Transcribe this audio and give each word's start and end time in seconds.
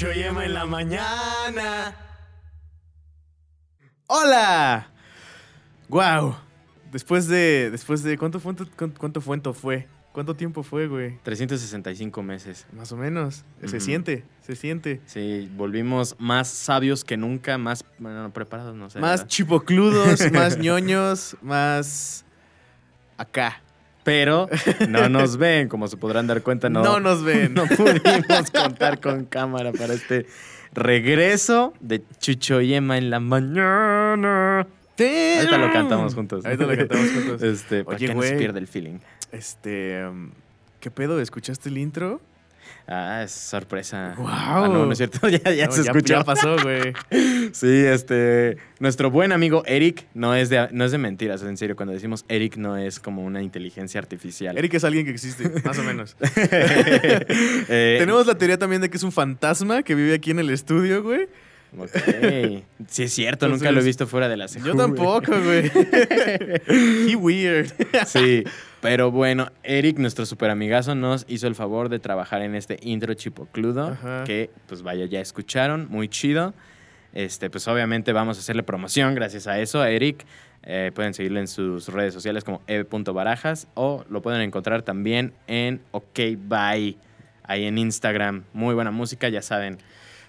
Chucho 0.00 0.18
y 0.18 0.22
Emma 0.22 0.46
en 0.46 0.54
la 0.54 0.64
mañana. 0.64 1.94
¡Hola! 4.06 4.88
¡Wow! 5.90 6.36
Después 6.90 7.28
de. 7.28 7.70
Después 7.70 8.02
de. 8.02 8.16
¿Cuánto 8.16 8.40
fue? 8.40 8.54
¿Cuánto 8.96 9.20
fue? 9.20 9.42
fue? 9.52 9.88
¿Cuánto 10.12 10.34
tiempo 10.34 10.62
fue, 10.62 10.86
güey? 10.86 11.18
365 11.22 12.22
meses. 12.22 12.66
Más 12.72 12.90
o 12.92 12.96
menos. 12.96 13.44
Se 13.66 13.78
siente, 13.78 14.24
se 14.40 14.56
siente. 14.56 15.02
Sí, 15.04 15.52
volvimos 15.54 16.16
más 16.18 16.48
sabios 16.48 17.04
que 17.04 17.18
nunca, 17.18 17.58
más 17.58 17.84
bueno, 17.98 18.32
preparados, 18.32 18.74
no 18.74 18.88
sé. 18.88 19.00
Más 19.00 19.26
chipocludos, 19.26 20.18
más 20.32 20.56
ñoños, 20.56 21.36
más. 21.42 22.24
acá. 23.18 23.60
Pero 24.04 24.48
no 24.88 25.08
nos 25.10 25.36
ven, 25.36 25.68
como 25.68 25.88
se 25.88 25.96
podrán 25.96 26.26
dar 26.26 26.42
cuenta, 26.42 26.70
no, 26.70 26.82
no 26.82 27.00
nos 27.00 27.22
ven. 27.22 27.54
No 27.54 27.66
pudimos 27.66 28.50
contar 28.50 29.00
con 29.00 29.24
cámara 29.24 29.72
para 29.72 29.94
este 29.94 30.26
regreso 30.72 31.74
de 31.80 32.02
Chucho 32.18 32.60
y 32.60 32.74
Emma 32.74 32.98
en 32.98 33.10
la 33.10 33.20
mañana. 33.20 34.66
Ahorita 34.98 35.58
lo 35.58 35.72
cantamos 35.72 36.14
juntos. 36.14 36.44
Ahorita 36.44 36.66
lo 36.66 36.76
cantamos 36.76 37.10
juntos. 37.10 37.42
Este, 37.42 37.84
para 37.84 37.96
que 37.96 38.14
no 38.14 38.22
se 38.22 38.44
el 38.44 38.66
feeling. 38.66 38.98
Este, 39.32 40.06
um, 40.06 40.30
¿qué 40.80 40.90
pedo? 40.90 41.20
¿Escuchaste 41.20 41.68
el 41.68 41.78
intro? 41.78 42.20
Ah, 42.86 43.22
es 43.24 43.30
sorpresa. 43.30 44.14
¡Wow! 44.16 44.26
Ah, 44.28 44.68
no, 44.68 44.84
no 44.86 44.92
es 44.92 44.98
cierto, 44.98 45.28
ya, 45.28 45.52
ya 45.52 45.70
se 45.70 45.82
escuchó. 45.82 46.14
Ya 46.14 46.24
pasó, 46.24 46.56
güey. 46.62 46.92
sí, 47.52 47.68
este. 47.68 48.56
Nuestro 48.80 49.10
buen 49.10 49.32
amigo 49.32 49.62
Eric 49.66 50.06
no 50.14 50.34
es, 50.34 50.48
de, 50.48 50.68
no 50.72 50.84
es 50.84 50.92
de 50.92 50.98
mentiras, 50.98 51.42
en 51.42 51.56
serio. 51.56 51.76
Cuando 51.76 51.92
decimos 51.92 52.24
Eric 52.28 52.56
no 52.56 52.76
es 52.76 52.98
como 52.98 53.24
una 53.24 53.42
inteligencia 53.42 54.00
artificial. 54.00 54.58
Eric 54.58 54.74
es 54.74 54.84
alguien 54.84 55.04
que 55.04 55.12
existe, 55.12 55.48
más 55.64 55.78
o 55.78 55.82
menos. 55.82 56.16
Eh, 57.72 57.96
Tenemos 57.98 58.26
la 58.26 58.36
teoría 58.36 58.58
también 58.58 58.80
de 58.82 58.90
que 58.90 58.96
es 58.96 59.02
un 59.02 59.12
fantasma 59.12 59.82
que 59.82 59.94
vive 59.94 60.14
aquí 60.14 60.30
en 60.30 60.38
el 60.40 60.50
estudio, 60.50 61.02
güey. 61.02 61.28
Ok. 61.78 61.90
Sí, 62.88 63.04
es 63.04 63.12
cierto, 63.12 63.48
nunca 63.48 63.70
lo 63.70 63.80
he 63.80 63.84
visto 63.84 64.06
fuera 64.06 64.28
de 64.28 64.36
la 64.36 64.48
serie. 64.48 64.68
Yo 64.68 64.74
tampoco, 64.74 65.32
güey. 65.40 65.70
He 67.08 67.14
weird. 67.16 67.72
Sí. 68.06 68.44
Pero 68.80 69.10
bueno, 69.10 69.52
Eric, 69.62 69.98
nuestro 69.98 70.24
super 70.24 70.50
amigazo, 70.50 70.94
nos 70.94 71.26
hizo 71.28 71.46
el 71.46 71.54
favor 71.54 71.90
de 71.90 71.98
trabajar 71.98 72.42
en 72.42 72.54
este 72.54 72.78
intro 72.82 73.12
chipocludo. 73.14 73.96
Que, 74.24 74.50
pues 74.66 74.82
vaya, 74.82 75.04
ya 75.04 75.20
escucharon. 75.20 75.86
Muy 75.90 76.08
chido. 76.08 76.54
Este, 77.12 77.50
pues 77.50 77.66
obviamente 77.68 78.12
vamos 78.12 78.36
a 78.36 78.40
hacerle 78.40 78.62
promoción 78.62 79.14
gracias 79.14 79.46
a 79.46 79.58
eso, 79.58 79.80
a 79.80 79.90
Eric. 79.90 80.24
Eh, 80.62 80.92
pueden 80.94 81.14
seguirle 81.14 81.40
en 81.40 81.48
sus 81.48 81.88
redes 81.88 82.14
sociales 82.14 82.44
como 82.44 82.62
eve.barajas 82.66 83.66
o 83.74 84.04
lo 84.08 84.20
pueden 84.22 84.42
encontrar 84.42 84.82
también 84.82 85.32
en 85.46 85.80
OK 85.90 86.18
Bye, 86.38 86.96
ahí 87.42 87.64
en 87.64 87.78
Instagram. 87.78 88.44
Muy 88.52 88.74
buena 88.74 88.90
música, 88.90 89.28
ya 89.28 89.42
saben. 89.42 89.78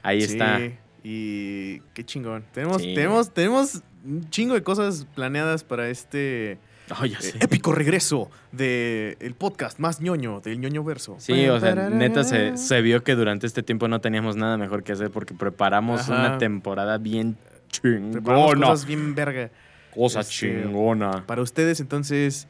Ahí 0.04 0.22
sí, 0.22 0.34
está. 0.34 0.60
Y 1.04 1.80
qué 1.94 2.04
chingón. 2.04 2.44
Tenemos, 2.54 2.82
tenemos, 2.82 3.34
tenemos 3.34 3.84
un 4.04 4.30
chingo 4.30 4.56
de 4.56 4.64
cosas 4.64 5.06
planeadas 5.16 5.64
para 5.64 5.90
este 5.90 6.58
eh, 6.90 7.34
épico 7.40 7.72
regreso 7.72 8.30
del 8.52 9.18
el 9.20 9.34
podcast 9.36 9.80
más 9.80 10.02
ñoño, 10.02 10.42
del 10.42 10.60
ñoño 10.60 10.84
verso. 10.84 11.16
Sí, 11.20 11.48
o 11.48 11.60
sea, 11.60 11.90
neta 11.90 12.24
se, 12.24 12.82
vio 12.82 13.04
que 13.04 13.16
durante 13.16 13.48
este 13.48 13.64
tiempo 13.64 13.88
no 13.88 14.02
teníamos 14.02 14.36
nada 14.36 14.58
mejor 14.58 14.84
que 14.84 14.92
hacer 14.92 15.10
porque 15.12 15.34
preparamos 15.34 16.08
una 16.08 16.38
temporada 16.38 16.98
bien 16.98 17.38
chingona. 17.70 18.68
cosas 18.68 18.86
bien 18.86 19.16
verga. 19.16 19.50
Cosa 19.94 20.22
este, 20.22 20.34
chingona. 20.34 21.26
Para 21.26 21.42
ustedes, 21.42 21.80
entonces, 21.80 22.48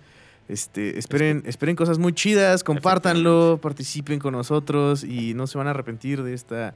este, 0.48 1.00
esperen, 1.00 1.44
esperen 1.46 1.76
cosas 1.76 1.98
muy 1.98 2.14
chidas, 2.14 2.64
compártanlo, 2.64 3.60
participen 3.62 4.20
con 4.20 4.34
nosotros 4.34 5.04
y 5.04 5.34
no 5.34 5.48
se 5.48 5.58
van 5.58 5.68
a 5.68 5.72
arrepentir 5.72 6.24
de 6.24 6.34
esta, 6.34 6.76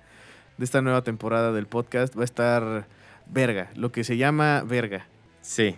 de 0.57 0.65
esta 0.65 0.81
nueva 0.81 1.03
temporada 1.03 1.51
del 1.51 1.67
podcast. 1.67 2.15
Va 2.17 2.21
a 2.21 2.25
estar 2.25 2.87
verga, 3.27 3.69
lo 3.75 3.91
que 3.91 4.03
se 4.03 4.17
llama 4.17 4.63
verga. 4.65 5.07
Sí. 5.41 5.75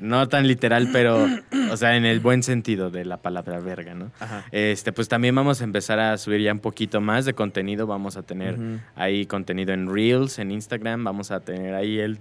No 0.00 0.28
tan 0.28 0.46
literal, 0.48 0.88
pero, 0.92 1.26
o 1.70 1.76
sea, 1.76 1.96
en 1.96 2.04
el 2.04 2.20
buen 2.20 2.42
sentido 2.42 2.90
de 2.90 3.04
la 3.04 3.18
palabra 3.18 3.60
verga, 3.60 3.94
¿no? 3.94 4.10
Este, 4.50 4.92
pues 4.92 5.08
también 5.08 5.34
vamos 5.34 5.60
a 5.60 5.64
empezar 5.64 6.00
a 6.00 6.18
subir 6.18 6.40
ya 6.40 6.52
un 6.52 6.58
poquito 6.58 7.00
más 7.00 7.24
de 7.24 7.34
contenido. 7.34 7.86
Vamos 7.86 8.16
a 8.16 8.22
tener 8.22 8.58
ahí 8.96 9.26
contenido 9.26 9.72
en 9.72 9.92
Reels, 9.92 10.38
en 10.38 10.50
Instagram. 10.50 11.04
Vamos 11.04 11.30
a 11.30 11.40
tener 11.40 11.74
ahí 11.74 11.98
el 11.98 12.18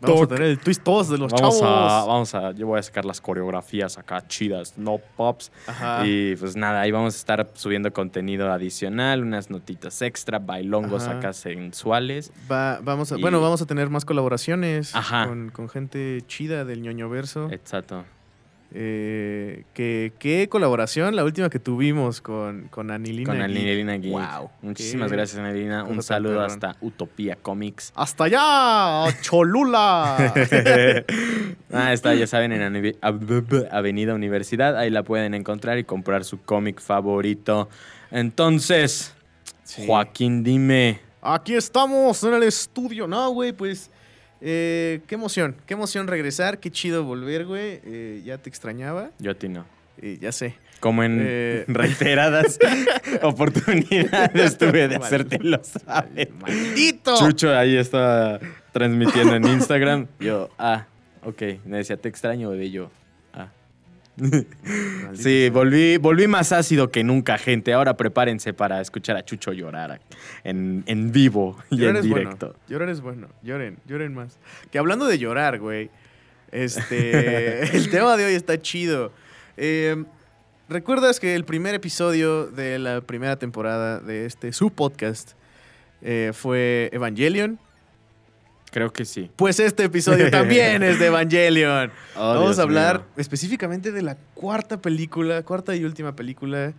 Vamos 0.00 0.22
a 0.22 0.26
tener 0.28 0.42
el 0.44 0.58
twist 0.58 0.82
todos 0.82 1.08
de 1.08 1.18
los 1.18 1.32
vamos 1.32 1.60
chavos. 1.60 1.62
A, 1.62 2.04
vamos 2.06 2.34
a, 2.34 2.52
yo 2.52 2.66
voy 2.66 2.78
a 2.78 2.82
sacar 2.82 3.04
las 3.04 3.20
coreografías 3.20 3.98
acá 3.98 4.26
chidas, 4.26 4.78
no 4.78 4.98
pops. 5.16 5.52
Y 6.04 6.36
pues 6.36 6.56
nada, 6.56 6.80
ahí 6.80 6.90
vamos 6.90 7.14
a 7.14 7.18
estar 7.18 7.50
subiendo 7.54 7.92
contenido 7.92 8.50
adicional, 8.52 9.22
unas 9.22 9.50
notitas 9.50 10.00
extra, 10.02 10.38
bailongos 10.38 11.06
acá 11.06 11.32
sensuales. 11.32 12.32
vamos 12.48 13.12
a, 13.12 13.16
Bueno, 13.16 13.40
vamos 13.40 13.62
a 13.62 13.66
tener 13.66 13.90
más 13.90 14.04
colaboraciones 14.04 14.92
con, 14.92 15.50
con, 15.50 15.68
gente 15.68 16.22
chida 16.26 16.64
del 16.64 16.82
ñoño 16.82 17.08
verso. 17.08 17.48
Exacto. 17.50 18.04
Eh, 18.72 19.64
¿qué, 19.74 20.46
colaboración? 20.48 21.16
La 21.16 21.24
última 21.24 21.50
que 21.50 21.58
tuvimos 21.58 22.20
con, 22.20 22.68
con 22.68 22.90
Anilina 22.90 23.32
Con 23.32 23.42
Anilina 23.42 23.94
Geek. 23.96 24.12
Wow. 24.12 24.50
Muchísimas 24.62 25.10
gracias, 25.10 25.40
Anilina. 25.40 25.84
Un 25.84 26.02
saludo 26.02 26.40
hasta 26.40 26.76
Utopía 26.80 27.36
Comics. 27.36 27.92
¡Hasta 27.96 28.24
allá! 28.24 29.20
¡Cholula! 29.22 30.32
ah, 31.72 31.92
está, 31.92 32.14
ya 32.14 32.26
saben, 32.26 32.52
en 32.52 32.96
Avenida 33.70 34.14
Universidad. 34.14 34.76
Ahí 34.76 34.90
la 34.90 35.02
pueden 35.02 35.34
encontrar 35.34 35.78
y 35.78 35.84
comprar 35.84 36.24
su 36.24 36.40
cómic 36.40 36.80
favorito. 36.80 37.68
Entonces, 38.12 39.14
Joaquín, 39.86 40.44
dime. 40.44 41.00
Aquí 41.22 41.54
estamos 41.54 42.22
en 42.22 42.34
el 42.34 42.44
estudio. 42.44 43.06
No, 43.06 43.30
güey, 43.30 43.52
pues 43.52 43.90
eh, 44.40 45.00
qué 45.06 45.14
emoción, 45.14 45.56
qué 45.66 45.74
emoción 45.74 46.06
regresar, 46.06 46.58
qué 46.58 46.70
chido 46.70 47.04
volver, 47.04 47.46
güey. 47.46 47.80
Eh, 47.84 48.22
ya 48.24 48.38
te 48.38 48.48
extrañaba. 48.48 49.10
Yo 49.18 49.32
a 49.32 49.34
ti 49.34 49.48
no. 49.48 49.66
ya 50.20 50.32
sé. 50.32 50.56
Como 50.80 51.02
en 51.02 51.18
eh, 51.22 51.64
reiteradas 51.68 52.58
oportunidades 53.22 54.56
tuve 54.56 54.88
de 54.88 54.96
hacerte 54.96 55.38
lo 55.40 55.62
saber. 55.62 56.30
¡Maldito! 56.40 57.16
Chucho 57.18 57.54
ahí 57.54 57.76
está 57.76 58.40
transmitiendo 58.72 59.36
en 59.36 59.46
Instagram. 59.46 60.06
Yo, 60.18 60.48
ah, 60.58 60.86
ok. 61.22 61.42
Me 61.66 61.78
decía, 61.78 61.98
te 61.98 62.08
extraño, 62.08 62.48
bebé. 62.48 62.70
Yo, 62.70 62.90
sí, 65.14 65.50
volví, 65.50 65.96
volví 65.96 66.26
más 66.26 66.52
ácido 66.52 66.90
que 66.90 67.04
nunca, 67.04 67.38
gente. 67.38 67.72
Ahora 67.72 67.96
prepárense 67.96 68.52
para 68.52 68.80
escuchar 68.80 69.16
a 69.16 69.24
Chucho 69.24 69.52
llorar 69.52 70.00
en, 70.44 71.12
vivo 71.12 71.58
y 71.70 71.84
en 71.84 72.00
directo. 72.02 72.48
Bueno. 72.48 72.60
Llorar 72.68 72.88
es 72.88 73.00
bueno. 73.00 73.28
Lloren, 73.42 73.78
lloren 73.86 74.14
más. 74.14 74.38
Que 74.70 74.78
hablando 74.78 75.06
de 75.06 75.18
llorar, 75.18 75.58
güey. 75.58 75.90
Este. 76.50 77.62
el 77.76 77.90
tema 77.90 78.16
de 78.16 78.26
hoy 78.26 78.34
está 78.34 78.60
chido. 78.60 79.12
Eh, 79.56 80.04
¿Recuerdas 80.68 81.18
que 81.18 81.34
el 81.34 81.44
primer 81.44 81.74
episodio 81.74 82.46
de 82.46 82.78
la 82.78 83.00
primera 83.00 83.36
temporada 83.36 83.98
de 83.98 84.26
este 84.26 84.52
su 84.52 84.70
podcast 84.70 85.32
eh, 86.00 86.30
fue 86.32 86.90
Evangelion? 86.92 87.58
Creo 88.70 88.92
que 88.92 89.04
sí. 89.04 89.30
Pues 89.36 89.58
este 89.60 89.84
episodio 89.84 90.30
también 90.30 90.82
es 90.82 90.98
de 90.98 91.06
Evangelion. 91.08 91.90
Oh, 92.16 92.34
Vamos 92.34 92.58
a 92.58 92.62
hablar 92.62 93.04
específicamente 93.16 93.90
de 93.92 94.02
la 94.02 94.16
cuarta 94.34 94.80
película, 94.80 95.42
cuarta 95.42 95.74
y 95.74 95.84
última 95.84 96.14
película 96.14 96.72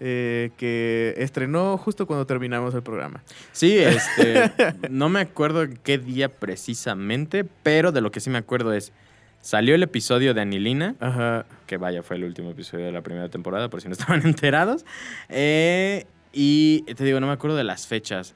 eh, 0.00 0.50
que 0.58 1.14
estrenó 1.18 1.78
justo 1.78 2.06
cuando 2.06 2.26
terminamos 2.26 2.74
el 2.74 2.82
programa. 2.82 3.22
Sí, 3.52 3.78
este, 3.78 4.52
no 4.90 5.08
me 5.08 5.20
acuerdo 5.20 5.66
qué 5.82 5.98
día 5.98 6.28
precisamente, 6.28 7.44
pero 7.62 7.92
de 7.92 8.00
lo 8.00 8.10
que 8.10 8.20
sí 8.20 8.28
me 8.28 8.38
acuerdo 8.38 8.72
es, 8.74 8.92
salió 9.40 9.74
el 9.74 9.82
episodio 9.82 10.34
de 10.34 10.40
Anilina, 10.40 10.96
Ajá. 11.00 11.46
que 11.66 11.76
vaya, 11.76 12.02
fue 12.02 12.16
el 12.16 12.24
último 12.24 12.50
episodio 12.50 12.86
de 12.86 12.92
la 12.92 13.02
primera 13.02 13.28
temporada, 13.28 13.70
por 13.70 13.80
si 13.80 13.88
no 13.88 13.92
estaban 13.98 14.22
enterados. 14.26 14.84
Eh, 15.28 16.06
y 16.32 16.82
te 16.82 17.04
digo, 17.04 17.20
no 17.20 17.28
me 17.28 17.32
acuerdo 17.32 17.56
de 17.56 17.64
las 17.64 17.86
fechas 17.86 18.34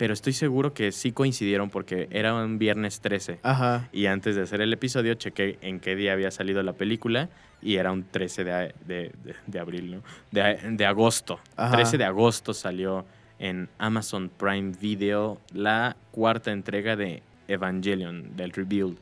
pero 0.00 0.14
estoy 0.14 0.32
seguro 0.32 0.72
que 0.72 0.92
sí 0.92 1.12
coincidieron 1.12 1.68
porque 1.68 2.08
era 2.10 2.34
un 2.34 2.58
viernes 2.58 3.00
13. 3.00 3.40
Ajá. 3.42 3.90
Y 3.92 4.06
antes 4.06 4.34
de 4.34 4.40
hacer 4.40 4.62
el 4.62 4.72
episodio 4.72 5.12
chequé 5.12 5.58
en 5.60 5.78
qué 5.78 5.94
día 5.94 6.14
había 6.14 6.30
salido 6.30 6.62
la 6.62 6.72
película 6.72 7.28
y 7.60 7.76
era 7.76 7.92
un 7.92 8.04
13 8.04 8.44
de, 8.44 8.74
de, 8.86 9.12
de, 9.46 9.58
abril, 9.58 9.96
¿no? 9.96 10.02
De, 10.30 10.86
agosto. 10.86 11.38
13 11.54 11.98
de 11.98 12.04
agosto 12.06 12.54
salió 12.54 13.04
en 13.38 13.68
Amazon 13.76 14.30
Prime 14.30 14.72
Video 14.80 15.38
la 15.52 15.98
cuarta 16.12 16.50
entrega 16.50 16.96
de 16.96 17.22
Evangelion, 17.46 18.34
del 18.36 18.52
Rebuild. 18.52 18.96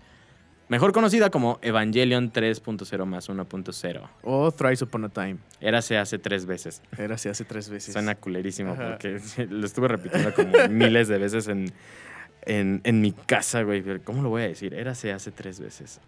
Mejor 0.69 0.93
conocida 0.93 1.31
como 1.31 1.59
Evangelion 1.63 2.31
3.0 2.31 3.05
más 3.07 3.31
1.0. 3.31 4.09
O 4.23 4.53
Thrice 4.53 4.85
Upon 4.85 5.05
a 5.07 5.09
Time. 5.09 5.39
Érase 5.61 5.97
hace 5.97 6.19
tres 6.19 6.45
veces. 6.45 6.83
Érase 6.97 7.31
hace 7.31 7.45
tres 7.45 7.71
veces. 7.71 7.95
Suena 7.95 8.15
culerísimo 8.15 8.77
porque 8.77 9.21
lo 9.49 9.65
estuve 9.65 9.89
repitiendo 9.89 10.35
como 10.35 10.53
miles 10.69 11.09
de 11.09 11.19
veces 11.19 11.49
en, 11.49 11.73
en, 12.43 13.01
mi 13.01 13.13
casa, 13.13 13.63
güey. 13.63 13.83
¿Cómo 14.01 14.23
lo 14.23 14.29
voy 14.29 14.43
a 14.43 14.49
decir? 14.49 14.75
Érase 14.75 15.13
hace 15.13 15.31
tres 15.31 15.59
veces. 15.59 16.01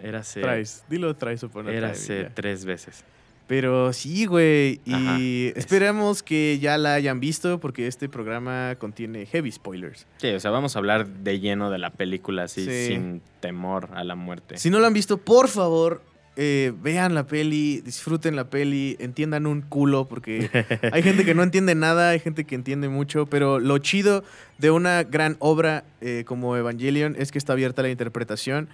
Érase. 0.00 0.40
Thrice. 0.40 0.82
Dilo 0.88 1.14
Thrice 1.14 1.46
Upon 1.46 1.66
a 1.66 1.70
Time. 1.70 1.78
Érase 1.78 2.30
tres 2.34 2.64
veces. 2.64 3.04
Pero 3.48 3.94
sí, 3.94 4.26
güey. 4.26 4.80
Y 4.84 5.52
esperamos 5.56 6.22
que 6.22 6.58
ya 6.60 6.76
la 6.76 6.94
hayan 6.94 7.18
visto 7.18 7.58
porque 7.58 7.86
este 7.86 8.08
programa 8.08 8.76
contiene 8.78 9.24
heavy 9.24 9.50
spoilers. 9.50 10.06
Sí, 10.18 10.28
o 10.28 10.38
sea, 10.38 10.50
vamos 10.50 10.76
a 10.76 10.78
hablar 10.78 11.08
de 11.08 11.40
lleno 11.40 11.70
de 11.70 11.78
la 11.78 11.90
película 11.90 12.44
así, 12.44 12.66
sin 12.86 13.22
temor 13.40 13.88
a 13.94 14.04
la 14.04 14.14
muerte. 14.14 14.58
Si 14.58 14.68
no 14.68 14.78
la 14.78 14.88
han 14.88 14.92
visto, 14.92 15.16
por 15.16 15.48
favor, 15.48 16.02
eh, 16.36 16.74
vean 16.82 17.14
la 17.14 17.26
peli, 17.26 17.80
disfruten 17.80 18.36
la 18.36 18.50
peli, 18.50 18.96
entiendan 19.00 19.46
un 19.46 19.62
culo, 19.62 20.06
porque 20.06 20.50
hay 20.92 21.02
gente 21.02 21.24
que 21.24 21.34
no 21.34 21.42
entiende 21.42 21.74
nada, 21.74 22.10
hay 22.10 22.20
gente 22.20 22.44
que 22.44 22.54
entiende 22.54 22.90
mucho, 22.90 23.24
pero 23.26 23.58
lo 23.58 23.78
chido 23.78 24.22
de 24.58 24.70
una 24.70 25.04
gran 25.04 25.36
obra 25.38 25.84
eh, 26.02 26.24
como 26.26 26.54
Evangelion 26.54 27.16
es 27.18 27.32
que 27.32 27.38
está 27.38 27.54
abierta 27.54 27.82
la 27.82 27.88
interpretación 27.88 28.68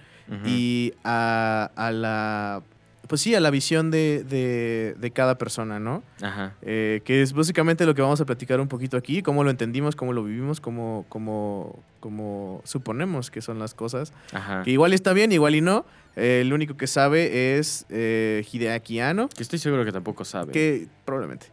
y 0.45 0.93
a, 1.03 1.71
a 1.75 1.91
la 1.91 2.61
pues 3.07 3.21
sí, 3.21 3.35
a 3.35 3.39
la 3.39 3.49
visión 3.51 3.91
de, 3.91 4.23
de, 4.23 5.11
cada 5.11 5.37
persona, 5.37 5.79
¿no? 5.79 6.03
Ajá. 6.21 6.55
Eh, 6.61 7.01
que 7.05 7.21
es 7.21 7.33
básicamente 7.33 7.85
lo 7.85 7.95
que 7.95 8.01
vamos 8.01 8.19
a 8.21 8.25
platicar 8.25 8.59
un 8.59 8.67
poquito 8.67 8.97
aquí, 8.97 9.21
cómo 9.21 9.43
lo 9.43 9.49
entendimos, 9.49 9.95
cómo 9.95 10.13
lo 10.13 10.23
vivimos, 10.23 10.59
cómo, 10.59 11.05
cómo, 11.09 11.83
cómo 11.99 12.61
suponemos 12.63 13.31
que 13.31 13.41
son 13.41 13.59
las 13.59 13.73
cosas. 13.73 14.13
Ajá. 14.33 14.63
Que 14.63 14.71
igual 14.71 14.93
está 14.93 15.13
bien, 15.13 15.31
igual 15.31 15.55
y 15.55 15.61
no. 15.61 15.85
Eh, 16.15 16.41
el 16.41 16.53
único 16.53 16.77
que 16.77 16.87
sabe 16.87 17.57
es 17.57 17.85
eh, 17.89 18.45
Hideaki 18.51 18.99
Anno. 18.99 19.29
Que 19.29 19.43
estoy 19.43 19.59
seguro 19.59 19.85
que 19.85 19.91
tampoco 19.91 20.25
sabe. 20.25 20.51
Que 20.51 20.87
probablemente. 21.03 21.47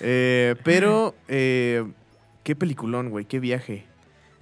Eh, 0.00 0.56
pero, 0.64 1.14
qué 1.26 2.56
peliculón, 2.58 3.10
güey, 3.10 3.24
qué 3.24 3.40
viaje. 3.40 3.86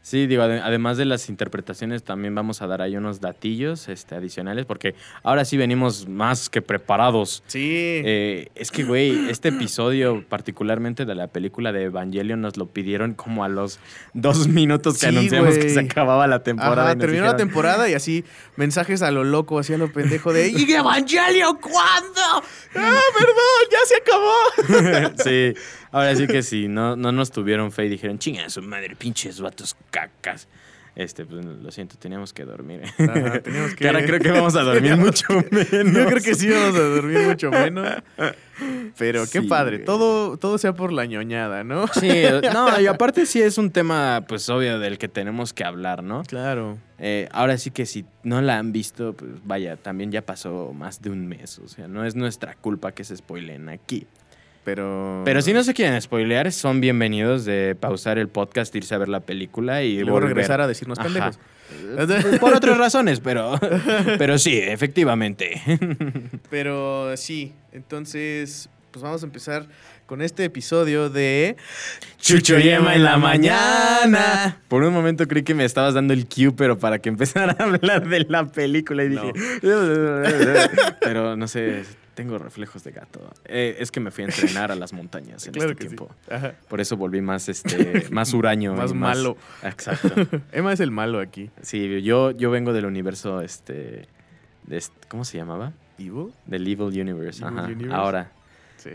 Sí, 0.02 0.26
digo, 0.26 0.42
además 0.42 0.96
de 0.96 1.04
las 1.04 1.28
interpretaciones, 1.28 2.02
también 2.02 2.34
vamos 2.34 2.62
a 2.62 2.66
dar 2.66 2.80
ahí 2.80 2.96
unos 2.96 3.20
datillos 3.20 3.88
este, 3.88 4.14
adicionales, 4.14 4.64
porque 4.64 4.94
ahora 5.22 5.44
sí 5.44 5.58
venimos 5.58 6.08
más 6.08 6.48
que 6.48 6.62
preparados. 6.62 7.42
Sí. 7.46 8.00
Eh, 8.04 8.48
es 8.54 8.70
que, 8.70 8.84
güey, 8.84 9.28
este 9.28 9.50
episodio, 9.50 10.24
particularmente 10.26 11.04
de 11.04 11.14
la 11.14 11.26
película 11.26 11.70
de 11.72 11.84
Evangelion, 11.84 12.40
nos 12.40 12.56
lo 12.56 12.66
pidieron 12.66 13.12
como 13.12 13.44
a 13.44 13.48
los 13.48 13.78
dos 14.14 14.48
minutos 14.48 14.98
que 14.98 15.06
anunciamos 15.06 15.58
que 15.58 15.68
se 15.68 15.80
acababa 15.80 16.26
la 16.26 16.42
temporada. 16.42 16.92
Ajá, 16.92 16.96
terminó 16.96 17.26
la 17.26 17.36
temporada 17.36 17.88
y 17.90 17.94
así 17.94 18.24
mensajes 18.56 19.02
a 19.02 19.10
lo 19.10 19.24
loco, 19.24 19.58
así 19.58 19.74
a 19.74 19.78
lo 19.78 19.92
pendejo 19.92 20.32
de 20.32 20.48
¿Y 20.48 20.72
Evangelion 20.72 21.58
cuándo? 21.58 22.20
¡Ah, 22.74 23.00
perdón! 23.18 23.60
¡Ya 23.70 23.78
se 23.84 23.96
acabó! 23.96 25.14
sí. 25.24 25.54
Ahora 25.92 26.14
sí 26.14 26.26
que 26.26 26.42
sí, 26.42 26.68
no, 26.68 26.96
no 26.96 27.12
nos 27.12 27.30
tuvieron 27.30 27.72
fe 27.72 27.86
y 27.86 27.88
dijeron, 27.88 28.18
chinga 28.18 28.48
su 28.48 28.62
madre, 28.62 28.94
pinches 28.96 29.40
vatos 29.40 29.76
cacas. 29.90 30.48
Este, 30.96 31.24
pues 31.24 31.44
lo 31.44 31.70
siento, 31.70 31.96
teníamos 31.96 32.32
que 32.32 32.44
dormir. 32.44 32.82
Ajá, 32.98 33.40
teníamos 33.40 33.74
que... 33.74 33.86
ahora 33.86 34.04
creo 34.04 34.18
que 34.18 34.30
vamos 34.30 34.56
a 34.56 34.62
dormir 34.62 34.96
mucho 34.98 35.26
menos. 35.50 35.94
Yo 35.94 36.06
creo 36.06 36.22
que 36.22 36.34
sí 36.34 36.48
vamos 36.50 36.74
a 36.74 36.82
dormir 36.82 37.26
mucho 37.26 37.50
menos. 37.50 38.02
Pero 38.98 39.24
qué 39.32 39.40
padre, 39.42 39.78
todo, 39.78 40.36
todo 40.36 40.58
sea 40.58 40.74
por 40.74 40.92
la 40.92 41.06
ñoñada, 41.06 41.64
¿no? 41.64 41.86
Sí, 41.88 42.10
no, 42.52 42.80
y 42.80 42.86
aparte 42.86 43.24
sí 43.24 43.40
es 43.40 43.56
un 43.56 43.70
tema, 43.70 44.24
pues 44.28 44.48
obvio, 44.50 44.78
del 44.78 44.98
que 44.98 45.08
tenemos 45.08 45.54
que 45.54 45.64
hablar, 45.64 46.02
¿no? 46.02 46.22
Claro. 46.24 46.76
Eh, 46.98 47.28
ahora 47.32 47.56
sí 47.56 47.70
que 47.70 47.86
si 47.86 48.04
no 48.22 48.42
la 48.42 48.58
han 48.58 48.72
visto, 48.72 49.14
pues 49.14 49.30
vaya, 49.44 49.76
también 49.76 50.12
ya 50.12 50.20
pasó 50.22 50.72
más 50.74 51.00
de 51.00 51.10
un 51.10 51.26
mes, 51.26 51.58
o 51.60 51.68
sea, 51.68 51.88
no 51.88 52.04
es 52.04 52.14
nuestra 52.14 52.54
culpa 52.56 52.92
que 52.92 53.04
se 53.04 53.16
spoilen 53.16 53.70
aquí. 53.70 54.06
Pero... 54.64 55.22
Pero 55.24 55.42
si 55.42 55.52
no 55.52 55.64
se 55.64 55.74
quieren 55.74 56.00
spoilear, 56.00 56.52
son 56.52 56.80
bienvenidos 56.80 57.44
de 57.44 57.76
pausar 57.78 58.18
el 58.18 58.28
podcast, 58.28 58.74
irse 58.74 58.94
a 58.94 58.98
ver 58.98 59.08
la 59.08 59.20
película 59.20 59.82
y, 59.82 60.00
luego 60.00 60.20
regresar 60.20 60.60
a 60.60 60.66
decirnos 60.66 60.98
pendejos. 60.98 61.38
Por 62.40 62.54
otras 62.54 62.76
razones, 62.76 63.20
pero, 63.20 63.58
pero 64.18 64.38
sí, 64.38 64.58
efectivamente. 64.58 65.62
Pero 66.50 67.16
sí, 67.16 67.54
entonces, 67.72 68.68
pues 68.90 69.02
vamos 69.02 69.22
a 69.22 69.26
empezar 69.26 69.66
con 70.10 70.22
este 70.22 70.44
episodio 70.44 71.08
de 71.08 71.56
Chucho 72.18 72.58
Yema 72.58 72.96
en 72.96 73.04
la 73.04 73.16
mañana. 73.16 74.58
Por 74.66 74.82
un 74.82 74.92
momento 74.92 75.28
creí 75.28 75.44
que 75.44 75.54
me 75.54 75.64
estabas 75.64 75.94
dando 75.94 76.12
el 76.12 76.26
cue, 76.26 76.50
pero 76.50 76.78
para 76.78 76.98
que 76.98 77.08
empezara 77.08 77.56
a 77.56 77.62
hablar 77.62 78.08
de 78.08 78.26
la 78.28 78.46
película 78.46 79.04
y 79.04 79.10
dije, 79.10 79.32
pero 81.00 81.36
no 81.36 81.46
sé, 81.46 81.84
tengo 82.20 82.36
reflejos 82.36 82.84
de 82.84 82.90
gato. 82.90 83.18
Eh, 83.46 83.76
es 83.78 83.90
que 83.90 83.98
me 83.98 84.10
fui 84.10 84.24
a 84.24 84.26
entrenar 84.26 84.70
a 84.70 84.74
las 84.74 84.92
montañas 84.92 85.46
en 85.46 85.56
este 85.56 85.74
tiempo. 85.74 86.10
Por 86.68 86.82
eso 86.82 86.98
volví 86.98 87.22
más, 87.22 87.48
este, 87.48 88.08
más 88.10 88.34
huraño. 88.34 88.74
más 88.74 88.92
malo. 88.92 89.38
exacto. 89.62 90.10
Emma 90.52 90.74
es 90.74 90.80
el 90.80 90.90
malo 90.90 91.18
aquí. 91.18 91.50
Sí, 91.62 92.02
yo, 92.02 92.32
yo 92.32 92.50
vengo 92.50 92.74
del 92.74 92.84
universo, 92.84 93.40
este, 93.40 94.06
de, 94.66 94.84
¿cómo 95.08 95.24
se 95.24 95.38
llamaba? 95.38 95.72
Evil. 95.98 96.34
Del 96.44 96.68
Evil 96.68 97.00
Universe. 97.00 97.42
Ajá. 97.42 97.70
Ahora. 97.90 98.32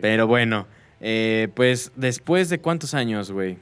Pero 0.01 0.27
bueno, 0.27 0.67
eh, 1.01 1.47
pues 1.55 1.91
después 1.95 2.49
de 2.49 2.59
cuántos 2.59 2.93
años, 2.93 3.31
güey. 3.31 3.57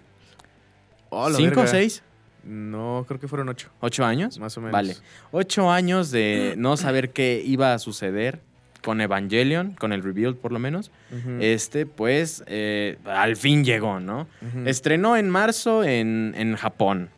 Oh, 1.10 1.32
¿Cinco 1.32 1.62
o 1.62 1.68
seis? 1.68 2.04
No, 2.44 3.06
creo 3.08 3.18
que 3.18 3.30
fueron 3.30 3.48
ocho. 3.48 3.70
¿Ocho 3.80 4.04
años? 4.04 4.40
Más 4.40 4.58
o 4.58 4.60
menos. 4.60 4.74
Vale. 4.74 4.98
Ocho 5.32 5.72
años 5.72 6.12
de 6.12 6.56
no 6.58 6.76
saber 6.76 7.12
qué 7.12 7.42
iba 7.46 7.74
a 7.74 7.80
suceder 7.80 8.42
con 8.84 9.02
Evangelion, 9.02 9.72
con 9.72 9.94
el 9.94 10.04
reveal 10.04 10.36
por 10.36 10.52
lo 10.52 10.60
menos, 10.60 10.92
este, 11.40 11.86
pues 11.86 12.44
eh, 12.48 12.98
al 13.06 13.36
fin 13.38 13.64
llegó, 13.64 14.00
¿no? 14.00 14.28
Estrenó 14.66 15.16
en 15.18 15.30
marzo 15.30 15.84
en, 15.84 16.34
en, 16.38 16.56
Japón. 16.56 17.10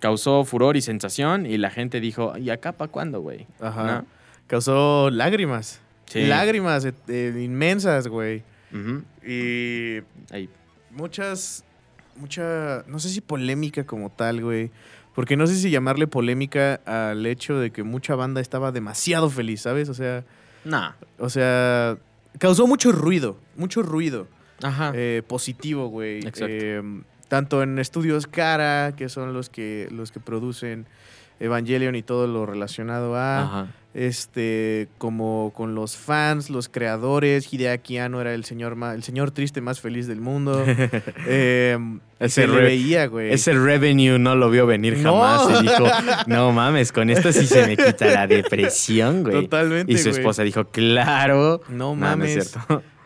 Causó 0.00 0.44
furor 0.44 0.76
y 0.76 0.82
sensación 0.82 1.46
y 1.46 1.56
la 1.56 1.70
gente 1.70 2.00
dijo, 2.00 2.36
¿y 2.36 2.50
acá 2.50 2.72
para 2.72 2.90
cuándo, 2.90 3.20
güey? 3.20 3.46
Ajá. 3.60 4.04
Causó 4.46 5.10
lágrimas. 5.10 5.80
Sí. 6.04 6.26
Lágrimas 6.26 6.84
eh, 6.84 6.94
eh, 7.08 7.40
inmensas, 7.42 8.08
güey. 8.08 8.44
Y 9.26 10.02
hay 10.30 10.50
muchas, 10.90 11.64
mucha, 12.16 12.84
no 12.86 12.98
sé 12.98 13.08
si 13.08 13.22
polémica 13.22 13.84
como 13.84 14.10
tal, 14.10 14.42
güey. 14.42 14.70
Porque 15.14 15.34
no 15.34 15.46
sé 15.46 15.54
si 15.54 15.70
llamarle 15.70 16.06
polémica 16.06 16.74
al 16.84 17.24
hecho 17.24 17.58
de 17.58 17.70
que 17.70 17.82
mucha 17.82 18.14
banda 18.16 18.42
estaba 18.42 18.70
demasiado 18.70 19.30
feliz, 19.30 19.62
¿sabes? 19.62 19.88
O 19.88 19.94
sea, 19.94 20.24
no. 20.66 20.94
O 21.18 21.30
sea, 21.30 21.96
causó 22.38 22.66
mucho 22.66 22.92
ruido, 22.92 23.38
mucho 23.56 23.82
ruido. 23.82 24.28
Ajá. 24.62 24.92
Eh, 24.94 25.22
positivo, 25.26 25.88
güey. 25.88 26.18
Exacto. 26.18 26.46
Eh, 26.48 26.82
tanto 27.28 27.62
en 27.62 27.78
estudios 27.78 28.26
Cara, 28.26 28.94
que 28.96 29.08
son 29.08 29.32
los 29.32 29.50
que, 29.50 29.88
los 29.90 30.12
que 30.12 30.20
producen 30.20 30.86
Evangelion 31.40 31.94
y 31.94 32.02
todo 32.02 32.26
lo 32.26 32.46
relacionado 32.46 33.16
a. 33.16 33.42
Ajá 33.42 33.68
este, 33.96 34.88
como 34.98 35.54
con 35.56 35.74
los 35.74 35.96
fans, 35.96 36.50
los 36.50 36.68
creadores. 36.68 37.50
Hideaki 37.50 37.96
Anno 37.96 38.20
era 38.20 38.34
el 38.34 38.44
señor, 38.44 38.76
el 38.94 39.02
señor 39.02 39.30
triste 39.30 39.62
más 39.62 39.80
feliz 39.80 40.06
del 40.06 40.20
mundo. 40.20 40.62
eh, 41.26 41.78
ese 42.20 42.46
veía, 42.46 43.06
güey. 43.06 43.32
Ese 43.32 43.54
revenue 43.54 44.18
no 44.18 44.36
lo 44.36 44.50
vio 44.50 44.66
venir 44.66 45.02
jamás. 45.02 45.48
Y 45.48 45.62
dijo, 45.62 45.86
no 46.26 46.52
mames, 46.52 46.92
con 46.92 47.08
esto 47.08 47.32
sí 47.32 47.46
se 47.46 47.66
me 47.66 47.74
quita 47.74 48.04
la 48.08 48.26
depresión, 48.26 49.22
güey. 49.22 49.44
Totalmente, 49.44 49.90
Y 49.90 49.96
su 49.96 50.10
esposa 50.10 50.42
dijo, 50.42 50.66
claro. 50.66 51.62
No 51.70 51.94
mames. 51.94 52.54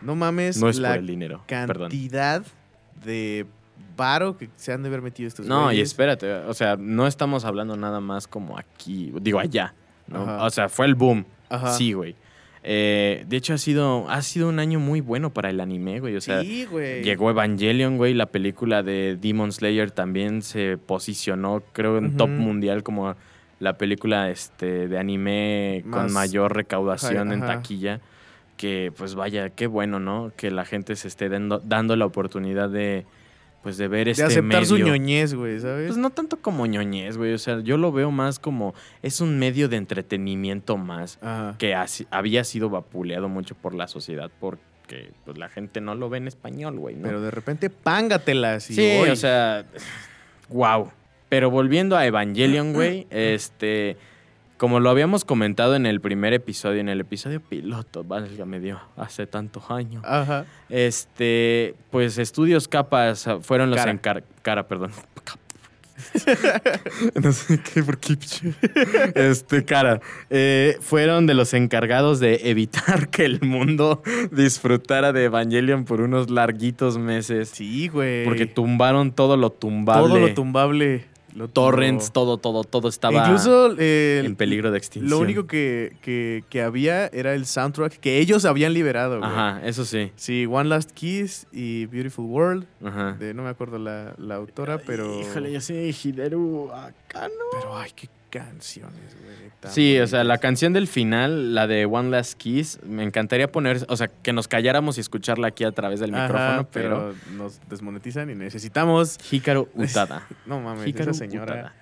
No, 0.02 0.16
mames. 0.16 0.57
No 0.57 0.69
es 0.69 0.78
la 0.78 0.88
por 0.88 0.99
el 0.99 1.07
dinero. 1.07 1.45
Cantidad 1.47 2.43
de 3.05 3.47
que 4.38 4.50
se 4.57 4.73
han 4.73 4.83
de 4.83 4.88
haber 4.88 5.02
metido 5.02 5.28
estos 5.28 5.47
No, 5.47 5.73
y 5.73 5.80
espérate, 5.80 6.33
o 6.33 6.54
sea, 6.54 6.76
no 6.76 7.07
estamos 7.07 7.45
hablando 7.45 7.76
nada 7.76 8.00
más 8.00 8.26
como 8.26 8.59
aquí, 8.59 9.12
digo 9.21 9.38
allá. 9.38 9.75
O 10.12 10.50
sea, 10.50 10.69
fue 10.69 10.87
el 10.87 10.95
boom. 10.95 11.25
Sí, 11.76 11.92
güey. 11.92 12.16
Eh, 12.62 13.25
de 13.26 13.37
hecho, 13.37 13.54
ha 13.54 13.59
sido, 13.59 14.09
ha 14.11 14.21
sido 14.23 14.49
un 14.49 14.59
año 14.59 14.78
muy 14.78 15.00
bueno 15.00 15.33
para 15.33 15.50
el 15.50 15.61
anime, 15.61 16.00
güey. 16.00 16.16
O 16.16 16.21
sea, 16.21 16.42
llegó 16.42 17.30
Evangelion, 17.30 17.97
güey. 17.97 18.14
La 18.14 18.26
película 18.26 18.83
de 18.83 19.16
Demon 19.21 19.52
Slayer 19.52 19.90
también 19.90 20.42
se 20.42 20.76
posicionó, 20.76 21.62
creo, 21.73 21.99
en 21.99 22.16
top 22.16 22.28
mundial 22.28 22.83
como 22.83 23.16
la 23.59 23.76
película 23.76 24.30
este, 24.30 24.88
de 24.88 24.99
anime 24.99 25.85
con 25.90 26.12
mayor 26.12 26.54
recaudación 26.54 27.33
en 27.33 27.40
taquilla. 27.40 28.00
Que, 28.57 28.92
pues 28.95 29.14
vaya, 29.14 29.49
qué 29.49 29.66
bueno, 29.66 30.00
¿no? 30.00 30.33
Que 30.37 30.50
la 30.50 30.66
gente 30.66 30.95
se 30.97 31.09
esté 31.09 31.30
dando 31.30 31.97
la 31.97 32.04
oportunidad 32.04 32.69
de, 32.69 33.07
pues 33.62 33.76
de 33.76 33.88
ver 33.88 34.09
este 34.09 34.23
de 34.23 34.29
aceptar 34.29 34.64
su 34.64 34.79
ñoñez, 34.79 35.35
güey, 35.35 35.61
¿sabes? 35.61 35.88
Pues 35.88 35.99
no 35.99 36.11
tanto 36.11 36.38
como 36.38 36.67
ñoñez, 36.67 37.17
güey, 37.17 37.35
o 37.35 37.38
sea, 37.38 37.61
yo 37.61 37.76
lo 37.76 37.93
veo 37.93 38.11
más 38.11 38.38
como 38.38 38.75
es 39.02 39.21
un 39.21 39.38
medio 39.38 39.69
de 39.69 39.76
entretenimiento 39.76 40.76
más 40.76 41.19
que 41.59 41.76
había 42.11 42.45
sido 42.45 42.71
vapuleado 42.71 43.29
mucho 43.29 43.55
por 43.55 43.75
la 43.75 43.87
sociedad 43.87 44.31
porque 44.40 45.12
pues 45.25 45.38
la 45.38 45.49
gente 45.49 45.81
no 45.81 45.95
lo 45.95 46.09
ve 46.09 46.19
en 46.19 46.29
español, 46.29 46.79
güey, 46.79 46.97
¿no? 46.97 47.02
Pero 47.02 47.21
de 47.21 47.31
repente 47.31 47.71
pángatelas 47.71 48.64
Sí, 48.64 49.02
o 49.11 49.17
sea, 49.17 49.64
wow. 50.49 50.90
Pero 51.29 51.50
volviendo 51.50 51.97
a 51.97 52.07
Evangelion, 52.07 52.73
güey, 52.75 53.07
este 53.11 53.97
como 54.61 54.79
lo 54.79 54.90
habíamos 54.90 55.25
comentado 55.25 55.75
en 55.75 55.87
el 55.87 56.02
primer 56.02 56.35
episodio, 56.35 56.83
en 56.83 56.90
el 56.90 57.00
episodio 57.00 57.40
piloto, 57.40 58.05
me 58.45 58.61
dio 58.61 58.79
hace 58.95 59.26
tantos 59.26 59.71
años. 59.71 60.05
Ajá. 60.05 60.45
Este, 60.69 61.75
pues 61.90 62.19
estudios 62.19 62.69
capas 62.69 63.26
fueron 63.40 63.71
los 63.71 63.81
encargados. 63.87 64.29
Cara, 64.43 64.69
perdón. 64.69 64.90
no 67.23 67.33
sé 67.33 67.59
qué 67.62 67.83
por 67.83 67.99
Kipch. 67.99 68.43
Este, 69.14 69.64
cara, 69.64 70.02
eh, 70.29 70.76
fueron 70.81 71.26
de 71.26 71.33
los 71.33 71.55
encargados 71.55 72.21
de 72.21 72.50
evitar 72.50 73.09
que 73.09 73.25
el 73.25 73.40
mundo 73.40 74.02
disfrutara 74.31 75.14
de 75.14 75.25
Evangelion 75.25 75.87
por 75.87 76.02
unos 76.02 76.29
larguitos 76.29 76.99
meses. 76.99 77.49
Sí, 77.49 77.88
güey. 77.88 78.25
Porque 78.25 78.45
tumbaron 78.45 79.12
todo 79.12 79.38
lo 79.38 79.50
tumbable. 79.50 80.09
Todo 80.09 80.19
lo 80.21 80.35
tumbable. 80.35 81.07
Lo 81.35 81.49
Torrents, 81.49 82.13
todo, 82.13 82.39
todo, 82.39 82.65
todo 82.65 82.89
estaba 82.89 83.25
Incluso, 83.25 83.75
eh, 83.79 84.23
en 84.25 84.37
peligro 84.37 84.71
de 84.71 84.79
extinción. 84.79 85.11
Lo 85.11 85.19
único 85.19 85.47
que, 85.47 85.97
que, 86.03 86.45
que, 86.49 86.63
había 86.63 87.07
era 87.07 87.35
el 87.35 87.47
soundtrack 87.47 87.99
que 87.99 88.19
ellos 88.19 88.45
habían 88.45 88.75
liberado. 88.75 89.19
Güey. 89.19 89.31
Ajá, 89.31 89.61
eso 89.65 89.85
sí. 89.85 90.13
Sí, 90.17 90.47
One 90.47 90.69
Last 90.69 90.91
Kiss 90.93 91.47
y 91.53 91.87
Beautiful 91.87 92.27
World. 92.27 92.67
Ajá. 92.85 93.13
De, 93.13 93.35
no 93.35 93.43
me 93.43 93.51
acuerdo 93.51 93.79
la, 93.79 94.15
la 94.19 94.37
autora, 94.37 94.79
pero. 94.79 95.21
Híjole, 95.21 95.53
yo 95.53 95.61
sé, 95.61 95.95
Hideru 96.03 96.71
Akano. 96.73 97.35
Pero 97.53 97.77
ay, 97.77 97.91
qué 97.95 98.09
canciones, 98.31 99.17
güey. 99.23 99.51
Sí, 99.69 99.99
o 99.99 100.07
sea, 100.07 100.25
la 100.25 100.39
canción 100.39 100.73
del 100.73 100.89
final, 100.89 101.55
la 101.55 101.67
de 101.67 101.85
One 101.85 102.09
Last 102.11 102.39
Kiss, 102.39 102.79
me 102.83 103.03
encantaría 103.03 103.53
poner, 103.53 103.85
o 103.89 103.97
sea, 103.97 104.09
que 104.09 104.33
nos 104.33 104.49
calláramos 104.49 104.97
y 104.97 105.03
escucharla 105.03 105.49
aquí 105.49 105.65
a 105.65 105.73
través 105.73 106.01
del 106.01 106.13
micrófono, 106.13 106.67
pero... 106.73 107.15
nos 107.37 107.61
desmonetizan 107.69 108.31
y 108.31 108.35
necesitamos... 108.35 109.19
Hikaru 109.31 109.69
Utada. 109.75 110.27
no 110.47 110.61
mames, 110.61 110.87
Hikaru 110.87 111.11
esa 111.11 111.19
señora... 111.19 111.75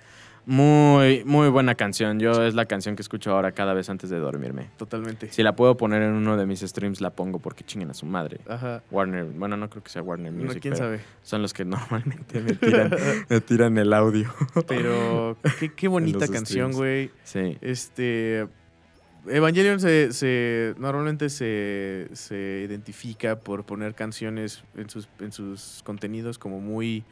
Muy, 0.45 1.23
muy 1.25 1.49
buena 1.49 1.75
canción. 1.75 2.19
Yo 2.19 2.43
es 2.43 2.55
la 2.55 2.65
canción 2.65 2.95
que 2.95 3.01
escucho 3.01 3.31
ahora 3.31 3.51
cada 3.51 3.73
vez 3.73 3.89
antes 3.89 4.09
de 4.09 4.17
dormirme. 4.17 4.69
Totalmente. 4.77 5.31
Si 5.31 5.43
la 5.43 5.55
puedo 5.55 5.77
poner 5.77 6.01
en 6.01 6.13
uno 6.13 6.37
de 6.37 6.45
mis 6.45 6.61
streams, 6.61 7.01
la 7.01 7.11
pongo 7.11 7.39
porque 7.39 7.63
chinguen 7.63 7.91
a 7.91 7.93
su 7.93 8.05
madre. 8.05 8.41
Ajá. 8.47 8.83
Warner, 8.91 9.25
bueno, 9.25 9.57
no 9.57 9.69
creo 9.69 9.83
que 9.83 9.89
sea 9.89 10.01
Warner 10.01 10.31
Music. 10.31 10.55
No, 10.55 10.61
quién 10.61 10.75
sabe. 10.75 11.01
Son 11.21 11.41
los 11.41 11.53
que 11.53 11.65
normalmente 11.65 12.41
me 12.41 12.53
tiran, 12.55 12.91
me 13.29 13.41
tiran 13.41 13.77
el 13.77 13.93
audio. 13.93 14.33
Pero 14.67 15.37
qué, 15.75 15.87
bonita 15.87 16.27
canción, 16.27 16.71
güey. 16.71 17.11
Sí. 17.23 17.57
Este. 17.61 18.47
Evangelion 19.27 19.79
se, 19.81 20.73
normalmente 20.77 21.29
se, 21.29 22.07
se, 22.13 22.63
identifica 22.65 23.37
por 23.37 23.65
poner 23.65 23.93
canciones 23.93 24.63
en 24.75 24.89
sus, 24.89 25.09
en 25.19 25.33
sus 25.33 25.81
contenidos 25.83 26.39
como 26.39 26.61
muy 26.61 27.03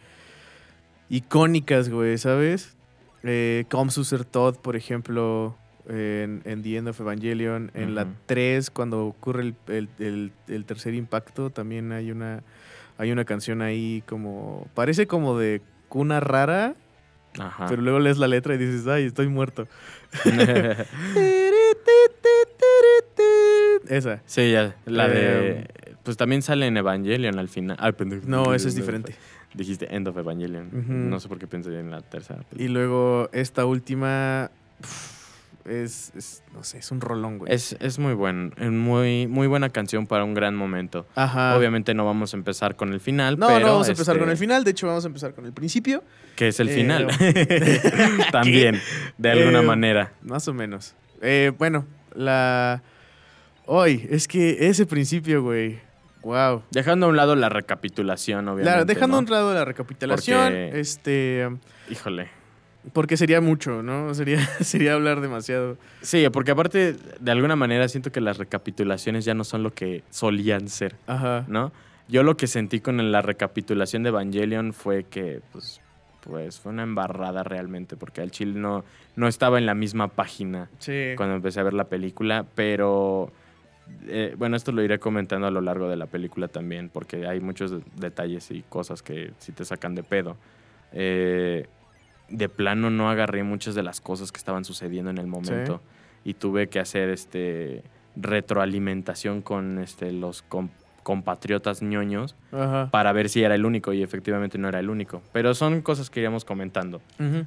icónicas, 1.10 1.90
güey, 1.90 2.18
¿sabes? 2.18 2.77
Eh, 3.24 3.66
Comsuser 3.70 4.26
Todd, 4.26 4.56
por 4.58 4.76
ejemplo, 4.76 5.58
en, 5.88 6.42
The 6.44 6.78
End 6.78 6.88
of 6.90 7.00
Evangelion. 7.00 7.72
En 7.74 7.96
la 7.96 8.08
3, 8.26 8.70
cuando 8.70 9.06
ocurre 9.06 9.54
el, 9.68 10.32
tercer 10.66 10.94
impacto, 10.94 11.50
también 11.50 11.92
hay 11.92 12.12
una, 12.12 12.44
hay 12.98 13.12
una 13.12 13.26
canción 13.26 13.62
ahí 13.62 14.04
como... 14.08 14.68
Parece 14.74 15.08
como 15.08 15.38
de 15.38 15.62
cuna 15.90 16.20
rara, 16.20 16.76
pero 17.70 17.82
luego 17.82 18.00
lees 18.00 18.18
la 18.18 18.28
letra 18.28 18.56
y 18.56 18.58
dices, 18.58 18.88
ay, 18.88 19.06
estoy 19.06 19.28
muerto. 19.28 19.68
Esa. 23.88 24.22
Sí, 24.26 24.52
ya. 24.52 24.76
La 24.86 25.08
de... 25.08 25.60
Em, 25.60 25.66
pues 26.04 26.18
también 26.18 26.42
sale 26.42 26.68
en 26.68 26.78
Evangelion 26.78 27.38
al 27.38 27.50
final. 27.50 27.78
no, 28.26 28.54
esa 28.54 28.70
es 28.70 28.76
diferente. 28.76 29.16
Dijiste 29.58 29.94
End 29.94 30.08
of 30.08 30.18
Evangelion. 30.18 30.70
No 31.10 31.20
sé 31.20 31.28
por 31.28 31.40
qué 31.40 31.48
pensé 31.48 31.78
en 31.80 31.92
la 31.92 32.02
tercera. 32.02 32.44
Y 32.56 32.68
luego 32.68 33.30
esta 33.34 33.66
última 33.66 34.52
es, 35.66 36.44
no 36.54 36.64
sé, 36.64 36.78
es 36.78 36.92
un 36.92 37.02
rolón, 37.02 37.40
güey. 37.40 37.54
Es, 37.54 37.76
es 37.80 38.00
muy 38.00 38.14
buen, 38.14 38.54
muy, 38.60 39.28
muy 39.28 39.48
buena 39.48 39.70
canción 39.70 40.08
para 40.08 40.24
un 40.24 40.34
gran 40.34 40.56
momento. 40.56 41.08
Ajá. 41.16 41.58
Obviamente 41.58 41.94
no 41.94 42.06
vamos 42.06 42.34
a 42.34 42.38
empezar 42.38 42.76
con 42.76 42.94
el 42.94 43.00
final, 43.00 43.38
no, 43.38 43.48
pero... 43.48 43.60
No, 43.60 43.74
vamos 43.74 43.88
a 43.88 43.92
empezar 43.92 44.18
con 44.18 44.28
el 44.30 44.34
este 44.34 44.46
final. 44.46 44.64
De 44.64 44.72
hecho, 44.72 44.88
vamos 44.88 45.04
a 45.04 45.08
empezar 45.08 45.34
con 45.34 45.46
el 45.46 45.54
principio. 45.54 46.04
Que 46.36 46.50
es 46.50 46.60
el 46.60 46.70
final. 46.70 47.08
Eh, 47.20 47.82
También, 48.32 48.80
de 49.18 49.32
alguna 49.32 49.60
eh, 49.60 49.64
manera. 49.64 50.14
Más 50.22 50.48
o 50.48 50.54
menos. 50.54 50.96
Eh, 51.22 51.52
bueno, 51.58 51.86
la... 52.14 52.84
Hoy, 53.66 54.08
es 54.10 54.28
que 54.28 54.70
ese 54.70 54.86
principio, 54.86 55.44
güey 55.44 55.87
Wow. 56.28 56.64
Dejando 56.72 57.06
a 57.06 57.10
un 57.10 57.16
lado 57.16 57.38
la 57.38 57.48
recapitulación, 57.48 58.50
obviamente. 58.50 58.64
Claro, 58.64 58.86
dejando 58.86 59.16
a 59.16 59.20
un 59.22 59.30
lado 59.30 59.54
la 59.54 59.64
recapitulación, 59.64 60.54
este... 60.54 61.50
Híjole. 61.90 62.28
Porque 62.92 63.16
sería 63.16 63.40
mucho, 63.40 63.82
¿no? 63.82 64.14
Sería, 64.14 64.46
sería 64.60 64.96
hablar 64.96 65.22
demasiado. 65.22 65.78
Sí, 66.02 66.28
porque 66.34 66.52
aparte, 66.52 66.98
de 67.18 67.32
alguna 67.32 67.56
manera, 67.56 67.88
siento 67.88 68.12
que 68.12 68.20
las 68.20 68.38
recapitulaciones 68.38 69.24
ya 69.24 69.34
no 69.36 69.46
son 69.46 69.64
lo 69.64 69.74
que 69.74 70.04
solían 70.10 70.68
ser. 70.68 70.98
Ajá. 71.08 71.46
¿No? 71.48 71.72
Yo 72.10 72.24
lo 72.24 72.36
que 72.36 72.48
sentí 72.48 72.82
con 72.82 73.10
la 73.10 73.22
recapitulación 73.22 74.04
de 74.04 74.10
Evangelion 74.10 74.74
fue 74.74 75.06
que, 75.06 75.40
pues, 75.54 75.80
pues 76.20 76.60
fue 76.60 76.74
una 76.74 76.84
embarrada 76.84 77.44
realmente, 77.44 77.96
porque 77.96 78.22
el 78.22 78.32
chile 78.32 78.60
no, 78.60 78.84
no 79.16 79.30
estaba 79.30 79.60
en 79.60 79.66
la 79.66 79.76
misma 79.76 80.10
página 80.10 80.70
cuando 81.16 81.36
empecé 81.36 81.62
a 81.62 81.64
ver 81.64 81.74
la 81.74 81.86
película, 81.86 82.46
pero 82.54 83.32
eh, 84.08 84.36
bueno, 84.38 84.56
esto 84.56 84.72
lo 84.72 84.82
iré 84.82 85.00
comentando 85.00 85.48
a 85.48 85.52
lo 85.52 85.62
largo 85.62 85.90
de 85.90 85.96
la 85.96 86.08
película 86.08 86.48
también, 86.48 86.90
porque 86.90 87.28
hay 87.28 87.40
muchos 87.40 87.74
detalles 87.96 88.52
y 88.52 88.64
cosas 88.64 89.02
que 89.02 89.34
sí 89.40 89.52
te 89.52 89.66
sacan 89.66 89.96
de 89.96 90.04
pedo. 90.04 90.38
Eh, 90.94 91.68
de 92.30 92.50
plano 92.50 92.90
no 92.90 93.10
agarré 93.10 93.44
muchas 93.44 93.76
de 93.76 93.84
las 93.84 94.02
cosas 94.02 94.32
que 94.32 94.38
estaban 94.38 94.66
sucediendo 94.66 95.10
en 95.10 95.18
el 95.18 95.28
momento 95.28 95.82
y 96.24 96.34
tuve 96.34 96.68
que 96.68 96.80
hacer 96.80 97.10
este 97.10 97.84
retroalimentación 98.16 99.42
con 99.42 99.80
este, 99.80 100.12
los 100.12 100.44
compatriotas 101.04 101.82
ñoños 101.82 102.36
para 102.92 103.14
ver 103.14 103.30
si 103.30 103.44
era 103.44 103.56
el 103.56 103.66
único 103.66 103.94
y 103.94 104.04
efectivamente 104.04 104.58
no 104.58 104.68
era 104.68 104.80
el 104.80 104.90
único. 104.90 105.22
Pero 105.32 105.54
son 105.54 105.82
cosas 105.82 106.10
que 106.10 106.20
iríamos 106.20 106.44
comentando 106.44 107.02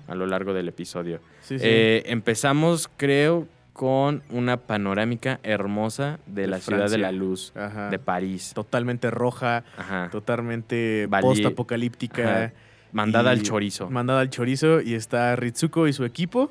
a 0.07 0.15
lo 0.15 0.27
largo 0.27 0.55
del 0.55 0.69
episodio. 0.69 1.21
Eh, 1.51 2.05
empezamos, 2.07 2.89
creo, 2.97 3.47
con 3.73 4.23
una 4.31 4.57
panorámica 4.59 5.41
hermosa 5.43 6.19
de, 6.27 6.47
la 6.47 6.59
ciudad 6.61 6.91
de 6.91 6.99
la 6.99 7.13
luz, 7.13 7.53
de 7.91 7.99
París. 7.99 8.53
Totalmente 8.55 9.11
roja, 9.11 9.65
totalmente 10.11 11.09
post-apocalíptica. 11.21 12.53
Mandada 12.93 13.31
al 13.31 13.43
chorizo. 13.43 13.89
Mandada 13.89 14.21
al 14.21 14.31
chorizo 14.31 14.81
y 14.81 14.95
está 14.95 15.37
Ritsuko 15.37 15.87
y 15.87 15.93
su 15.93 16.05
equipo 16.05 16.51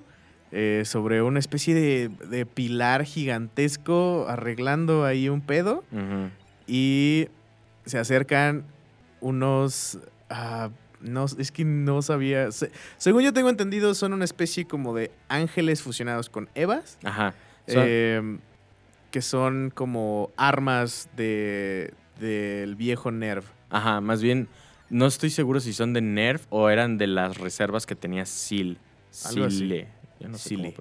eh, 0.52 0.84
sobre 0.86 1.22
una 1.22 1.38
especie 1.38 1.76
de, 1.76 2.46
pilar 2.46 3.04
gigantesco 3.04 4.26
arreglando 4.28 5.06
ahí 5.06 5.30
un 5.30 5.42
pedo. 5.42 5.84
Y 6.68 7.28
se 7.86 7.98
acercan 7.98 8.66
unos... 9.22 10.00
Ah, 10.30 10.70
no, 11.02 11.26
es 11.26 11.52
que 11.52 11.66
no 11.66 12.02
sabía. 12.02 12.50
según 12.98 13.24
yo 13.24 13.34
tengo 13.34 13.50
entendido, 13.50 13.94
son 13.94 14.14
una 14.14 14.26
especie 14.26 14.66
como 14.66 14.94
de 14.96 15.12
ángeles 15.28 15.82
fusionados 15.82 16.30
con 16.30 16.50
Evas. 16.56 16.98
Ajá. 17.04 17.34
Em, 17.68 18.40
que 19.12 19.22
son 19.22 19.72
como 19.74 20.32
armas 20.38 21.10
de 21.16 21.94
del 22.20 22.76
viejo 22.76 23.12
Nerv. 23.12 23.44
Ajá, 23.70 24.02
más 24.02 24.22
bien, 24.22 24.48
no 24.90 25.06
estoy 25.06 25.30
seguro 25.30 25.60
si 25.60 25.74
son 25.74 25.94
de 25.94 26.02
Nerv 26.02 26.42
o 26.50 26.70
eran 26.70 26.98
de 26.98 27.08
las 27.08 27.38
reservas 27.38 27.86
que 27.86 27.96
tenía 27.96 28.26
Sil. 28.28 28.78
Sile. 29.12 29.88
Yo 30.20 30.28
no 30.28 30.38
sé 30.38 30.56
Cómo. 30.56 30.74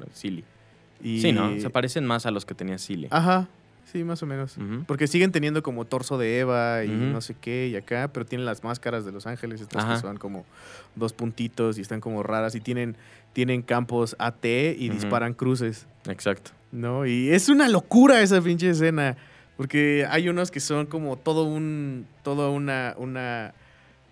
Sí, 1.01 1.33
¿no? 1.33 1.59
Se 1.61 1.71
parecen 1.71 2.05
más 2.05 2.27
a 2.27 2.31
los 2.31 2.45
que 2.45 2.55
tenía 2.55 2.79
Sile. 2.79 3.09
Ajá. 3.11 3.49
Sí, 3.91 4.05
más 4.05 4.23
o 4.23 4.27
menos. 4.27 4.57
Porque 4.87 5.07
siguen 5.07 5.33
teniendo 5.33 5.63
como 5.63 5.87
torso 5.87 6.19
de 6.19 6.41
Eva 6.41 6.85
y 6.85 6.89
no 6.89 7.23
sé 7.23 7.35
qué 7.41 7.69
y 7.69 7.77
acá, 7.77 8.11
pero 8.13 8.27
tienen 8.27 8.45
las 8.45 8.63
máscaras 8.63 9.07
de 9.07 9.13
Los 9.13 9.27
Ángeles, 9.27 9.63
estas 9.63 9.85
que 9.85 9.97
son 9.99 10.19
como 10.19 10.45
dos 10.95 11.15
puntitos 11.15 11.79
y 11.79 11.81
están 11.81 12.01
como 12.01 12.23
raras 12.23 12.55
y 12.55 12.61
tienen, 12.61 12.97
tienen 13.33 13.63
campos 13.63 14.15
AT 14.19 14.45
y 14.45 14.91
disparan 14.91 15.33
cruces. 15.33 15.87
Exacto. 16.07 16.51
¿No? 16.71 17.07
Y 17.07 17.31
es 17.31 17.49
una 17.49 17.69
locura 17.69 18.21
esa 18.21 18.43
pinche 18.43 18.69
escena. 18.69 19.17
Porque 19.57 20.07
hay 20.09 20.29
unos 20.29 20.51
que 20.51 20.61
son 20.61 20.87
como 20.87 21.17
todo 21.17 21.45
un. 21.45 22.07
toda 22.23 22.51
una. 22.51 22.95
una. 22.99 23.55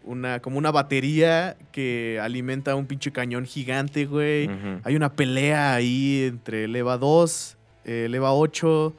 una. 0.04 0.40
como 0.40 0.56
una 0.56 0.70
batería 0.72 1.56
que 1.70 2.18
alimenta 2.20 2.74
un 2.74 2.86
pinche 2.86 3.12
cañón 3.12 3.44
gigante, 3.44 4.06
güey. 4.06 4.50
Hay 4.82 4.96
una 4.96 5.12
pelea 5.12 5.74
ahí 5.74 6.24
entre 6.28 6.64
el 6.64 6.74
EVA 6.74 6.96
2, 6.96 7.56
el 7.84 8.14
EVA 8.14 8.32
8 8.32 8.96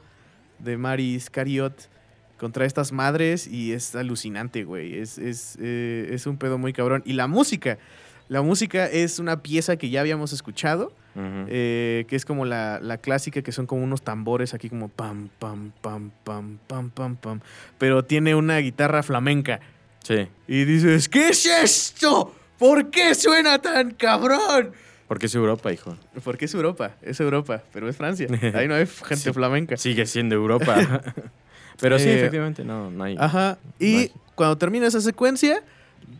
de 0.58 0.76
Maris 0.76 1.30
Cariot 1.30 1.88
contra 2.38 2.64
estas 2.64 2.92
madres 2.92 3.46
y 3.46 3.72
es 3.72 3.94
alucinante, 3.94 4.64
güey. 4.64 4.98
Es, 4.98 5.18
eh, 5.18 6.08
es, 6.12 6.26
un 6.26 6.38
pedo 6.38 6.56
muy 6.56 6.72
cabrón. 6.72 7.02
Y 7.04 7.12
la 7.12 7.26
música. 7.26 7.78
La 8.28 8.42
música 8.42 8.86
es 8.86 9.18
una 9.18 9.42
pieza 9.42 9.76
que 9.76 9.88
ya 9.88 10.00
habíamos 10.00 10.34
escuchado, 10.34 10.92
eh, 11.16 12.04
que 12.08 12.14
es 12.14 12.26
como 12.26 12.44
la, 12.44 12.98
clásica, 13.00 13.40
que 13.40 13.52
son 13.52 13.66
como 13.66 13.82
unos 13.82 14.02
tambores 14.02 14.52
aquí 14.52 14.68
como 14.68 14.88
pam, 14.88 15.30
pam, 15.38 15.72
pam, 15.80 16.10
pam, 16.24 16.58
pam, 16.66 16.90
pam, 16.90 17.16
pam. 17.16 17.40
Pero 17.78 18.04
tiene 18.04 18.34
una 18.34 18.58
guitarra 18.58 19.02
flamenca. 19.02 19.60
Sí. 20.04 20.28
Y 20.46 20.64
dices, 20.64 21.08
¿qué 21.08 21.30
es 21.30 21.46
esto? 21.46 22.34
¿Por 22.58 22.90
qué 22.90 23.14
suena 23.14 23.60
tan 23.60 23.92
cabrón? 23.92 24.72
Porque 25.08 25.26
es 25.26 25.34
Europa, 25.34 25.72
hijo. 25.72 25.96
Porque 26.22 26.44
es 26.44 26.54
Europa, 26.54 26.92
es 27.02 27.18
Europa, 27.18 27.62
pero 27.72 27.88
es 27.88 27.96
Francia. 27.96 28.28
Ahí 28.54 28.68
no 28.68 28.74
hay 28.74 28.86
gente 29.04 29.32
flamenca. 29.32 29.76
Sigue 29.76 30.04
siendo 30.06 30.34
Europa. 30.34 31.02
pero 31.80 31.98
sí, 31.98 32.08
eh, 32.08 32.18
efectivamente, 32.18 32.62
no, 32.64 32.90
no 32.90 33.04
hay. 33.04 33.16
Ajá. 33.18 33.58
Y 33.78 34.10
cuando 34.34 34.56
termina 34.58 34.86
esa 34.86 35.00
secuencia, 35.00 35.62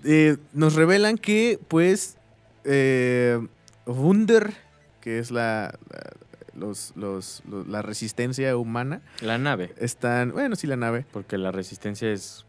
eh, 0.04 0.38
nos 0.54 0.74
revelan 0.74 1.18
que, 1.18 1.58
pues, 1.68 2.16
eh, 2.64 3.38
Wunder, 3.86 4.52
que 5.00 5.18
es 5.18 5.30
la, 5.30 5.78
la- 5.90 6.10
los, 6.58 6.92
los- 6.96 7.42
los- 7.48 7.68
la 7.68 7.82
resistencia 7.82 8.56
humana, 8.56 9.00
La 9.20 9.38
nave, 9.38 9.72
están, 9.78 10.32
bueno, 10.32 10.56
sí, 10.56 10.66
la 10.66 10.76
nave. 10.76 11.04
porque 11.12 11.38
la 11.38 11.52
resistencia 11.52 12.10
es 12.10 12.44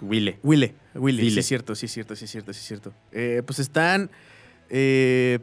Wille. 0.00 0.38
Wille, 0.44 0.74
Wille, 0.94 1.28
sí 1.30 1.38
es 1.40 1.46
cierto, 1.46 1.74
sí 1.74 1.86
es 1.86 1.92
cierto, 1.92 2.14
sí 2.14 2.26
es 2.26 2.30
cierto, 2.30 2.52
sí 2.52 2.60
es 2.60 2.66
cierto. 2.66 2.92
Eh, 3.12 3.42
pues 3.44 3.58
están 3.58 4.10
eh, 4.70 5.38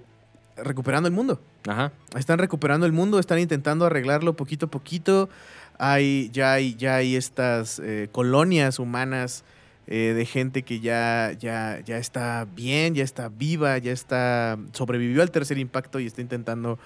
recuperando 0.57 1.07
el 1.07 1.13
mundo. 1.13 1.39
Ajá. 1.67 1.91
Están 2.17 2.39
recuperando 2.39 2.85
el 2.85 2.91
mundo, 2.91 3.19
están 3.19 3.39
intentando 3.39 3.85
arreglarlo 3.85 4.35
poquito 4.35 4.67
a 4.67 4.69
poquito. 4.69 5.29
Hay, 5.77 6.29
ya, 6.31 6.53
hay, 6.53 6.75
ya 6.75 6.95
hay 6.95 7.15
estas 7.15 7.79
eh, 7.79 8.07
colonias 8.11 8.79
humanas 8.79 9.43
eh, 9.87 10.13
de 10.15 10.25
gente 10.25 10.63
que 10.63 10.79
ya, 10.79 11.33
ya, 11.37 11.79
ya 11.85 11.97
está 11.97 12.47
bien, 12.55 12.95
ya 12.95 13.03
está 13.03 13.29
viva, 13.29 13.77
ya 13.77 13.91
está. 13.91 14.57
sobrevivió 14.71 15.21
al 15.21 15.31
tercer 15.31 15.57
impacto 15.57 15.99
y 15.99 16.05
está 16.05 16.21
intentando 16.21 16.79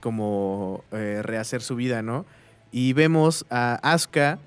como 0.00 0.84
eh, 0.92 1.20
rehacer 1.22 1.62
su 1.62 1.76
vida, 1.76 2.02
¿no? 2.02 2.26
Y 2.72 2.92
vemos 2.92 3.46
a 3.48 3.74
Asuka, 3.82 4.38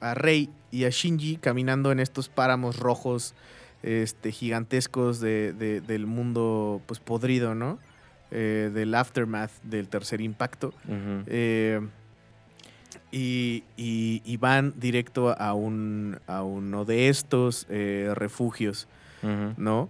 a 0.00 0.14
Rei 0.14 0.48
y 0.70 0.84
a 0.84 0.90
Shinji 0.90 1.36
caminando 1.36 1.92
en 1.92 2.00
estos 2.00 2.28
páramos 2.28 2.78
rojos 2.78 3.34
este, 3.82 4.32
gigantescos 4.32 5.20
de- 5.20 5.52
de- 5.52 5.80
del 5.80 6.06
mundo 6.06 6.80
pues 6.86 7.00
podrido, 7.00 7.54
¿no? 7.54 7.78
Eh, 8.30 8.70
del 8.72 8.94
aftermath 8.94 9.50
del 9.62 9.88
tercer 9.88 10.20
impacto. 10.20 10.72
Eh, 11.26 11.80
y, 13.12 13.64
y- 13.76 14.22
y 14.24 14.36
van 14.36 14.72
directo 14.76 15.34
a, 15.36 15.54
un, 15.54 16.18
a 16.26 16.42
uno 16.42 16.84
de 16.84 17.08
estos 17.08 17.66
eh, 17.68 18.10
refugios. 18.14 18.86
¿no? 19.22 19.88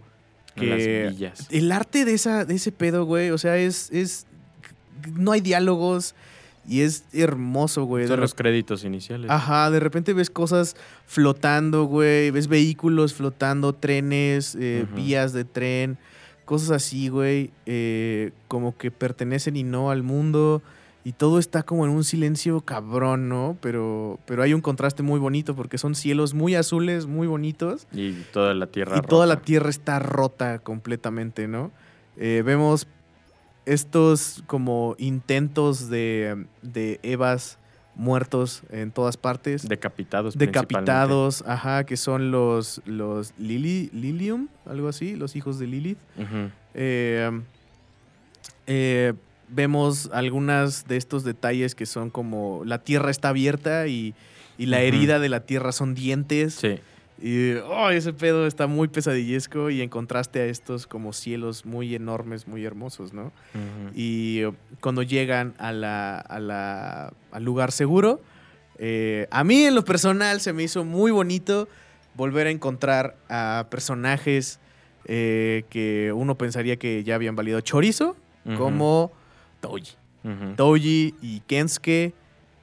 En 0.57 0.71
las 0.71 0.79
Que 0.79 1.07
villas. 1.11 1.47
el 1.51 1.71
arte 1.71 2.05
de, 2.05 2.15
esa, 2.15 2.45
de 2.45 2.55
ese 2.57 2.73
pedo, 2.73 3.05
güey, 3.05 3.31
o 3.31 3.39
sea, 3.39 3.57
es, 3.57 3.91
es... 3.93 4.27
No 5.15 5.31
hay 5.33 5.41
diálogos 5.41 6.15
y 6.69 6.83
es 6.83 7.05
hermoso, 7.13 7.85
güey. 7.85 8.03
De 8.03 8.09
Son 8.09 8.21
los 8.21 8.35
créditos 8.35 8.85
iniciales. 8.85 9.31
Ajá, 9.31 9.71
de 9.71 9.81
repente 9.81 10.13
ves 10.13 10.31
cosas 10.31 10.77
flotando, 11.07 11.85
güey. 11.85 12.31
Ves 12.31 12.49
vehículos 12.49 13.15
flotando, 13.15 13.73
trenes, 13.73 14.57
eh, 14.61 14.87
vías 14.95 15.33
de 15.33 15.45
tren, 15.45 15.99
cosas 16.45 16.71
así, 16.71 17.09
güey. 17.09 17.51
eh, 17.67 18.33
como 18.49 18.77
que 18.77 18.91
pertenecen 18.91 19.57
y 19.57 19.63
no 19.63 19.91
al 19.91 20.03
mundo. 20.03 20.63
Y 21.03 21.13
todo 21.13 21.39
está 21.39 21.63
como 21.63 21.87
en 21.87 21.93
un 21.93 22.05
silencio 22.05 22.61
cabrón, 22.61 23.31
¿no? 23.31 23.57
Pero, 23.63 24.19
pero 24.27 24.43
hay 24.43 24.53
un 24.53 24.61
contraste 24.61 25.03
muy 25.03 25.19
bonito 25.19 25.57
porque 25.57 25.79
son 25.79 25.95
cielos 25.95 26.35
muy 26.35 26.55
azules, 26.55 27.07
muy 27.07 27.27
bonitos. 27.27 27.87
Y 27.93 28.13
toda 28.33 28.53
la 28.53 28.67
tierra 28.67 28.99
Y 28.99 29.01
toda 29.01 29.27
la 29.27 29.41
tierra 29.41 29.71
está 29.71 29.99
rota 29.99 30.59
completamente, 30.59 31.49
¿no? 31.49 31.73
Eh, 32.19 32.43
vemos 32.45 32.87
estos 33.73 34.43
como 34.47 34.97
intentos 34.99 35.89
de, 35.89 36.47
de 36.63 36.99
Evas 37.03 37.59
muertos 37.95 38.63
en 38.71 38.91
todas 38.91 39.17
partes. 39.17 39.69
Decapitados. 39.69 40.37
Decapitados, 40.37 41.45
ajá, 41.47 41.85
que 41.85 41.97
son 41.97 42.31
los, 42.31 42.83
los 42.85 43.33
Lili, 43.39 43.91
Lilium, 43.93 44.49
algo 44.67 44.89
así, 44.89 45.15
los 45.15 45.37
hijos 45.37 45.59
de 45.59 45.67
Lilith. 45.67 45.99
Ujú. 46.17 46.51
Eh, 46.75 47.31
eh, 48.67 49.13
vemos 49.49 50.11
algunas 50.13 50.89
de 50.89 50.97
estos 50.97 51.23
detalles 51.25 51.75
que 51.75 51.87
son 51.87 52.11
como 52.11 52.63
la 52.65 52.79
tierra 52.79 53.11
está 53.11 53.29
abierta 53.29 53.87
y, 53.87 54.15
y 54.59 54.67
la 54.67 54.81
herida 54.81 55.19
de 55.19 55.29
la 55.29 55.41
tierra 55.41 55.73
son 55.73 55.95
dientes. 55.95 56.55
Sí. 56.55 56.81
Y 57.23 57.53
oh, 57.57 57.91
ese 57.91 58.13
pedo 58.15 58.47
está 58.47 58.67
muy 58.67 58.89
pesadillesco 58.89 59.69
y 59.69 59.83
en 59.83 59.91
contraste 59.91 60.41
a 60.41 60.47
estos 60.47 60.87
como 60.87 61.13
cielos 61.13 61.67
muy 61.67 61.95
enormes, 61.95 62.49
muy 62.49 62.65
hermosos, 62.65 63.13
¿no? 63.13 63.31
Y 63.95 64.43
cuando 64.81 65.03
llegan 65.03 65.55
a 65.59 65.73
la, 65.73 66.19
a 66.19 66.39
la- 66.41 67.13
al 67.31 67.45
lugar 67.45 67.73
seguro, 67.73 68.21
eh, 68.79 69.27
a 69.31 69.45
mí 69.45 69.65
en 69.65 69.75
lo 69.75 69.85
personal 69.85 70.41
se 70.41 70.55
me 70.55 70.63
hizo 70.63 70.85
muy 70.85 71.11
bonito 71.11 71.69
volver 72.15 72.47
a 72.47 72.51
encontrar 72.51 73.17
a 73.29 73.67
personajes 73.71 74.59
eh, 75.05 75.65
que 75.71 76.13
uno 76.15 76.37
pensaría 76.37 76.77
que 76.77 77.05
ya 77.05 77.15
habían 77.17 77.37
valido 77.37 77.61
chorizo, 77.61 78.17
como 78.57 79.13
Toji. 79.61 79.93
Ujú. 80.25 80.55
Toji 80.57 81.15
y 81.21 81.41
Kensuke 81.41 82.15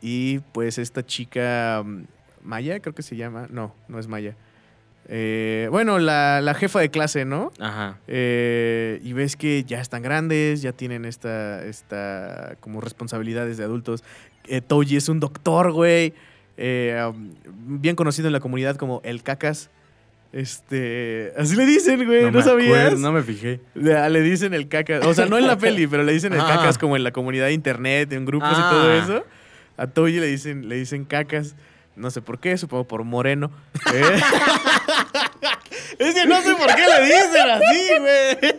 y 0.02 0.40
pues 0.52 0.78
esta 0.80 1.06
chica 1.06 1.84
mm, 1.86 2.04
Maya, 2.42 2.80
creo 2.80 2.96
que 2.96 3.04
se 3.04 3.16
llama. 3.16 3.48
No, 3.52 3.76
no 3.88 4.00
es 4.00 4.08
Maya. 4.08 4.36
Eh, 5.10 5.68
bueno, 5.72 6.00
la, 6.00 6.42
la 6.42 6.54
jefa 6.54 6.80
de 6.82 6.90
clase, 6.90 7.24
¿no? 7.26 7.52
Ajá. 7.60 7.98
Eh, 8.08 9.00
y 9.04 9.14
ves 9.14 9.36
que 9.38 9.64
ya 9.64 9.80
están 9.80 10.02
grandes, 10.02 10.62
ya 10.62 10.74
tienen 10.74 11.06
esta, 11.06 11.64
esta 11.66 12.56
como 12.60 12.82
responsabilidades 12.82 13.58
de 13.58 13.64
adultos. 13.64 14.04
Eh, 14.48 14.62
Toji 14.62 14.98
es 14.98 15.08
un 15.10 15.20
doctor, 15.20 15.72
güey. 15.72 16.14
bien 16.58 17.96
conocido 17.96 18.28
en 18.28 18.34
la 18.34 18.40
comunidad 18.40 18.76
como 18.76 19.02
el 19.06 19.24
cacas. 19.24 19.70
Este, 20.34 21.32
así 21.38 21.56
le 21.56 21.66
dicen, 21.66 22.06
güey, 22.06 22.30
¿no, 22.32 22.42
sabías? 22.42 22.68
acuerdo, 22.78 22.98
no 23.00 23.12
me 23.14 23.24
fijé. 23.24 23.62
Le, 23.76 24.10
le 24.10 24.22
dicen 24.22 24.54
el 24.54 24.68
cacas, 24.68 25.06
o 25.06 25.14
sea, 25.14 25.26
no 25.26 25.38
en 25.38 25.48
la 25.48 25.58
peli, 25.60 25.88
pero 25.88 26.04
le 26.04 26.12
dicen 26.12 26.34
el 26.34 26.42
Ah. 26.42 26.48
cacas 26.58 26.78
como 26.78 26.96
en 26.98 27.04
la 27.04 27.12
comunidad 27.12 27.46
de 27.46 27.54
internet, 27.54 28.12
en 28.12 28.26
grupos 28.26 28.50
y 28.52 28.62
Ah. 28.62 28.70
todo 28.70 28.94
eso. 28.94 29.26
A 29.78 29.88
Toji 29.88 30.20
le 30.20 30.28
dicen, 30.28 30.68
le 30.68 30.76
dicen 30.76 31.06
cacas. 31.06 31.56
No 31.98 32.12
sé 32.12 32.22
por 32.22 32.40
qué, 32.40 32.58
supongo 32.58 32.88
por 32.88 33.04
moreno. 33.04 33.52
¿eh? 33.94 34.22
es 36.00 36.14
que 36.14 36.26
no 36.26 36.42
sé 36.42 36.54
por 36.56 36.68
qué 36.76 36.84
le 36.88 37.06
dicen 37.06 37.50
así, 37.50 37.90
güey. 38.00 38.56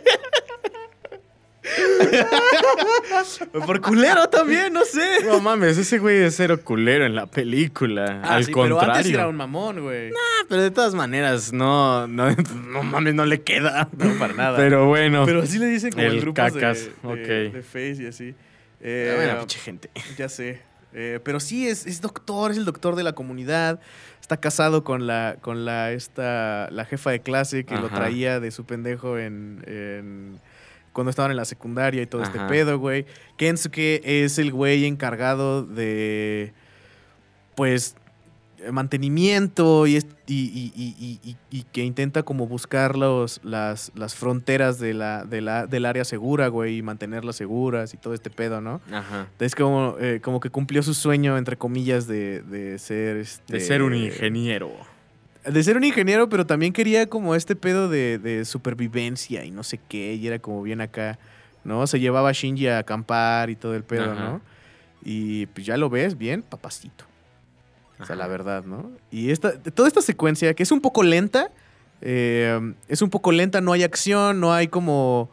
por 3.65 3.81
culero 3.81 4.27
también, 4.29 4.73
no 4.73 4.83
sé. 4.85 5.23
No 5.25 5.39
mames, 5.39 5.77
ese 5.77 5.99
güey 5.99 6.17
es 6.23 6.35
cero 6.35 6.59
culero 6.63 7.05
en 7.05 7.15
la 7.15 7.27
película. 7.27 8.21
Ah, 8.23 8.35
Al 8.35 8.45
sí, 8.45 8.51
pero 8.53 8.75
contrario. 8.75 8.95
antes 8.97 9.13
era 9.13 9.27
un 9.27 9.35
mamón, 9.35 9.81
güey. 9.81 10.09
Ah, 10.09 10.45
pero 10.47 10.61
de 10.61 10.71
todas 10.71 10.93
maneras, 10.95 11.53
no, 11.53 12.07
no, 12.07 12.29
no 12.31 12.83
mames, 12.83 13.13
no 13.13 13.25
le 13.25 13.41
queda. 13.41 13.87
No, 13.97 14.13
para 14.19 14.33
nada. 14.33 14.57
Pero 14.57 14.87
bueno. 14.87 15.25
Pero 15.25 15.41
así 15.43 15.59
le 15.59 15.67
dicen 15.67 15.91
como 15.91 16.03
El 16.03 16.21
grupos 16.21 16.53
de- 16.53 16.59
cacas, 16.59 16.85
de, 16.85 16.91
ok. 17.07 17.53
de 17.53 17.61
Face 17.63 17.97
y 18.03 18.07
así. 18.07 18.35
Ah, 18.37 18.45
Eh, 18.81 19.13
bueno, 19.17 19.39
pinche 19.39 19.59
gente. 19.59 19.89
Ya 20.17 20.29
sé. 20.29 20.61
Eh, 20.93 21.19
pero 21.23 21.39
sí, 21.39 21.67
es, 21.67 21.85
es 21.85 22.01
doctor, 22.01 22.51
es 22.51 22.57
el 22.57 22.65
doctor 22.65 22.95
de 22.95 23.03
la 23.03 23.13
comunidad. 23.13 23.79
Está 24.21 24.37
casado 24.37 24.83
con 24.83 25.05
la, 25.07 25.37
con 25.41 25.65
la, 25.65 25.91
esta, 25.91 26.67
la 26.71 26.85
jefa 26.85 27.11
de 27.11 27.19
clase 27.21 27.63
que 27.65 27.75
lo 27.75 27.89
traía 27.89 28.39
de 28.39 28.51
su 28.51 28.65
pendejo 28.65 29.17
en, 29.17 29.63
en- 29.67 30.39
cuando 30.93 31.11
estaban 31.11 31.29
en 31.31 31.37
la 31.37 31.45
secundaria 31.45 32.01
y 32.01 32.07
todo 32.07 32.23
este 32.23 32.39
pedo, 32.47 32.79
güey. 32.79 33.05
Kensuke 33.37 34.01
es 34.03 34.39
el 34.39 34.51
güey 34.51 34.85
encargado 34.85 35.63
de, 35.63 36.51
pues, 37.55 37.95
mantenimiento 38.71 39.87
y, 39.87 39.99
que 41.71 41.83
intenta 41.83 42.23
como 42.23 42.47
buscar 42.47 42.97
los, 42.97 43.39
las, 43.43 43.91
las 43.95 44.15
fronteras 44.15 44.79
de 44.79 44.93
la, 44.93 45.23
de 45.23 45.41
la, 45.41 45.67
del 45.67 45.85
área 45.85 46.05
segura, 46.05 46.47
güey, 46.47 46.77
y 46.77 46.81
mantenerlas 46.81 47.35
seguras 47.35 47.93
y 47.93 47.97
todo 47.97 48.13
este 48.13 48.29
pedo, 48.29 48.61
¿no? 48.61 48.81
Ajá. 48.91 49.27
Es 49.39 49.55
como, 49.55 49.95
eh, 49.99 50.19
como 50.21 50.39
que 50.39 50.49
cumplió 50.49 50.83
su 50.83 50.93
sueño, 50.93 51.37
entre 51.37 51.57
comillas, 51.57 52.07
de, 52.07 52.41
de 52.41 52.77
ser... 52.79 53.17
Este, 53.17 53.53
De 53.53 53.59
ser 53.59 53.81
un 53.81 53.95
ingeniero. 53.95 54.71
De 55.45 55.63
ser 55.63 55.77
un 55.77 55.83
ingeniero, 55.83 56.29
pero 56.29 56.45
también 56.45 56.73
quería 56.73 57.07
como 57.07 57.35
este 57.35 57.55
pedo 57.55 57.89
de, 57.89 58.19
de 58.19 58.45
supervivencia 58.45 59.45
y 59.45 59.51
no 59.51 59.63
sé 59.63 59.79
qué, 59.87 60.13
y 60.15 60.27
era 60.27 60.39
como 60.39 60.61
bien 60.61 60.81
acá, 60.81 61.17
¿no? 61.63 61.87
Se 61.87 61.99
llevaba 61.99 62.29
a 62.29 62.33
Shinji 62.33 62.67
a 62.67 62.79
acampar 62.79 63.49
y 63.49 63.55
todo 63.55 63.75
el 63.75 63.83
pedo, 63.83 64.11
Ajá. 64.11 64.21
¿no? 64.21 64.41
Y 65.03 65.45
pues 65.47 65.65
ya 65.65 65.77
lo 65.77 65.89
ves 65.89 66.17
bien, 66.17 66.41
papacito. 66.41 67.05
O 67.99 68.05
sea, 68.05 68.15
la 68.15 68.27
verdad, 68.27 68.63
¿no? 68.63 68.91
Y 69.11 69.31
esta, 69.31 69.59
toda 69.61 69.87
esta 69.87 70.01
secuencia, 70.01 70.53
que 70.53 70.63
es 70.63 70.71
un 70.71 70.79
poco 70.81 71.03
lenta, 71.03 71.51
eh, 72.01 72.73
es 72.87 73.01
un 73.01 73.09
poco 73.09 73.31
lenta, 73.31 73.59
no 73.61 73.73
hay 73.73 73.83
acción, 73.83 74.39
no 74.39 74.53
hay 74.53 74.67
como... 74.67 75.29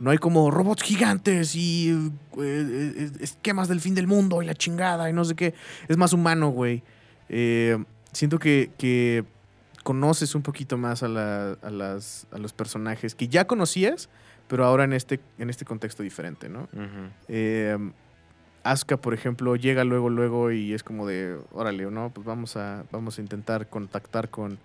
No 0.00 0.10
hay 0.10 0.16
como 0.16 0.50
robots 0.50 0.82
gigantes 0.82 1.54
y 1.54 1.90
eh, 1.90 2.10
eh, 2.38 3.10
esquemas 3.20 3.68
del 3.68 3.82
fin 3.82 3.94
del 3.94 4.06
mundo 4.06 4.42
y 4.42 4.46
la 4.46 4.54
chingada 4.54 5.10
y 5.10 5.12
no 5.12 5.26
sé 5.26 5.34
qué. 5.34 5.52
Es 5.88 5.98
más 5.98 6.14
humano, 6.14 6.48
güey. 6.48 6.82
Eh, 7.28 7.76
siento 8.10 8.38
que, 8.38 8.70
que 8.78 9.24
conoces 9.84 10.34
un 10.34 10.40
poquito 10.40 10.78
más 10.78 11.02
a, 11.02 11.08
la- 11.08 11.52
a 11.60 11.68
las, 11.68 12.26
a 12.32 12.38
los 12.38 12.54
personajes 12.54 13.14
que 13.14 13.28
ya 13.28 13.46
conocías, 13.46 14.08
pero 14.48 14.64
ahora 14.64 14.84
en 14.84 14.94
este, 14.94 15.20
en 15.38 15.50
este 15.50 15.66
contexto 15.66 16.02
diferente, 16.02 16.48
¿no? 16.48 16.66
Eh, 17.28 17.76
Asuka, 18.62 18.96
por 18.96 19.14
ejemplo, 19.14 19.56
llega 19.56 19.84
luego, 19.84 20.10
luego 20.10 20.50
y 20.50 20.74
es 20.74 20.82
como 20.82 21.06
de, 21.06 21.38
órale, 21.52 21.90
¿no? 21.90 22.10
Pues 22.10 22.26
vamos 22.26 22.56
a, 22.56 22.84
vamos 22.92 23.18
a 23.18 23.20
intentar 23.20 23.68
contactar 23.68 24.28
con, 24.28 24.58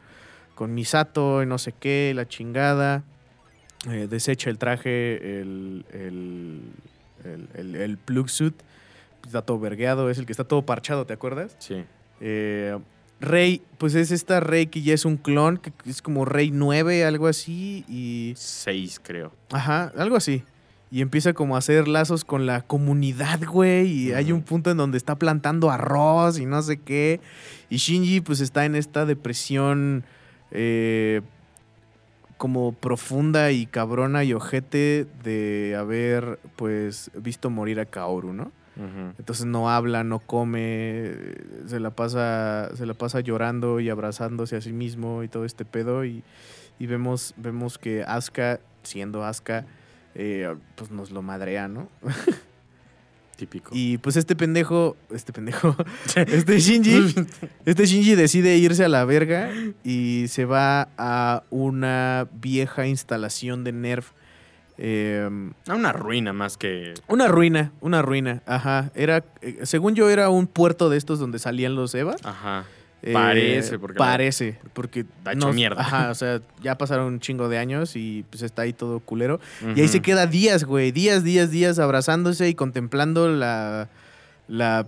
con 0.55 0.73
Misato 0.73 1.43
y 1.43 1.45
no 1.45 1.57
sé 1.57 1.73
qué, 1.73 2.11
la 2.15 2.27
chingada. 2.27 3.03
Eh, 3.89 4.07
desecha 4.09 4.49
el 4.49 4.57
traje, 4.57 5.39
el, 5.39 5.85
el, 5.91 6.61
el, 7.23 7.49
el, 7.53 7.75
el 7.75 7.97
plug 7.97 8.29
suit. 8.29 8.55
Está 9.25 9.41
todo 9.41 9.59
vergueado, 9.59 10.09
es 10.09 10.17
el 10.17 10.25
que 10.25 10.33
está 10.33 10.43
todo 10.43 10.65
parchado, 10.65 11.05
¿te 11.05 11.13
acuerdas? 11.13 11.55
Sí. 11.59 11.83
Eh, 12.21 12.77
Rey, 13.19 13.61
pues 13.77 13.95
es 13.95 14.11
esta 14.11 14.39
Rey 14.39 14.67
que 14.67 14.81
ya 14.81 14.93
es 14.93 15.05
un 15.05 15.17
clon, 15.17 15.57
que 15.57 15.71
es 15.89 16.01
como 16.01 16.25
Rey 16.25 16.51
9, 16.51 17.05
algo 17.05 17.27
así, 17.27 17.85
y... 17.87 18.33
6, 18.35 18.99
creo. 19.01 19.31
Ajá, 19.51 19.91
algo 19.97 20.15
así. 20.17 20.43
Y 20.91 21.01
empieza 21.01 21.33
como 21.33 21.55
a 21.55 21.59
hacer 21.59 21.87
lazos 21.87 22.23
con 22.23 22.45
la 22.45 22.61
comunidad, 22.61 23.39
güey, 23.45 23.87
y 23.87 24.13
hay 24.13 24.31
un 24.31 24.43
punto 24.43 24.71
en 24.71 24.77
donde 24.77 24.97
está 24.97 25.15
plantando 25.15 25.71
arroz 25.71 26.39
y 26.39 26.45
no 26.45 26.61
sé 26.61 26.77
qué. 26.77 27.19
Y 27.69 27.77
Shinji 27.77 28.21
pues 28.21 28.39
está 28.39 28.65
en 28.65 28.75
esta 28.75 29.05
depresión 29.05 30.03
eh, 30.51 31.21
como 32.37 32.73
profunda 32.73 33.51
y 33.51 33.65
cabrona 33.65 34.23
y 34.23 34.33
ojete 34.33 35.07
de 35.23 35.75
haber 35.77 36.39
pues 36.55 37.11
visto 37.15 37.49
morir 37.49 37.79
a 37.79 37.85
Kaoru, 37.85 38.33
¿no? 38.33 38.51
Entonces 39.17 39.45
no 39.45 39.69
habla, 39.69 40.03
no 40.03 40.19
come, 40.19 41.13
se 41.65 41.79
la 41.79 41.91
pasa, 41.91 42.71
se 42.75 42.85
la 42.85 42.93
pasa 42.93 43.21
llorando 43.21 43.79
y 43.79 43.89
abrazándose 43.89 44.57
a 44.57 44.61
sí 44.61 44.73
mismo 44.73 45.23
y 45.23 45.29
todo 45.29 45.45
este 45.45 45.63
pedo. 45.63 46.03
Y, 46.03 46.23
vemos, 46.79 47.33
vemos 47.37 47.77
que 47.77 48.03
Asuka, 48.03 48.59
siendo 48.83 49.23
Asuka, 49.23 49.65
eh, 50.15 50.55
pues 50.75 50.91
nos 50.91 51.11
lo 51.11 51.21
madrea, 51.21 51.67
¿no? 51.67 51.89
Típico. 53.35 53.71
Y 53.73 53.97
pues 53.97 54.15
este 54.15 54.35
pendejo, 54.35 54.95
este 55.11 55.33
pendejo, 55.33 55.75
este 56.15 56.57
Shinji, 56.57 57.13
este 57.65 57.85
Shinji 57.85 58.15
decide 58.15 58.55
irse 58.55 58.85
a 58.85 58.87
la 58.89 59.03
verga 59.03 59.51
y 59.83 60.27
se 60.29 60.45
va 60.45 60.87
a 60.97 61.43
una 61.49 62.29
vieja 62.31 62.87
instalación 62.87 63.65
de 63.65 63.73
Nerf. 63.73 64.11
Em, 64.77 65.53
a 65.67 65.75
una 65.75 65.91
ruina 65.91 66.31
más 66.33 66.57
que. 66.57 66.93
Una 67.07 67.27
ruina, 67.27 67.73
una 67.81 68.01
ruina. 68.01 68.41
Ajá. 68.45 68.91
Era, 68.95 69.25
eh, 69.41 69.59
según 69.63 69.95
yo, 69.95 70.09
era 70.09 70.29
un 70.29 70.47
puerto 70.47 70.89
de 70.89 70.97
estos 70.97 71.19
donde 71.19 71.39
salían 71.39 71.75
los 71.75 71.93
Evas. 71.93 72.25
Ajá. 72.25 72.65
Eh, 73.05 73.13
parece, 73.13 73.77
porque. 73.77 73.97
Parece, 73.99 74.57
porque. 74.73 75.01
Está 75.01 75.33
hecho 75.33 75.53
mierda. 75.53 75.79
Ajá, 75.79 76.09
o 76.09 76.15
sea, 76.15 76.41
ya 76.63 76.75
pasaron 76.75 77.05
un 77.05 77.19
chingo 77.19 77.47
de 77.49 77.59
años 77.59 77.95
y 77.95 78.25
pues 78.31 78.41
está 78.41 78.63
ahí 78.63 78.73
todo 78.73 78.99
culero. 78.99 79.39
Y 79.75 79.81
ahí 79.81 79.87
se 79.87 80.01
queda 80.01 80.25
días, 80.25 80.63
güey. 80.63 80.91
Días, 80.91 81.23
días, 81.23 81.51
días 81.51 81.77
abrazándose 81.77 82.49
y 82.49 82.55
contemplando 82.55 83.29
la. 83.29 83.89
La. 84.47 84.87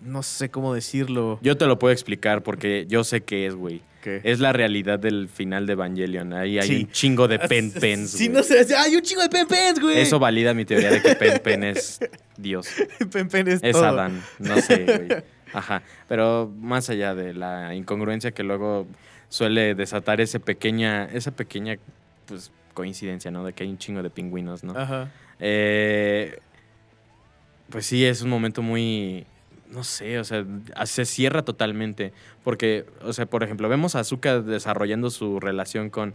No 0.00 0.22
sé 0.22 0.48
cómo 0.48 0.72
decirlo. 0.72 1.40
Yo 1.42 1.56
te 1.56 1.66
lo 1.66 1.78
puedo 1.80 1.92
explicar 1.92 2.44
porque 2.44 2.86
yo 2.88 3.02
sé 3.02 3.22
qué 3.22 3.46
es, 3.46 3.54
güey. 3.56 3.82
Es 4.04 4.38
la 4.38 4.52
realidad 4.52 4.98
del 4.98 5.28
final 5.28 5.66
de 5.66 5.72
Evangelion. 5.74 6.32
Ahí 6.32 6.58
hay 6.58 6.84
un 6.84 6.90
chingo 6.90 7.28
de 7.28 7.38
pen 7.48 7.70
pens. 7.72 8.12
Sí, 8.12 8.28
no 8.28 8.42
sé. 8.42 8.64
Hay 8.76 8.94
un 8.94 9.02
chingo 9.02 9.22
de 9.22 9.28
pen 9.28 9.46
pens, 9.46 9.80
güey. 9.80 9.98
Eso 9.98 10.18
valida 10.20 10.54
mi 10.54 10.64
teoría 10.64 10.90
de 10.90 11.02
que 11.02 11.16
pen 11.16 11.40
pen 11.42 11.64
es 11.64 11.98
Dios. 12.38 12.68
pen 13.10 13.28
pen 13.28 13.48
es, 13.48 13.60
es 13.62 13.76
Adán. 13.76 14.22
No 14.38 14.58
sé, 14.60 14.84
güey. 14.84 15.22
Ajá. 15.52 15.82
Pero 16.08 16.52
más 16.60 16.90
allá 16.90 17.14
de 17.14 17.34
la 17.34 17.74
incongruencia 17.74 18.32
que 18.32 18.42
luego 18.42 18.86
suele 19.28 19.74
desatar 19.74 20.20
ese 20.20 20.40
pequeña, 20.40 21.04
esa 21.06 21.30
pequeña 21.30 21.76
pues, 22.26 22.52
coincidencia, 22.74 23.30
¿no? 23.30 23.44
De 23.44 23.52
que 23.52 23.64
hay 23.64 23.70
un 23.70 23.78
chingo 23.78 24.02
de 24.02 24.10
pingüinos, 24.10 24.64
¿no? 24.64 24.76
Ajá. 24.76 25.10
Eh, 25.38 26.38
pues 27.70 27.86
sí, 27.86 28.04
es 28.04 28.22
un 28.22 28.30
momento 28.30 28.62
muy. 28.62 29.26
No 29.70 29.84
sé, 29.84 30.18
o 30.18 30.24
sea, 30.24 30.44
se 30.84 31.04
cierra 31.04 31.42
totalmente. 31.42 32.12
Porque, 32.42 32.86
o 33.02 33.12
sea, 33.12 33.26
por 33.26 33.44
ejemplo, 33.44 33.68
vemos 33.68 33.94
a 33.94 34.00
Azuka 34.00 34.40
desarrollando 34.40 35.10
su 35.10 35.38
relación 35.38 35.90
con 35.90 36.14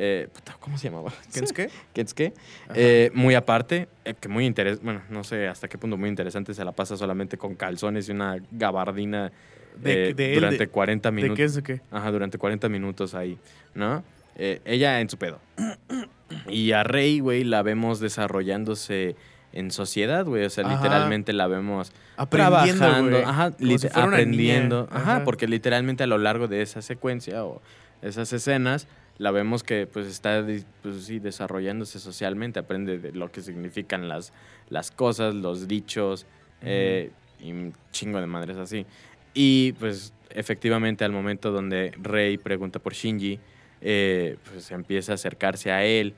eh, 0.00 0.28
¿Cómo 0.60 0.78
se 0.78 0.88
llamaba? 0.88 1.12
Kensuke. 1.34 1.70
Kensuke. 1.92 2.32
Eh, 2.72 3.10
muy 3.14 3.34
aparte, 3.34 3.88
eh, 4.04 4.14
que 4.18 4.28
muy 4.28 4.46
interesante, 4.46 4.84
bueno, 4.84 5.02
no 5.10 5.24
sé 5.24 5.48
hasta 5.48 5.66
qué 5.66 5.76
punto 5.76 5.96
muy 5.96 6.08
interesante 6.08 6.54
se 6.54 6.64
la 6.64 6.70
pasa 6.70 6.96
solamente 6.96 7.36
con 7.36 7.56
calzones 7.56 8.08
y 8.08 8.12
una 8.12 8.36
gabardina 8.52 9.32
durante 9.76 10.68
40 10.68 11.10
minutos. 11.10 11.36
¿De 11.36 11.42
Kensuke? 11.42 11.80
Ajá, 11.90 12.12
durante 12.12 12.38
40 12.38 12.68
minutos 12.68 13.14
ahí, 13.14 13.38
¿no? 13.74 14.04
ella 14.36 15.00
en 15.00 15.10
su 15.10 15.18
pedo. 15.18 15.40
y 16.48 16.70
a 16.70 16.84
Rey, 16.84 17.18
güey, 17.18 17.42
la 17.42 17.62
vemos 17.62 17.98
desarrollándose 17.98 19.16
en 19.52 19.72
sociedad, 19.72 20.24
güey. 20.24 20.44
O 20.44 20.50
sea, 20.50 20.62
literalmente 20.62 21.32
la 21.32 21.48
vemos 21.48 21.90
aprendiendo, 22.16 22.78
trabajando, 22.78 23.18
ajá, 23.26 23.52
aprendiendo. 23.94 24.88
Ajá, 24.92 25.24
porque 25.24 25.48
literalmente 25.48 26.04
a 26.04 26.06
lo 26.06 26.18
largo 26.18 26.46
de 26.46 26.62
esa 26.62 26.82
secuencia 26.82 27.44
o 27.44 27.60
esas 28.00 28.32
escenas 28.32 28.86
la 29.18 29.32
vemos 29.32 29.62
que 29.64 29.86
pues 29.86 30.06
está 30.06 30.44
pues, 30.82 31.04
sí, 31.04 31.18
desarrollándose 31.18 31.98
socialmente, 31.98 32.60
aprende 32.60 32.98
de 32.98 33.12
lo 33.12 33.30
que 33.30 33.40
significan 33.40 34.08
las, 34.08 34.32
las 34.70 34.90
cosas, 34.90 35.34
los 35.34 35.68
dichos 35.68 36.26
eh, 36.62 37.10
y 37.40 37.52
un 37.52 37.74
chingo 37.90 38.20
de 38.20 38.26
madres 38.26 38.56
así. 38.56 38.86
Y 39.34 39.72
pues 39.72 40.14
efectivamente 40.30 41.04
al 41.04 41.12
momento 41.12 41.50
donde 41.50 41.92
Rey 42.00 42.38
pregunta 42.38 42.78
por 42.78 42.94
Shinji, 42.94 43.40
eh, 43.80 44.36
pues 44.50 44.70
empieza 44.70 45.12
a 45.12 45.14
acercarse 45.16 45.72
a 45.72 45.84
él 45.84 46.14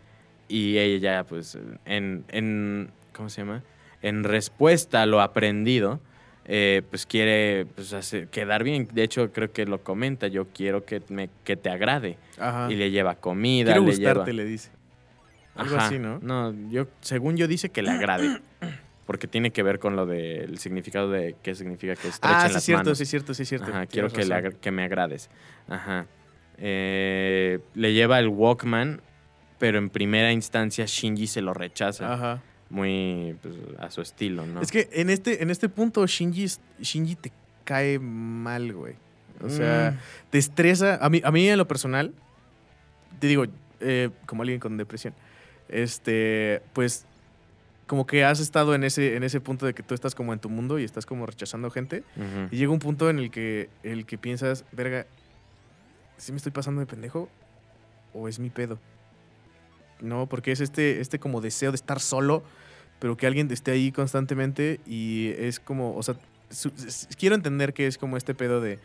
y 0.48 0.78
ella 0.78 1.16
ya 1.16 1.24
pues 1.24 1.58
en, 1.84 2.24
en 2.28 2.90
¿cómo 3.14 3.28
se 3.28 3.42
llama? 3.42 3.62
En 4.02 4.24
respuesta 4.24 5.02
a 5.02 5.06
lo 5.06 5.20
aprendido, 5.20 6.00
eh, 6.52 6.82
pues 6.90 7.06
quiere 7.06 7.64
pues, 7.76 7.94
quedar 8.32 8.64
bien. 8.64 8.88
De 8.92 9.04
hecho, 9.04 9.30
creo 9.32 9.52
que 9.52 9.66
lo 9.66 9.84
comenta, 9.84 10.26
yo 10.26 10.48
quiero 10.48 10.84
que, 10.84 11.00
me, 11.08 11.30
que 11.44 11.56
te 11.56 11.70
agrade. 11.70 12.18
Y 12.68 12.74
le 12.74 12.90
lleva 12.90 13.14
comida. 13.14 13.66
Quiero 13.66 13.82
le 13.82 13.92
gustarte, 13.92 14.32
le 14.32 14.44
dice. 14.44 14.70
Algo 15.54 15.76
así, 15.76 16.00
¿no? 16.00 16.18
No, 16.18 16.52
yo, 16.68 16.88
según 17.02 17.36
yo 17.36 17.46
dice 17.46 17.68
que 17.68 17.82
le 17.82 17.90
agrade. 17.90 18.40
porque 19.06 19.28
tiene 19.28 19.52
que 19.52 19.62
ver 19.62 19.78
con 19.78 19.94
lo 19.94 20.06
del 20.06 20.58
significado 20.58 21.08
de 21.08 21.36
qué 21.40 21.54
significa 21.54 21.94
que 21.94 22.08
estrechen 22.08 22.38
ah, 22.38 22.48
sí, 22.48 22.56
es 22.56 22.64
cierto, 22.64 22.94
sí, 22.96 23.04
cierto, 23.06 23.34
sí, 23.34 23.44
cierto. 23.44 23.70
Ajá, 23.70 23.86
quiero 23.86 24.08
que, 24.08 24.24
le 24.24 24.52
que 24.60 24.70
me 24.72 24.82
agrades. 24.82 25.30
Ajá. 25.68 26.06
Eh, 26.58 27.60
le 27.74 27.92
lleva 27.92 28.18
el 28.18 28.26
Walkman, 28.26 29.02
pero 29.58 29.78
en 29.78 29.88
primera 29.88 30.32
instancia 30.32 30.84
Shinji 30.84 31.28
se 31.28 31.42
lo 31.42 31.54
rechaza. 31.54 32.12
Ajá 32.12 32.42
muy 32.70 33.36
pues, 33.42 33.54
a 33.78 33.90
su 33.90 34.00
estilo, 34.00 34.46
¿no? 34.46 34.62
Es 34.62 34.70
que 34.70 34.88
en 34.92 35.10
este, 35.10 35.42
en 35.42 35.50
este 35.50 35.68
punto 35.68 36.06
Shinji, 36.06 36.46
Shinji 36.80 37.16
te 37.16 37.32
cae 37.64 37.98
mal, 37.98 38.72
güey. 38.72 38.94
O 39.42 39.48
sea, 39.48 39.92
mm. 39.96 40.30
te 40.30 40.38
estresa. 40.38 40.98
A 41.02 41.10
mí, 41.10 41.20
a 41.24 41.30
mí 41.30 41.48
en 41.48 41.58
lo 41.58 41.66
personal, 41.66 42.14
te 43.18 43.26
digo, 43.26 43.44
eh, 43.80 44.10
como 44.26 44.42
alguien 44.42 44.60
con 44.60 44.76
depresión, 44.76 45.14
este, 45.68 46.62
pues 46.72 47.06
como 47.86 48.06
que 48.06 48.24
has 48.24 48.38
estado 48.38 48.74
en 48.74 48.84
ese, 48.84 49.16
en 49.16 49.24
ese 49.24 49.40
punto 49.40 49.66
de 49.66 49.74
que 49.74 49.82
tú 49.82 49.94
estás 49.94 50.14
como 50.14 50.32
en 50.32 50.38
tu 50.38 50.48
mundo 50.48 50.78
y 50.78 50.84
estás 50.84 51.06
como 51.06 51.26
rechazando 51.26 51.70
gente. 51.70 52.04
Y 52.52 52.56
llega 52.56 52.70
un 52.70 52.78
punto 52.78 53.10
en 53.10 53.18
el 53.18 53.32
que, 53.32 53.68
el 53.82 54.06
que 54.06 54.16
piensas, 54.16 54.64
verga, 54.70 55.06
¿sí 56.16 56.30
me 56.30 56.36
estoy 56.36 56.52
pasando 56.52 56.80
de 56.80 56.86
pendejo? 56.86 57.28
¿O 58.14 58.28
es 58.28 58.38
mi 58.38 58.48
pedo? 58.48 58.78
¿No? 60.00 60.26
Porque 60.26 60.52
es 60.52 60.60
este, 60.60 61.00
este 61.00 61.18
como 61.18 61.40
deseo 61.40 61.72
de 61.72 61.76
estar 61.76 62.00
solo 62.00 62.42
pero 63.00 63.16
que 63.16 63.26
alguien 63.26 63.50
esté 63.50 63.72
ahí 63.72 63.90
constantemente 63.90 64.78
y 64.86 65.32
es 65.38 65.58
como, 65.58 65.96
o 65.96 66.02
sea, 66.02 66.14
quiero 67.18 67.34
entender 67.34 67.72
que 67.72 67.86
es 67.86 67.98
como 67.98 68.16
este 68.16 68.34
pedo 68.34 68.60
de 68.60 68.78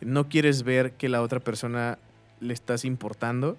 no 0.00 0.28
quieres 0.28 0.64
ver 0.64 0.92
que 0.92 1.08
la 1.08 1.22
otra 1.22 1.40
persona 1.40 1.98
le 2.40 2.52
estás 2.52 2.84
importando 2.84 3.56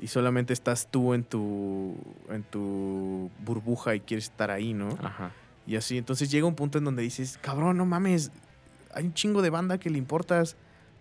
y 0.00 0.08
solamente 0.08 0.52
estás 0.52 0.88
tú 0.90 1.14
en 1.14 1.22
tu 1.22 1.94
en 2.30 2.42
tu 2.42 3.30
burbuja 3.44 3.94
y 3.94 4.00
quieres 4.00 4.24
estar 4.24 4.50
ahí, 4.50 4.74
¿no? 4.74 4.88
Ajá. 5.00 5.30
Y 5.66 5.76
así, 5.76 5.96
entonces 5.96 6.30
llega 6.30 6.46
un 6.46 6.56
punto 6.56 6.78
en 6.78 6.84
donde 6.84 7.02
dices, 7.02 7.38
cabrón, 7.40 7.78
no 7.78 7.86
mames, 7.86 8.32
hay 8.92 9.04
un 9.04 9.14
chingo 9.14 9.40
de 9.40 9.50
banda 9.50 9.78
que 9.78 9.88
le 9.88 9.98
importas. 9.98 10.56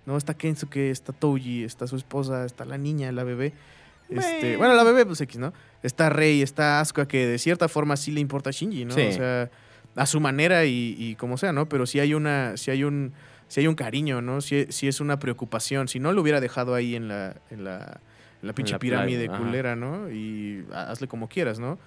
No, 0.06 0.16
está 0.18 0.34
Kensuke, 0.34 0.92
está 0.92 1.12
Touji, 1.12 1.64
está 1.64 1.88
su 1.88 1.96
esposa, 1.96 2.46
está 2.46 2.66
la 2.66 2.78
niña, 2.78 3.12
la 3.12 3.24
bebé. 3.24 3.54
Este, 4.10 4.58
bueno, 4.58 4.76
la 4.76 4.84
bebé, 4.84 5.06
pues 5.06 5.22
X, 5.22 5.38
¿no? 5.38 5.54
Está 5.82 6.10
Rey, 6.10 6.42
está 6.42 6.80
Asuka, 6.80 7.08
que 7.08 7.26
de 7.26 7.38
cierta 7.40 7.68
forma 7.68 7.98
sí 7.98 8.12
le 8.12 8.20
importa 8.20 8.50
a 8.50 8.54
Shinji, 8.54 8.86
¿no? 8.86 8.94
O 8.94 9.12
sea, 9.12 9.50
a 9.96 10.06
su 10.06 10.20
manera 10.20 10.66
y, 10.66 11.16
como 11.20 11.38
sea, 11.38 11.52
¿no? 11.52 11.68
Pero 11.68 11.86
sí 11.86 12.00
hay 12.00 12.14
una, 12.14 12.58
sí 12.58 12.72
hay 12.72 12.84
un, 12.84 13.14
sí 13.48 13.62
hay 13.62 13.68
un 13.68 13.76
cariño, 13.76 14.22
¿no? 14.22 14.42
Sí, 14.42 14.68
es 14.82 15.00
una 15.00 15.20
preocupación. 15.20 15.88
Si 15.88 16.00
no 16.00 16.12
lo 16.12 16.22
hubiera 16.22 16.42
dejado 16.42 16.76
ahí 16.76 16.96
en 16.96 17.08
la, 17.08 17.36
en 17.50 17.64
la, 17.64 18.00
en 18.42 18.48
la 18.48 18.54
pinche 18.54 18.78
pirámide 18.80 19.30
culera, 19.30 19.76
¿no? 19.76 20.10
Y 20.12 20.66
hazle 20.74 21.08
como 21.08 21.28
quieras, 21.28 21.60
¿no? 21.60 21.80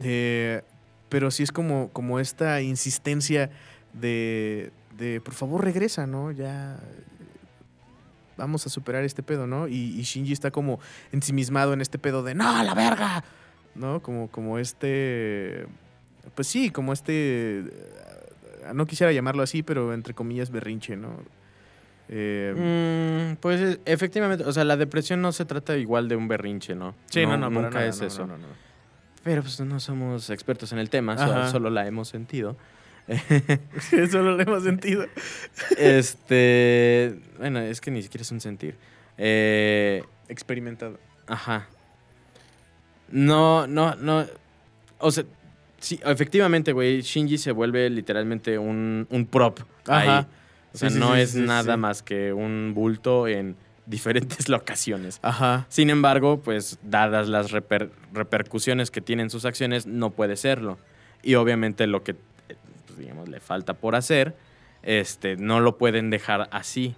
Eh, 0.00 0.62
pero 1.08 1.30
sí 1.30 1.42
es 1.42 1.52
como, 1.52 1.90
como 1.92 2.20
esta 2.20 2.60
insistencia 2.60 3.50
de, 3.92 4.72
de, 4.98 5.20
por 5.20 5.34
favor, 5.34 5.64
regresa, 5.64 6.06
¿no? 6.06 6.32
Ya, 6.32 6.78
vamos 8.36 8.66
a 8.66 8.70
superar 8.70 9.04
este 9.04 9.22
pedo, 9.22 9.46
¿no? 9.46 9.68
Y, 9.68 10.02
Shinji 10.02 10.32
está 10.32 10.50
como 10.50 10.80
ensimismado 11.12 11.72
en 11.72 11.80
este 11.80 11.98
pedo 11.98 12.22
de, 12.22 12.34
no, 12.34 12.62
la 12.62 12.74
verga, 12.74 13.24
¿no? 13.74 14.00
Como, 14.02 14.28
como 14.28 14.58
este, 14.58 15.66
pues 16.34 16.48
sí, 16.48 16.70
como 16.70 16.92
este, 16.92 17.64
no 18.74 18.86
quisiera 18.86 19.12
llamarlo 19.12 19.42
así, 19.42 19.62
pero 19.62 19.92
entre 19.94 20.14
comillas 20.14 20.50
berrinche, 20.50 20.96
¿no? 20.96 21.10
Eh, 22.08 23.32
mm, 23.34 23.36
pues 23.40 23.80
efectivamente, 23.84 24.44
o 24.44 24.52
sea, 24.52 24.64
la 24.64 24.76
depresión 24.76 25.20
no 25.20 25.32
se 25.32 25.44
trata 25.44 25.76
igual 25.76 26.08
de 26.08 26.16
un 26.16 26.28
berrinche, 26.28 26.74
¿no? 26.74 26.94
Sí, 27.06 27.26
no, 27.26 27.36
no, 27.36 27.50
nunca 27.50 27.84
es 27.84 28.00
eso. 28.00 28.28
Pero 29.24 29.42
pues 29.42 29.60
no 29.60 29.80
somos 29.80 30.30
expertos 30.30 30.72
en 30.72 30.78
el 30.78 30.88
tema, 30.88 31.50
solo, 31.50 31.70
la 31.70 31.86
hemos 31.86 32.08
sentido. 32.08 32.56
Eso 33.92 34.22
no 34.22 34.36
le 34.36 34.42
hemos 34.42 34.64
sentido. 34.64 35.06
Este. 35.76 37.18
Bueno, 37.38 37.60
es 37.60 37.80
que 37.80 37.90
ni 37.90 38.02
siquiera 38.02 38.22
es 38.22 38.30
un 38.32 38.40
sentir. 38.40 38.76
Eh, 39.18 40.02
Experimentado. 40.28 40.98
Ajá. 41.26 41.68
No, 43.10 43.66
no, 43.66 43.94
no. 43.96 44.26
O 44.98 45.10
sea, 45.10 45.24
sí, 45.78 46.00
efectivamente, 46.04 46.72
güey, 46.72 47.00
Shinji 47.02 47.38
se 47.38 47.52
vuelve 47.52 47.88
literalmente 47.90 48.58
un, 48.58 49.06
un 49.10 49.26
prop 49.26 49.60
Ajá. 49.86 50.18
ahí. 50.18 50.26
O 50.74 50.78
sea, 50.78 50.90
Sí, 50.90 50.98
no 50.98 51.14
sí, 51.14 51.20
es 51.20 51.34
nada 51.36 51.76
más 51.76 52.02
que 52.02 52.32
un 52.32 52.72
bulto 52.74 53.28
en 53.28 53.56
diferentes 53.86 54.48
locaciones. 54.48 55.20
Ajá. 55.22 55.66
Sin 55.68 55.90
embargo, 55.90 56.40
pues 56.42 56.78
dadas 56.82 57.28
las 57.28 57.52
reper- 57.52 57.90
repercusiones 58.12 58.90
que 58.90 59.00
tienen 59.00 59.30
sus 59.30 59.44
acciones, 59.44 59.86
no 59.86 60.10
puede 60.10 60.36
serlo. 60.36 60.78
Y 61.22 61.36
obviamente 61.36 61.86
lo 61.86 62.02
que, 62.02 62.16
pues, 62.96 63.04
digamos, 63.06 63.28
le 63.28 63.40
falta 63.40 63.74
por 63.74 63.94
hacer, 63.94 64.34
este, 64.82 65.36
no 65.36 65.60
lo 65.60 65.76
pueden 65.78 66.10
dejar 66.10 66.48
así. 66.50 66.94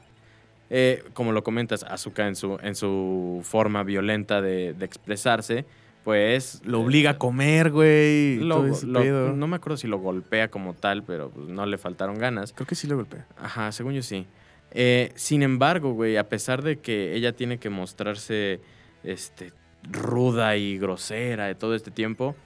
Eh, 0.71 1.03
como 1.15 1.33
lo 1.33 1.43
comentas, 1.43 1.83
Asuka 1.85 2.29
en 2.29 2.37
su, 2.37 2.59
en 2.63 2.75
su 2.75 3.41
forma 3.43 3.83
violenta 3.83 4.41
de, 4.43 4.75
de 4.75 4.85
expresarse, 4.85 5.65
pues... 6.05 6.61
Lo 6.65 6.81
obliga 6.83 7.11
a 7.13 7.19
comer, 7.19 7.71
güey. 7.71 8.37
lo- 8.37 8.63
lo- 8.85 9.33
no 9.35 9.47
me 9.47 9.57
acuerdo 9.57 9.77
si 9.77 9.87
lo 9.89 9.99
golpea 9.99 10.49
como 10.49 10.75
tal, 10.75 11.03
pero 11.03 11.31
pues, 11.31 11.49
no 11.49 11.65
le 11.67 11.79
faltaron 11.79 12.19
ganas. 12.19 12.53
Creo 12.53 12.67
que 12.67 12.75
sí 12.75 12.87
lo 12.87 12.97
golpea. 12.97 13.27
Ajá, 13.39 13.73
según 13.73 13.95
yo 13.95 14.03
sí. 14.03 14.27
Eh, 14.71 15.13
sin 15.15 15.43
embargo, 15.43 15.93
güey, 15.93 16.17
a 16.19 16.29
pesar 16.29 16.63
de 16.63 16.79
que 16.79 17.15
ella 17.15 17.33
tiene 17.33 17.59
que 17.59 17.71
mostrarse 17.71 18.61
este, 19.05 19.53
ruda 19.91 20.57
y 20.59 20.79
grosera 20.79 21.47
de 21.47 21.55
todo 21.55 21.75
este 21.75 21.91
tiempo, 21.91 22.37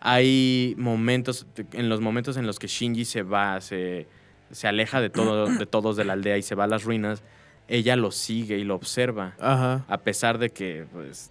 hay 0.00 0.74
momentos, 0.78 1.46
en 1.72 1.88
los 1.88 2.00
momentos 2.00 2.36
en 2.36 2.46
los 2.46 2.58
que 2.58 2.66
Shinji 2.66 3.04
se 3.04 3.22
va, 3.22 3.60
se, 3.60 4.06
se 4.50 4.68
aleja 4.68 5.00
de, 5.00 5.10
todo, 5.10 5.46
de 5.46 5.66
todos 5.66 5.96
de 5.96 6.04
la 6.04 6.12
aldea 6.14 6.38
y 6.38 6.42
se 6.42 6.54
va 6.54 6.64
a 6.64 6.68
las 6.68 6.84
ruinas, 6.84 7.22
ella 7.68 7.96
lo 7.96 8.10
sigue 8.10 8.58
y 8.58 8.64
lo 8.64 8.74
observa, 8.74 9.34
Ajá. 9.40 9.84
a 9.88 9.98
pesar 9.98 10.38
de 10.38 10.50
que 10.50 10.86
pues, 10.92 11.30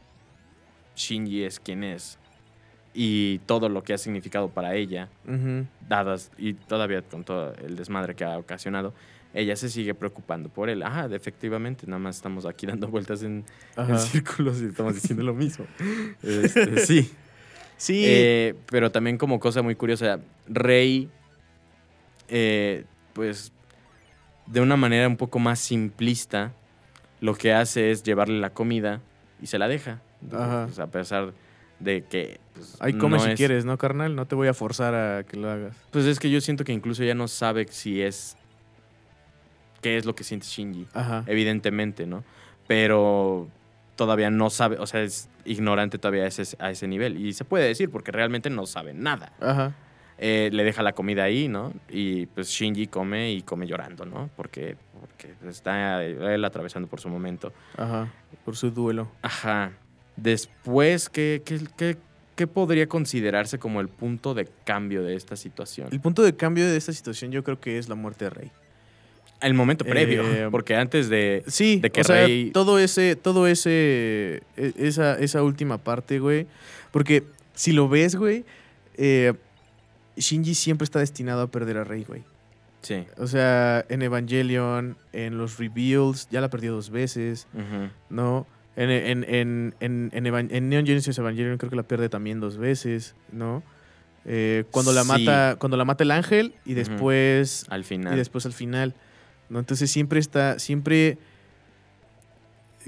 Shinji 0.95 1.43
es 1.43 1.60
quien 1.60 1.84
es 1.84 2.19
y 2.93 3.39
todo 3.45 3.69
lo 3.69 3.84
que 3.84 3.93
ha 3.93 3.97
significado 3.97 4.49
para 4.49 4.73
ella 4.75 5.08
dadas 5.88 6.32
y 6.38 6.53
todavía 6.53 7.03
con 7.03 7.23
todo 7.23 7.53
el 7.63 7.75
desmadre 7.75 8.15
que 8.15 8.23
ha 8.25 8.38
ocasionado, 8.39 8.93
ella 9.34 9.56
se 9.56 9.69
sigue 9.69 9.93
preocupando 9.93 10.49
por 10.49 10.67
él. 10.69 10.82
Ajá, 10.82 11.08
efectivamente, 11.12 11.86
nada 11.86 11.99
más 11.99 12.15
estamos 12.15 12.45
aquí 12.47 12.65
dando 12.65 12.88
vueltas 12.88 13.21
en, 13.21 13.45
en 13.77 13.99
círculos 13.99 14.62
y 14.62 14.65
estamos 14.65 14.95
diciendo 14.95 15.23
lo 15.23 15.36
mismo. 15.36 15.65
Este, 16.23 16.80
sí. 16.80 17.12
Sí. 17.77 18.03
Eh, 18.05 18.55
pero 18.69 18.91
también 18.91 19.17
como 19.17 19.39
cosa 19.39 19.61
muy 19.61 19.75
curiosa, 19.75 20.19
Rey, 20.47 21.09
eh, 22.27 22.83
pues 23.13 23.51
de 24.47 24.61
una 24.61 24.77
manera 24.77 25.07
un 25.07 25.17
poco 25.17 25.39
más 25.39 25.59
simplista, 25.59 26.53
lo 27.21 27.35
que 27.35 27.53
hace 27.53 27.91
es 27.91 28.03
llevarle 28.03 28.39
la 28.39 28.51
comida 28.51 29.01
y 29.41 29.47
se 29.47 29.57
la 29.59 29.67
deja. 29.67 30.01
Ajá. 30.31 30.65
Pues, 30.65 30.79
a 30.79 30.87
pesar 30.87 31.33
de 31.79 32.03
que... 32.05 32.39
pues, 32.53 32.75
Ahí 32.79 32.93
come 32.93 33.17
no 33.17 33.23
si 33.23 33.29
es- 33.31 33.35
quieres, 33.35 33.65
¿no, 33.65 33.77
carnal? 33.77 34.15
No 34.15 34.25
te 34.25 34.35
voy 34.35 34.47
a 34.47 34.53
forzar 34.53 34.95
a 34.95 35.23
que 35.23 35.37
lo 35.37 35.49
hagas. 35.49 35.75
Pues 35.91 36.05
es 36.05 36.19
que 36.19 36.29
yo 36.31 36.41
siento 36.41 36.63
que 36.63 36.73
incluso 36.73 37.03
ya 37.03 37.13
no 37.15 37.27
sabe 37.27 37.67
si 37.69 38.01
es. 38.01 38.35
qué 39.81 39.97
es 39.97 40.05
lo 40.05 40.15
que 40.15 40.23
siente 40.23 40.47
Shinji. 40.47 40.87
Ajá. 40.93 41.23
Evidentemente, 41.27 42.07
¿no? 42.07 42.23
Pero 42.67 43.47
todavía 43.97 44.29
no 44.29 44.49
sabe, 44.49 44.77
o 44.79 44.88
sea, 44.88 45.01
es 45.01 45.27
ignorante 45.43 45.97
todavía 45.97 46.23
a 46.23 46.27
ese, 46.27 46.55
a 46.60 46.71
ese 46.71 46.88
nivel. 46.88 47.17
Y 47.25 47.33
se 47.33 47.43
puede 47.43 47.65
decir 47.67 47.89
porque 47.91 48.13
realmente 48.13 48.49
no 48.49 48.65
sabe 48.65 48.93
nada. 48.93 49.33
Ajá. 49.41 49.73
Eh, 50.19 50.49
le 50.53 50.63
deja 50.63 50.81
la 50.81 50.93
comida 50.93 51.23
ahí, 51.25 51.47
¿no? 51.49 51.73
Y 51.89 52.25
pues 52.27 52.47
Shinji 52.47 52.88
come 52.88 53.33
y 53.33 53.41
come 53.41 53.67
llorando, 53.67 54.05
¿no? 54.05 54.29
Porque, 54.38 54.77
porque 54.99 55.33
está 55.49 56.03
él 56.05 56.43
atravesando 56.45 56.88
por 56.88 57.01
su 57.01 57.10
momento. 57.10 57.51
Ajá. 57.75 58.12
Por 58.45 58.55
su 58.55 58.71
duelo. 58.71 59.12
Ajá. 59.21 59.73
Después, 60.15 61.10
¿qué, 61.10 61.41
qué, 61.45 61.60
qué- 61.77 61.97
qué 62.36 62.45
podría 62.47 62.88
considerarse 62.88 63.57
como 63.57 63.79
el 63.81 63.88
punto 63.88 64.33
de 64.33 64.47
cambio 64.65 65.03
de 65.03 65.15
esta 65.15 65.36
situación? 65.36 65.88
El 65.91 66.01
punto 66.01 66.21
de 66.23 66.36
cambio 66.36 66.65
de 66.67 66.77
esta 66.77 66.91
situación 66.93 67.31
yo 67.31 67.43
creo 67.43 67.60
que 67.60 67.77
es 67.77 67.88
la 67.89 67.95
muerte 67.95 68.25
de 68.25 68.29
Rey. 68.31 68.51
El 69.41 69.54
momento 69.54 69.86
previo, 69.86 70.23
Eh, 70.23 70.47
porque 70.52 70.76
antes 70.76 71.10
de... 71.10 71.43
Sí, 71.47 71.80
De 71.80 71.91
que 71.91 72.02
o 72.02 72.04
sea, 72.04 72.26
Rey- 72.26 72.52
todo 72.52 72.80
ese, 72.80 73.15
todo 73.15 73.47
ese, 73.47 74.41
e- 74.58 74.73
esa, 74.78 75.17
esa 75.19 75.43
última 75.43 75.78
parte, 75.78 76.19
güey. 76.19 76.47
Porque 76.91 77.23
si 77.54 77.71
lo 77.71 77.88
ves, 77.89 78.15
güey, 78.15 78.45
eh, 78.95 79.34
Shinji 80.15 80.56
siempre 80.56 80.86
está 80.86 81.00
destinado 81.00 81.41
a 81.43 81.47
perder 81.52 81.78
a 81.78 81.84
Rey, 81.84 82.04
güey. 82.04 82.23
Sí. 82.82 83.06
O 83.17 83.28
sea, 83.28 83.86
en 83.89 84.02
Evangelion, 84.02 84.97
en 85.13 85.38
los 85.38 85.58
reveals, 85.60 86.28
ya 86.32 86.41
la 86.41 86.50
perdió 86.50 86.71
dos 86.73 86.89
veces. 86.89 87.47
¿no? 88.10 88.47
En, 88.76 88.89
en, 88.91 89.23
en, 89.23 89.76
en, 89.80 90.10
en, 90.13 90.69
Neon 90.69 90.86
Genesis 90.86 91.17
Evangelion 91.17 91.58
creo 91.58 91.69
que 91.69 91.76
la 91.76 91.84
pierde 91.84 92.10
también 92.10 92.39
dos 92.39 92.58
veces, 92.58 93.15
¿no? 93.32 93.63
Eh, 94.26 94.65
cuando 94.71 94.91
la 94.93 95.02
Sí. 95.04 95.08
mata, 95.08 95.56
cuando 95.58 95.78
la 95.78 95.86
mata 95.86 96.04
el 96.04 96.12
ángel 96.12 96.54
y 96.65 96.73
después 96.76 97.65
Al 97.69 97.84
final. 97.84 98.13
y 98.13 98.17
después 98.17 98.45
al 98.45 98.54
final. 98.54 98.93
¿No? 99.49 99.60
Entonces 99.60 99.89
siempre 99.91 100.19
está, 100.19 100.60
siempre 100.60 101.17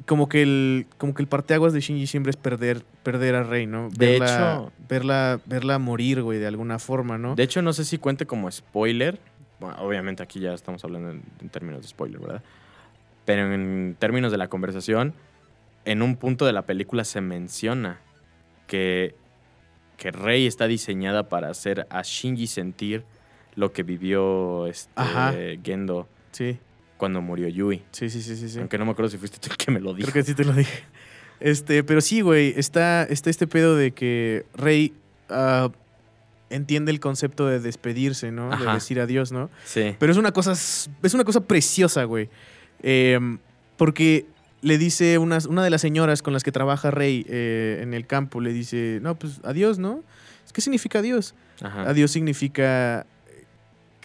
como 0.06 0.30
que 0.30 0.42
el, 0.42 0.88
como 0.98 1.14
que 1.14 1.22
el 1.22 1.28
parteaguas 1.28 1.74
de 1.74 1.82
Shinji 1.82 2.08
siempre 2.08 2.30
es 2.30 2.38
perder, 2.38 2.84
perder 3.04 3.36
a 3.36 3.44
Rey, 3.44 3.66
¿no? 3.66 3.90
De 3.90 4.12
Verla, 4.20 4.26
hecho- 4.26 4.72
verla, 4.88 5.42
verla 5.46 5.78
morir, 5.80 6.22
güey, 6.22 6.40
de 6.40 6.48
alguna 6.48 6.80
forma, 6.80 7.18
¿no? 7.18 7.36
De 7.36 7.44
hecho, 7.44 7.62
no 7.62 7.74
sé 7.74 7.84
si 7.84 7.98
cuente 7.98 8.26
como 8.26 8.50
spoiler. 8.50 9.20
Bueno, 9.60 9.76
obviamente 9.80 10.24
aquí 10.24 10.40
ya 10.40 10.54
estamos 10.54 10.84
hablando 10.86 11.12
en, 11.12 11.22
en 11.42 11.50
términos 11.50 11.82
de 11.82 11.88
spoiler, 11.90 12.20
¿verdad? 12.22 12.42
Pero 13.26 13.54
en 13.54 13.96
términos 14.00 14.32
de 14.32 14.38
la 14.38 14.48
conversación, 14.48 15.14
en 15.84 16.02
un 16.02 16.16
punto 16.16 16.46
de 16.46 16.54
la 16.54 16.62
película 16.62 17.04
se 17.04 17.20
menciona 17.20 18.00
que, 18.68 19.16
que 19.98 20.12
Rey 20.12 20.48
está 20.48 20.68
diseñada 20.68 21.28
para 21.28 21.50
hacer 21.50 21.88
a 21.90 22.04
Shinji 22.04 22.48
sentir 22.48 23.04
lo 23.56 23.74
que 23.74 23.84
vivió 23.84 24.66
este, 24.68 24.90
Ajá. 24.96 25.34
Gendo 25.62 26.08
Sí, 26.32 26.58
cuando 26.98 27.22
murió 27.22 27.48
Yui. 27.48 27.82
sí, 27.92 28.10
sí, 28.10 28.22
sí, 28.22 28.36
sí. 28.36 28.50
sí. 28.50 28.60
Aunque 28.60 28.78
no 28.78 28.86
me 28.86 28.92
acuerdo 28.92 29.10
si 29.10 29.18
fuiste 29.18 29.38
tú 29.40 29.50
el 29.52 29.58
que 29.58 29.72
me 29.72 29.80
lo 29.80 29.94
dijo. 29.94 30.12
Creo 30.12 30.24
que 30.24 30.28
sí 30.30 30.36
te 30.36 30.44
lo 30.46 30.54
dije. 30.54 30.84
Este, 31.40 31.84
pero 31.84 32.02
sí, 32.02 32.22
güey, 32.22 32.54
está, 32.58 33.04
está 33.04 33.30
este 33.30 33.48
pedo 33.48 33.76
de 33.78 33.92
que 33.92 34.46
Rey 34.54 34.94
ah, 35.30 35.70
entiende 36.50 36.92
el 36.92 37.00
concepto 37.00 37.48
de 37.48 37.60
despedirse, 37.60 38.32
¿no? 38.32 38.50
De 38.58 38.66
decir 38.74 39.00
adiós, 39.00 39.32
¿no? 39.32 39.50
Sí. 39.66 39.96
Pero 40.00 40.12
es 40.12 40.18
una 40.18 40.32
cosa, 40.34 40.52
es 40.52 41.14
una 41.14 41.24
cosa 41.24 41.42
preciosa, 41.42 42.04
güey. 42.04 42.30
Em, 42.84 43.38
porque 43.78 44.26
le 44.62 44.78
dice 44.78 45.18
unas- 45.18 45.46
una 45.46 45.64
de 45.64 45.70
las 45.70 45.80
señoras 45.80 46.22
con 46.22 46.34
las 46.34 46.44
que 46.44 46.52
trabaja 46.52 46.92
Rey 46.92 47.26
eh, 47.30 47.80
en 47.82 47.94
el 47.94 48.06
campo, 48.06 48.42
le 48.42 48.52
dice, 48.52 49.00
no, 49.02 49.16
pues 49.16 49.40
adiós, 49.46 49.80
¿no? 49.80 50.04
¿Qué 50.54 50.60
significa 50.62 51.00
adiós? 51.00 51.36
Ajá. 51.62 51.84
Adiós 51.90 52.12
significa 52.12 53.06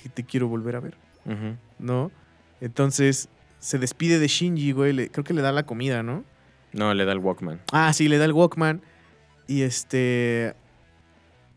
que 0.01 0.09
te 0.09 0.23
quiero 0.25 0.47
volver 0.47 0.77
a 0.77 0.81
ver, 0.81 0.95
Ujú. 1.25 1.57
¿No? 1.79 2.11
Entonces 2.61 3.29
se 3.59 3.79
despide 3.79 4.19
de 4.19 4.27
Shinji, 4.29 4.73
güey. 4.73 4.93
le- 4.93 5.11
creo 5.11 5.25
que 5.25 5.35
le 5.35 5.43
da 5.43 5.53
la 5.53 5.65
comida, 5.65 6.03
¿no? 6.03 6.25
No, 6.73 6.93
le 6.95 7.05
da 7.05 7.13
el 7.13 7.19
Walkman. 7.19 7.61
Ah, 7.73 7.93
sí, 7.93 8.09
le 8.09 8.19
da 8.19 8.25
el 8.25 8.33
Walkman. 8.33 8.83
Y 9.47 9.63
este. 9.63 10.55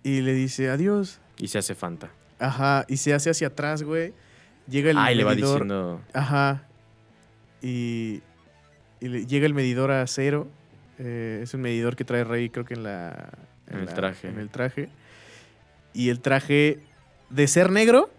Y 0.03 0.21
le 0.21 0.33
dice 0.33 0.69
adiós. 0.69 1.19
Y 1.37 1.47
se 1.47 1.57
hace 1.57 1.75
Fanta. 1.75 2.11
Ajá. 2.39 2.85
Y 2.87 2.97
se 2.97 3.13
hace 3.13 3.29
hacia 3.29 3.47
atrás, 3.47 3.83
güey. 3.83 4.13
Llega 4.69 4.91
el 4.91 4.97
Ah, 4.97 5.11
y 5.11 5.15
le 5.15 5.23
va 5.23 5.31
medidor. 5.31 5.53
diciendo. 5.61 6.01
Ajá. 6.13 6.63
Y, 7.61 8.21
y 8.99 9.07
le- 9.07 9.25
llega 9.25 9.45
el 9.45 9.53
medidor 9.53 9.91
a 9.91 10.05
cero. 10.07 10.47
Eh, 10.99 11.39
es 11.43 11.53
un 11.53 11.61
medidor 11.61 11.95
que 11.95 12.03
trae 12.05 12.23
Rey, 12.23 12.49
creo 12.49 12.65
que 12.65 12.73
en 12.75 12.83
la. 12.83 13.29
En 13.69 13.79
el 13.79 13.85
la- 13.85 13.93
traje. 13.93 14.27
En 14.29 14.39
el 14.39 14.49
traje. 14.49 14.89
Y 15.93 16.09
el 16.09 16.19
traje, 16.19 16.79
de 17.29 17.47
ser 17.47 17.71
negro, 17.71 18.09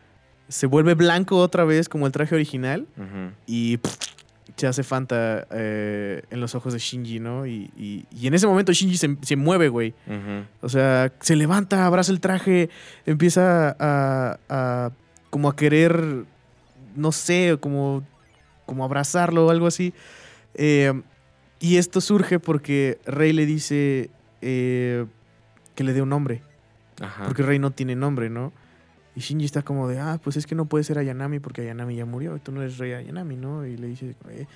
se 0.49 0.67
vuelve 0.67 0.95
blanco 0.95 1.39
otra 1.39 1.65
vez, 1.65 1.89
como 1.89 2.07
el 2.07 2.13
traje 2.13 2.35
original. 2.35 2.87
Y 3.47 3.77
pff, 3.79 3.97
se 4.57 4.67
hace 4.67 4.83
Fanta 4.83 5.47
eh, 5.51 6.23
en 6.31 6.41
los 6.41 6.55
ojos 6.55 6.73
de 6.73 6.79
Shinji, 6.79 7.21
¿no? 7.21 7.47
Y, 7.47 7.71
y- 7.77 8.07
y 8.11 8.27
en 8.27 8.35
ese 8.35 8.47
momento 8.47 8.73
Shinji 8.73 8.97
se, 8.97 9.17
se 9.23 9.37
mueve, 9.37 9.69
güey. 9.69 9.95
O 10.61 10.69
sea, 10.69 11.13
se 11.21 11.37
levanta, 11.37 11.87
abraza 11.87 12.11
el 12.13 12.21
traje, 12.21 12.71
empieza 13.07 13.77
a, 13.79 14.39
a- 14.49 14.91
como 15.31 15.49
a 15.49 15.55
querer, 15.57 16.25
no 16.97 17.13
sé, 17.13 17.57
como, 17.61 18.03
como 18.67 18.85
abrazarlo 18.85 19.47
o 19.47 19.51
algo 19.51 19.67
así. 19.67 19.93
Eh, 20.55 20.93
y 21.61 21.77
esto 21.77 22.01
surge 22.01 22.39
porque 22.41 22.99
Rey 23.05 23.33
le 23.33 23.45
dice 23.47 24.11
eh, 24.41 25.05
que 25.75 25.85
le 25.85 25.93
dé 25.93 26.03
un 26.03 26.09
nombre, 26.09 26.43
Ajá. 27.01 27.25
porque 27.27 27.43
Rey 27.43 27.59
no 27.59 27.71
tiene 27.73 27.95
nombre, 27.97 28.31
¿no? 28.31 28.53
Y 29.19 29.21
Shinji 29.21 29.47
está 29.47 29.63
como 29.63 29.89
de, 29.89 29.99
ah, 29.99 30.21
pues 30.23 30.37
es 30.37 30.47
que 30.47 30.55
no 30.55 30.67
puede 30.67 30.85
ser 30.85 30.97
Ayanami 30.97 31.41
porque 31.41 31.63
Ayanami 31.63 31.97
ya 31.97 32.05
murió, 32.05 32.37
y 32.37 32.39
tú 32.39 32.53
no 32.53 32.63
eres 32.63 32.79
Rey 32.79 32.93
Ayanami, 32.93 33.35
¿no? 33.35 33.67
Y 33.67 33.77
le 33.77 33.89
dice, 33.89 34.15
"Eh". 34.31 34.47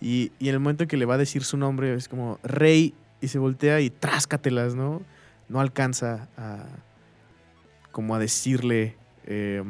y, 0.00 0.30
y 0.38 0.48
en 0.48 0.54
el 0.54 0.60
momento 0.60 0.84
en 0.84 0.88
que 0.88 0.96
le 0.96 1.06
va 1.06 1.14
a 1.14 1.18
decir 1.18 1.42
su 1.42 1.56
nombre 1.56 1.92
es 1.92 2.08
como 2.08 2.38
Rey 2.44 2.94
y 3.20 3.26
se 3.26 3.40
voltea 3.40 3.80
y 3.80 3.90
tráscatelas, 3.90 4.76
¿no? 4.76 5.02
No 5.48 5.58
alcanza 5.60 6.28
a 6.36 6.66
como 7.90 8.14
a 8.14 8.20
decirle 8.20 8.94
eh, 9.26 9.64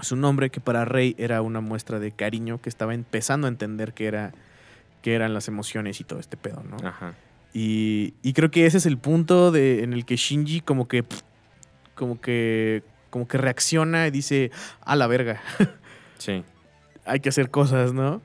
su 0.00 0.16
nombre, 0.16 0.50
que 0.50 0.60
para 0.60 0.84
Rey 0.84 1.14
era 1.16 1.40
una 1.40 1.60
muestra 1.60 2.00
de 2.00 2.10
cariño, 2.10 2.60
que 2.60 2.68
estaba 2.68 2.92
empezando 2.92 3.46
a 3.46 3.50
entender 3.50 3.94
que, 3.94 4.06
era, 4.06 4.32
que 5.00 5.14
eran 5.14 5.32
las 5.32 5.46
emociones 5.46 6.00
y 6.00 6.04
todo 6.04 6.18
este 6.18 6.36
pedo, 6.36 6.64
¿no? 6.68 6.76
Ajá. 6.84 7.14
Y, 7.52 8.14
y 8.20 8.32
creo 8.32 8.50
que 8.50 8.66
ese 8.66 8.78
es 8.78 8.86
el 8.86 8.98
punto 8.98 9.52
de, 9.52 9.84
en 9.84 9.92
el 9.92 10.04
que 10.04 10.16
Shinji 10.16 10.60
como 10.60 10.88
que, 10.88 11.04
como 11.94 12.20
que, 12.20 12.82
como 13.14 13.28
que 13.28 13.38
reacciona 13.38 14.08
y 14.08 14.10
dice, 14.10 14.50
a 14.84 14.96
la 14.96 15.06
verga, 15.06 15.40
Sí. 16.18 16.42
hay 17.04 17.20
que 17.20 17.28
hacer 17.28 17.48
cosas, 17.48 17.92
¿no? 17.92 18.20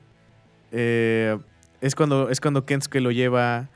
Eh, 0.72 1.38
es 1.80 1.94
cuando, 1.94 2.28
es 2.28 2.40
cuando 2.40 2.66
Kensuke 2.66 2.96
lo 3.00 3.12
lleva, 3.12 3.68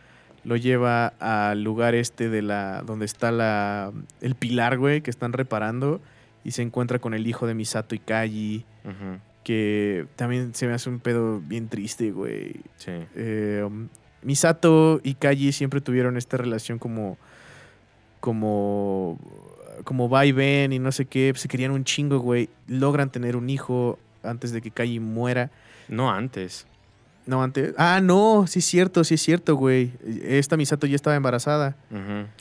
lo 0.43 0.57
lleva 0.57 1.07
al 1.21 1.63
lugar 1.63 1.95
este 1.95 2.29
de 2.31 2.43
la, 2.43 2.83
donde 2.85 3.05
está 3.05 3.31
la, 3.31 3.93
el 4.23 4.35
pilar, 4.35 4.77
güey, 4.77 5.03
que 5.03 5.11
están 5.11 5.33
reparando 5.33 6.01
y 6.43 6.51
se 6.51 6.63
encuentra 6.63 6.99
con 6.99 7.15
el 7.15 7.29
hijo 7.29 7.47
de 7.47 7.55
Misato 7.55 7.95
y 7.95 8.01
Kaji, 8.01 8.65
Ujú. 8.85 9.21
que 9.45 10.07
también 10.17 10.53
se 10.53 10.67
me 10.67 10.73
hace 10.75 10.91
un 10.91 10.99
pedo 10.99 11.39
bien 11.41 11.69
triste, 11.69 12.11
güey. 12.11 12.57
Sí. 12.77 12.91
Eh, 13.15 13.65
Misato 14.23 15.01
y 15.05 15.15
Kaji 15.15 15.53
siempre 15.53 15.81
tuvieron 15.81 16.17
esta 16.17 16.37
relación 16.39 16.81
como. 16.81 17.19
como. 18.19 19.17
Como 19.85 20.09
va 20.09 20.25
y 20.27 20.33
ven 20.33 20.73
y 20.73 20.79
no 20.79 20.93
sé 20.93 21.07
qué. 21.07 21.33
Se 21.37 21.49
querían 21.49 21.73
un 21.73 21.85
chingo, 21.85 22.19
güey. 22.19 22.49
Logran 22.69 23.11
tener 23.11 23.37
un 23.37 23.51
hijo 23.51 23.99
antes 24.23 24.53
de 24.53 24.63
que 24.63 24.71
Kaji 24.71 25.01
muera. 25.01 25.51
No 25.89 26.11
antes. 26.11 26.67
No, 27.27 27.43
antes. 27.43 27.75
Ah, 27.79 28.01
no, 28.03 28.47
sí 28.47 28.59
es 28.59 28.67
cierto, 28.67 29.03
sí 29.03 29.15
es 29.15 29.23
cierto, 29.23 29.57
güey. 29.57 29.93
Esta 30.25 30.57
Misato 30.59 30.87
ya 30.87 30.95
estaba 30.95 31.17
embarazada. 31.17 31.75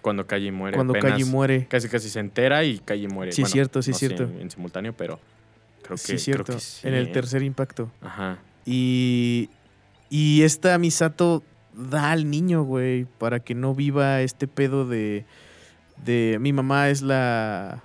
Cuando 0.02 0.28
Kaji 0.28 0.52
muere. 0.52 0.76
cuando 0.76 0.94
Kaji 0.94 1.24
muere. 1.24 1.68
Casi 1.70 1.88
casi 1.88 2.10
se 2.10 2.20
entera 2.20 2.64
y 2.66 2.80
Kaji 2.80 3.08
muere. 3.08 3.32
Sí, 3.32 3.44
es 3.44 3.50
cierto, 3.50 3.82
sí, 3.82 3.92
es 3.92 3.96
no 3.96 4.00
cierto. 4.00 4.24
En, 4.24 4.42
en 4.42 4.52
simultáneo, 4.52 4.92
pero 4.94 5.20
creo 5.84 5.96
que 5.96 6.04
Sí, 6.04 6.14
es 6.16 6.24
cierto. 6.24 6.44
creo 6.44 6.58
que 6.58 6.64
sí, 6.64 6.86
En 6.88 6.94
el 6.96 7.08
¿eh? 7.08 7.12
tercer 7.12 7.44
impacto. 7.44 7.90
Ajá. 8.02 8.40
Y. 8.66 9.50
Y 10.10 10.44
esta 10.44 10.78
Misato 10.78 11.44
da 11.74 12.12
al 12.12 12.30
niño, 12.30 12.64
güey, 12.64 13.06
para 13.18 13.40
que 13.40 13.56
no 13.56 13.74
viva 13.74 14.22
este 14.22 14.48
pedo 14.48 14.86
de. 14.88 15.26
De. 16.04 16.38
Mi 16.40 16.54
mamá 16.54 16.90
es 16.90 17.02
la. 17.02 17.84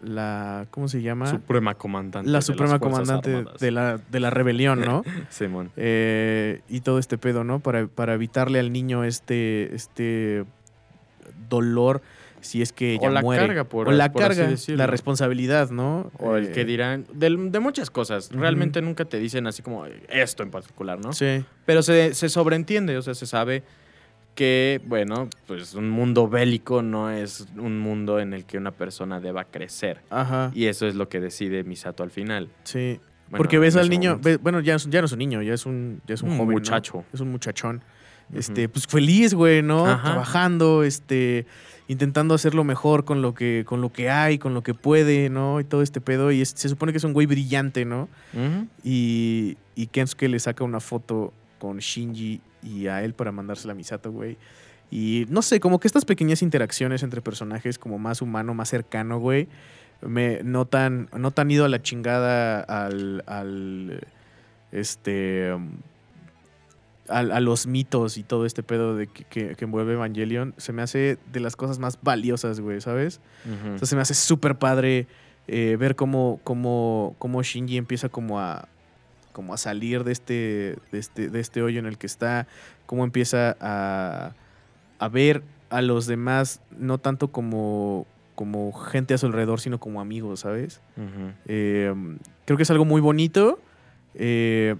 La. 0.00 0.66
¿Cómo 0.70 0.86
se 0.88 1.00
llama? 1.00 1.26
Suprema 1.26 1.74
comandante. 1.74 2.26
de 2.28 2.32
la 2.32 2.42
suprema 2.42 2.78
comandante 2.78 3.44
de 3.58 3.70
la, 3.70 3.98
de 4.10 4.20
la 4.20 4.30
rebelión, 4.30 4.80
¿no? 4.82 5.02
Simón. 5.30 5.70
Eh, 5.76 6.60
y 6.68 6.80
todo 6.80 6.98
este 6.98 7.16
pedo, 7.16 7.42
¿no? 7.44 7.60
Para, 7.60 7.86
para 7.86 8.12
evitarle 8.14 8.58
al 8.58 8.70
niño 8.72 9.04
este, 9.04 9.74
este 9.74 10.44
dolor 11.48 12.02
si 12.40 12.60
es 12.60 12.72
que 12.74 12.92
ella 12.92 13.08
O 13.08 13.10
la 13.12 13.22
muere. 13.22 13.46
carga, 13.46 13.64
por- 13.64 13.88
o 13.88 13.92
la 13.92 14.12
por 14.12 14.20
carga, 14.20 14.50
la 14.68 14.86
responsabilidad, 14.86 15.70
¿no? 15.70 16.10
O 16.18 16.36
el 16.36 16.48
Eh, 16.48 16.52
que 16.52 16.66
dirán, 16.66 17.06
del- 17.14 17.50
de, 17.50 17.58
muchas 17.60 17.88
cosas. 17.90 18.28
Realmente 18.30 18.82
nunca 18.82 19.06
te 19.06 19.18
dicen 19.18 19.46
así 19.46 19.62
como 19.62 19.86
esto 20.10 20.42
en 20.42 20.50
particular, 20.50 20.98
¿no? 21.00 21.14
Sí, 21.14 21.42
Pero 21.64 21.82
se, 21.82 22.12
se 22.12 22.28
sobreentiende, 22.28 22.98
o 22.98 23.02
sea, 23.02 23.14
se 23.14 23.24
sabe 23.24 23.62
que, 24.34 24.80
bueno, 24.86 25.28
pues 25.46 25.74
un 25.74 25.88
mundo 25.90 26.28
bélico 26.28 26.82
no 26.82 27.10
es 27.10 27.46
un 27.56 27.78
mundo 27.78 28.18
en 28.20 28.32
el 28.34 28.44
que 28.44 28.58
una 28.58 28.70
persona 28.72 29.20
deba 29.20 29.44
crecer. 29.44 30.00
ajá, 30.10 30.50
Y 30.54 30.66
eso 30.66 30.86
es 30.86 30.94
lo 30.96 31.08
que 31.08 31.20
decide 31.20 31.64
Misato 31.64 32.02
al 32.02 32.10
final. 32.10 32.48
sí. 32.64 33.00
Bueno, 33.26 33.38
Porque 33.38 33.58
ves 33.58 33.74
al 33.76 33.88
niño, 33.88 34.10
momento. 34.10 34.28
ve- 34.28 34.36
bueno, 34.36 34.60
ya, 34.60 34.76
ya 34.76 35.00
no 35.00 35.06
es 35.06 35.12
un 35.12 35.18
niño, 35.18 35.40
ya 35.40 35.54
es 35.54 35.64
un, 35.64 36.02
ya 36.06 36.14
es 36.14 36.20
un, 36.22 36.28
Un 36.32 36.36
joven, 36.36 36.48
¿no? 36.48 36.52
muchacho. 36.54 37.04
Es 37.12 37.20
un 37.20 37.30
muchachón. 37.30 37.82
Este, 38.34 38.68
pues 38.68 38.86
feliz, 38.86 39.32
güey, 39.32 39.62
¿no? 39.62 39.86
Ajá. 39.86 40.02
Trabajando, 40.10 40.84
este, 40.84 41.46
intentando 41.88 42.34
hacerlo 42.34 42.64
mejor 42.64 43.06
con 43.06 43.22
lo 43.22 43.34
que, 43.34 43.64
con 43.66 43.80
lo 43.80 43.90
que 43.90 44.10
hay, 44.10 44.38
con 44.38 44.52
lo 44.52 44.62
que 44.62 44.74
puede, 44.74 45.30
¿no? 45.30 45.58
Y 45.58 45.64
todo 45.64 45.80
este 45.80 46.02
pedo. 46.02 46.30
Y 46.32 46.42
es- 46.42 46.52
se 46.54 46.68
supone 46.68 46.92
que 46.92 46.98
es 46.98 47.04
un 47.04 47.14
güey 47.14 47.26
brillante, 47.26 47.86
¿no? 47.86 48.10
Ujú. 48.34 48.66
Y, 48.84 49.56
y 49.74 49.86
Kensuke 49.86 50.28
le 50.28 50.38
saca 50.38 50.62
una 50.62 50.80
foto 50.80 51.32
con 51.58 51.78
Shinji 51.78 52.42
y 52.64 52.86
a 52.88 53.02
él 53.02 53.14
para 53.14 53.30
mandársela 53.32 53.72
a 53.72 53.76
Misato, 53.76 54.10
güey. 54.10 54.36
Y 54.90 55.26
no 55.28 55.42
sé, 55.42 55.60
como 55.60 55.80
que 55.80 55.88
estas 55.88 56.04
pequeñas 56.04 56.42
interacciones 56.42 57.02
entre 57.02 57.20
personajes 57.20 57.78
como 57.78 57.98
más 57.98 58.22
humano, 58.22 58.54
más 58.54 58.68
cercano, 58.68 59.18
güey, 59.18 59.48
me 60.02 60.42
no 60.44 60.66
tan, 60.66 61.08
no 61.16 61.30
tan 61.30 61.50
ido 61.50 61.64
a 61.64 61.68
la 61.68 61.80
chingada 61.82 62.60
al, 62.60 63.24
al 63.26 64.00
este, 64.72 65.50
al- 67.08 67.32
a, 67.32 67.40
los 67.40 67.66
mitos 67.66 68.16
y 68.18 68.22
todo 68.22 68.46
este 68.46 68.62
pedo 68.62 68.96
de 68.96 69.06
que, 69.06 69.24
que, 69.24 69.54
que 69.56 69.64
envuelve 69.64 69.94
Evangelion, 69.94 70.54
se 70.56 70.72
me 70.72 70.82
hace 70.82 71.18
de 71.32 71.40
las 71.40 71.56
cosas 71.56 71.78
más 71.78 71.98
valiosas, 72.02 72.60
güey, 72.60 72.80
¿sabes? 72.80 73.20
O 73.74 73.78
sea, 73.78 73.86
se 73.86 73.96
me 73.96 74.02
hace 74.02 74.14
súper 74.14 74.56
padre 74.56 75.06
eh, 75.48 75.76
ver 75.78 75.96
cómo, 75.96 76.40
cómo, 76.44 77.14
cómo 77.18 77.42
Shinji 77.42 77.76
empieza 77.76 78.08
como 78.08 78.40
a, 78.40 78.68
como 79.34 79.52
a 79.52 79.58
salir 79.58 80.04
de 80.04 80.12
este, 80.12 80.76
de, 80.92 80.98
este, 80.98 81.28
de 81.28 81.40
este 81.40 81.60
hoyo 81.60 81.80
en 81.80 81.86
el 81.86 81.98
que 81.98 82.06
está, 82.06 82.46
cómo 82.86 83.04
empieza 83.04 83.56
a, 83.60 84.32
a 84.98 85.08
ver 85.08 85.42
a 85.70 85.82
los 85.82 86.06
demás 86.06 86.60
no 86.78 86.98
tanto 86.98 87.28
como, 87.28 88.06
como 88.36 88.72
gente 88.72 89.12
a 89.12 89.18
su 89.18 89.26
alrededor, 89.26 89.60
sino 89.60 89.80
como 89.80 90.00
amigos, 90.00 90.40
¿sabes? 90.40 90.80
Eh, 91.46 91.92
creo 92.44 92.56
que 92.56 92.62
es 92.62 92.70
algo 92.70 92.84
muy 92.84 93.00
bonito 93.00 93.58
eh, 94.14 94.76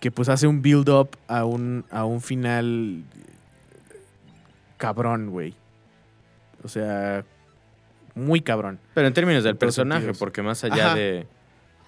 que 0.00 0.10
pues 0.10 0.30
hace 0.30 0.46
un 0.46 0.62
build-up 0.62 1.10
a 1.26 1.44
un, 1.44 1.84
a 1.90 2.06
un 2.06 2.22
final 2.22 3.04
cabrón, 4.78 5.28
güey. 5.30 5.52
O 6.64 6.68
sea, 6.68 7.26
muy 8.14 8.40
cabrón. 8.40 8.78
Pero 8.94 9.06
en 9.06 9.12
términos 9.12 9.44
del 9.44 9.56
personaje, 9.56 10.00
sentidos. 10.00 10.18
porque 10.18 10.40
más 10.42 10.64
allá 10.64 10.86
Ajá. 10.86 10.94
de, 10.94 11.26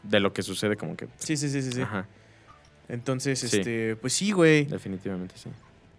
de 0.03 0.21
lo 0.21 0.33
que 0.33 0.43
sucede, 0.43 0.77
como 0.77 0.97
que. 0.97 1.09
Sí, 1.19 1.37
sí, 1.37 1.49
sí, 1.49 1.63
sí. 1.63 1.73
sí. 1.73 1.83
Ajá, 1.83 2.07
Entonces, 2.89 3.39
Sí. 3.41 3.59
este, 3.59 3.97
pues 3.97 4.13
sí, 4.13 4.33
güey. 4.33 4.65
definitivamente 4.65 5.35
sí. 5.37 5.51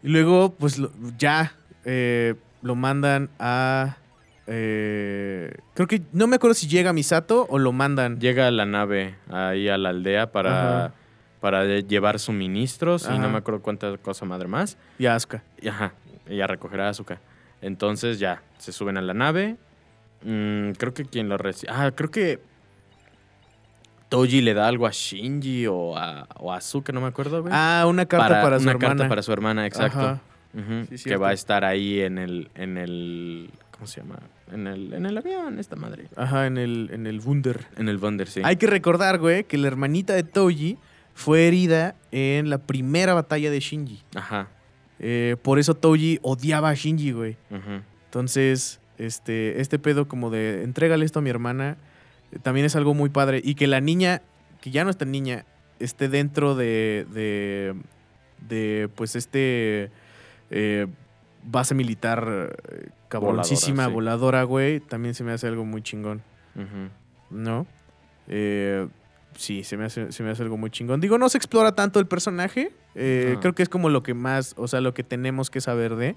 Y 0.03 0.09
luego, 0.09 0.53
pues 0.55 0.77
lo- 0.79 0.91
ya 1.17 1.53
eh, 1.85 2.35
lo 2.61 2.75
mandan 2.75 3.29
a. 3.39 3.97
eh, 4.47 5.53
creo 5.73 5.87
que 5.87 6.01
no 6.11 6.27
me 6.27 6.35
acuerdo 6.35 6.53
si 6.53 6.67
llega 6.67 6.89
a 6.89 6.93
Misato 6.93 7.45
o 7.49 7.57
lo 7.59 7.71
mandan. 7.71 8.19
Llega 8.19 8.47
a 8.47 8.51
la 8.51 8.65
nave 8.65 9.15
ahí 9.29 9.67
a 9.69 9.77
la 9.77 9.89
aldea 9.89 10.31
para, 10.31 10.85
Ajá. 10.85 10.93
para 11.39 11.65
llevar 11.79 12.19
suministros 12.19 13.07
y 13.13 13.17
no 13.19 13.29
me 13.29 13.37
acuerdo 13.37 13.61
cuánta 13.61 13.97
cosa 13.97 14.25
madre 14.25 14.47
más. 14.47 14.77
Y 14.99 15.05
a 15.05 15.15
Asuka. 15.15 15.43
Y, 15.61 15.67
ajá, 15.69 15.93
y 16.29 16.41
a 16.41 16.47
recoger 16.47 16.81
azúcar. 16.81 17.19
Entonces 17.61 18.19
ya, 18.19 18.41
se 18.57 18.71
suben 18.71 18.97
a 18.97 19.01
la 19.01 19.13
nave. 19.13 19.55
Mm, 20.23 20.71
creo 20.71 20.93
que 20.93 21.05
quien 21.05 21.29
lo 21.29 21.37
recibe. 21.37 21.71
Ah, 21.73 21.91
creo 21.95 22.11
que 22.11 22.39
Toji 24.11 24.41
le 24.41 24.53
da 24.53 24.67
algo 24.67 24.85
a 24.85 24.91
Shinji 24.91 25.67
o 25.67 25.95
a, 25.97 26.27
o 26.35 26.51
a 26.51 26.59
no 26.93 26.99
me 26.99 27.07
acuerdo, 27.07 27.41
güey. 27.41 27.53
Ah, 27.55 27.85
una 27.87 28.05
carta 28.05 28.41
para, 28.41 28.59
su 28.59 28.63
una 28.63 28.71
hermana. 28.73 28.89
carta 28.89 29.07
para 29.07 29.23
su 29.23 29.31
hermana, 29.31 29.65
exacto. 29.65 29.99
Ajá. 29.99 30.21
Sí, 30.97 31.05
que 31.05 31.15
va 31.15 31.29
a 31.29 31.33
estar 31.33 31.63
ahí 31.63 32.01
en 32.01 32.17
el, 32.17 32.49
en 32.55 32.77
el. 32.77 33.49
¿Cómo 33.71 33.87
se 33.87 34.01
llama? 34.01 34.19
En 34.51 34.67
el, 34.67 34.91
en 34.91 35.05
el 35.05 35.17
avión, 35.17 35.59
esta 35.59 35.77
madre. 35.77 36.09
Ajá, 36.17 36.45
en 36.45 36.57
el, 36.57 36.89
en 36.91 37.07
el 37.07 37.21
Wunder. 37.21 37.67
En 37.77 37.87
el 37.87 37.99
Wunder, 37.99 38.27
sí. 38.27 38.41
Hay 38.43 38.57
que 38.57 38.67
recordar, 38.67 39.17
güey, 39.17 39.45
que 39.45 39.57
la 39.57 39.67
hermanita 39.67 40.13
de 40.13 40.23
Toji 40.23 40.77
fue 41.13 41.47
herida 41.47 41.95
en 42.11 42.49
la 42.49 42.57
primera 42.57 43.13
batalla 43.13 43.49
de 43.49 43.61
Shinji. 43.61 44.03
Ajá. 44.13 44.49
Eh, 44.99 45.37
por 45.41 45.57
eso 45.57 45.73
Toji 45.73 46.19
odiaba 46.21 46.69
a 46.69 46.73
Shinji, 46.73 47.13
güey. 47.13 47.37
ujú. 47.49 47.81
Entonces, 48.07 48.81
este, 48.97 49.61
este 49.61 49.79
pedo 49.79 50.09
como 50.09 50.29
de 50.31 50.63
entrégale 50.63 51.05
esto 51.05 51.19
a 51.19 51.21
mi 51.21 51.29
hermana, 51.29 51.77
también 52.43 52.65
es 52.65 52.75
algo 52.75 52.93
muy 52.93 53.09
padre. 53.09 53.41
Y 53.43 53.55
que 53.55 53.67
la 53.67 53.81
niña, 53.81 54.21
que 54.61 54.71
ya 54.71 54.83
no 54.83 54.89
está 54.89 55.05
niña, 55.05 55.45
esté 55.79 56.07
dentro 56.09 56.55
de, 56.55 57.05
de, 57.11 57.75
de, 58.47 58.89
pues, 58.95 59.15
este 59.15 59.91
eh, 60.49 60.87
base 61.43 61.73
militar 61.75 62.51
eh, 62.71 62.89
cabroncísima, 63.09 63.87
Voladora, 63.87 64.41
sí. 64.41 64.47
güey, 64.47 64.79
también 64.79 65.13
se 65.13 65.23
me 65.23 65.31
hace 65.31 65.47
algo 65.47 65.65
muy 65.65 65.81
chingón. 65.81 66.21
¿no? 67.29 67.65
Eh, 68.27 68.87
sí, 69.35 69.63
se 69.63 69.77
me, 69.77 69.85
hace, 69.85 70.11
se 70.11 70.23
me 70.23 70.29
hace 70.29 70.43
algo 70.43 70.57
muy 70.57 70.69
chingón. 70.69 71.01
Digo, 71.01 71.17
no 71.17 71.29
se 71.29 71.37
explora 71.37 71.73
tanto 71.73 71.99
el 71.99 72.07
personaje. 72.07 72.71
eh. 72.95 73.37
Creo 73.41 73.53
que 73.53 73.63
es 73.63 73.69
como 73.69 73.89
lo 73.89 74.03
que 74.03 74.13
más, 74.13 74.53
o 74.57 74.67
sea, 74.67 74.81
lo 74.81 74.93
que 74.93 75.03
tenemos 75.03 75.49
que 75.49 75.61
saber 75.61 75.95
de. 75.95 76.15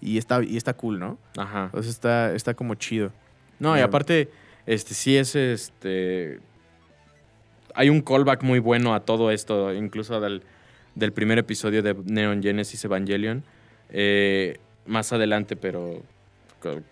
Y 0.00 0.18
está, 0.18 0.42
y 0.44 0.56
está 0.56 0.74
cool, 0.74 0.98
¿no? 1.00 1.18
Ajá. 1.36 1.70
O 1.72 1.82
sea, 1.82 1.90
está, 1.90 2.34
está 2.34 2.54
como 2.54 2.74
chido. 2.76 3.10
No, 3.58 3.76
y 3.76 3.80
Eh, 3.80 3.82
aparte, 3.82 4.30
este 4.72 4.94
sí 4.94 5.16
es 5.16 5.34
este. 5.34 6.40
Hay 7.74 7.90
un 7.90 8.00
callback 8.02 8.42
muy 8.42 8.58
bueno 8.58 8.94
a 8.94 9.00
todo 9.00 9.30
esto, 9.30 9.72
incluso 9.72 10.20
del, 10.20 10.42
del 10.94 11.12
primer 11.12 11.38
episodio 11.38 11.82
de 11.82 11.94
Neon 12.04 12.42
Genesis 12.42 12.84
Evangelion. 12.84 13.44
Eh, 13.90 14.58
más 14.86 15.12
adelante, 15.12 15.54
pero 15.56 16.02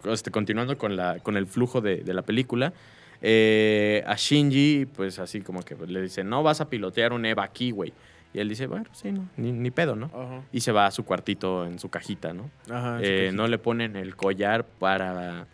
este, 0.04 0.30
continuando 0.30 0.78
con, 0.78 0.96
la, 0.96 1.18
con 1.20 1.36
el 1.36 1.46
flujo 1.46 1.80
de, 1.80 1.96
de 2.04 2.14
la 2.14 2.22
película. 2.22 2.72
eh, 3.22 4.02
a 4.06 4.14
Shinji, 4.16 4.86
pues 4.86 5.18
así 5.18 5.40
como 5.40 5.62
que 5.62 5.74
le 5.86 6.02
dice, 6.02 6.24
no 6.24 6.42
vas 6.42 6.60
a 6.60 6.68
pilotear 6.68 7.12
un 7.12 7.24
Eva 7.26 7.44
aquí, 7.44 7.70
güey. 7.70 7.92
Y 8.34 8.40
él 8.40 8.48
dice, 8.48 8.66
bueno, 8.66 8.84
sí, 8.92 9.12
no, 9.12 9.28
ni, 9.36 9.52
ni 9.52 9.70
pedo, 9.70 9.96
¿no? 9.96 10.06
Ajá. 10.06 10.42
Y 10.52 10.60
se 10.60 10.70
va 10.72 10.86
a 10.86 10.90
su 10.90 11.04
cuartito 11.04 11.64
en 11.64 11.78
su 11.78 11.88
cajita, 11.88 12.34
¿no? 12.34 12.50
Ajá. 12.70 12.98
Eh, 13.00 13.30
no 13.32 13.48
le 13.48 13.58
ponen 13.58 13.96
el 13.96 14.14
collar 14.14 14.64
para 14.66 15.46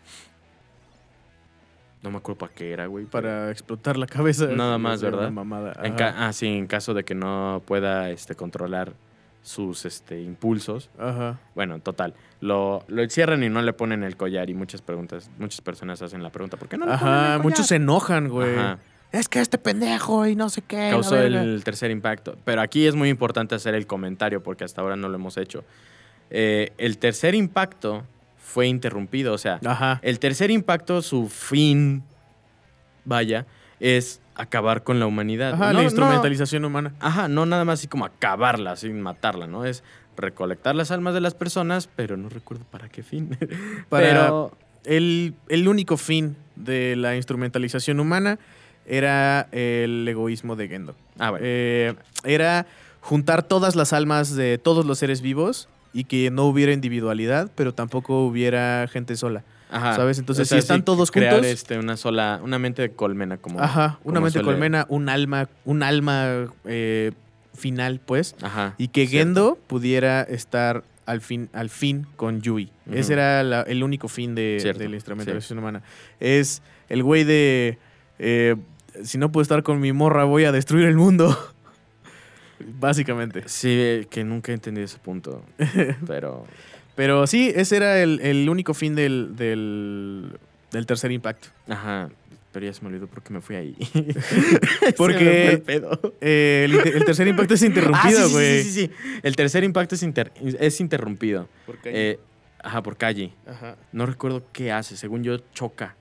No 2.03 2.11
me 2.11 2.17
acuerdo 2.17 2.37
para 2.39 2.53
qué 2.53 2.71
era, 2.73 2.85
güey. 2.87 3.05
Para 3.05 3.49
explotar 3.49 3.97
la 3.97 4.05
cabeza. 4.07 4.47
Nada 4.47 4.77
más, 4.77 4.99
Era 5.01 5.09
una 5.09 5.17
¿verdad? 5.17 5.31
mamada. 5.31 5.73
En 5.83 5.93
Ajá. 5.93 5.95
ca- 5.95 6.27
ah, 6.27 6.33
sí, 6.33 6.47
en 6.47 6.67
caso 6.67 6.93
de 6.93 7.03
que 7.05 7.15
no 7.15 7.61
pueda 7.65 8.09
este, 8.09 8.35
controlar 8.35 8.93
sus 9.41 9.85
este, 9.85 10.21
impulsos. 10.21 10.89
Ajá. 10.99 11.39
Bueno, 11.55 11.79
total. 11.79 12.13
Lo, 12.41 12.83
lo 12.87 13.01
encierran 13.01 13.41
y 13.43 13.49
no 13.49 13.61
le 13.61 13.71
ponen 13.73 14.03
el 14.03 14.17
collar. 14.17 14.49
Y 14.49 14.53
muchas 14.53 14.81
preguntas, 14.81 15.31
muchas 15.39 15.61
personas 15.61 16.01
hacen 16.01 16.21
la 16.21 16.29
pregunta: 16.29 16.57
¿por 16.57 16.67
qué 16.67 16.77
no 16.77 16.85
le 16.85 16.91
ponen 16.97 17.07
el 17.07 17.13
Ajá. 17.15 17.25
collar? 17.37 17.41
Muchos 17.43 17.67
se 17.67 17.75
enojan, 17.77 18.27
güey. 18.27 18.53
Ajá. 18.57 18.79
Es 19.13 19.29
que 19.29 19.39
este 19.39 19.57
pendejo 19.57 20.25
y 20.27 20.35
no 20.35 20.49
sé 20.49 20.61
qué. 20.63 20.89
Causó 20.89 21.17
el 21.21 21.63
tercer 21.63 21.89
impacto. 21.91 22.35
Pero 22.45 22.61
aquí 22.61 22.85
es 22.87 22.95
muy 22.95 23.09
importante 23.09 23.53
hacer 23.55 23.75
el 23.75 23.85
comentario 23.87 24.41
porque 24.43 24.63
hasta 24.65 24.81
ahora 24.81 24.95
no 24.95 25.07
lo 25.07 25.15
hemos 25.15 25.37
hecho. 25.37 25.63
Eh, 26.31 26.73
el 26.77 26.97
tercer 26.97 27.35
impacto 27.35 28.03
fue 28.53 28.67
interrumpido. 28.67 29.33
O 29.33 29.37
sea, 29.39 29.59
Ajá. 29.65 29.99
el 30.03 30.19
tercer 30.19 30.51
impacto, 30.51 31.01
su 31.01 31.27
fin, 31.27 32.03
vaya, 33.03 33.45
es 33.79 34.21
acabar 34.35 34.83
con 34.83 34.99
la 34.99 35.07
humanidad. 35.07 35.53
Ajá, 35.53 35.67
No- 35.67 35.73
la 35.73 35.79
no- 35.79 35.83
instrumentalización 35.83 36.63
humana. 36.65 36.93
Ajá, 36.99 37.27
no 37.27 37.45
nada 37.45 37.65
más 37.65 37.79
así 37.79 37.87
como 37.87 38.05
acabarla, 38.05 38.75
sin 38.75 39.01
matarla, 39.01 39.47
¿no? 39.47 39.65
Es 39.65 39.83
recolectar 40.15 40.75
las 40.75 40.91
almas 40.91 41.13
de 41.15 41.21
las 41.21 41.33
personas, 41.33 41.89
pero 41.95 42.15
no 42.17 42.29
recuerdo 42.29 42.63
para 42.69 42.89
qué 42.89 43.01
fin. 43.03 43.35
Para- 43.89 44.07
Pero 44.07 44.57
El, 44.85 45.33
el 45.49 45.67
único 45.67 45.97
fin 45.97 46.35
de 46.55 46.95
la 46.95 47.15
instrumentalización 47.15 47.99
humana 47.99 48.37
era 48.85 49.47
el 49.51 50.05
egoísmo 50.07 50.55
de 50.55 50.67
Gendo. 50.67 50.95
Ah, 51.17 51.31
bueno. 51.31 51.45
Eh, 51.47 51.95
era 52.25 52.65
juntar 53.01 53.43
todas 53.43 53.75
las 53.75 53.93
almas 53.93 54.35
de 54.35 54.57
todos 54.57 54.85
los 54.85 54.99
seres 54.99 55.21
vivos 55.21 55.67
y 55.93 56.05
que 56.05 56.31
no 56.31 56.45
hubiera 56.45 56.73
individualidad, 56.73 57.51
pero 57.55 57.73
tampoco 57.73 58.25
hubiera 58.25 58.87
gente 58.91 59.15
sola. 59.15 59.43
Ajá. 59.69 59.95
¿sabes? 59.95 60.19
Entonces, 60.19 60.47
si 60.49 60.55
están 60.55 60.83
todos 60.85 61.09
crear, 61.09 61.33
juntos- 61.33 61.49
este, 61.51 61.79
una 61.79 61.97
sola, 61.97 62.39
una 62.43 62.59
mente 62.59 62.81
de 62.83 62.91
colmena, 62.91 63.37
como. 63.37 63.59
Ajá, 63.59 63.97
una 64.03 64.15
como 64.19 64.25
mente 64.25 64.39
suele- 64.39 64.45
colmena, 64.45 64.85
un 64.89 65.09
alma, 65.09 65.49
un 65.65 65.81
alma 65.81 66.45
eh, 66.65 67.11
final, 67.55 67.99
pues, 68.05 68.35
Ajá. 68.43 68.75
y 68.77 68.89
que 68.89 69.07
cierto. 69.07 69.25
Gendo 69.29 69.59
pudiera 69.65 70.21
estar 70.21 70.83
al 71.07 71.21
fin, 71.21 71.49
al 71.53 71.69
fin 71.71 72.05
con 72.15 72.41
Yui. 72.41 72.71
Ese 72.91 73.13
era 73.13 73.41
la- 73.43 73.61
el 73.63 73.81
único 73.83 74.07
fin 74.09 74.35
de, 74.35 74.57
Cierto, 74.61 74.79
de 74.83 74.89
la 74.89 74.95
instrumentalización 74.95 75.57
humana. 75.59 75.81
Es 76.19 76.61
el 76.87 77.01
güey 77.01 77.23
de 77.23 77.79
eh, 78.19 78.55
si 79.03 79.17
no 79.17 79.31
puedo 79.31 79.41
estar 79.41 79.63
con 79.63 79.79
mi 79.79 79.91
morra, 79.91 80.23
voy 80.25 80.45
a 80.45 80.51
destruir 80.51 80.85
el 80.87 80.95
mundo. 80.97 81.35
Básicamente. 82.59 83.43
Sí, 83.47 84.07
que 84.09 84.23
nunca 84.23 84.51
he 84.51 84.55
entendido 84.55 84.85
ese 84.85 84.97
punto. 84.99 85.43
pero. 86.07 86.45
Pero 86.95 87.25
sí, 87.25 87.51
ese 87.55 87.77
era 87.77 88.01
el, 88.03 88.19
el 88.21 88.47
único 88.49 88.73
fin 88.75 88.93
del, 88.95 89.35
del, 89.35 90.37
del 90.71 90.85
tercer 90.85 91.11
impacto. 91.11 91.47
Ajá. 91.67 92.09
Pero 92.51 92.67
ya 92.67 92.73
se 92.73 92.81
me 92.83 92.89
olvidó 92.89 93.07
porque 93.07 93.33
me 93.33 93.41
fui 93.41 93.55
ahí. 93.55 93.75
Porque- 94.97 95.47
el 95.53 95.61
pedo. 95.63 95.99
Eh, 96.21 96.67
el, 96.69 97.03
tercer 97.03 97.27
impacto 97.27 97.55
es 97.55 97.63
Ah, 97.63 97.65
interrumpido, 97.65 98.19
sí, 98.21 98.27
sí, 98.27 98.33
güey. 98.33 98.63
sí, 98.63 98.69
sí, 98.71 98.81
sí. 98.87 98.91
El 99.23 99.35
tercer 99.35 99.63
impacto 99.63 99.95
es, 99.95 100.03
inter- 100.03 100.31
es 100.39 100.79
interrumpido. 100.79 101.49
Eh, 101.85 102.19
ajá, 102.63 102.83
por 102.83 102.95
calle. 102.95 103.33
Ajá. 103.47 103.75
No 103.91 104.05
recuerdo 104.05 104.43
qué 104.53 104.71
hace. 104.71 104.95
Según 104.97 105.23
yo, 105.23 105.39
choca 105.53 105.95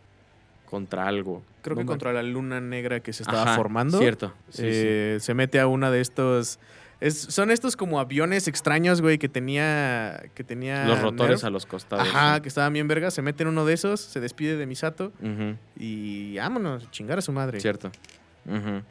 contra 0.73 1.07
algo. 1.07 1.43
Creo 1.61 1.75
No 1.77 1.81
que 1.81 1.85
me- 1.85 1.89
contra 1.89 2.15
la 2.15 2.23
luna 2.23 2.59
negra 2.63 3.01
que 3.01 3.13
se 3.13 3.23
estaba 3.25 3.43
Ajá, 3.43 3.57
formando. 3.57 3.99
Cierto. 3.99 4.33
Sí, 4.49 4.63
sí. 4.63 4.69
eh, 4.69 5.19
Se 5.21 5.35
mete 5.35 5.61
a 5.61 5.67
una 5.67 5.91
de 5.91 6.01
estos. 6.01 6.59
es- 7.01 7.21
son 7.21 7.51
estos 7.51 7.77
como 7.77 8.01
aviones 8.01 8.49
extraños, 8.49 9.03
güey, 9.03 9.19
que 9.19 9.29
tenía. 9.29 10.23
Que 10.35 10.45
tenía 10.45 10.87
Los 10.87 11.03
rotores 11.03 11.31
Nerf. 11.43 11.45
a 11.45 11.51
los 11.51 11.67
costados. 11.67 12.09
Ajá, 12.09 12.37
¿no? 12.37 12.43
que 12.43 12.49
estaban 12.49 12.73
bien 12.73 12.89
vergas. 12.89 13.13
Se 13.13 13.21
mete 13.21 13.43
en 13.43 13.51
uno 13.51 13.67
de 13.67 13.75
esos, 13.75 14.01
se 14.01 14.19
despide 14.21 14.57
de 14.57 14.65
Misato 14.65 15.13
Ujú, 15.21 15.57
y 15.77 16.37
vámonos, 16.39 16.91
chingar 16.91 17.19
a 17.19 17.23
su 17.23 17.33
madre. 17.33 17.61
Cierto. 17.61 17.93
Ujú. 18.47 18.83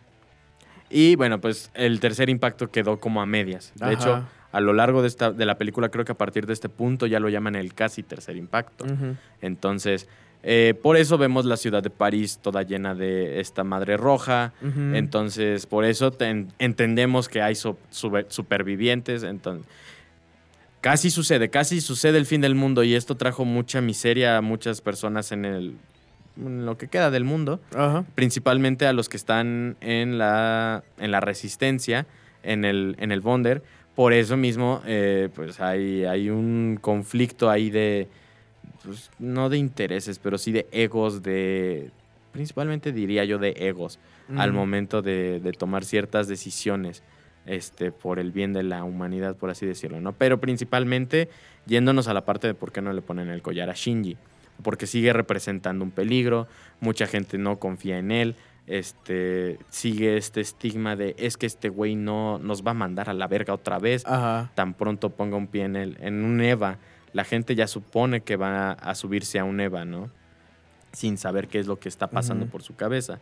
Y 0.89 1.15
bueno, 1.15 1.41
pues 1.41 1.71
el 1.73 1.99
tercer 1.99 2.29
impacto 2.29 2.69
quedó 2.69 2.99
como 2.99 3.21
a 3.21 3.25
medias. 3.25 3.71
De 3.75 3.85
Ajá. 3.85 3.93
hecho, 3.93 4.23
a 4.51 4.59
lo 4.59 4.73
largo 4.73 5.01
de, 5.01 5.07
esta, 5.07 5.31
de 5.31 5.45
la 5.45 5.57
película, 5.57 5.89
creo 5.89 6.03
que 6.05 6.11
a 6.11 6.17
partir 6.17 6.45
de 6.45 6.53
este 6.53 6.67
punto 6.69 7.07
ya 7.07 7.19
lo 7.19 7.29
llaman 7.29 7.55
el 7.55 7.73
casi 7.73 8.03
tercer 8.03 8.35
impacto. 8.35 8.83
Ujú. 8.85 9.15
Entonces, 9.41 10.07
eh, 10.43 10.73
por 10.81 10.97
eso 10.97 11.17
vemos 11.17 11.45
la 11.45 11.55
ciudad 11.57 11.83
de 11.83 11.89
París 11.91 12.39
toda 12.41 12.63
llena 12.63 12.95
de 12.95 13.39
esta 13.39 13.63
madre 13.63 13.95
roja. 13.97 14.53
Entonces, 14.95 15.65
por 15.67 15.85
eso 15.85 16.11
ten- 16.11 16.47
entendemos 16.59 17.29
que 17.29 17.41
hay 17.41 17.55
so- 17.55 17.77
supervivientes. 17.91 19.23
Entonces, 19.23 19.65
casi 20.81 21.11
sucede, 21.11 21.49
casi 21.49 21.81
sucede 21.81 22.17
el 22.17 22.25
fin 22.25 22.41
del 22.41 22.55
mundo 22.55 22.83
y 22.83 22.95
esto 22.95 23.15
trajo 23.15 23.45
mucha 23.45 23.81
miseria 23.81 24.37
a 24.37 24.41
muchas 24.41 24.81
personas 24.81 25.31
en, 25.31 25.45
el, 25.45 25.75
en 26.37 26.65
lo 26.65 26.77
que 26.77 26.87
queda 26.87 27.11
del 27.11 27.23
mundo, 27.23 27.59
principalmente 28.15 28.87
a 28.87 28.93
los 28.93 29.09
que 29.09 29.17
están 29.17 29.77
en 29.81 30.17
la, 30.17 30.83
en 30.97 31.11
la 31.11 31.19
resistencia, 31.19 32.07
en 32.43 32.65
el, 32.65 32.95
en 32.99 33.11
el 33.11 33.21
Bonder. 33.21 33.61
Por 33.95 34.13
eso 34.13 34.37
mismo, 34.37 34.81
eh, 34.87 35.29
pues 35.35 35.59
hay, 35.59 36.05
hay 36.05 36.29
un 36.29 36.79
conflicto 36.81 37.49
ahí 37.49 37.69
de, 37.69 38.07
pues, 38.83 39.11
no 39.19 39.49
de 39.49 39.57
intereses, 39.57 40.19
pero 40.19 40.37
sí 40.37 40.51
de 40.51 40.67
egos, 40.71 41.23
de, 41.23 41.91
principalmente 42.31 42.91
diría 42.91 43.25
yo 43.25 43.37
de 43.37 43.53
egos 43.57 43.99
al 44.37 44.53
momento 44.53 45.01
de, 45.01 45.41
de 45.41 45.51
tomar 45.51 45.83
ciertas 45.83 46.29
decisiones 46.29 47.03
este, 47.45 47.91
por 47.91 48.19
el 48.19 48.31
bien 48.31 48.53
de 48.53 48.63
la 48.63 48.83
humanidad, 48.83 49.35
por 49.35 49.49
así 49.49 49.65
decirlo, 49.65 49.99
¿no? 49.99 50.13
Pero 50.13 50.39
principalmente 50.39 51.29
yéndonos 51.65 52.07
a 52.07 52.13
la 52.13 52.25
parte 52.25 52.47
de 52.47 52.53
por 52.53 52.71
qué 52.71 52.81
no 52.81 52.93
le 52.93 53.01
ponen 53.01 53.29
el 53.29 53.41
collar 53.41 53.69
a 53.69 53.73
Shinji, 53.73 54.17
porque 54.63 54.87
sigue 54.87 55.13
representando 55.13 55.83
un 55.83 55.91
peligro, 55.91 56.47
mucha 56.79 57.07
gente 57.07 57.37
no 57.37 57.59
confía 57.59 57.97
en 57.97 58.11
él, 58.11 58.35
este, 58.67 59.57
sigue 59.69 60.17
este 60.17 60.39
estigma 60.39 60.95
de 60.95 61.15
es 61.17 61.35
que 61.35 61.47
este 61.47 61.69
güey 61.69 61.95
no 61.95 62.37
nos 62.37 62.65
va 62.65 62.71
a 62.71 62.75
mandar 62.75 63.09
a 63.09 63.13
la 63.13 63.27
verga 63.27 63.53
otra 63.53 63.79
vez, 63.79 64.05
Ajá. 64.05 64.51
tan 64.55 64.73
pronto 64.75 65.09
ponga 65.09 65.35
un 65.35 65.47
pie 65.47 65.63
en, 65.63 65.75
el, 65.75 65.97
en 65.99 66.23
un 66.23 66.39
EVA, 66.41 66.77
la 67.13 67.23
gente 67.23 67.55
ya 67.55 67.67
supone 67.67 68.21
que 68.21 68.35
va 68.35 68.71
a 68.71 68.95
subirse 68.95 69.39
a 69.39 69.43
un 69.43 69.59
EVA, 69.59 69.85
¿no? 69.85 70.09
Sin 70.93 71.17
saber 71.17 71.47
qué 71.47 71.59
es 71.59 71.67
lo 71.67 71.79
que 71.79 71.89
está 71.89 72.07
pasando 72.07 72.45
por 72.47 72.63
su 72.63 72.75
cabeza. 72.75 73.19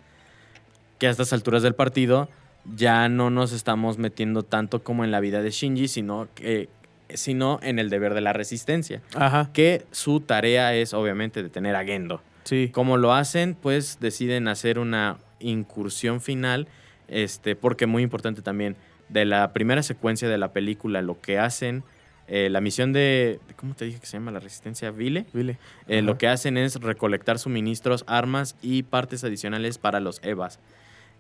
Que 0.98 1.08
a 1.08 1.10
estas 1.12 1.34
alturas 1.34 1.64
del 1.64 1.76
partido 1.76 2.30
ya 2.76 3.10
no 3.10 3.30
nos 3.30 3.52
estamos 3.52 3.98
metiendo 3.98 4.44
tanto 4.44 4.84
como 4.84 5.04
en 5.04 5.12
la 5.12 5.20
vida 5.20 5.42
de 5.42 5.52
Shinji, 5.52 5.88
sino, 5.88 6.28
que, 6.36 6.70
sino 7.14 7.60
en 7.62 7.80
el 7.80 7.90
deber 7.90 8.14
de 8.14 8.22
la 8.22 8.34
resistencia. 8.34 9.02
Ajá. 9.16 9.50
Que 9.54 9.86
su 9.92 10.20
tarea 10.20 10.74
es 10.74 10.94
obviamente 10.94 11.44
detener 11.44 11.76
a 11.76 11.84
Gendo. 11.84 12.22
Sí. 12.44 12.70
Como 12.74 12.98
lo 12.98 13.14
hacen, 13.14 13.56
pues 13.56 14.00
deciden 14.00 14.48
hacer 14.48 14.80
una 14.80 15.18
incursión 15.40 16.22
final, 16.22 16.68
este, 17.08 17.56
porque 17.56 17.86
muy 17.86 18.04
importante 18.04 18.42
también, 18.42 18.76
de 19.10 19.26
la 19.26 19.54
primera 19.54 19.84
secuencia 19.84 20.30
de 20.30 20.38
la 20.38 20.54
película, 20.54 21.02
lo 21.02 21.20
que 21.20 21.40
hacen, 21.40 21.84
eh, 22.30 22.50
la 22.50 22.62
misión 22.62 22.94
de, 22.94 23.40
¿cómo 23.56 23.74
te 23.74 23.86
dije 23.86 24.00
que 24.00 24.06
se 24.06 24.14
llama? 24.18 24.32
La 24.32 24.40
resistencia 24.40 24.92
Vile. 24.92 25.26
Vile. 25.34 25.58
Eh, 25.88 26.02
lo 26.02 26.18
que 26.18 26.28
hacen 26.28 26.58
es 26.58 26.76
recolectar 26.76 27.40
suministros, 27.40 28.04
armas 28.08 28.56
y 28.62 28.84
partes 28.84 29.24
adicionales 29.24 29.78
para 29.80 30.00
los 30.00 30.22
EVAs, 30.24 30.60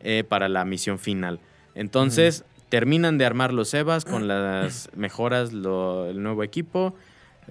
eh, 0.01 0.23
para 0.27 0.47
la 0.49 0.63
misión 0.65 0.99
final. 0.99 1.39
Entonces, 1.75 2.45
terminan 2.69 3.17
de 3.17 3.25
armar 3.25 3.53
los 3.53 3.73
EVAs 3.73 4.05
con 4.05 4.27
las 4.27 4.89
mejoras, 4.95 5.51
lo- 5.53 6.05
el 6.07 6.21
nuevo 6.21 6.43
equipo, 6.43 6.93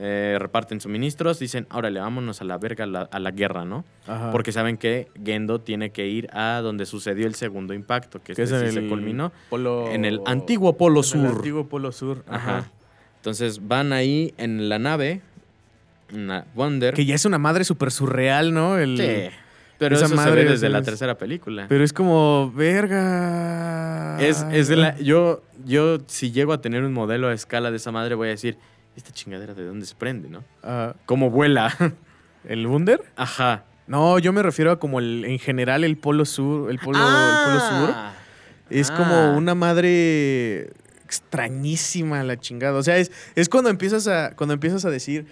eh, 0.01 0.37
reparten 0.39 0.81
suministros, 0.81 1.41
dicen, 1.41 1.67
órale, 1.73 1.99
vámonos 1.99 2.41
a 2.41 2.45
la 2.45 2.57
verga, 2.57 2.85
a 2.85 2.87
la, 2.87 3.01
a 3.03 3.19
la 3.19 3.33
guerra, 3.33 3.65
¿no? 3.65 3.85
Ajá. 4.07 4.31
Porque 4.31 4.53
saben 4.53 4.77
que 4.77 5.09
Gendo 5.25 5.61
tiene 5.61 5.91
que 5.91 6.07
ir 6.07 6.29
a 6.33 6.61
donde 6.63 6.87
sucedió 6.87 7.27
el 7.27 7.35
segundo 7.35 7.75
impacto, 7.75 8.23
que, 8.23 8.31
este 8.33 8.45
es 8.45 8.51
sí 8.51 8.55
el 8.57 8.71
se 8.73 8.89
culminó. 8.89 9.33
polo- 9.51 9.91
en 9.91 10.05
el 10.05 10.21
antiguo 10.27 10.77
Polo 10.77 11.01
en 11.01 11.05
Sur. 11.05 11.27
El 11.27 11.33
antiguo 11.37 11.67
Polo 11.67 11.91
Sur. 11.91 12.25
Ajá. 12.29 12.59
Ajá. 12.59 12.71
Entonces 13.19 13.67
van 13.69 13.93
ahí 13.93 14.33
en 14.39 14.69
la 14.69 14.79
nave, 14.79 15.21
una 16.15 16.47
Wonder. 16.55 16.95
Que 16.95 17.05
ya 17.05 17.15
es 17.15 17.25
una 17.25 17.39
madre 17.39 17.65
súper 17.65 17.91
surreal, 17.91 18.53
¿no? 18.55 18.79
El, 18.79 18.97
Sí. 18.97 19.35
Pero 19.79 19.95
esa 19.95 20.07
eso 20.07 20.17
se 20.17 20.21
madre, 20.21 20.43
ve 20.45 20.51
desde 20.51 20.69
la 20.69 20.79
es- 20.81 20.85
tercera 20.87 21.17
película. 21.19 21.67
Pero 21.69 21.85
es 21.85 21.93
como, 21.93 22.51
verga. 22.53 24.19
es, 24.21 24.45
es 24.51 24.67
de 24.69 24.75
la. 24.77 24.97
Yo, 24.99 25.43
yo, 25.65 25.99
si 26.09 26.33
llego 26.33 26.53
a 26.53 26.61
tener 26.61 26.83
un 26.83 26.93
modelo 26.93 27.29
a 27.29 27.33
escala 27.33 27.71
de 27.71 27.77
esa 27.77 27.93
madre, 27.93 28.17
voy 28.17 28.27
a 28.29 28.31
decir, 28.33 28.59
esta 28.97 29.13
chingadera 29.13 29.55
de 29.55 29.65
dónde 29.65 29.87
se 29.87 29.95
prende, 29.95 30.29
¿no? 30.29 30.43
Ah, 30.65 30.95
¿Cómo 31.07 31.31
vuela? 31.31 31.73
¿El 32.45 32.67
Wunder? 32.67 33.03
Ajá. 33.17 33.65
No, 33.87 34.19
yo 34.19 34.33
me 34.33 34.43
refiero 34.43 34.73
a 34.73 34.79
como 34.81 34.99
el, 34.99 35.25
en 35.25 35.39
general 35.39 35.85
el 35.85 35.97
Polo 35.97 36.25
Sur. 36.25 36.71
El 36.71 36.79
Polo, 36.79 36.99
el 36.99 37.05
polo 37.47 37.61
Sur. 37.61 37.95
Ah. 37.95 38.15
Es 38.71 38.91
Ah. 38.91 38.97
como 38.97 39.37
una 39.39 39.55
madre 39.55 40.71
extrañísima 41.09 42.23
la 42.23 42.39
chingada. 42.39 42.79
O 42.79 42.83
sea, 42.83 42.99
es, 42.99 43.11
es 43.35 43.49
cuando 43.49 43.71
empiezas 43.71 44.07
a. 44.07 44.33
Cuando 44.37 44.55
empiezas 44.55 44.85
a 44.85 44.91
decir. 44.91 45.27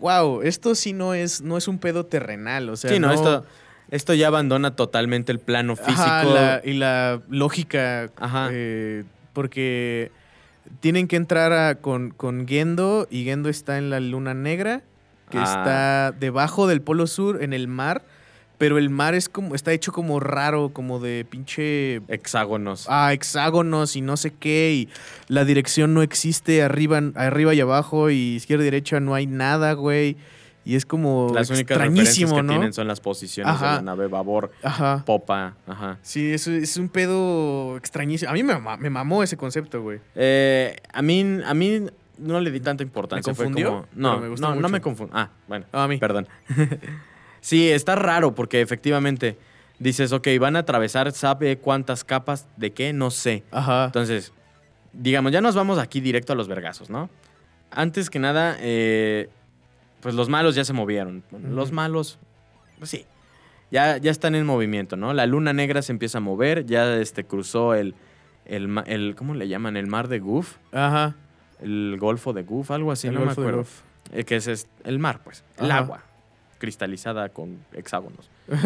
Wow, 0.00 0.40
esto 0.42 0.74
sí 0.74 0.94
no 0.94 1.12
es, 1.12 1.42
no 1.42 1.58
es 1.58 1.68
un 1.68 1.78
pedo 1.78 2.06
terrenal. 2.06 2.70
O 2.70 2.76
sea, 2.76 2.90
sí, 2.90 2.98
no, 2.98 3.12
esto, 3.12 3.44
esto 3.90 4.14
ya 4.14 4.28
abandona 4.28 4.74
totalmente 4.74 5.30
el 5.30 5.40
plano 5.40 5.76
físico. 5.76 6.00
Ajá, 6.00 6.24
la- 6.24 6.60
y 6.64 6.72
la 6.72 7.20
lógica. 7.28 8.10
Ajá. 8.16 8.48
eh, 8.50 9.04
porque 9.34 10.10
tienen 10.80 11.06
que 11.06 11.16
entrar 11.16 11.52
a- 11.52 11.74
con, 11.74 12.10
con 12.12 12.48
Gendo 12.48 13.06
y 13.10 13.24
Gendo 13.24 13.48
está 13.50 13.76
en 13.78 13.90
la 13.90 14.00
luna 14.00 14.32
negra, 14.32 14.82
que 15.30 15.36
Ah. 15.38 15.42
está 15.42 16.12
debajo 16.18 16.66
del 16.66 16.80
polo 16.80 17.06
sur, 17.06 17.42
en 17.42 17.52
el 17.52 17.68
mar. 17.68 18.02
Pero 18.60 18.76
el 18.76 18.90
mar 18.90 19.14
es 19.14 19.30
como, 19.30 19.54
está 19.54 19.72
hecho 19.72 19.90
como 19.90 20.20
raro, 20.20 20.68
como 20.74 21.00
de 21.00 21.24
pinche... 21.24 22.02
Hexágonos. 22.08 22.84
Ah, 22.90 23.14
hexágonos 23.14 23.96
y 23.96 24.02
no 24.02 24.18
sé 24.18 24.32
qué, 24.34 24.72
y 24.74 24.88
la 25.28 25.46
dirección 25.46 25.94
no 25.94 26.02
existe 26.02 26.62
arriba, 26.62 27.00
arriba 27.14 27.54
y 27.54 27.60
abajo, 27.62 28.10
y 28.10 28.34
izquierda 28.34 28.62
y 28.64 28.66
derecha 28.66 29.00
no 29.00 29.14
hay 29.14 29.26
nada, 29.26 29.72
güey. 29.72 30.18
Y 30.62 30.74
es 30.74 30.84
como 30.84 31.32
Las 31.34 31.48
únicas 31.48 31.78
extrañísimo, 31.78 32.36
que 32.36 32.42
¿no? 32.42 32.52
tienen 32.52 32.72
son 32.74 32.86
las 32.86 33.00
posiciones 33.00 33.50
Ajá. 33.50 33.70
de 33.70 33.76
la 33.76 33.82
nave, 33.82 34.08
babor, 34.08 34.52
Ajá. 34.62 35.04
popa, 35.06 35.56
ajá. 35.66 35.96
Sí, 36.02 36.30
es, 36.30 36.46
es 36.46 36.76
un 36.76 36.90
pedo 36.90 37.78
extrañísimo. 37.78 38.30
A 38.30 38.34
mí 38.34 38.42
me, 38.42 38.54
me 38.78 38.90
mamó 38.90 39.22
ese 39.22 39.38
concepto, 39.38 39.80
güey. 39.80 40.00
Eh, 40.14 40.76
a 40.92 41.00
mí, 41.00 41.38
a 41.46 41.54
mí 41.54 41.86
no 42.18 42.40
le 42.40 42.50
di 42.50 42.60
tanta 42.60 42.82
importancia. 42.82 43.30
¿Me 43.32 43.34
Fue 43.34 43.46
confundió? 43.46 43.68
como- 43.70 43.86
no, 43.94 44.20
me 44.20 44.28
no, 44.38 44.54
no 44.54 44.68
me 44.68 44.82
confundo. 44.82 45.14
Ah, 45.16 45.30
bueno. 45.48 45.64
A 45.72 45.88
mí. 45.88 45.96
Perdón. 45.96 46.28
sí, 47.40 47.70
está 47.70 47.94
raro 47.96 48.34
porque 48.34 48.60
efectivamente 48.60 49.36
dices, 49.78 50.12
ok, 50.12 50.28
van 50.38 50.56
a 50.56 50.60
atravesar, 50.60 51.10
¿sabe 51.12 51.58
cuántas 51.58 52.04
capas 52.04 52.46
de 52.56 52.72
qué? 52.72 52.92
No 52.92 53.10
sé. 53.10 53.42
Ajá. 53.50 53.86
Entonces, 53.86 54.32
digamos, 54.92 55.32
ya 55.32 55.40
nos 55.40 55.54
vamos 55.54 55.78
aquí 55.78 56.00
directo 56.00 56.32
a 56.32 56.36
los 56.36 56.48
vergazos, 56.48 56.90
¿no? 56.90 57.08
Antes 57.70 58.10
que 58.10 58.18
nada, 58.18 58.56
eh, 58.60 59.28
pues 60.00 60.14
los 60.14 60.28
malos 60.28 60.54
ya 60.54 60.64
se 60.64 60.72
movieron. 60.72 61.22
Bueno, 61.30 61.48
Los 61.50 61.72
malos, 61.72 62.18
pues 62.78 62.90
sí, 62.90 63.06
ya, 63.70 63.96
ya 63.96 64.10
están 64.10 64.34
en 64.34 64.44
movimiento, 64.44 64.96
¿no? 64.96 65.14
La 65.14 65.26
luna 65.26 65.52
negra 65.52 65.80
se 65.82 65.92
empieza 65.92 66.18
a 66.18 66.20
mover, 66.20 66.66
ya 66.66 66.96
este, 66.96 67.24
cruzó 67.24 67.74
el, 67.74 67.94
el, 68.44 69.14
¿cómo 69.16 69.34
le 69.34 69.48
llaman? 69.48 69.76
El 69.76 69.86
mar 69.86 70.08
de 70.08 70.18
Goof, 70.18 70.56
Ajá. 70.72 71.14
el 71.62 71.96
golfo 72.00 72.32
de 72.32 72.42
Goof, 72.42 72.70
algo 72.72 72.90
así, 72.92 73.06
El 73.06 73.14
no 73.14 73.20
me 73.20 73.26
Golfo 73.26 73.40
de 73.42 73.46
acuerdo. 73.48 73.62
Gough. 73.64 74.18
Eh, 74.18 74.24
que 74.24 74.36
es, 74.36 74.48
es 74.48 74.66
el 74.84 74.98
mar, 74.98 75.20
pues, 75.22 75.44
el 75.58 75.70
agua 75.70 76.02
cristalizada 76.60 77.30
con 77.30 77.58
hexágonos. 77.72 78.30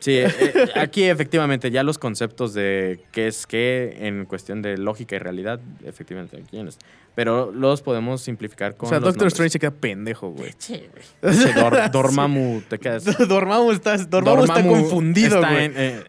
Sí, 0.00 0.12
eh, 0.12 0.28
eh, 0.38 0.68
aquí 0.76 1.02
efectivamente 1.02 1.72
ya 1.72 1.82
los 1.82 1.98
conceptos 1.98 2.54
de 2.54 3.00
qué 3.10 3.26
es 3.26 3.48
qué 3.48 3.96
en 4.06 4.26
cuestión 4.26 4.62
de 4.62 4.78
lógica 4.78 5.16
y 5.16 5.18
realidad, 5.18 5.58
efectivamente 5.84 6.36
aquí 6.40 6.60
este- 6.60 6.86
Pero 7.16 7.50
los 7.50 7.82
podemos 7.82 8.20
simplificar 8.22 8.76
con 8.76 8.86
O 8.86 8.90
sea, 8.90 8.98
los 9.00 9.06
Doctor 9.06 9.22
nombres. 9.22 9.32
Strange 9.32 9.50
se 9.54 9.58
queda 9.58 9.72
pendejo, 9.72 10.30
güey. 10.30 10.52
Sí, 10.58 10.84
Dor- 11.20 11.90
Dormammu, 11.90 12.60
te 12.68 12.78
quedas... 12.78 13.02
Dormammu 13.28 13.72
está, 13.72 13.96
Dormammu 13.96 14.44
está 14.44 14.62
confundido, 14.64 15.34
está 15.40 15.50
güey. 15.50 15.64
en- 15.64 15.74
eh, 15.76 16.04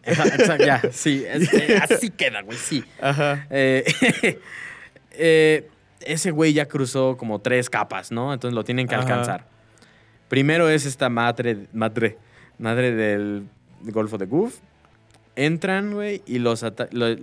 ya, 0.64 0.80
sí, 0.92 1.24
es- 1.28 1.52
eh, 1.52 1.80
así 1.82 2.10
queda, 2.10 2.42
güey, 2.42 2.58
sí. 2.58 2.84
Ajá. 3.00 3.48
Eh, 3.50 3.84
eh, 5.12 5.68
ese 6.00 6.30
güey 6.30 6.52
ya 6.52 6.66
cruzó 6.66 7.16
como 7.16 7.40
tres 7.40 7.68
capas, 7.68 8.12
¿no? 8.12 8.32
Entonces 8.32 8.54
lo 8.54 8.62
tienen 8.62 8.86
que 8.86 8.94
Ajá. 8.94 9.02
alcanzar. 9.02 9.46
Primero 10.30 10.70
es 10.70 10.86
esta 10.86 11.10
madre, 11.10 11.66
madre, 11.74 12.16
madre 12.58 12.92
del 12.94 13.42
Golfo 13.82 14.16
de 14.16 14.24
Goof. 14.24 14.56
Entran, 15.36 15.92
güey, 15.92 16.22
y 16.26 16.38
los 16.38 16.62
ata- 16.62 16.88
lo- 16.92 17.14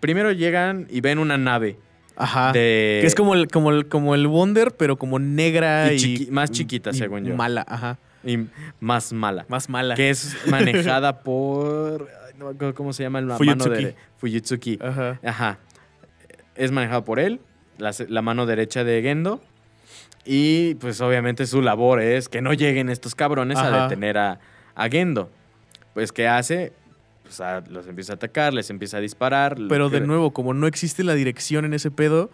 Primero 0.00 0.30
llegan 0.32 0.86
y 0.90 1.00
ven 1.00 1.18
una 1.18 1.38
nave 1.38 1.78
Ajá. 2.16 2.52
de... 2.52 2.98
Que 3.00 3.06
es 3.06 3.14
como 3.14 3.34
el, 3.34 3.48
como, 3.48 3.70
el, 3.70 3.88
como 3.88 4.14
el 4.14 4.26
Wonder, 4.26 4.72
pero 4.76 4.96
como 4.96 5.18
negra 5.18 5.90
Y 5.92 5.96
y. 5.96 5.98
chiqui- 5.98 6.30
más 6.30 6.50
chiquita, 6.50 6.90
y 6.90 6.94
según 6.94 7.24
yo. 7.24 7.34
Mala, 7.36 7.64
ajá. 7.66 7.96
y 8.24 8.38
más 8.80 9.12
mala. 9.14 9.46
Más 9.48 9.68
mala. 9.70 9.94
Que 9.94 10.10
es 10.10 10.36
manejada 10.48 11.20
por... 11.22 12.08
No 12.36 12.46
me 12.46 12.50
acuerdo 12.52 12.74
cómo 12.74 12.92
se 12.92 13.04
llama 13.04 13.20
la 13.20 13.38
mano 13.38 13.38
Fuyutsuki. 13.38 13.84
de... 13.84 13.94
Fuyutsuki. 14.18 14.78
Ajá. 14.82 15.18
Ajá. 15.24 15.58
Es 16.56 16.72
manejado 16.72 17.04
por 17.04 17.18
él, 17.20 17.40
la, 17.78 17.92
la 18.08 18.20
mano 18.22 18.44
derecha 18.46 18.82
de 18.84 19.00
Gendo. 19.02 19.40
Y 20.24 20.74
pues 20.76 21.00
obviamente 21.00 21.46
su 21.46 21.62
labor 21.62 22.00
es 22.00 22.28
que 22.28 22.42
no 22.42 22.52
lleguen 22.52 22.88
estos 22.90 23.14
cabrones 23.14 23.58
a 23.58 23.82
detener 23.84 24.18
a, 24.18 24.38
a 24.74 24.88
Gendo. 24.88 25.30
Pues 25.94 26.12
¿qué 26.12 26.28
hace? 26.28 26.72
Pues 27.22 27.40
a- 27.40 27.62
los 27.68 27.86
empieza 27.86 28.12
a 28.12 28.16
atacar, 28.16 28.52
les 28.52 28.68
empieza 28.70 28.98
a 28.98 29.00
disparar. 29.00 29.56
Pero 29.68 29.88
de 29.88 30.00
nuevo, 30.00 30.32
como 30.32 30.52
no 30.54 30.66
existe 30.66 31.04
la 31.04 31.14
dirección 31.14 31.64
en 31.64 31.72
ese 31.74 31.90
pedo, 31.90 32.30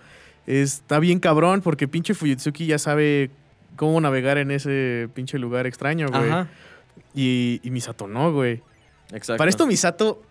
está 0.46 0.98
bien 0.98 1.20
cabrón 1.20 1.60
porque 1.62 1.86
pinche 1.88 2.14
Fuyutsuki 2.14 2.66
ya 2.66 2.78
sabe 2.78 3.30
cómo 3.76 4.00
navegar 4.00 4.38
en 4.38 4.50
ese 4.50 5.08
pinche 5.14 5.38
lugar 5.38 5.66
extraño, 5.66 6.08
güey. 6.08 6.28
Ajá, 6.30 6.48
Y, 7.14 7.60
y 7.62 7.70
Misato 7.70 8.06
no, 8.08 8.32
güey. 8.32 8.62
exacto. 9.12 9.36
Para 9.38 9.48
esto 9.50 9.66
Misato, 9.66 10.22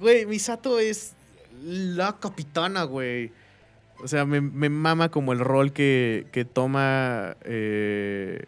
güey, 0.00 0.26
Misato 0.26 0.78
es 0.80 1.14
la 1.62 2.16
capitana, 2.18 2.82
güey. 2.84 3.30
O 4.02 4.08
sea, 4.08 4.24
me, 4.26 4.40
me 4.40 4.68
mama 4.68 5.08
como 5.10 5.32
el 5.32 5.38
rol 5.38 5.72
que, 5.72 6.26
que 6.32 6.44
toma 6.44 7.36
eh, 7.44 8.44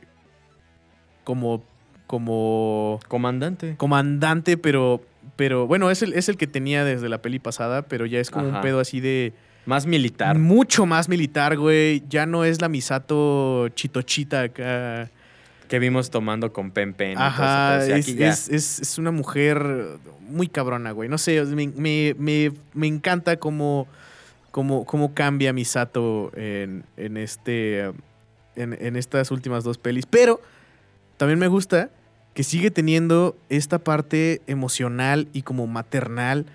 como, 1.24 1.64
como 2.06 3.00
Comandante. 3.08 3.74
comandante, 3.76 4.56
pero, 4.56 5.02
pero 5.36 5.66
bueno, 5.66 5.90
es 5.90 6.02
el, 6.02 6.12
es 6.12 6.28
el 6.28 6.36
que 6.36 6.46
tenía 6.46 6.84
desde 6.84 7.08
la 7.08 7.22
peli 7.22 7.38
pasada, 7.38 7.82
pero 7.82 8.06
ya 8.06 8.20
es 8.20 8.30
como 8.30 8.48
un 8.48 8.60
pedo 8.60 8.80
así 8.80 9.00
de 9.00 9.32
Más 9.64 9.86
militar. 9.86 10.38
mucho 10.38 10.86
más 10.86 11.08
militar, 11.08 11.56
güey. 11.56 12.02
Ya 12.08 12.26
no 12.26 12.44
es 12.44 12.60
la 12.60 12.68
Misato 12.68 13.68
chitochita 13.70 14.42
acá. 14.42 15.10
Que 15.68 15.80
vimos 15.80 16.10
tomando 16.10 16.52
con 16.52 16.70
Pen 16.70 16.94
Pen. 16.94 17.18
Ajá, 17.18 17.84
es, 17.84 18.08
es- 18.08 18.80
es- 18.80 18.98
una 18.98 19.10
mujer 19.10 19.64
muy 20.28 20.46
cabrona, 20.46 20.92
güey. 20.92 21.08
No 21.08 21.18
sé, 21.18 21.44
me, 21.46 21.66
me- 21.68 22.14
me- 22.18 22.52
me 22.72 22.86
encanta 22.86 23.36
cómo, 23.38 23.88
cómo, 24.56 24.86
cómo 24.86 25.12
cambia 25.12 25.52
Misato 25.52 26.32
en, 26.34 26.86
en 26.96 27.18
este, 27.18 27.80
en, 28.54 28.72
en 28.72 28.96
estas 28.96 29.30
últimas 29.30 29.64
dos 29.64 29.76
pelis. 29.76 30.06
Pero 30.06 30.40
también 31.18 31.38
me 31.38 31.48
gusta 31.48 31.90
que 32.32 32.42
sigue 32.42 32.70
teniendo 32.70 33.36
esta 33.50 33.78
parte 33.78 34.40
emocional 34.46 35.28
y 35.34 35.42
como 35.42 35.66
maternal 35.66 36.46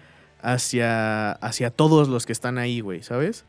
hacia, 0.41 1.33
hacia 1.33 1.69
todos 1.69 2.09
los 2.09 2.25
que 2.25 2.33
están 2.33 2.57
ahí, 2.57 2.79
güey, 2.79 3.03
¿sabes? 3.03 3.45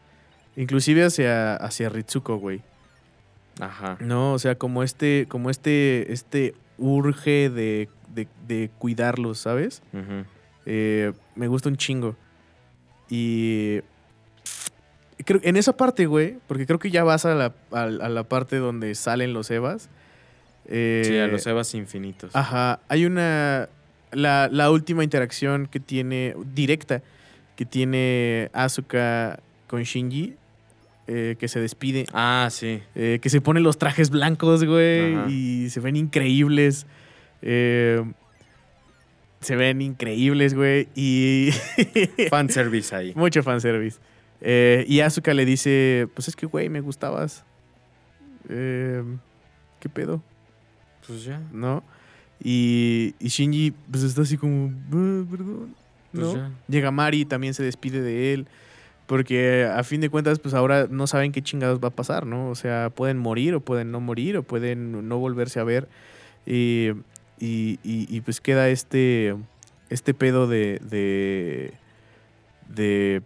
Inclusive 0.54 1.02
hacia, 1.02 1.56
hacia 1.56 1.88
Ritsuko, 1.88 2.36
güey. 2.36 2.60
Ajá. 3.58 3.96
No, 4.00 4.34
o 4.34 4.38
sea, 4.38 4.56
como 4.56 4.82
este, 4.82 5.24
como 5.30 5.48
este, 5.48 6.12
este 6.12 6.54
urge 6.76 7.48
de, 7.48 7.88
de, 8.14 8.28
de 8.46 8.70
cuidarlos, 8.78 9.38
¿sabes? 9.38 9.80
Eh, 10.66 11.14
me 11.36 11.48
gusta 11.48 11.70
un 11.70 11.78
chingo. 11.78 12.16
Y 13.08 13.80
creo, 15.24 15.40
en 15.44 15.56
esa 15.56 15.76
parte, 15.76 16.06
güey, 16.06 16.36
porque 16.46 16.66
creo 16.66 16.78
que 16.78 16.90
ya 16.90 17.04
vas 17.04 17.24
a 17.26 17.34
la, 17.34 17.52
a, 17.72 17.82
a 17.82 17.86
la 18.08 18.22
parte 18.24 18.56
donde 18.56 18.94
salen 18.94 19.32
los 19.32 19.50
Evas. 19.50 19.88
eh, 20.66 21.02
Sí, 21.04 21.16
a 21.18 21.26
los 21.26 21.46
Evas 21.46 21.74
infinitos. 21.74 22.34
Ajá, 22.34 22.80
hay 22.88 23.04
una, 23.06 23.68
la, 24.12 24.48
la 24.50 24.70
última 24.70 25.04
interacción 25.04 25.66
que 25.66 25.80
tiene, 25.80 26.34
directa, 26.54 27.02
que 27.56 27.64
tiene 27.66 28.50
Asuka 28.52 29.40
con 29.66 29.82
Shinji, 29.82 30.34
eh, 31.08 31.36
que 31.38 31.48
se 31.48 31.60
despide. 31.60 32.06
Ah, 32.12 32.48
sí. 32.50 32.80
Eh, 32.94 33.18
que 33.20 33.28
se 33.28 33.40
ponen 33.40 33.62
los 33.64 33.76
trajes 33.78 34.10
blancos, 34.10 34.64
güey, 34.64 35.14
Ajá. 35.14 35.26
y 35.30 35.68
se 35.70 35.80
ven 35.80 35.96
increíbles. 35.96 36.86
Eh, 37.42 38.02
se 39.40 39.56
ven 39.56 39.82
increíbles, 39.82 40.54
güey, 40.54 40.86
y 40.94 41.50
Fanservice 42.30 42.94
ahí. 42.94 43.12
mucho 43.16 43.42
fanservice. 43.42 43.98
Eh, 44.42 44.84
y 44.88 45.00
Asuka 45.00 45.32
le 45.34 45.44
dice, 45.44 46.08
pues 46.14 46.28
es 46.28 46.36
que, 46.36 46.46
güey, 46.46 46.68
me 46.68 46.80
gustabas. 46.80 47.44
Eh, 48.48 49.02
¿Qué 49.80 49.88
pedo? 49.88 50.22
Pues 51.06 51.24
ya. 51.24 51.40
¿No? 51.52 51.82
Y, 52.42 53.14
y 53.20 53.28
Shinji, 53.28 53.72
pues 53.90 54.02
está 54.02 54.22
así 54.22 54.36
como, 54.36 54.68
"Ah, 54.92 55.24
perdón. 55.30 55.74
Pues 56.12 56.24
¿No? 56.26 56.34
ya. 56.34 56.50
Llega 56.68 56.90
Mari 56.90 57.20
y 57.20 57.24
también 57.24 57.54
se 57.54 57.62
despide 57.62 58.02
de 58.02 58.32
él. 58.34 58.46
Porque 59.06 59.64
a 59.64 59.82
fin 59.84 60.00
de 60.00 60.08
cuentas, 60.10 60.38
pues 60.38 60.54
ahora 60.54 60.86
no 60.90 61.06
saben 61.06 61.32
qué 61.32 61.42
chingados 61.42 61.80
va 61.80 61.88
a 61.88 61.92
pasar, 61.92 62.24
¿no? 62.26 62.48
O 62.50 62.54
sea, 62.54 62.90
pueden 62.90 63.18
morir 63.18 63.54
o 63.54 63.60
pueden 63.60 63.90
no 63.90 64.00
morir 64.00 64.36
o 64.36 64.42
pueden 64.42 65.08
no 65.08 65.18
volverse 65.18 65.60
a 65.60 65.64
ver. 65.64 65.88
Y, 66.46 66.90
y- 67.38 67.78
y- 67.84 68.06
y, 68.08 68.20
pues 68.22 68.40
queda 68.40 68.68
este, 68.70 69.36
este 69.90 70.14
pedo 70.14 70.46
de, 70.46 70.80
de, 70.88 71.74
de, 72.68 73.22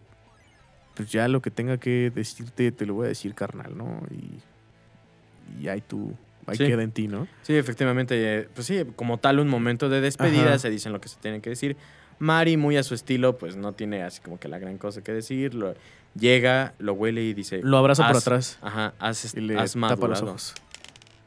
pues 0.96 1.10
ya 1.12 1.28
lo 1.28 1.40
que 1.42 1.50
tenga 1.50 1.76
que 1.78 2.10
decirte, 2.14 2.72
te 2.72 2.86
lo 2.86 2.94
voy 2.94 3.04
a 3.06 3.08
decir, 3.10 3.34
carnal, 3.34 3.76
¿no? 3.76 4.00
Y, 4.10 5.62
y 5.64 5.68
ahí 5.68 5.80
tú, 5.80 6.14
ahí 6.46 6.56
Sí. 6.56 6.64
queda 6.66 6.82
en 6.82 6.90
ti, 6.90 7.06
¿no? 7.06 7.28
Sí, 7.42 7.54
efectivamente, 7.54 8.14
eh, 8.40 8.48
pues 8.54 8.66
sí, 8.66 8.84
como 8.96 9.18
tal 9.18 9.38
un 9.38 9.48
momento 9.48 9.88
de 9.88 10.00
despedida, 10.00 10.48
Ajá. 10.50 10.58
se 10.58 10.70
dicen 10.70 10.92
lo 10.92 11.00
que 11.00 11.08
se 11.08 11.16
tienen 11.20 11.40
que 11.40 11.50
decir. 11.50 11.76
Mari, 12.18 12.56
muy 12.56 12.78
a 12.78 12.82
su 12.82 12.94
estilo, 12.94 13.36
pues 13.36 13.56
no 13.56 13.72
tiene 13.74 14.02
así 14.02 14.20
como 14.22 14.40
que 14.40 14.48
la 14.48 14.58
gran 14.58 14.78
cosa 14.78 15.02
que 15.02 15.12
decir. 15.12 15.54
Lo- 15.54 15.74
llega, 16.18 16.72
lo 16.78 16.94
huele 16.94 17.22
y 17.22 17.34
dice... 17.34 17.60
Lo 17.62 17.76
abraza 17.76 18.06
por 18.06 18.16
"Haz- 18.16 18.22
atrás 18.22 18.58
Ajá, 18.62 18.94
has, 18.98 19.34
y 19.34 19.40
le 19.40 19.58
has 19.58 19.72
tapa 19.74 19.90
los 19.90 20.00
madurado". 20.00 20.26
ojos. 20.30 20.54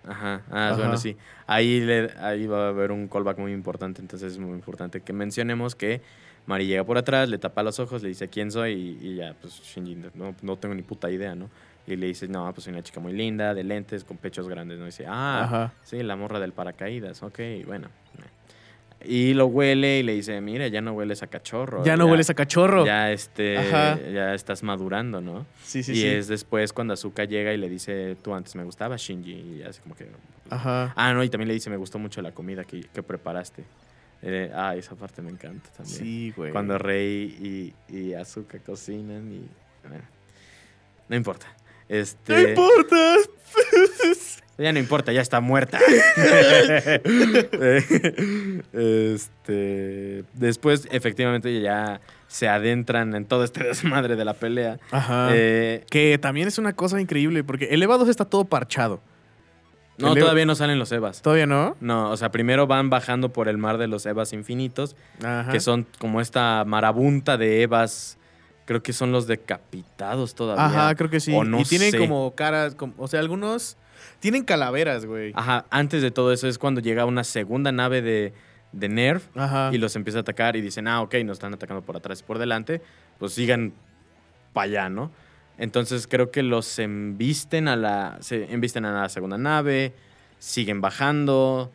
Ajá, 0.08 0.42
ah, 0.50 0.74
bueno, 0.76 0.98
sí. 0.98 1.16
Ahí, 1.46 1.82
le, 1.82 2.10
ahí 2.20 2.48
va 2.48 2.66
a 2.66 2.70
haber 2.70 2.92
un 2.92 3.08
callback 3.08 3.38
muy 3.38 3.52
importante, 3.54 4.02
entonces 4.02 4.32
es 4.34 4.40
muy 4.40 4.54
importante 4.56 5.02
que 5.02 5.14
mencionemos 5.14 5.76
que 5.76 6.02
Mari 6.46 6.66
llega 6.66 6.84
por 6.84 6.98
atrás, 6.98 7.30
le 7.30 7.38
tapa 7.38 7.62
los 7.64 7.80
ojos, 7.80 8.02
le 8.02 8.10
dice 8.10 8.28
quién 8.28 8.52
soy 8.52 8.74
y, 9.02 9.08
y 9.08 9.16
ya, 9.18 9.36
pues 9.40 9.62
Shinji, 9.62 9.96
no, 10.16 10.36
no 10.42 10.58
tengo 10.58 10.74
ni 10.74 10.82
puta 10.82 11.10
idea, 11.12 11.36
¿no? 11.36 11.50
Y 11.86 11.96
le 11.96 12.08
dice, 12.08 12.28
no, 12.28 12.52
pues 12.54 12.66
soy 12.66 12.74
una 12.74 12.84
chica 12.84 13.00
muy 13.00 13.14
linda, 13.14 13.54
de 13.54 13.64
lentes, 13.64 14.04
con 14.04 14.18
pechos 14.18 14.48
grandes, 14.48 14.78
¿no? 14.78 14.86
Y 14.86 14.88
dice, 14.88 15.06
ah, 15.08 15.44
Ajá. 15.44 15.74
sí, 15.84 16.02
la 16.04 16.16
morra 16.16 16.40
del 16.40 16.54
paracaídas, 16.54 17.24
ok, 17.24 17.40
bueno. 17.66 17.90
Y 19.06 19.34
lo 19.34 19.46
huele 19.46 20.00
y 20.00 20.04
le 20.04 20.14
dice, 20.14 20.42
mira, 20.42 20.68
ya 20.68 20.82
no 20.82 20.92
hueles 20.92 21.24
a 21.24 21.28
cachorro. 21.28 21.86
Ya 21.86 21.96
no 21.96 22.06
hueles 22.08 22.30
a 22.30 22.34
cachorro. 22.34 22.86
Ya, 22.86 23.12
este, 23.12 23.58
Ajá. 23.58 23.98
ya 23.98 24.34
estás 24.34 24.62
madurando, 24.62 25.22
¿no? 25.22 25.46
Sí, 25.64 25.84
sí, 25.84 25.94
y 25.94 25.96
sí. 25.96 26.08
es 26.08 26.28
después 26.28 26.74
cuando 26.74 26.94
Azuka 26.94 27.24
llega 27.24 27.54
y 27.54 27.58
le 27.58 27.70
dice, 27.70 28.18
tú 28.22 28.34
antes 28.34 28.56
me 28.56 28.64
gustaba 28.66 28.98
Shinji. 28.98 29.32
Y 29.32 29.64
así 29.64 29.80
como 29.82 29.96
que... 29.96 30.10
Ajá. 30.50 30.92
Ah, 30.98 31.14
no, 31.14 31.24
y 31.24 31.30
también 31.30 31.48
le 31.48 31.54
dice, 31.54 31.70
me 31.70 31.78
gustó 31.78 31.98
mucho 31.98 32.22
la 32.22 32.34
comida 32.34 32.66
que, 32.66 32.82
que 32.82 33.02
preparaste. 33.02 33.64
Eh, 34.22 34.52
ah, 34.54 34.76
esa 34.76 34.96
parte 34.96 35.22
me 35.22 35.30
encanta 35.30 35.70
también. 35.72 35.98
Sí, 35.98 36.34
güey. 36.36 36.52
Cuando 36.52 36.78
Rey 36.78 37.74
y, 37.90 37.96
y 37.96 38.14
Azuka 38.14 38.60
cocinan 38.60 39.32
y... 39.32 39.48
bueno, 39.88 40.04
no 41.08 41.16
importa. 41.16 41.48
Este, 41.88 42.34
¡No 42.34 42.50
importa! 42.50 43.16
Ya 44.60 44.74
no 44.74 44.80
importa, 44.80 45.14
ya 45.14 45.22
está 45.22 45.40
muerta. 45.40 45.80
este, 48.74 50.26
después, 50.34 50.86
efectivamente, 50.92 51.62
ya 51.62 52.02
se 52.28 52.50
adentran 52.50 53.16
en 53.16 53.24
todo 53.24 53.46
este 53.46 53.64
desmadre 53.64 54.18
de 54.18 54.26
la 54.26 54.34
pelea. 54.34 54.78
Ajá. 54.92 55.30
Eh, 55.32 55.86
que 55.90 56.18
también 56.18 56.50
es 56.50 56.58
una 56.58 56.74
cosa 56.74 57.00
increíble, 57.00 57.42
porque 57.46 57.70
el 57.72 57.82
EVA 57.82 57.98
2 57.98 58.10
está 58.10 58.26
todo 58.26 58.44
parchado. 58.44 59.00
No, 60.00 60.16
todavía 60.16 60.46
no 60.46 60.56
salen 60.56 60.80
los 60.80 60.92
Evas. 60.92 61.22
¿Todavía 61.22 61.46
no? 61.46 61.76
No, 61.80 62.10
o 62.12 62.18
sea, 62.18 62.32
primero 62.32 62.68
van 62.68 62.90
bajando 62.90 63.32
por 63.34 63.48
el 63.48 63.58
mar 63.58 63.78
de 63.78 63.88
los 63.88 64.06
Evas 64.06 64.34
infinitos, 64.34 64.96
Ajá. 65.24 65.52
que 65.52 65.60
son 65.60 65.86
como 66.00 66.22
esta 66.22 66.64
marabunta 66.66 67.38
de 67.38 67.62
Evas. 67.64 68.18
Creo 68.66 68.84
que 68.84 68.94
son 68.94 69.12
los 69.12 69.26
decapitados 69.28 70.36
todavía. 70.36 70.66
Ajá, 70.66 70.96
creo 70.96 71.10
que 71.10 71.20
sí. 71.20 71.34
O 71.36 71.44
no 71.44 71.60
y 71.62 71.64
tienen 71.64 71.92
sé. 71.92 71.98
como 71.98 72.36
caras, 72.36 72.76
como- 72.76 72.94
o 72.98 73.08
sea, 73.08 73.20
algunos 73.20 73.78
tienen 74.20 74.44
calaveras, 74.44 75.06
güey. 75.06 75.32
Ajá, 75.36 75.66
antes 75.72 76.02
de 76.02 76.12
todo 76.12 76.32
eso 76.34 76.48
es 76.48 76.58
cuando 76.60 76.80
llega 76.82 77.06
una 77.06 77.24
segunda 77.24 77.72
nave 77.72 78.02
de, 78.02 78.34
de 78.72 78.90
Nerf 78.90 79.26
Ajá. 79.36 79.72
y 79.74 79.78
los 79.80 79.96
empieza 79.96 80.20
a 80.20 80.22
atacar 80.22 80.56
y 80.56 80.62
dicen, 80.62 80.88
ah, 80.88 81.02
ok, 81.02 81.16
nos 81.26 81.38
están 81.38 81.54
atacando 81.54 81.82
por 81.82 81.98
atrás 81.98 82.20
y 82.22 82.24
por 82.24 82.38
delante, 82.38 82.82
pues 83.18 83.34
sigan 83.34 83.74
para 84.54 84.66
allá, 84.66 84.90
¿no? 84.90 85.12
Entonces 85.60 86.08
creo 86.08 86.32
que 86.32 86.42
los 86.42 86.80
embisten 86.80 87.68
a 87.68 87.76
la, 87.76 88.18
se 88.22 88.52
embisten 88.52 88.86
a 88.86 89.02
la 89.04 89.10
segunda 89.10 89.38
nave, 89.38 89.94
siguen 90.40 90.82
bajando. 90.82 91.72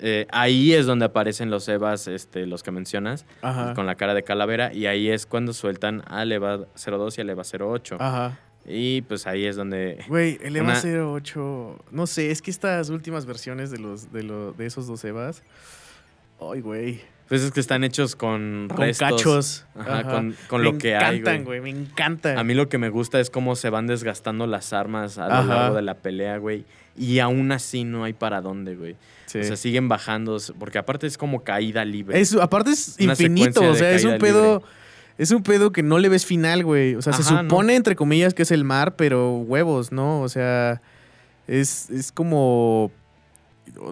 eh, 0.00 0.26
ahí 0.30 0.72
es 0.72 0.86
donde 0.86 1.04
aparecen 1.06 1.50
los 1.50 1.66
Evas, 1.68 2.06
este, 2.06 2.46
los 2.46 2.62
que 2.62 2.70
mencionas, 2.70 3.26
Ajá. 3.42 3.74
con 3.74 3.84
la 3.86 3.96
cara 3.96 4.14
de 4.14 4.22
calavera, 4.22 4.72
y 4.72 4.86
ahí 4.86 5.10
es 5.10 5.26
cuando 5.26 5.52
sueltan 5.52 6.04
al 6.06 6.30
EVA 6.30 6.66
02 6.76 7.18
y 7.18 7.20
al 7.22 7.30
EVA 7.30 7.42
08. 7.42 7.96
Ajá. 7.98 8.38
Y 8.64 9.02
pues 9.02 9.26
ahí 9.26 9.44
es 9.46 9.56
donde... 9.56 10.04
Güey, 10.08 10.38
el 10.42 10.54
EVA 10.54 10.78
Una- 10.80 10.80
08. 11.16 11.84
No 11.90 12.06
sé, 12.06 12.30
es 12.30 12.40
que 12.42 12.50
estas 12.52 12.90
últimas 12.90 13.26
versiones 13.26 13.70
de 13.72 13.78
los 13.78 14.12
de, 14.12 14.22
lo- 14.22 14.52
de 14.52 14.66
esos 14.66 14.86
dos 14.86 15.02
EVAs. 15.04 15.42
Ay, 16.40 16.60
güey. 16.60 17.00
Pues 17.28 17.42
es 17.42 17.50
que 17.52 17.60
están 17.60 17.84
hechos 17.84 18.16
con, 18.16 18.68
Con 18.68 18.78
restos. 18.78 19.10
cachos. 19.10 19.66
Ajá, 19.78 19.98
Ajá. 19.98 20.10
con, 20.10 20.34
con 20.48 20.62
me 20.62 20.72
lo 20.72 20.78
que 20.78 20.96
hay, 20.96 21.18
encantan, 21.18 21.44
güey. 21.44 21.60
Me 21.60 21.70
encantan. 21.70 22.38
A 22.38 22.44
mí 22.44 22.54
lo 22.54 22.68
que 22.70 22.78
me 22.78 22.88
gusta 22.88 23.20
es 23.20 23.28
cómo 23.28 23.54
se 23.54 23.68
van 23.68 23.86
desgastando 23.86 24.46
las 24.46 24.72
armas 24.72 25.18
a 25.18 25.28
lo 25.28 25.34
Ajá. 25.34 25.44
largo 25.44 25.76
de 25.76 25.82
la 25.82 25.94
pelea, 25.94 26.38
güey. 26.38 26.64
Y 26.96 27.18
aún 27.18 27.52
así 27.52 27.84
no 27.84 28.04
hay 28.04 28.14
para 28.14 28.40
dónde, 28.40 28.74
güey. 28.76 28.96
Sí. 29.26 29.40
O 29.40 29.44
sea, 29.44 29.56
siguen 29.56 29.88
bajando, 29.88 30.38
porque 30.58 30.78
aparte 30.78 31.06
es 31.06 31.18
como 31.18 31.44
caída 31.44 31.84
libre. 31.84 32.18
Es, 32.18 32.34
aparte 32.34 32.70
es 32.70 32.96
Una 32.98 33.12
infinito, 33.12 33.60
o 33.60 33.74
sea, 33.74 33.92
es 33.92 34.04
un 34.04 34.18
pedo. 34.18 34.54
libre. 34.60 34.64
Es 35.18 35.30
un 35.32 35.42
pedo 35.42 35.70
que 35.72 35.82
no 35.82 35.98
le 35.98 36.08
ves 36.08 36.24
final, 36.24 36.64
güey. 36.64 36.94
O 36.94 37.02
sea, 37.02 37.12
se 37.12 37.24
supone, 37.24 37.74
entre 37.74 37.94
comillas, 37.96 38.32
que 38.34 38.42
es 38.42 38.52
el 38.52 38.64
mar, 38.64 38.94
pero 38.96 39.32
huevos, 39.36 39.90
¿no? 39.92 40.22
O 40.22 40.28
sea, 40.30 40.80
es, 41.46 41.90
es 41.90 42.10
como. 42.12 42.90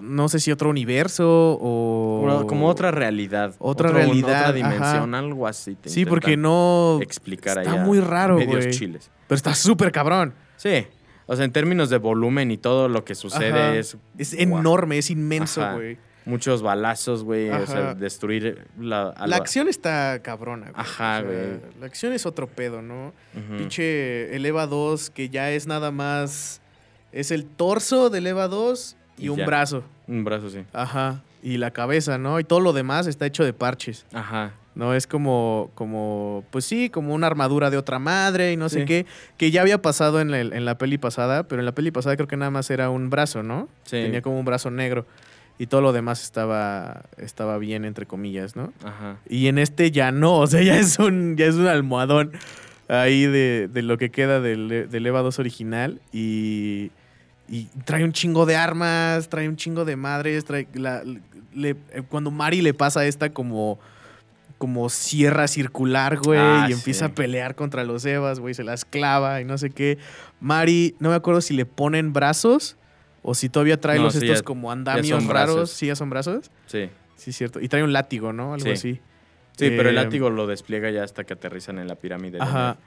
No 0.01 0.29
sé 0.29 0.39
si 0.39 0.51
otro 0.51 0.69
universo 0.69 1.57
o. 1.61 2.45
Como- 2.47 2.67
otra 2.67 2.91
realidad. 2.91 3.55
Otra 3.59 3.89
Otro- 3.89 3.99
realidad, 3.99 4.41
Otra 4.41 4.53
dimensión, 4.53 5.13
ajá. 5.15 5.19
algo 5.25 5.47
así. 5.47 5.75
te 5.75 5.89
Sí, 5.89 6.05
porque 6.05 6.37
no. 6.37 6.99
Explicar 7.01 7.59
está 7.59 7.71
allá 7.73 7.83
muy 7.83 7.99
raro, 7.99 8.37
medios 8.37 8.65
güey. 8.65 8.71
chiles. 8.71 9.09
Pero 9.27 9.35
está 9.35 9.55
súper 9.55 9.91
cabrón. 9.91 10.33
Sí. 10.55 10.85
O 11.25 11.35
sea, 11.35 11.43
en 11.43 11.51
términos 11.51 11.89
de 11.89 11.97
volumen 11.97 12.51
y 12.51 12.57
todo 12.57 12.87
lo 12.87 13.03
que 13.03 13.13
sucede 13.13 13.51
Ajá. 13.51 13.75
es... 13.75 13.97
Es 14.17 14.33
enorme, 14.33 14.97
es 14.97 15.09
inmenso, 15.09 15.61
güey. 15.73 15.97
Muchos 16.23 16.61
balazos, 16.61 17.23
güey. 17.25 17.49
O 17.49 17.67
sea, 17.67 17.93
destruir 17.95 18.65
la... 18.79 19.13
La 19.25 19.35
acción 19.35 19.67
está 19.67 20.21
cabrona, 20.21 20.71
güey. 20.71 20.75
Ajá, 20.77 21.19
O 21.19 21.21
sea, 21.21 21.21
güey. 21.23 21.59
La 21.81 21.85
acción 21.85 22.13
es 22.13 22.25
otro 22.25 22.47
pedo, 22.47 22.81
¿no? 22.81 23.13
Ujú. 23.35 23.57
Pinche 23.57 24.33
el 24.35 24.45
EVA 24.45 24.67
2, 24.67 25.09
que 25.09 25.27
ya 25.29 25.51
es 25.51 25.67
nada 25.67 25.91
más. 25.91 26.61
Es 27.11 27.31
el 27.31 27.45
torso 27.45 28.09
del 28.09 28.27
EVA 28.27 28.47
2 28.47 28.95
y, 29.17 29.25
Y 29.25 29.29
un 29.29 29.37
ya. 29.37 29.45
brazo. 29.45 29.83
Un 30.07 30.23
brazo, 30.23 30.49
sí. 30.49 30.59
Ajá. 30.73 31.21
Y 31.43 31.57
la 31.57 31.71
cabeza, 31.71 32.17
¿no? 32.17 32.39
Y 32.39 32.43
todo 32.43 32.59
lo 32.59 32.73
demás 32.73 33.07
está 33.07 33.25
hecho 33.25 33.43
de 33.43 33.53
parches. 33.53 34.05
Ajá. 34.13 34.53
¿No? 34.75 34.93
Es 34.93 35.07
como, 35.07 35.71
como, 35.75 36.43
pues 36.51 36.65
sí, 36.65 36.89
como 36.89 37.13
una 37.13 37.27
armadura 37.27 37.69
de 37.69 37.77
otra 37.77 37.97
madre 37.99 38.51
y 38.53 38.57
no 38.57 38.69
sé 38.69 38.85
qué. 38.85 39.05
Que 39.37 39.49
ya 39.49 39.61
había 39.61 39.81
pasado 39.81 40.21
en 40.21 40.29
la, 40.29 40.39
en 40.39 40.65
la 40.65 40.77
peli 40.77 40.97
pasada, 40.97 41.43
pero 41.47 41.61
en 41.61 41.65
la 41.65 41.71
peli 41.71 41.89
pasada 41.91 42.15
creo 42.15 42.27
que 42.27 42.37
nada 42.37 42.51
más 42.51 42.69
era 42.69 42.89
un 42.89 43.09
brazo, 43.09 43.41
¿no? 43.43 43.69
Sí. 43.85 43.91
Tenía 44.01 44.21
como 44.21 44.39
un 44.39 44.45
brazo 44.45 44.69
negro. 44.69 45.05
Y 45.59 45.65
todo 45.65 45.81
lo 45.81 45.93
demás 45.93 46.21
estaba, 46.21 47.01
estaba 47.17 47.57
bien, 47.57 47.85
entre 47.85 48.05
comillas, 48.05 48.55
¿no? 48.55 48.71
Ajá. 48.83 49.17
Y 49.27 49.47
en 49.47 49.57
este 49.57 49.89
ya 49.89 50.11
no, 50.11 50.37
o 50.37 50.45
sea, 50.47 50.61
ya 50.61 50.77
es 50.77 50.99
un, 50.99 51.35
ya 51.37 51.47
es 51.47 51.55
un 51.55 51.65
almohadón 51.65 52.33
ahí 52.87 53.25
de, 53.25 53.67
de 53.67 53.81
lo 53.81 53.97
que 53.97 54.11
queda 54.11 54.39
del, 54.41 54.87
del 54.91 55.05
EVA 55.07 55.21
2 55.23 55.39
original. 55.39 55.99
Y, 56.13 56.91
y 57.49 57.65
trae 57.85 58.03
un 58.03 58.11
chingo 58.13 58.45
de 58.45 58.55
armas, 58.55 59.29
trae 59.29 59.47
un 59.47 59.55
chingo 59.55 59.85
de 59.85 59.95
madres. 59.95 60.43
Trae 60.45 60.67
la- 60.73 61.03
le- 61.53 61.75
eh, 61.91 62.03
cuando 62.07 62.29
Mari 62.31 62.61
le 62.61 62.73
pasa 62.73 63.05
esta 63.05 63.31
como, 63.33 63.79
como 64.57 64.89
sierra 64.89 65.47
circular, 65.47 66.17
güey, 66.17 66.39
Ah, 66.39 66.65
y 66.69 66.73
empieza 66.73 67.05
sí. 67.05 67.11
a 67.11 67.15
pelear 67.15 67.55
contra 67.55 67.83
los 67.83 68.05
Evas, 68.05 68.39
güey, 68.39 68.53
se 68.53 68.63
las 68.63 68.85
clava 68.85 69.39
y 69.41 69.45
no 69.45 69.57
sé 69.57 69.69
qué. 69.69 69.97
Mari, 70.39 70.95
no 70.99 71.09
me 71.09 71.15
acuerdo 71.15 71.41
si 71.41 71.53
le 71.53 71.65
ponen 71.65 72.11
brazos 72.13 72.75
o 73.21 73.33
si 73.35 73.49
todavía 73.49 73.79
trae 73.79 73.97
No, 73.97 74.05
los 74.05 74.13
sí, 74.13 74.19
estos 74.25 74.39
ya- 74.39 74.43
como 74.43 74.71
andamios 74.71 75.25
raros. 75.25 75.55
brazos. 75.55 75.71
¿Sí 75.71 75.87
ya 75.87 75.95
son 75.95 76.09
brazos? 76.09 76.51
Sí. 76.65 76.89
Sí, 77.15 77.31
cierto. 77.33 77.59
Y 77.59 77.67
trae 77.67 77.83
un 77.83 77.93
látigo, 77.93 78.33
¿no? 78.33 78.53
Algo 78.53 78.65
Sí. 78.65 78.71
así. 78.71 78.93
Sí, 79.57 79.69
pero 79.75 79.89
el 79.89 79.97
Eh, 79.97 80.03
látigo 80.03 80.29
lo 80.29 80.45
despliega 80.45 80.91
ya 80.91 81.03
hasta 81.03 81.23
que 81.23 81.33
aterrizan 81.33 81.79
en 81.79 81.87
la 81.87 81.95
pirámide. 81.95 82.37
de 82.37 82.43
Ajá. 82.43 82.77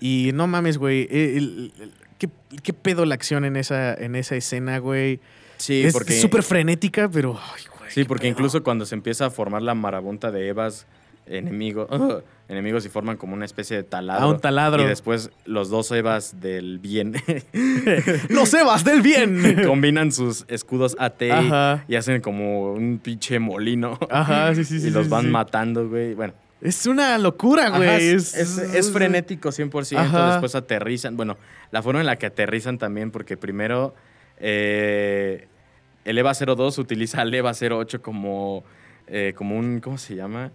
Y 0.00 0.30
no 0.34 0.46
mames, 0.48 0.76
güey. 0.78 1.02
eh, 1.10 1.36
el- 1.36 1.72
el- 1.80 1.92
¿qué, 2.20 2.28
qué 2.62 2.72
pedo 2.72 3.04
la 3.04 3.16
acción 3.16 3.44
en 3.44 3.56
esa, 3.56 3.92
en 3.94 4.14
esa 4.14 4.36
escena, 4.36 4.78
güey? 4.78 5.18
Sí, 5.56 5.82
es 5.82 5.92
porque... 5.92 6.12
súper 6.20 6.44
frenética, 6.44 7.08
pero. 7.12 7.36
ay, 7.36 7.62
güey, 7.78 7.90
Sí, 7.90 8.04
porque 8.04 8.22
pedo. 8.22 8.30
incluso 8.32 8.62
cuando 8.62 8.86
se 8.86 8.94
empieza 8.94 9.26
a 9.26 9.30
formar 9.30 9.62
la 9.62 9.74
marabunta 9.74 10.30
de 10.30 10.46
Evas 10.46 10.86
enemigos, 11.26 11.88
enemigos 12.48 12.84
y 12.86 12.88
forman 12.88 13.16
como 13.16 13.34
una 13.34 13.44
especie 13.44 13.76
de 13.76 13.82
taladro. 13.84 14.24
Ah, 14.24 14.28
un 14.30 14.40
taladro. 14.40 14.82
Y 14.82 14.86
después 14.86 15.30
los 15.44 15.68
dos 15.70 15.90
Evas 15.92 16.40
del 16.40 16.78
bien 16.78 17.14
¡Los 18.28 18.52
Evas 18.54 18.84
del 18.84 19.02
bien! 19.02 19.64
combinan 19.66 20.12
sus 20.12 20.44
escudos 20.48 20.96
AT 20.98 21.22
y- 21.22 21.92
y 21.92 21.96
hacen 21.96 22.20
como 22.20 22.72
un 22.72 22.98
pinche 23.02 23.38
molino. 23.38 23.98
Ajá, 24.10 24.54
sí, 24.54 24.64
sí, 24.64 24.80
sí. 24.80 24.88
y 24.88 24.90
los 24.90 25.04
sí, 25.06 25.10
van 25.10 25.24
sí. 25.26 25.28
matando, 25.30 25.88
güey. 25.88 26.14
Bueno, 26.14 26.32
Es 26.60 26.86
una 26.86 27.16
locura, 27.18 27.70
güey. 27.70 27.88
Es, 28.10 28.34
es, 28.36 28.58
es 28.58 28.90
frenético 28.92 29.48
100%. 29.50 29.96
Ajá. 29.96 30.32
Después 30.32 30.54
aterrizan. 30.54 31.16
Bueno, 31.16 31.38
la 31.70 31.82
forma 31.82 32.00
en 32.00 32.06
la 32.06 32.16
que 32.16 32.26
aterrizan 32.26 32.76
también, 32.78 33.10
porque 33.10 33.36
primero 33.36 33.94
eh, 34.38 35.48
el 36.04 36.18
EVA 36.18 36.32
02 36.34 36.78
utiliza 36.78 37.22
al 37.22 37.32
EVA 37.32 37.52
08 37.52 38.02
como, 38.02 38.64
eh, 39.06 39.32
como 39.34 39.56
un. 39.58 39.80
¿Cómo 39.80 39.96
se 39.98 40.14
llama? 40.16 40.52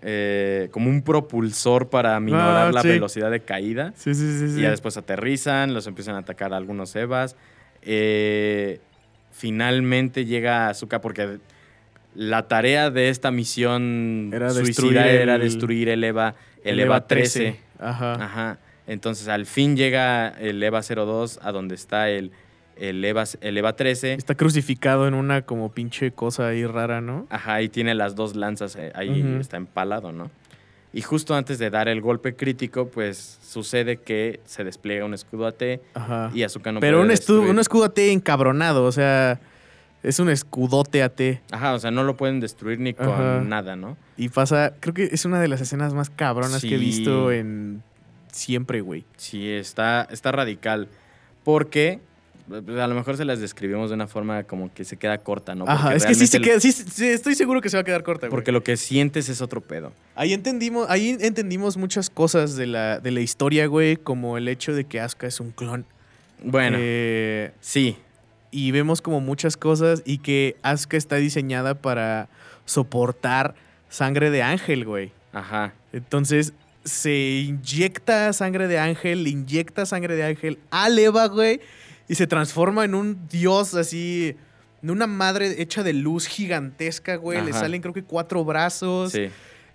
Eh, 0.00 0.68
como 0.70 0.90
un 0.90 1.02
propulsor 1.02 1.88
para 1.90 2.18
minorar 2.20 2.68
Ah, 2.68 2.72
la 2.72 2.82
sí. 2.82 2.88
velocidad 2.88 3.30
de 3.30 3.40
caída. 3.40 3.92
Sí, 3.96 4.14
sí, 4.14 4.38
sí. 4.50 4.58
Y 4.58 4.62
ya 4.62 4.70
después 4.70 4.96
aterrizan, 4.96 5.74
los 5.74 5.86
empiezan 5.88 6.14
a 6.14 6.18
atacar 6.18 6.52
algunos 6.54 6.94
Evas. 6.96 7.36
Eh, 7.82 8.80
finalmente 9.32 10.24
llega 10.24 10.68
Azuka 10.68 11.00
porque 11.00 11.38
la 12.20 12.48
tarea 12.48 12.90
de 12.90 13.10
esta 13.10 13.30
misión 13.30 14.30
Era 14.34 14.50
suicida 14.50 14.66
destruir 14.66 14.96
era 14.98 15.34
el- 15.36 15.40
destruir 15.42 15.88
el 15.88 16.02
EVA, 16.02 16.34
el 16.64 16.80
EVA 16.80 17.06
13. 17.06 17.56
Ajá. 17.78 18.14
Ajá. 18.14 18.58
Entonces 18.88 19.28
al 19.28 19.46
fin 19.46 19.76
llega 19.76 20.28
el 20.40 20.60
EVA 20.60 20.82
02 20.82 21.38
a 21.42 21.52
donde 21.52 21.76
está 21.76 22.10
el, 22.10 22.32
el, 22.76 23.04
EVA, 23.04 23.22
el 23.40 23.56
EVA 23.58 23.76
13. 23.76 24.14
Está 24.14 24.34
crucificado 24.34 25.06
en 25.06 25.14
una 25.14 25.42
como 25.42 25.70
pinche 25.70 26.10
cosa 26.10 26.48
ahí 26.48 26.66
rara, 26.66 27.00
¿no? 27.00 27.26
Ajá, 27.30 27.62
y 27.62 27.68
tiene 27.68 27.94
las 27.94 28.16
dos 28.16 28.34
lanzas, 28.34 28.74
eh, 28.74 28.90
ahí 28.96 29.36
está 29.38 29.56
empalado, 29.56 30.10
¿no? 30.10 30.28
Y 30.92 31.02
justo 31.02 31.36
antes 31.36 31.58
de 31.60 31.70
dar 31.70 31.86
el 31.86 32.00
golpe 32.00 32.34
crítico, 32.34 32.88
pues 32.88 33.38
sucede 33.46 33.98
que 33.98 34.40
se 34.44 34.64
despliega 34.64 35.04
un 35.04 35.12
escudo 35.14 35.46
AT 35.46 35.62
Ajá. 35.94 36.30
y 36.34 36.42
Azuka 36.42 36.72
no 36.72 36.80
Pero 36.80 36.96
puede 36.96 37.02
un, 37.02 37.08
destruir. 37.10 37.50
un 37.50 37.58
escudo 37.60 37.84
AT 37.84 37.98
encabronado, 38.10 38.84
o 38.84 38.90
sea, 38.90 39.38
es 40.02 40.18
un 40.20 40.28
escudote 40.30 41.02
AT. 41.02 41.20
Ajá, 41.50 41.74
o 41.74 41.78
sea, 41.78 41.90
no 41.90 42.04
lo 42.04 42.16
pueden 42.16 42.40
destruir 42.40 42.78
ni 42.80 42.94
con 42.94 43.08
Ajá. 43.08 43.40
nada, 43.44 43.76
¿no? 43.76 43.96
Y 44.16 44.28
pasa, 44.28 44.74
creo 44.80 44.94
que 44.94 45.04
es 45.12 45.24
una 45.24 45.40
de 45.40 45.48
las 45.48 45.60
escenas 45.60 45.94
más 45.94 46.10
cabronas 46.10 46.62
que 46.62 46.74
he 46.74 46.78
visto 46.78 47.32
en 47.32 47.82
siempre, 48.32 48.80
güey. 48.80 49.04
Sí, 49.16 49.48
está, 49.50 50.06
está 50.10 50.32
radical. 50.32 50.88
Porque 51.44 52.00
a 52.50 52.86
lo 52.86 52.94
mejor 52.94 53.16
se 53.16 53.24
las 53.24 53.40
describimos 53.40 53.90
de 53.90 53.94
una 53.94 54.06
forma 54.06 54.44
como 54.44 54.72
que 54.72 54.84
se 54.84 54.96
queda 54.96 55.18
corta, 55.18 55.54
¿no? 55.54 55.64
Ajá, 55.68 55.94
es 55.94 56.06
que 56.06 56.14
sí 56.14 56.26
se 56.26 56.40
queda, 56.40 56.60
sí, 56.60 56.72
sí, 56.72 57.06
estoy 57.06 57.34
seguro 57.34 57.60
que 57.60 57.68
se 57.68 57.76
va 57.76 57.82
a 57.82 57.84
quedar 57.84 58.02
corta, 58.02 58.26
güey. 58.26 58.30
Porque 58.30 58.52
lo 58.52 58.62
que 58.62 58.76
sientes 58.76 59.28
es 59.28 59.40
otro 59.42 59.60
pedo. 59.60 59.92
Ahí 60.14 60.32
entendimos, 60.32 60.88
ahí 60.88 61.16
entendimos 61.20 61.76
muchas 61.76 62.08
cosas 62.10 62.56
de 62.56 62.66
la, 62.66 63.00
de 63.00 63.10
la 63.10 63.20
historia, 63.20 63.66
güey, 63.66 63.96
como 63.96 64.36
el 64.38 64.48
hecho 64.48 64.72
de 64.74 64.84
que 64.84 65.00
Asuka 65.00 65.26
es 65.26 65.40
un 65.40 65.50
clon. 65.50 65.84
Bueno, 66.42 66.76
Eh, 66.80 67.52
sí. 67.60 67.96
Y 68.50 68.70
vemos 68.70 69.02
como 69.02 69.20
muchas 69.20 69.56
cosas 69.56 70.02
y 70.04 70.18
que 70.18 70.56
Asuka 70.62 70.96
está 70.96 71.16
diseñada 71.16 71.74
para 71.74 72.28
soportar 72.64 73.54
sangre 73.88 74.30
de 74.30 74.42
ángel, 74.42 74.84
güey. 74.84 75.12
Ajá. 75.32 75.74
Entonces 75.92 76.52
se 76.84 77.40
inyecta 77.46 78.32
sangre 78.32 78.68
de 78.68 78.78
ángel, 78.78 79.24
le 79.24 79.30
inyecta 79.30 79.86
sangre 79.86 80.16
de 80.16 80.24
ángel 80.24 80.58
al 80.70 80.98
Eva, 80.98 81.26
güey, 81.28 81.60
y 82.08 82.14
se 82.14 82.26
transforma 82.26 82.84
en 82.84 82.94
un 82.94 83.28
dios 83.28 83.74
así, 83.74 84.36
en 84.82 84.90
una 84.90 85.06
madre 85.06 85.60
hecha 85.60 85.82
de 85.82 85.92
luz 85.92 86.26
gigantesca, 86.26 87.16
güey. 87.16 87.42
Le 87.44 87.50
Ajá. 87.50 87.60
salen 87.60 87.82
creo 87.82 87.92
que 87.92 88.04
cuatro 88.04 88.44
brazos. 88.44 89.12
Sí. 89.12 89.28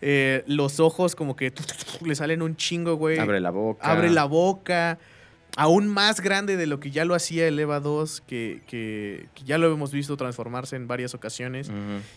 Eh, 0.06 0.44
los 0.48 0.80
ojos 0.80 1.16
como 1.16 1.36
que 1.36 1.54
le 2.04 2.16
salen 2.16 2.42
un 2.42 2.56
chingo, 2.56 2.96
güey. 2.96 3.20
Abre 3.20 3.40
la 3.40 3.52
boca. 3.52 3.90
Abre 3.90 4.10
la 4.10 4.26
boca. 4.26 4.98
Aún 5.56 5.88
más 5.88 6.20
grande 6.20 6.58
de 6.58 6.66
lo 6.66 6.80
que 6.80 6.90
ya 6.90 7.06
lo 7.06 7.14
hacía 7.14 7.48
el 7.48 7.60
Eva 7.60 7.80
2, 7.80 8.22
que, 8.26 8.62
que- 8.66 9.28
que 9.36 9.44
ya 9.44 9.60
lo 9.60 9.72
hemos 9.72 9.92
visto 9.92 10.18
transformarse 10.18 10.76
en 10.76 10.88
varias 10.88 11.14
ocasiones. 11.14 11.70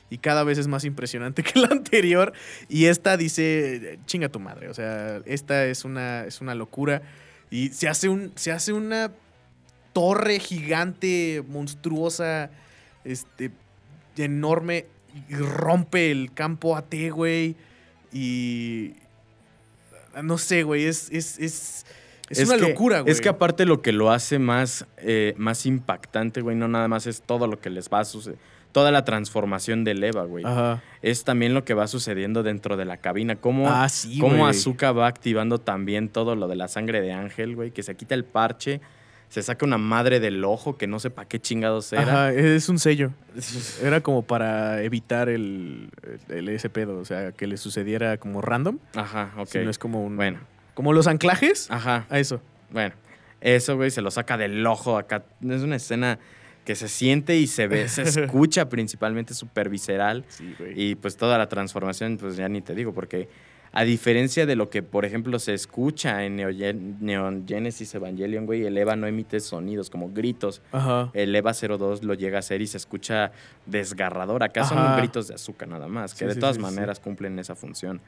Y 0.08 0.18
cada 0.18 0.42
vez 0.42 0.56
es 0.56 0.68
más 0.68 0.84
impresionante 0.84 1.42
que 1.44 1.58
la 1.60 1.68
anterior. 1.68 2.32
Y 2.68 2.86
esta 2.86 3.16
dice, 3.18 3.98
chinga 4.06 4.30
tu 4.30 4.40
madre. 4.40 4.70
O 4.70 4.74
sea, 4.74 5.18
esta 5.26 5.66
es 5.66 5.84
una, 5.84 6.24
es 6.24 6.40
una 6.40 6.54
locura. 6.54 7.02
Y 7.50 7.68
se 7.68 7.88
hace, 7.88 8.08
un, 8.08 8.32
se 8.36 8.52
hace 8.52 8.72
una 8.72 9.12
torre 9.92 10.38
gigante, 10.40 11.42
monstruosa, 11.46 12.50
este, 13.04 13.50
enorme. 14.16 14.86
Y 15.28 15.34
rompe 15.34 16.10
el 16.10 16.32
campo 16.32 16.74
AT, 16.76 16.94
güey. 17.10 17.54
Y... 18.12 18.94
No 20.22 20.38
sé, 20.38 20.62
güey. 20.62 20.86
Es, 20.86 21.10
es, 21.10 21.38
es, 21.38 21.84
es, 22.30 22.48
una 22.48 22.56
que- 22.58 22.68
locura, 22.70 23.00
güey. 23.00 23.12
Es 23.12 23.20
que 23.20 23.28
aparte 23.28 23.66
lo 23.66 23.82
que 23.82 23.92
lo 23.92 24.10
hace 24.10 24.38
más, 24.38 24.86
eh, 24.98 25.34
más 25.36 25.66
impactante, 25.66 26.40
güey, 26.40 26.56
no 26.56 26.68
nada 26.68 26.88
más 26.88 27.06
es 27.06 27.22
todo 27.22 27.46
lo 27.46 27.60
que 27.60 27.70
les 27.70 27.88
va 27.88 28.00
a 28.00 28.04
suceder. 28.04 28.38
Toda 28.72 28.90
la 28.90 29.04
transformación 29.06 29.84
del 29.84 30.04
Eva, 30.04 30.24
güey. 30.24 30.44
Ajá. 30.44 30.82
Es 31.00 31.24
también 31.24 31.54
lo 31.54 31.64
que 31.64 31.72
va 31.72 31.86
sucediendo 31.86 32.42
dentro 32.42 32.76
de 32.76 32.84
la 32.84 32.98
cabina. 32.98 33.36
Cómo, 33.36 33.70
Ah, 33.70 33.88
sí, 33.88 34.18
cómo. 34.18 34.46
Azúcar 34.46 34.98
va 34.98 35.06
activando 35.06 35.58
también 35.58 36.10
todo 36.10 36.36
lo 36.36 36.46
de 36.46 36.56
la 36.56 36.68
sangre 36.68 37.00
de 37.00 37.12
Ángel, 37.12 37.54
güey. 37.56 37.70
Que 37.70 37.82
se 37.82 37.94
quita 37.96 38.14
el 38.14 38.24
parche, 38.26 38.82
se 39.30 39.42
saca 39.42 39.64
una 39.64 39.78
madre 39.78 40.20
del 40.20 40.44
ojo 40.44 40.76
que 40.76 40.86
no 40.86 40.98
sé 41.00 41.08
para 41.08 41.26
qué 41.26 41.40
chingados 41.40 41.90
era. 41.94 42.02
Ajá, 42.02 42.32
es 42.34 42.68
un 42.68 42.78
sello. 42.78 43.12
Era 43.82 44.02
como 44.02 44.22
para 44.22 44.82
evitar 44.82 45.30
el, 45.30 45.88
el- 46.28 46.48
ese 46.50 46.68
pedo, 46.68 46.98
o 46.98 47.04
sea, 47.06 47.32
que 47.32 47.46
le 47.46 47.56
sucediera 47.56 48.18
como 48.18 48.42
random. 48.42 48.78
Ajá, 48.94 49.32
ok. 49.38 49.46
Si 49.48 49.58
no 49.60 49.70
es 49.70 49.78
como 49.78 50.04
un. 50.04 50.16
Bueno, 50.16 50.40
Como 50.76 50.92
los 50.92 51.08
anclajes. 51.08 51.68
ajá. 51.70 52.06
A 52.08 52.18
eso. 52.20 52.40
Bueno, 52.70 52.94
eso, 53.40 53.74
güey, 53.76 53.90
se 53.90 54.02
lo 54.02 54.10
saca 54.12 54.36
del 54.36 54.64
ojo 54.66 54.98
acá. 54.98 55.24
Es 55.42 55.62
una 55.62 55.76
escena 55.76 56.18
que 56.64 56.74
se 56.76 56.86
siente 56.88 57.36
y 57.36 57.46
se 57.48 57.66
ve, 57.66 57.88
se 57.88 58.02
escucha 58.02 58.68
principalmente 58.68 59.34
súper 59.34 59.68
visceral. 59.68 60.24
Sí, 60.28 60.54
güey. 60.58 60.72
Y 60.80 60.94
pues 60.94 61.16
toda 61.16 61.38
la 61.38 61.48
transformación, 61.48 62.18
pues 62.18 62.36
ya 62.36 62.48
ni 62.48 62.60
te 62.60 62.74
digo, 62.74 62.92
porque 62.92 63.28
a 63.72 63.84
diferencia 63.84 64.46
de 64.46 64.56
lo 64.56 64.68
que, 64.70 64.82
por 64.82 65.04
ejemplo, 65.04 65.38
se 65.38 65.52
escucha 65.54 66.24
en 66.24 66.36
Neon 67.00 67.44
Genesis 67.46 67.94
Evangelion, 67.94 68.46
güey, 68.46 68.64
el 68.64 68.76
Eva 68.78 68.96
no 68.96 69.06
emite 69.06 69.38
sonidos 69.40 69.90
como 69.90 70.10
gritos. 70.10 70.62
Ajá. 70.72 71.10
El 71.14 71.34
Eva 71.34 71.52
02 71.52 72.02
lo 72.04 72.14
llega 72.14 72.36
a 72.36 72.40
hacer 72.40 72.60
y 72.62 72.66
se 72.66 72.76
escucha 72.78 73.32
desgarrador. 73.66 74.42
Acá 74.42 74.64
son 74.64 74.96
gritos 74.98 75.28
de 75.28 75.34
azúcar 75.34 75.68
nada 75.68 75.88
más, 75.88 76.12
que 76.14 76.20
Sí, 76.20 76.24
de 76.26 76.34
sí, 76.34 76.40
todas 76.40 76.56
sí. 76.56 76.62
maneras 76.62 77.00
cumplen 77.00 77.38
esa 77.38 77.54
función. 77.54 78.00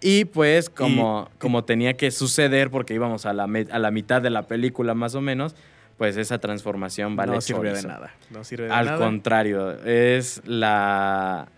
Y 0.00 0.24
pues 0.24 0.70
como, 0.70 1.28
como 1.38 1.64
tenía 1.64 1.96
que 1.96 2.10
suceder, 2.10 2.70
porque 2.70 2.94
íbamos 2.94 3.26
a 3.26 3.32
la, 3.34 3.44
a 3.44 3.78
la 3.78 3.90
mitad 3.90 4.22
de 4.22 4.30
la 4.30 4.42
película 4.42 4.94
más 4.94 5.14
o 5.14 5.20
menos, 5.20 5.54
pues 5.98 6.16
esa 6.16 6.38
transformación 6.38 7.16
vale 7.16 7.32
no 7.34 7.40
sirve 7.42 7.72
de 7.74 7.82
nada. 7.82 8.14
No 8.30 8.42
sirve 8.42 8.64
de 8.68 8.72
Al 8.72 8.86
nada. 8.86 8.98
contrario, 8.98 9.72
es 9.84 10.40
la 10.46 11.48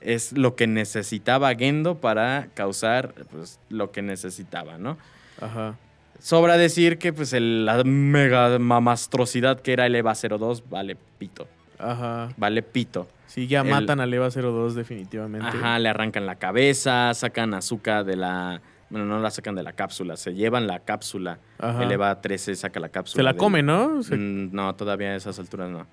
es 0.00 0.30
lo 0.32 0.54
que 0.54 0.68
necesitaba 0.68 1.52
Gendo 1.56 1.96
para 1.96 2.50
causar 2.54 3.14
pues, 3.32 3.58
lo 3.68 3.90
que 3.90 4.00
necesitaba, 4.00 4.78
¿no? 4.78 4.96
Ajá. 5.40 5.74
Sobra 6.20 6.56
decir 6.56 6.98
que 6.98 7.12
pues 7.12 7.32
el- 7.32 7.64
la 7.66 7.82
mega 7.82 8.60
mamastrosidad 8.60 9.58
que 9.60 9.72
era 9.72 9.86
el 9.86 9.96
EVA 9.96 10.14
02 10.14 10.68
vale 10.70 10.96
pito, 11.18 11.48
Ajá. 11.80 12.28
vale 12.36 12.62
pito. 12.62 13.08
Sí, 13.28 13.46
ya 13.46 13.60
El- 13.60 13.68
matan 13.70 14.00
al 14.00 14.12
EVA 14.12 14.28
02 14.30 14.74
definitivamente. 14.74 15.46
Ajá, 15.46 15.78
le 15.78 15.88
arrancan 15.88 16.26
la 16.26 16.34
cabeza, 16.34 17.14
sacan 17.14 17.54
azúcar 17.54 18.04
de 18.04 18.16
la... 18.16 18.60
Bueno, 18.90 19.04
no 19.04 19.20
la 19.20 19.30
sacan 19.30 19.54
de 19.54 19.62
la 19.62 19.74
cápsula, 19.74 20.16
se 20.16 20.32
llevan 20.34 20.66
la 20.66 20.80
cápsula. 20.80 21.38
Ajá. 21.58 21.84
El 21.84 21.92
EVA 21.92 22.20
13 22.22 22.56
saca 22.56 22.80
la 22.80 22.88
cápsula. 22.88 23.18
Se 23.20 23.22
la 23.22 23.32
del- 23.32 23.38
come, 23.38 23.62
¿no? 23.62 24.02
Se- 24.02 24.16
Mm, 24.16 24.50
No, 24.52 24.74
todavía 24.74 25.10
a 25.10 25.14
esas 25.16 25.38
alturas 25.38 25.70
no. 25.70 25.86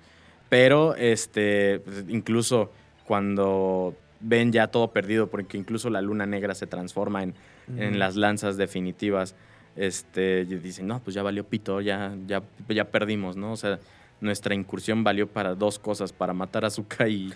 Pero, 0.48 0.94
este, 0.96 1.82
incluso 2.08 2.72
cuando 3.04 3.94
ven 4.20 4.50
ya 4.52 4.68
todo 4.68 4.92
perdido, 4.92 5.28
porque 5.28 5.58
incluso 5.58 5.90
la 5.90 6.00
luna 6.00 6.26
negra 6.26 6.54
se 6.54 6.66
transforma 6.66 7.22
en, 7.22 7.34
en 7.76 7.98
las 7.98 8.16
lanzas 8.16 8.56
definitivas, 8.56 9.34
este, 9.76 10.40
y 10.48 10.54
dicen, 10.56 10.86
no, 10.86 11.00
pues 11.00 11.14
ya 11.14 11.22
valió 11.22 11.44
pito, 11.44 11.80
ya, 11.80 12.14
ya, 12.26 12.42
ya 12.68 12.84
perdimos, 12.86 13.36
¿no? 13.36 13.52
O 13.52 13.56
sea, 13.56 13.78
nuestra 14.20 14.54
incursión 14.54 15.04
valió 15.04 15.26
para 15.26 15.54
dos 15.54 15.78
cosas, 15.78 16.12
para 16.12 16.32
matar 16.32 16.64
a 16.64 16.70
Zuka 16.70 17.08
y, 17.08 17.32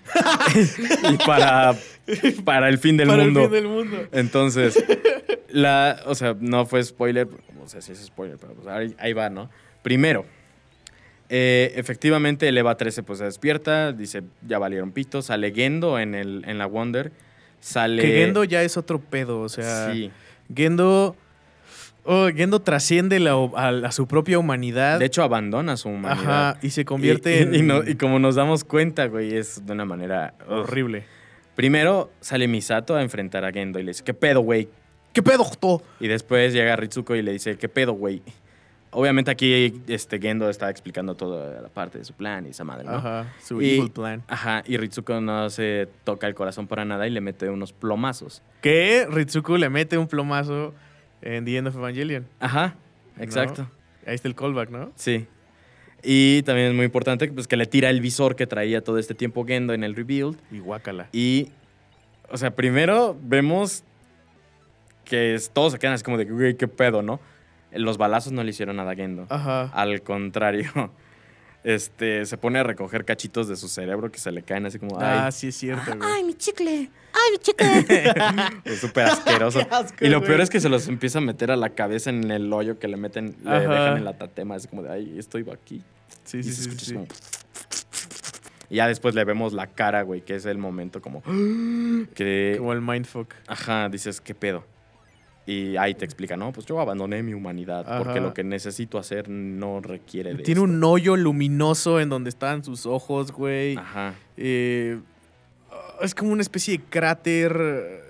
y 1.12 1.16
para, 1.26 1.74
para 2.44 2.68
el 2.68 2.78
fin 2.78 2.96
del 2.96 3.08
Para 3.08 3.24
mundo. 3.24 3.40
el 3.40 3.46
fin 3.46 3.54
del 3.54 3.68
mundo. 3.68 3.96
Entonces, 4.12 4.82
la, 5.48 6.00
o 6.06 6.14
sea, 6.14 6.36
no 6.40 6.66
fue 6.66 6.82
spoiler, 6.82 7.28
o 7.62 7.68
sea, 7.68 7.80
sí 7.80 7.92
es 7.92 8.04
spoiler, 8.04 8.38
pero 8.38 8.54
pues 8.54 8.66
ahí, 8.66 8.94
ahí 8.98 9.12
va, 9.12 9.28
¿no? 9.28 9.50
Primero, 9.82 10.24
eh, 11.28 11.72
efectivamente 11.76 12.48
el 12.48 12.58
EVA 12.58 12.76
13 12.76 13.02
pues 13.02 13.18
se 13.20 13.24
despierta, 13.24 13.92
dice, 13.92 14.22
ya 14.46 14.58
valieron 14.58 14.92
pito, 14.92 15.22
sale 15.22 15.52
Gendo 15.52 15.98
en, 15.98 16.14
el, 16.14 16.44
en 16.46 16.58
la 16.58 16.66
Wonder, 16.66 17.12
sale... 17.60 18.02
Que 18.02 18.08
Gendo 18.08 18.42
ya 18.44 18.62
es 18.62 18.76
otro 18.76 19.00
pedo, 19.00 19.40
o 19.40 19.48
sea. 19.48 19.92
Sí, 19.92 20.10
Gendo. 20.54 21.16
Oh, 22.04 22.28
Gendo 22.34 22.60
trasciende 22.60 23.18
la- 23.20 23.32
a, 23.32 23.68
a 23.68 23.92
su 23.92 24.06
propia 24.06 24.38
humanidad. 24.38 24.98
de 24.98 25.06
hecho 25.06 25.22
abandona 25.22 25.76
su 25.76 25.88
humanidad. 25.88 26.50
Ajá, 26.52 26.58
y 26.62 26.70
se 26.70 26.84
convierte 26.84 27.38
Y- 27.38 27.42
en. 27.42 27.54
y 27.54 27.62
no- 27.62 27.82
y 27.86 27.94
como 27.96 28.18
nos 28.18 28.34
damos 28.34 28.64
cuenta, 28.64 29.06
güey, 29.06 29.36
es 29.36 29.64
de 29.66 29.72
una 29.72 29.84
manera... 29.84 30.34
horrible. 30.48 31.04
Primero 31.56 32.10
sale 32.20 32.48
Misato 32.48 32.96
a 32.96 33.02
enfrentar 33.02 33.44
a 33.44 33.52
Gendo 33.52 33.78
y 33.78 33.82
le 33.82 33.90
dice, 33.90 34.02
¿qué 34.04 34.14
pedo, 34.14 34.40
güey? 34.40 34.68
¿Qué 35.12 35.22
pedo, 35.22 35.44
Joto? 35.44 35.82
Y 35.98 36.08
después 36.08 36.52
llega 36.52 36.74
Ritsuko 36.76 37.16
y 37.16 37.22
le 37.22 37.32
dice, 37.32 37.56
¿qué 37.58 37.68
pedo, 37.68 37.92
güey? 37.92 38.22
Obviamente 38.92 39.30
aquí 39.30 39.82
este, 39.88 40.18
Gendo 40.18 40.48
está 40.50 40.68
explicando 40.70 41.14
toda 41.14 41.60
la 41.60 41.68
parte 41.68 41.98
de 41.98 42.04
su 42.04 42.12
plan 42.14 42.46
y 42.46 42.50
esa 42.50 42.64
madre, 42.64 42.84
¿no? 42.86 42.92
Ajá. 42.96 43.20
Ajá, 43.20 43.32
su 43.44 43.60
Y- 43.62 43.78
evil 43.78 43.90
plan. 43.90 44.22
y 44.66 44.76
Ritsuko 44.78 45.20
no 45.20 45.48
se 45.50 45.88
toca 46.04 46.26
el 46.26 46.34
corazón 46.34 46.66
para 46.66 46.84
nada 46.84 47.06
y 47.06 47.10
le 47.10 47.20
mete 47.20 47.48
unos 47.50 47.72
plomazos. 47.72 48.42
Que 48.62 49.06
Ritsuko 49.10 49.58
le 49.58 49.68
mete 49.68 49.96
un 49.98 50.06
plomazo 50.08 50.72
en 51.22 51.44
The 51.44 51.56
End 51.58 51.68
of 51.68 51.76
Evangelion. 51.76 52.26
Ajá, 52.40 52.74
exacto. 53.18 53.68
Ahí 54.06 54.14
está 54.14 54.28
el 54.28 54.34
callback, 54.34 54.70
¿no? 54.70 54.92
Sí. 54.96 55.26
Y 56.02 56.42
también 56.44 56.68
es 56.68 56.74
muy 56.74 56.86
importante 56.86 57.30
pues, 57.30 57.46
que 57.46 57.56
le 57.56 57.66
tira 57.66 57.90
el 57.90 58.00
visor 58.00 58.34
que 58.36 58.46
traía 58.46 58.82
todo 58.82 58.98
este 58.98 59.14
tiempo 59.14 59.44
Gendo 59.44 59.74
en 59.74 59.84
el 59.84 59.94
rebuild. 59.94 60.38
Y 60.50 60.58
guácala. 60.60 61.08
Y, 61.12 61.50
o 62.30 62.36
sea, 62.38 62.54
primero 62.56 63.16
vemos 63.22 63.84
que 65.04 65.34
es- 65.34 65.50
todos 65.50 65.72
se 65.72 65.78
quedan 65.78 65.94
así 65.94 66.04
como 66.04 66.16
de, 66.16 66.24
güey, 66.24 66.54
qué 66.56 66.68
pedo, 66.68 67.02
¿no? 67.02 67.20
Los 67.72 67.98
balazos 67.98 68.32
no 68.32 68.42
le 68.42 68.50
hicieron 68.50 68.76
nada 68.76 68.92
a 68.92 68.94
Gendo. 68.96 69.26
Ajá. 69.28 69.64
Al 69.74 70.02
contrario, 70.02 70.90
este, 71.62 72.24
se 72.26 72.36
pone 72.38 72.58
a 72.58 72.62
recoger 72.62 73.04
cachitos 73.04 73.48
de 73.48 73.56
su 73.56 73.68
cerebro 73.68 74.10
que 74.10 74.18
se 74.18 74.32
le 74.32 74.42
caen 74.42 74.66
así 74.66 74.78
como, 74.78 74.98
Ah, 74.98 75.26
ay, 75.26 75.32
sí 75.32 75.48
es 75.48 75.56
cierto, 75.56 75.96
güey. 75.96 76.10
¡Ay, 76.10 76.24
mi 76.24 76.34
chicle! 76.34 76.90
¡Ay, 77.12 77.32
mi 77.32 77.38
chicle! 77.38 77.84
es 78.64 78.80
súper 78.80 79.06
asqueroso. 79.06 79.60
Asco, 79.70 80.04
y 80.04 80.08
lo 80.08 80.18
güey. 80.18 80.28
peor 80.28 80.40
es 80.40 80.50
que 80.50 80.60
se 80.60 80.68
los 80.68 80.88
empieza 80.88 81.18
a 81.18 81.22
meter 81.22 81.50
a 81.50 81.56
la 81.56 81.70
cabeza 81.70 82.10
en 82.10 82.30
el 82.30 82.52
hoyo 82.52 82.78
que 82.78 82.88
le 82.88 82.96
meten, 82.96 83.36
le 83.44 83.50
Ajá. 83.50 83.60
dejan 83.60 83.96
en 83.98 84.04
la 84.04 84.16
tatema, 84.16 84.54
así 84.54 84.68
como 84.68 84.82
de, 84.82 84.90
ay, 84.90 85.18
esto 85.18 85.38
iba 85.38 85.52
aquí. 85.52 85.82
Sí, 86.24 86.38
y 86.38 86.42
sí, 86.42 86.52
se 86.52 86.62
sí. 86.62 86.68
escucha 86.68 86.84
sí. 86.86 86.94
como... 86.94 87.06
Y 88.70 88.76
ya 88.76 88.86
después 88.86 89.16
le 89.16 89.24
vemos 89.24 89.52
la 89.52 89.66
cara, 89.66 90.02
güey, 90.02 90.22
que 90.22 90.36
es 90.36 90.46
el 90.46 90.56
momento 90.58 91.02
como... 91.02 91.22
que... 92.14 92.54
Como 92.58 92.72
el 92.72 92.80
mindfuck. 92.80 93.34
Ajá, 93.48 93.88
dices, 93.88 94.20
¿qué 94.20 94.34
pedo? 94.34 94.64
Y 95.46 95.76
ahí 95.76 95.94
te 95.94 96.04
explica, 96.04 96.36
no, 96.36 96.52
pues 96.52 96.66
yo 96.66 96.80
abandoné 96.80 97.22
mi 97.22 97.34
humanidad 97.34 97.98
porque 97.98 98.20
lo 98.20 98.34
que 98.34 98.44
necesito 98.44 98.98
hacer 98.98 99.28
no 99.28 99.80
requiere 99.80 100.34
de 100.34 100.42
Tiene 100.42 100.60
esto". 100.60 100.72
un 100.72 100.84
hoyo 100.84 101.16
luminoso 101.16 101.98
en 102.00 102.08
donde 102.08 102.30
estaban 102.30 102.62
sus 102.62 102.86
ojos, 102.86 103.32
güey. 103.32 103.76
Ajá. 103.76 104.14
Eh, 104.36 105.00
es 106.02 106.14
como 106.14 106.32
una 106.32 106.42
especie 106.42 106.78
de 106.78 106.84
cráter. 106.84 108.04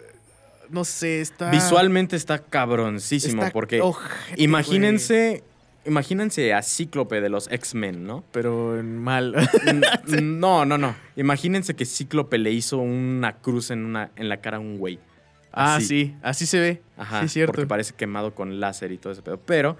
No 0.69 0.85
sé, 0.85 1.21
está. 1.21 1.51
Visualmente 1.51 2.17
está 2.17 2.39
cabroncísimo 2.39 3.43
está 3.43 3.53
porque 3.53 3.81
ojete, 3.81 4.43
imagínense 4.43 5.43
imagínense 5.85 6.53
a 6.53 6.63
Cíclope 6.63 7.21
de 7.21 7.29
los 7.29 7.51
X-Men, 7.51 8.05
¿no? 8.05 8.25
Pero 8.33 8.79
en 8.79 8.99
mal. 8.99 9.35
No, 10.23 10.65
no, 10.65 10.79
no. 10.79 10.95
Imagínense 11.17 11.75
que 11.75 11.85
Cíclope 11.87 12.39
le 12.39 12.51
hizo 12.53 12.79
una 12.79 13.37
cruz 13.37 13.71
en, 13.71 13.85
una, 13.85 14.11
en 14.17 14.29
la 14.29 14.41
cara 14.41 14.59
a 14.59 14.61
un 14.61 14.79
güey. 14.79 14.99
Ah, 15.53 15.77
Así. 15.77 15.87
sí, 15.87 16.15
así 16.23 16.47
se 16.47 16.61
ve. 16.61 16.83
Ajá, 16.97 17.23
sí, 17.23 17.29
cierto. 17.29 17.53
porque 17.53 17.67
parece 17.67 17.95
quemado 17.95 18.35
con 18.35 18.61
láser 18.61 18.93
y 18.93 18.99
todo 18.99 19.13
ese 19.13 19.23
pedo. 19.23 19.39
Pero, 19.45 19.77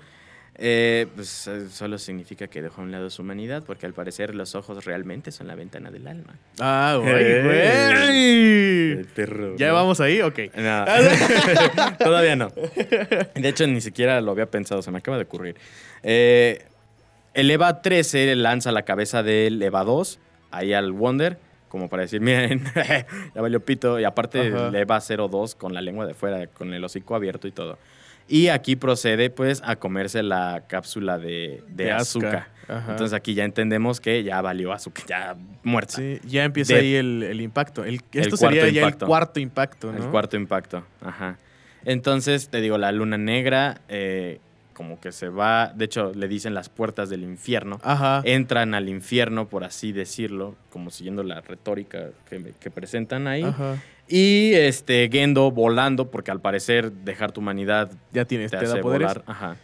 eh, 0.57 1.07
pues 1.15 1.47
eh, 1.47 1.69
solo 1.71 1.99
significa 1.99 2.47
que 2.49 2.61
dejó 2.61 2.81
a 2.83 2.85
un 2.85 2.93
lado 2.93 3.09
su 3.11 3.23
humanidad, 3.23 3.63
porque 3.65 3.87
al 3.87 3.95
parecer 3.95 4.35
los 4.35 4.55
ojos 4.55 4.85
realmente 4.85 5.33
son 5.33 5.47
la 5.47 5.55
ventana 5.55 5.91
del 5.91 6.07
alma. 6.07 6.35
Ah, 6.59 6.99
güey, 7.01 7.43
güey. 7.43 9.05
perro. 9.15 9.57
¿Ya 9.57 9.73
vamos 9.73 10.01
ahí? 10.01 10.21
Ok. 10.21 10.39
No. 10.57 10.85
Todavía 11.99 12.37
no. 12.37 12.51
De 12.51 13.49
hecho, 13.49 13.67
ni 13.67 13.81
siquiera 13.81 14.21
lo 14.21 14.33
había 14.33 14.51
pensado, 14.51 14.83
se 14.83 14.91
me 14.91 14.99
acaba 14.99 15.17
de 15.17 15.25
ocurrir. 15.25 15.57
Eh, 16.03 16.65
el 17.33 17.51
EVA 17.51 17.81
13 17.81 18.35
lanza 18.37 18.73
la 18.73 18.83
cabeza 18.83 19.23
del 19.23 19.63
EVA 19.63 19.85
2 19.85 20.19
ahí 20.51 20.73
al 20.73 20.93
Wonder, 20.93 21.39
como 21.71 21.89
para 21.89 22.03
decir, 22.03 22.21
miren, 22.21 22.63
ya 23.35 23.41
valió 23.41 23.65
pito. 23.65 23.99
Y 23.99 24.05
aparte, 24.05 24.49
Ajá. 24.49 24.69
el 24.69 24.75
EVA 24.75 25.01
02 25.01 25.55
con 25.55 25.73
la 25.73 25.81
lengua 25.81 26.05
de 26.07 26.13
fuera, 26.13 26.47
con 26.49 26.75
el 26.75 26.85
hocico 26.85 27.15
abierto 27.15 27.49
y 27.49 27.53
todo. 27.53 27.79
Y 28.29 28.49
aquí 28.49 28.77
procede, 28.77 29.31
pues, 29.31 29.63
a 29.65 29.77
comerse 29.77 30.23
la 30.23 30.65
cápsula 30.69 31.17
de, 31.19 31.65
de, 31.69 31.85
De 31.85 31.93
azúcar. 31.93 32.49
Ajá. 32.69 32.93
Entonces 32.93 33.13
aquí 33.13 33.35
ya 33.35 33.45
entendemos 33.45 33.99
que 34.01 34.23
ya 34.23 34.41
valió 34.43 34.73
azúcar, 34.73 35.05
ya 35.09 35.37
muerta. 35.65 35.95
Sí, 35.95 36.21
ya 36.25 36.45
empieza 36.45 36.75
Death. 36.75 36.83
ahí 36.83 36.95
el, 36.95 37.23
el 37.25 37.41
impacto. 37.41 37.85
El- 37.85 38.01
esto 38.13 38.37
sería 38.37 38.69
ya 38.69 38.83
impacto. 38.83 39.07
el 39.07 39.09
cuarto 39.09 39.41
impacto, 39.41 39.91
¿no? 39.93 39.99
El 40.05 40.11
cuarto 40.11 40.37
impacto, 40.37 40.85
ajá. 41.01 41.39
Entonces, 41.85 42.49
te 42.51 42.61
digo, 42.61 42.79
la 42.79 42.93
luna 42.93 43.17
negra 43.19 43.81
eh, 43.89 44.39
como 44.81 44.99
que 44.99 45.13
se 45.13 45.29
va, 45.29 45.75
de 45.77 45.85
hecho, 45.85 46.15
le 46.15 46.27
dicen 46.27 46.55
las 46.55 46.71
puertas 46.71 47.11
del 47.11 47.23
infierno. 47.23 47.81
Ajá. 47.83 48.23
Entran 48.25 48.73
al 48.73 48.89
infierno, 48.89 49.47
por 49.47 49.63
así 49.63 49.93
decirlo, 49.93 50.55
como 50.71 50.89
siguiendo 50.89 51.23
la 51.23 51.43
retórica 51.43 52.13
que, 52.31 52.55
que 52.59 52.71
presentan 52.71 53.27
ahí. 53.27 53.43
Ajá. 53.43 53.77
Y 54.09 54.55
este 54.55 55.11
Gendo 55.13 55.51
volando, 55.51 56.11
porque 56.11 56.31
al 56.31 56.41
parecer 56.41 56.93
dejar 56.93 57.31
tu 57.31 57.43
humanidad 57.43 57.91
Ya 58.11 58.25
tienes, 58.25 58.51
te, 58.51 58.57
te, 58.57 58.65
hace 58.65 58.77
da 58.77 58.81
poderes. 58.81 59.09
volar. 59.09 59.25
Ajá. 59.27 59.57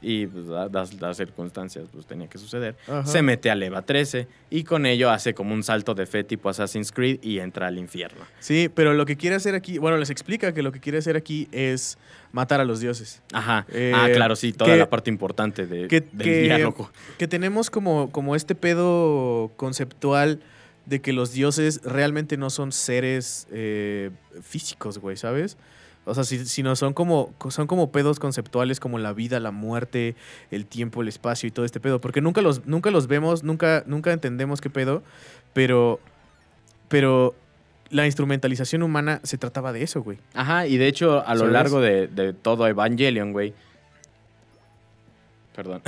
Y 0.00 0.26
pues, 0.26 0.46
las 0.46 1.16
circunstancias, 1.16 1.86
pues 1.92 2.06
tenía 2.06 2.28
que 2.28 2.38
suceder. 2.38 2.76
Ajá. 2.86 3.04
Se 3.06 3.22
mete 3.22 3.50
al 3.50 3.62
EVA 3.62 3.82
13 3.82 4.26
y 4.50 4.64
con 4.64 4.86
ello 4.86 5.10
hace 5.10 5.34
como 5.34 5.54
un 5.54 5.62
salto 5.62 5.94
de 5.94 6.06
fe 6.06 6.24
tipo 6.24 6.48
Assassin's 6.48 6.92
Creed 6.92 7.18
y 7.22 7.38
entra 7.40 7.66
al 7.66 7.78
infierno. 7.78 8.24
Sí, 8.40 8.70
pero 8.74 8.94
lo 8.94 9.04
que 9.06 9.16
quiere 9.16 9.36
hacer 9.36 9.54
aquí, 9.54 9.78
bueno, 9.78 9.96
les 9.96 10.10
explica 10.10 10.54
que 10.54 10.62
lo 10.62 10.72
que 10.72 10.80
quiere 10.80 10.98
hacer 10.98 11.16
aquí 11.16 11.48
es 11.52 11.98
matar 12.32 12.60
a 12.60 12.64
los 12.64 12.80
dioses. 12.80 13.22
Ajá. 13.32 13.66
Eh, 13.72 13.92
ah, 13.94 14.08
claro, 14.14 14.36
sí, 14.36 14.52
toda 14.52 14.72
que- 14.72 14.76
la 14.78 14.88
parte 14.90 15.10
importante 15.10 15.66
de, 15.66 15.88
que, 15.88 16.00
del 16.00 16.18
que- 16.22 16.42
diálogo. 16.42 16.90
que 17.18 17.26
tenemos 17.26 17.70
como, 17.70 18.10
como 18.12 18.36
este 18.36 18.54
pedo 18.54 19.50
conceptual 19.56 20.40
de 20.86 21.00
que 21.00 21.12
los 21.12 21.32
dioses 21.32 21.80
realmente 21.84 22.36
no 22.38 22.48
son 22.48 22.72
seres 22.72 23.46
eh, 23.50 24.10
físicos, 24.42 24.98
güey, 24.98 25.16
¿sabes? 25.18 25.56
O 26.08 26.14
sea, 26.14 26.24
si- 26.24 26.44
sino 26.46 26.74
son 26.76 26.92
como, 26.94 27.34
son 27.50 27.66
como 27.66 27.92
pedos 27.92 28.18
conceptuales 28.18 28.80
como 28.80 28.98
la 28.98 29.12
vida, 29.12 29.38
la 29.40 29.50
muerte, 29.50 30.16
el 30.50 30.66
tiempo, 30.66 31.02
el 31.02 31.08
espacio 31.08 31.46
y 31.46 31.50
todo 31.50 31.64
este 31.64 31.80
pedo. 31.80 32.00
Porque 32.00 32.20
nunca 32.20 32.40
los, 32.42 32.66
nunca 32.66 32.90
los 32.90 33.06
vemos, 33.06 33.44
nunca, 33.44 33.84
nunca 33.86 34.12
entendemos 34.12 34.60
qué 34.60 34.70
pedo, 34.70 35.02
pero, 35.52 36.00
pero 36.88 37.34
la 37.90 38.06
instrumentalización 38.06 38.82
humana 38.82 39.20
se 39.22 39.38
trataba 39.38 39.72
de 39.72 39.82
eso, 39.82 40.02
güey. 40.02 40.18
Ajá, 40.34 40.66
y 40.66 40.76
de 40.76 40.88
hecho, 40.88 41.26
a 41.26 41.34
lo 41.34 41.40
¿Sabes? 41.40 41.52
largo 41.52 41.80
de, 41.80 42.06
de 42.08 42.32
todo 42.32 42.66
Evangelion, 42.66 43.32
güey. 43.32 43.54
Perdón. 45.56 45.82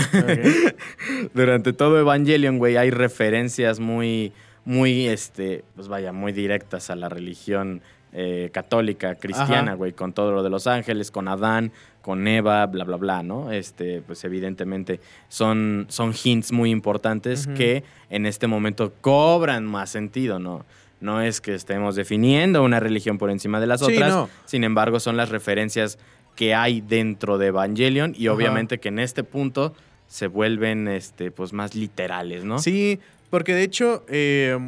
Durante 1.34 1.72
todo 1.72 1.98
Evangelion, 2.00 2.58
güey, 2.58 2.76
hay 2.76 2.90
referencias 2.90 3.78
muy, 3.78 4.32
muy, 4.64 5.06
este, 5.06 5.64
pues 5.76 5.86
vaya, 5.88 6.12
muy 6.12 6.32
directas 6.32 6.90
a 6.90 6.96
la 6.96 7.08
religión 7.08 7.80
eh, 8.12 8.50
católica, 8.52 9.14
cristiana, 9.14 9.74
güey, 9.74 9.92
con 9.92 10.12
todo 10.12 10.32
lo 10.32 10.42
de 10.42 10.50
los 10.50 10.66
ángeles, 10.66 11.10
con 11.10 11.28
Adán, 11.28 11.72
con 12.02 12.26
Eva, 12.26 12.66
bla, 12.66 12.84
bla, 12.84 12.96
bla, 12.96 13.22
¿no? 13.22 13.52
Este, 13.52 14.02
pues 14.02 14.24
evidentemente 14.24 15.00
son, 15.28 15.86
son 15.88 16.12
hints 16.22 16.50
muy 16.50 16.70
importantes 16.70 17.46
que 17.46 17.84
en 18.08 18.26
este 18.26 18.46
momento 18.46 18.92
cobran 19.00 19.64
más 19.64 19.90
sentido, 19.90 20.38
¿no? 20.38 20.64
No 21.00 21.20
es 21.20 21.40
que 21.40 21.54
estemos 21.54 21.94
definiendo 21.94 22.62
una 22.62 22.80
religión 22.80 23.16
por 23.16 23.30
encima 23.30 23.60
de 23.60 23.66
las 23.66 23.80
Sí, 23.80 23.94
otras, 23.94 24.12
no. 24.12 24.28
sin 24.44 24.64
embargo, 24.64 25.00
son 25.00 25.16
las 25.16 25.28
referencias 25.30 25.98
que 26.36 26.54
hay 26.54 26.80
dentro 26.80 27.38
de 27.38 27.46
Evangelion 27.48 28.14
y 28.16 28.28
obviamente 28.28 28.78
que 28.80 28.88
en 28.88 28.98
este 28.98 29.24
punto 29.24 29.72
se 30.08 30.26
vuelven 30.26 30.88
este, 30.88 31.30
pues, 31.30 31.52
más 31.52 31.74
literales, 31.74 32.44
¿no? 32.44 32.58
Sí, 32.58 32.98
porque 33.30 33.54
de 33.54 33.62
hecho 33.62 34.04
eh, 34.08 34.58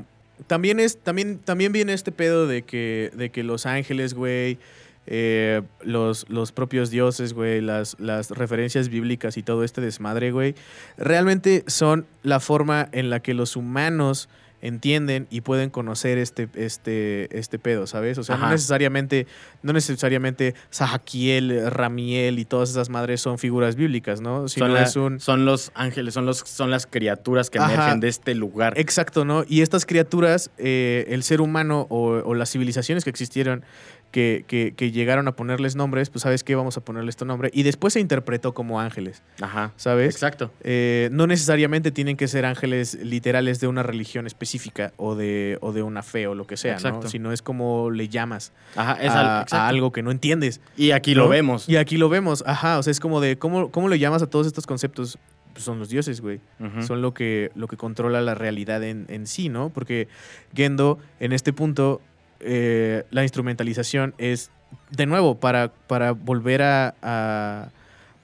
también 0.47 0.81
es 0.81 0.99
también 0.99 1.39
también 1.39 1.73
viene 1.73 1.93
este 1.93 2.13
pedo 2.13 2.47
de 2.47 2.63
que 2.63 3.11
de 3.15 3.31
que 3.31 3.43
los 3.43 3.67
ángeles, 3.67 4.15
güey, 4.15 4.59
eh, 5.07 5.63
los, 5.83 6.29
los 6.29 6.53
propios 6.53 6.91
dioses, 6.91 7.33
güey, 7.33 7.61
las, 7.61 7.99
las 7.99 8.31
referencias 8.31 8.89
bíblicas 8.89 9.37
y 9.37 9.43
todo 9.43 9.65
este 9.65 9.81
desmadre, 9.81 10.31
güey, 10.31 10.55
realmente 10.97 11.65
son 11.67 12.07
la 12.23 12.39
forma 12.39 12.89
en 12.93 13.11
la 13.11 13.21
que 13.21 13.35
los 13.35 13.57
humanos 13.57 14.29
entienden 14.63 15.27
y 15.29 15.43
pueden 15.43 15.69
conocer 15.71 16.17
este, 16.19 16.49
este, 16.55 17.37
este 17.39 17.59
pedo, 17.59 17.87
¿sabes? 17.87 18.17
O 18.17 18.23
sea, 18.25 18.37
no 18.37 18.49
necesariamente, 18.49 19.27
no 19.63 19.73
necesariamente 19.73 20.55
Ramiel 21.69 22.39
y 22.39 22.45
todas 22.45 22.71
esas 22.71 22.89
madres 22.89 23.21
son 23.21 23.39
figuras 23.39 23.77
bíblicas, 23.77 24.21
¿no? 24.21 24.49
Sino 24.49 24.67
son, 24.67 24.75
la- 24.75 24.83
es 24.83 24.97
un, 24.97 25.21
son 25.21 25.45
los 25.45 25.73
ángeles, 25.75 26.15
son, 26.15 26.25
los, 26.27 26.39
son 26.39 26.71
las 26.71 26.87
criaturas 26.87 27.51
que 27.51 27.59
Ajá. 27.59 27.75
emergen 27.75 28.01
de 28.01 28.09
este 28.09 28.35
lugar. 28.35 28.75
Exacto, 28.79 29.25
¿no? 29.25 29.45
Y 29.49 29.61
estas 29.63 29.85
criaturas, 29.85 30.51
eh, 30.59 31.07
el 31.09 31.23
ser 31.25 31.41
humano 31.41 31.87
o, 31.91 32.23
o 32.25 32.35
las 32.35 32.51
civilizaciones 32.51 33.05
que 33.05 33.11
existieron, 33.11 33.65
que, 34.13 34.45
que- 34.47 34.75
que 34.77 34.93
llegaron 34.93 35.27
a 35.27 35.35
ponerles 35.35 35.75
nombres, 35.75 36.09
pues 36.11 36.23
sabes 36.23 36.45
qué, 36.45 36.55
vamos 36.55 36.77
a 36.77 36.81
ponerle 36.85 37.11
este 37.11 37.25
nombre. 37.25 37.51
Y 37.53 37.65
después 37.65 37.95
se 37.95 38.01
interpretó 38.01 38.55
como 38.55 38.79
ángeles, 38.81 39.23
Ajá. 39.41 39.73
¿sabes? 39.77 40.15
Exacto. 40.15 40.53
Eh, 40.63 41.09
no 41.11 41.27
necesariamente 41.27 41.91
tienen 41.91 42.17
que 42.17 42.29
ser 42.29 42.45
ángeles 42.47 42.95
literales 43.03 43.59
de 43.59 43.67
una 43.67 43.83
religión 43.83 44.27
específica 44.29 44.93
o 44.97 45.17
de, 45.17 45.59
o 45.61 45.73
de 45.73 45.83
una 45.83 46.03
fe 46.05 46.29
o 46.29 46.35
lo 46.37 46.47
que 46.47 46.57
sea, 46.57 46.73
¿no? 46.75 46.79
Exacto. 46.79 47.09
Sino 47.09 47.33
es 47.33 47.43
como 47.43 47.91
le 47.91 48.09
llamas 48.09 48.53
Ajá, 48.77 48.93
es 49.03 49.11
a, 49.11 49.21
al- 49.21 49.27
a 49.39 49.43
exacto. 49.43 49.67
algo 49.67 49.91
que 49.93 50.03
no 50.03 50.11
entiendes. 50.13 50.61
Y 50.77 50.93
aquí 50.93 51.15
¿no? 51.15 51.23
lo 51.23 51.29
vemos. 51.29 51.69
Y 51.69 51.77
aquí 51.77 51.97
lo 51.97 52.09
vemos, 52.09 52.45
ajá, 52.47 52.79
o 52.79 52.83
sea, 52.85 52.91
es 52.93 53.01
como 53.01 53.21
de, 53.21 53.39
¿cómo, 53.39 53.71
cómo 53.73 53.89
le 53.89 53.99
llamas 53.99 54.23
a 54.23 54.27
todos 54.29 54.47
estos 54.47 54.67
conceptos? 54.67 55.19
Pues 55.55 55.65
son 55.67 55.79
los 55.79 55.91
dioses, 55.91 56.23
güey 56.23 56.41
son 56.81 57.03
lo 57.03 57.13
que, 57.13 57.51
lo 57.55 57.69
que 57.69 57.77
controla 57.77 58.23
la 58.23 58.35
realidad 58.35 58.83
en, 58.83 59.05
en 59.09 59.27
sí, 59.27 59.51
¿no? 59.51 59.69
Porque 59.69 60.09
Gendo, 60.55 60.99
en 61.21 61.33
este 61.33 61.53
punto, 61.53 62.01
eh, 62.43 63.05
la 63.11 63.23
instrumentalización 63.23 64.15
es, 64.19 64.51
de 64.91 65.07
nuevo, 65.07 65.39
para, 65.41 65.73
para 65.87 66.13
volver 66.13 66.63
a, 66.63 66.95
a- 67.03 67.69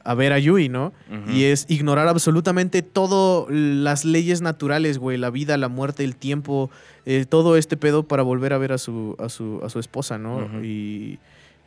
a 0.04 0.14
ver 0.14 0.32
a 0.32 0.38
Yui, 0.38 0.70
¿no? 0.70 0.92
Y 1.28 1.44
es 1.44 1.66
ignorar 1.68 2.08
absolutamente 2.08 2.80
todo 2.80 3.46
las 3.50 4.06
leyes 4.06 4.40
naturales, 4.40 4.96
güey, 4.96 5.18
la 5.18 5.28
vida, 5.28 5.58
la 5.58 5.68
muerte, 5.68 6.02
el 6.02 6.16
tiempo, 6.16 6.70
eh, 7.04 7.26
todo 7.28 7.58
este 7.58 7.76
pedo 7.76 8.04
para 8.04 8.22
volver 8.22 8.54
a 8.54 8.58
ver 8.58 8.72
a 8.72 8.78
su, 8.78 9.16
a 9.18 9.28
su, 9.28 9.60
a 9.62 9.68
su 9.68 9.78
esposa, 9.78 10.16
¿no? 10.16 10.40
Y, 10.64 11.18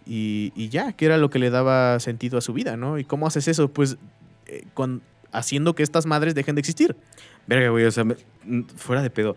y, 0.07 0.51
y 0.55 0.69
ya, 0.69 0.93
que 0.93 1.05
era 1.05 1.17
lo 1.17 1.29
que 1.29 1.37
le 1.37 1.51
daba 1.51 1.99
sentido 1.99 2.39
a 2.39 2.41
su 2.41 2.51
vida, 2.53 2.77
¿no? 2.77 2.97
¿Y 2.97 3.03
cómo 3.03 3.27
haces 3.27 3.47
eso? 3.47 3.67
Pues 3.67 3.97
eh, 4.47 4.63
con, 4.73 5.03
haciendo 5.31 5.75
que 5.75 5.83
estas 5.83 6.07
madres 6.07 6.33
dejen 6.33 6.55
de 6.55 6.61
existir. 6.61 6.95
Verga, 7.45 7.69
güey, 7.69 7.85
o 7.85 7.91
sea, 7.91 8.05
me- 8.05 8.15
fuera 8.75 9.03
de 9.03 9.11
pedo. 9.11 9.35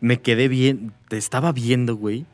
Me 0.00 0.20
quedé 0.20 0.48
bien, 0.48 0.92
te 1.08 1.16
estaba 1.16 1.52
viendo, 1.52 1.96
güey. 1.96 2.26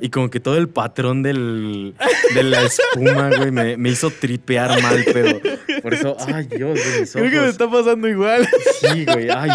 Y 0.00 0.08
como 0.08 0.30
que 0.30 0.40
todo 0.40 0.56
el 0.56 0.68
patrón 0.68 1.22
del, 1.22 1.94
de 2.34 2.42
la 2.42 2.62
espuma, 2.62 3.28
güey, 3.36 3.50
me, 3.50 3.76
me 3.76 3.90
hizo 3.90 4.10
tripear 4.10 4.80
mal, 4.82 5.04
pero 5.12 5.38
por 5.82 5.92
eso, 5.92 6.16
ay, 6.32 6.46
Dios 6.46 6.78
de 6.78 7.00
mis 7.00 7.12
Creo 7.12 7.24
que 7.24 7.30
me 7.32 7.38
ojos. 7.40 7.50
está 7.50 7.70
pasando 7.70 8.08
igual. 8.08 8.48
Sí, 8.80 9.04
güey, 9.04 9.28
ay. 9.30 9.50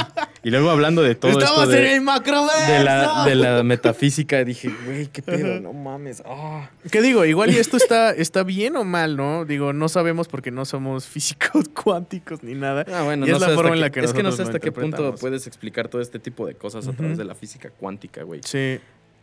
Y 0.45 0.49
luego 0.51 0.69
hablando 0.69 1.01
de 1.01 1.15
todo 1.15 1.31
esto 1.31 1.43
Estamos 1.45 1.69
de, 1.69 1.79
en 1.87 1.93
el 1.93 2.01
macroverso. 2.01 2.71
de 2.71 2.83
la, 2.83 3.23
de 3.25 3.35
la 3.35 3.63
metafísica, 3.63 4.43
dije, 4.43 4.69
güey, 4.85 5.07
qué 5.07 5.21
pedo, 5.21 5.61
no 5.61 5.71
mames. 5.71 6.21
ah. 6.25 6.69
¿Qué 6.91 7.01
digo? 7.01 7.23
Igual 7.23 7.51
y 7.51 7.55
esto 7.57 7.77
está, 7.77 8.11
está 8.11 8.43
bien 8.43 8.75
o 8.75 8.83
mal, 8.83 9.15
¿no? 9.15 9.45
Digo, 9.45 9.71
no 9.71 9.87
sabemos 9.87 10.27
porque 10.27 10.51
no 10.51 10.65
somos 10.65 11.05
físicos 11.07 11.69
cuánticos 11.69 12.43
ni 12.43 12.55
nada. 12.55 12.85
Ah, 12.93 13.03
bueno, 13.03 13.25
Y 13.25 13.29
no 13.29 13.35
es 13.37 13.41
la 13.41 13.49
forma 13.55 13.73
en 13.73 13.79
la 13.81 13.89
que 13.91 14.01
Es 14.01 14.11
que 14.13 14.21
no 14.21 14.33
sé 14.33 14.43
hasta 14.43 14.59
qué 14.59 14.71
punto 14.73 15.15
puedes 15.15 15.47
explicar 15.47 15.87
todo 15.87 16.01
este 16.01 16.19
tipo 16.19 16.45
de 16.45 16.55
cosas 16.55 16.87
a 16.87 16.91
través 16.93 17.17
de 17.17 17.23
la 17.23 17.35
física 17.35 17.69
cuántica, 17.69 18.23
güey. 18.23 18.41
Sí. 18.43 18.79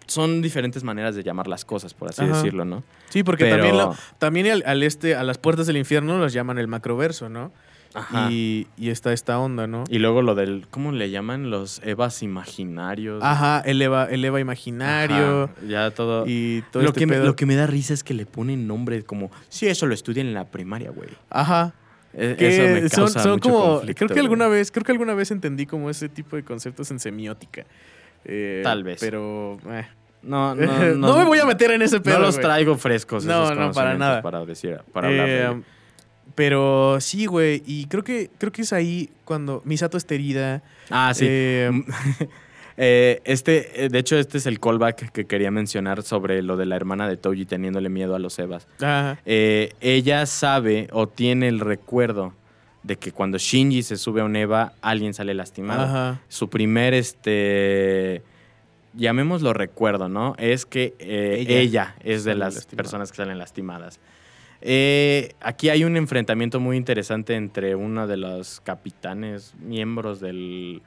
Son 0.07 0.43
diferentes 0.43 0.83
maneras 0.83 1.15
de 1.15 1.23
llamar 1.23 1.47
las 1.47 1.65
cosas, 1.65 1.95
por 1.95 2.09
así 2.09 2.23
Ajá. 2.23 2.35
decirlo, 2.35 2.65
¿no? 2.65 2.83
Sí, 3.11 3.23
porque 3.23 3.45
Pero- 3.45 3.57
también, 3.59 3.77
lo- 3.77 3.95
también 4.19 4.47
al, 4.49 4.63
al 4.67 4.83
este, 4.83 5.15
a 5.15 5.23
las 5.23 5.39
puertas 5.39 5.67
del 5.69 5.77
infierno 5.77 6.19
los 6.19 6.33
llaman 6.33 6.59
el 6.59 6.67
macroverso, 6.67 7.29
¿no? 7.29 7.53
Ajá. 7.95 8.29
Y, 8.31 8.69
y 8.77 8.91
está 8.91 9.13
esta 9.13 9.39
onda, 9.39 9.67
¿no? 9.67 9.85
Y 9.89 9.99
luego 9.99 10.23
lo 10.23 10.35
del, 10.35 10.67
¿cómo 10.71 10.93
le 10.93 11.11
llaman? 11.11 11.51
Los 11.51 11.81
Evas 11.85 12.23
imaginarios. 12.23 13.23
Ajá, 13.23 13.61
el 13.65 13.83
Eva, 13.83 14.05
el 14.11 14.25
Eva 14.25 14.41
imaginario. 14.41 15.45
Ajá, 15.45 15.53
Ya 15.67 15.91
todo. 15.91 16.25
Y 16.27 16.63
todo 16.71 16.83
lo, 16.83 16.89
este 16.91 17.01
que 17.01 17.07
me, 17.07 17.19
lo 17.19 17.35
que 17.37 17.47
me 17.47 17.57
da 17.57 17.67
risa 17.67 17.93
es 17.95 18.05
que 18.05 18.15
le 18.15 18.27
ponen 18.27 18.67
nombre 18.67 19.03
como, 19.03 19.31
sí, 19.49 19.67
eso 19.67 19.87
lo 19.87 19.95
estudian 19.95 20.27
en 20.29 20.35
la 20.35 20.45
primaria, 20.45 20.91
güey. 20.91 21.09
Ajá. 21.31 21.75
E- 22.15 22.37
Que 22.37 22.49
Eso 22.49 22.63
me 22.63 22.89
causa 22.91 23.21
son 23.23 23.33
mucho 23.33 23.51
como. 23.51 23.81
creo 23.83 23.95
que 23.95 24.07
güey. 24.07 24.19
alguna 24.21 24.49
vez, 24.49 24.71
creo 24.71 24.85
que 24.85 24.93
alguna 24.93 25.15
vez 25.15 25.31
entendí 25.31 25.67
como 25.67 25.91
ese 25.91 26.09
tipo 26.09 26.37
de 26.37 26.43
conceptos 26.45 26.91
en 26.91 26.99
semiótica. 27.01 27.65
Eh, 28.25 28.61
Tal 28.65 28.83
vez. 28.85 28.99
Pero. 29.01 29.59
eh. 29.69 29.87
No, 30.23 30.55
No, 30.57 30.67
no, 30.67 30.95
no, 30.97 31.19
me 31.19 31.25
voy 31.25 31.39
a 31.39 31.45
meter 31.47 31.71
en 31.71 31.83
ese 31.83 32.01
pedo. 32.01 32.19
No 32.19 32.27
los 32.27 32.39
traigo 32.39 32.77
frescos. 32.77 33.25
No, 33.25 33.45
esos 33.45 33.57
no, 33.57 33.73
para 33.73 33.97
nada. 33.97 34.23
Para 34.23 34.45
decir, 34.45 34.79
para 34.93 35.09
hablar 35.09 35.29
Eh, 35.29 35.41
ello. 35.47 35.63
Pero 36.41 36.99
sí, 37.03 37.27
güey. 37.27 37.63
Y 37.67 37.85
creo 37.85 38.03
que, 38.03 38.31
creo 38.39 38.51
que 38.51 38.63
es 38.63 38.73
ahí 38.73 39.11
cuando 39.27 39.61
Misato 39.67 39.99
está 39.99 40.15
herida. 40.15 40.63
Ah, 40.89 41.13
sí. 41.15 41.27
eh, 41.29 41.71
Eh, 42.83 43.21
este, 43.25 43.85
eh, 43.85 43.89
de 43.91 43.99
hecho, 43.99 44.17
este 44.17 44.39
es 44.39 44.47
el 44.47 44.59
callback 44.59 45.13
que 45.13 45.27
quería 45.27 45.51
mencionar 45.51 46.03
sobre 46.03 46.41
lo 46.41 46.57
de 46.57 46.65
la 46.65 46.77
hermana 46.77 47.07
de 47.07 47.19
Toji 47.19 47.45
teniéndole 47.45 47.91
miedo 47.91 48.15
a 48.15 48.19
los 48.19 48.39
Evas. 48.39 48.67
ajá. 48.79 49.21
Eh, 49.27 49.75
ella 49.83 50.25
sabe 50.25 50.89
o 50.93 51.07
tiene 51.07 51.49
el 51.49 51.61
recuerdo 51.61 52.33
de 52.83 52.97
que 52.97 53.13
cuando 53.13 53.37
Shinji 53.37 53.83
se 53.83 53.99
sube 53.99 54.23
a 54.23 54.25
un 54.25 54.35
Eva, 54.35 54.73
alguien 54.81 55.13
sale 55.13 55.35
lastimado. 55.35 55.83
Ajá. 55.83 56.23
Su 56.29 56.49
primer, 56.49 56.95
este, 56.95 58.23
llamémoslo 58.95 59.53
recuerdo, 59.53 60.09
¿no? 60.09 60.35
Es 60.39 60.65
que 60.65 60.95
Ella 61.01 61.59
ella, 61.61 61.95
es 62.03 62.25
de 62.25 62.35
las 62.35 62.65
personas 62.65 63.11
que 63.11 63.19
salen 63.19 63.37
lastimadas. 63.37 64.01
Eh, 64.63 65.35
aquí 65.41 65.69
hay 65.71 65.85
un 65.85 65.97
enfrentamiento 65.97 66.61
muy 66.61 66.77
interesante 66.77 67.35
entre 67.35 67.75
uno 67.75 68.07
de 68.07 68.17
los 68.17 68.61
capitanes, 68.61 69.55
miembros 69.59 70.21
del 70.21 70.83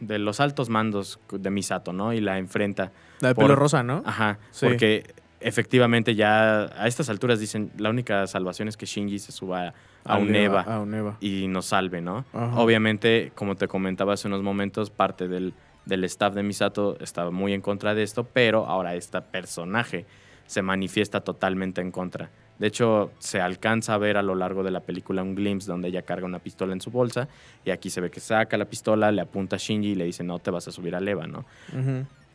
de 0.00 0.18
los 0.18 0.40
altos 0.40 0.68
mandos 0.68 1.18
de 1.30 1.48
Misato, 1.50 1.92
¿no? 1.94 2.12
Y 2.12 2.20
la 2.20 2.36
enfrenta. 2.38 2.92
La 3.20 3.28
de 3.28 3.34
Por- 3.34 3.44
pelo 3.44 3.56
rosa, 3.56 3.82
¿no? 3.82 4.02
Ajá, 4.04 4.38
Sí. 4.50 4.66
porque 4.66 5.14
efectivamente 5.40 6.14
ya 6.14 6.64
a 6.64 6.86
estas 6.86 7.08
alturas 7.08 7.40
dicen 7.40 7.70
la 7.78 7.88
única 7.88 8.26
salvación 8.26 8.68
es 8.68 8.76
que 8.76 8.84
Shinji 8.86 9.18
se 9.18 9.32
suba 9.32 9.72
a, 10.04 10.18
un 10.18 10.34
Eva 10.34 10.60
A 10.62 10.80
un 10.80 10.94
Eva. 10.94 11.16
y 11.20 11.48
nos 11.48 11.66
salve, 11.66 12.02
¿no? 12.02 12.24
Ajá. 12.34 12.60
Obviamente, 12.60 13.32
como 13.34 13.54
te 13.56 13.66
comentaba 13.66 14.12
hace 14.12 14.28
unos 14.28 14.42
momentos, 14.42 14.90
parte 14.90 15.26
del, 15.28 15.54
del 15.86 16.04
staff 16.04 16.34
de 16.34 16.42
Misato 16.42 16.98
estaba 17.00 17.30
muy 17.30 17.54
en 17.54 17.60
contra 17.62 17.94
de 17.94 18.02
esto, 18.02 18.24
pero 18.24 18.66
ahora 18.66 18.94
este 18.94 19.20
personaje 19.22 20.04
se 20.52 20.60
manifiesta 20.60 21.22
totalmente 21.22 21.80
en 21.80 21.90
contra. 21.90 22.28
De 22.58 22.66
hecho, 22.66 23.10
se 23.18 23.40
alcanza 23.40 23.94
a 23.94 23.98
ver 23.98 24.18
a 24.18 24.22
lo 24.22 24.34
largo 24.34 24.62
de 24.62 24.70
la 24.70 24.80
película 24.80 25.22
un 25.22 25.34
glimpse 25.34 25.66
donde 25.66 25.88
ella 25.88 26.02
carga 26.02 26.26
una 26.26 26.40
pistola 26.40 26.74
en 26.74 26.82
su 26.82 26.90
bolsa 26.90 27.26
y 27.64 27.70
aquí 27.70 27.88
se 27.88 28.02
ve 28.02 28.10
que 28.10 28.20
saca 28.20 28.58
la 28.58 28.66
pistola, 28.66 29.10
le 29.12 29.22
apunta 29.22 29.56
a 29.56 29.58
Shinji 29.58 29.92
y 29.92 29.94
le 29.94 30.04
dice, 30.04 30.24
no 30.24 30.40
te 30.40 30.50
vas 30.50 30.68
a 30.68 30.70
subir 30.70 30.94
al 30.94 31.08
Eva, 31.08 31.26
¿no? 31.26 31.46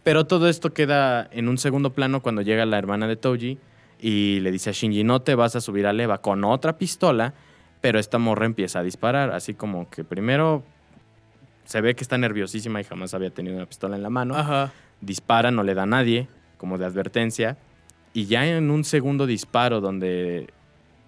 Pero 0.04 0.26
todo 0.26 0.50
esto 0.50 0.74
queda 0.74 1.28
en 1.32 1.48
un 1.48 1.60
segundo 1.60 1.92
plano 1.92 2.24
cuando 2.24 2.42
llega 2.42 2.66
la 2.66 2.80
hermana 2.80 3.08
de 3.08 3.18
Toji 3.18 3.60
y 4.02 4.40
le 4.40 4.52
dice 4.52 4.72
a 4.72 4.74
Shinji, 4.74 5.04
no 5.04 5.22
te 5.22 5.36
vas 5.36 5.56
a 5.56 5.62
subir 5.62 5.86
al 5.86 6.00
Eva 6.00 6.18
con 6.20 6.44
otra 6.44 6.80
pistola, 6.80 7.36
pero 7.82 8.00
esta 8.00 8.18
morra 8.18 8.48
empieza 8.48 8.80
a 8.80 8.84
disparar, 8.84 9.30
así 9.30 9.54
como 9.54 9.92
que 9.92 10.04
primero 10.04 10.64
se 11.66 11.82
ve 11.82 11.96
que 11.96 12.02
está 12.02 12.18
nerviosísima 12.18 12.82
y 12.82 12.84
jamás 12.84 13.14
había 13.14 13.30
tenido 13.30 13.58
una 13.58 13.68
pistola 13.68 13.96
en 13.96 14.02
la 14.02 14.10
mano, 14.10 14.36
Ajá. 14.36 14.72
dispara, 15.02 15.52
no 15.52 15.62
le 15.62 15.76
da 15.76 15.84
a 15.84 15.86
nadie, 15.86 16.28
como 16.58 16.80
de 16.80 16.86
advertencia, 16.86 17.58
y 18.14 18.26
ya 18.26 18.46
en 18.48 18.70
un 18.72 18.84
segundo 18.84 19.26
disparo 19.26 19.82
donde 19.82 20.48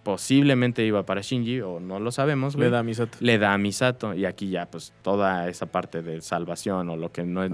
posiblemente 0.04 0.86
iba 0.86 1.06
para 1.06 1.22
Shinji, 1.22 1.62
o 1.62 1.80
no 1.80 2.00
lo 2.00 2.12
sabemos, 2.12 2.56
Le 2.56 2.70
da 2.70 2.80
a 2.80 2.84
Misato. 2.84 3.18
le 3.22 3.38
da 3.38 3.54
a 3.54 3.58
Misato, 3.58 4.14
y 4.14 4.26
aquí 4.26 4.50
ya 4.50 4.66
pues 4.66 4.94
toda 5.02 5.50
esa 5.50 5.66
parte 5.66 6.02
de 6.02 6.22
salvación 6.22 6.90
o 6.90 6.98
lo 6.98 7.12
que 7.12 7.24
no 7.24 7.44
es 7.44 7.52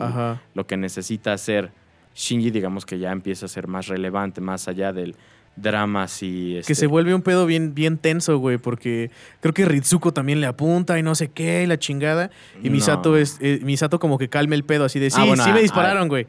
lo 0.53 0.67
que 0.67 0.77
necesita 0.77 1.33
hacer 1.33 1.71
Shinji, 2.13 2.51
digamos 2.51 2.85
que 2.85 2.97
ya 2.99 3.11
empieza 3.11 3.47
a 3.47 3.49
ser 3.49 3.67
más 3.67 3.87
relevante, 3.87 4.39
más 4.41 4.67
allá 4.67 4.93
del 4.93 5.15
drama 5.57 6.03
así. 6.03 6.51
Que 6.53 6.59
este, 6.59 6.75
se 6.75 6.87
vuelve 6.87 7.13
un 7.13 7.21
pedo 7.21 7.45
bien, 7.45 7.73
bien 7.73 7.97
tenso, 7.97 8.37
güey, 8.37 8.57
porque 8.57 9.11
creo 9.41 9.53
que 9.53 9.65
Ritsuko 9.65 10.13
también 10.13 10.39
le 10.39 10.47
apunta 10.47 10.97
y 10.99 11.03
no 11.03 11.15
sé 11.15 11.29
qué, 11.29 11.63
y 11.63 11.65
la 11.65 11.77
chingada. 11.77 12.29
Y 12.61 12.69
No. 12.69 12.75
Misato 12.75 13.17
es, 13.17 13.37
eh, 13.41 13.59
Misato 13.63 13.99
como 13.99 14.17
que 14.17 14.29
calme 14.29 14.55
el 14.55 14.63
pedo, 14.63 14.85
así 14.85 14.99
de, 14.99 15.09
sí, 15.09 15.17
Ah, 15.19 15.25
bueno, 15.25 15.43
sí 15.43 15.49
ah, 15.49 15.53
me 15.53 15.61
dispararon, 15.61 16.07
güey. 16.07 16.27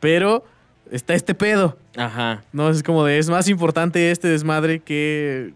Pero 0.00 0.44
está 0.90 1.14
este 1.14 1.34
pedo. 1.34 1.76
Ajá. 1.96 2.42
No, 2.52 2.68
es 2.70 2.82
como 2.82 3.04
de, 3.04 3.18
es 3.18 3.28
más 3.28 3.48
importante 3.48 4.10
este 4.10 4.28
desmadre 4.28 4.80
que, 4.80 5.52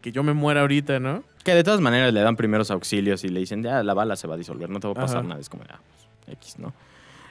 que 0.00 0.12
yo 0.12 0.22
me 0.22 0.32
muera 0.32 0.60
ahorita, 0.62 0.98
¿no? 1.00 1.22
Que 1.44 1.54
de 1.54 1.62
todas 1.64 1.80
maneras 1.80 2.12
le 2.12 2.20
dan 2.20 2.36
primeros 2.36 2.70
auxilios 2.70 3.22
y 3.24 3.28
le 3.28 3.40
dicen, 3.40 3.62
ya, 3.62 3.82
la 3.82 3.94
bala 3.94 4.16
se 4.16 4.26
va 4.26 4.34
a 4.34 4.36
disolver, 4.38 4.68
no 4.68 4.80
te 4.80 4.88
va 4.88 4.92
a 4.92 4.96
pasar 4.96 5.18
Ajá. 5.18 5.28
nada. 5.28 5.40
Es 5.40 5.48
como, 5.48 5.62
ah, 5.68 5.78
pues, 6.24 6.36
X, 6.38 6.58
¿no? 6.58 6.72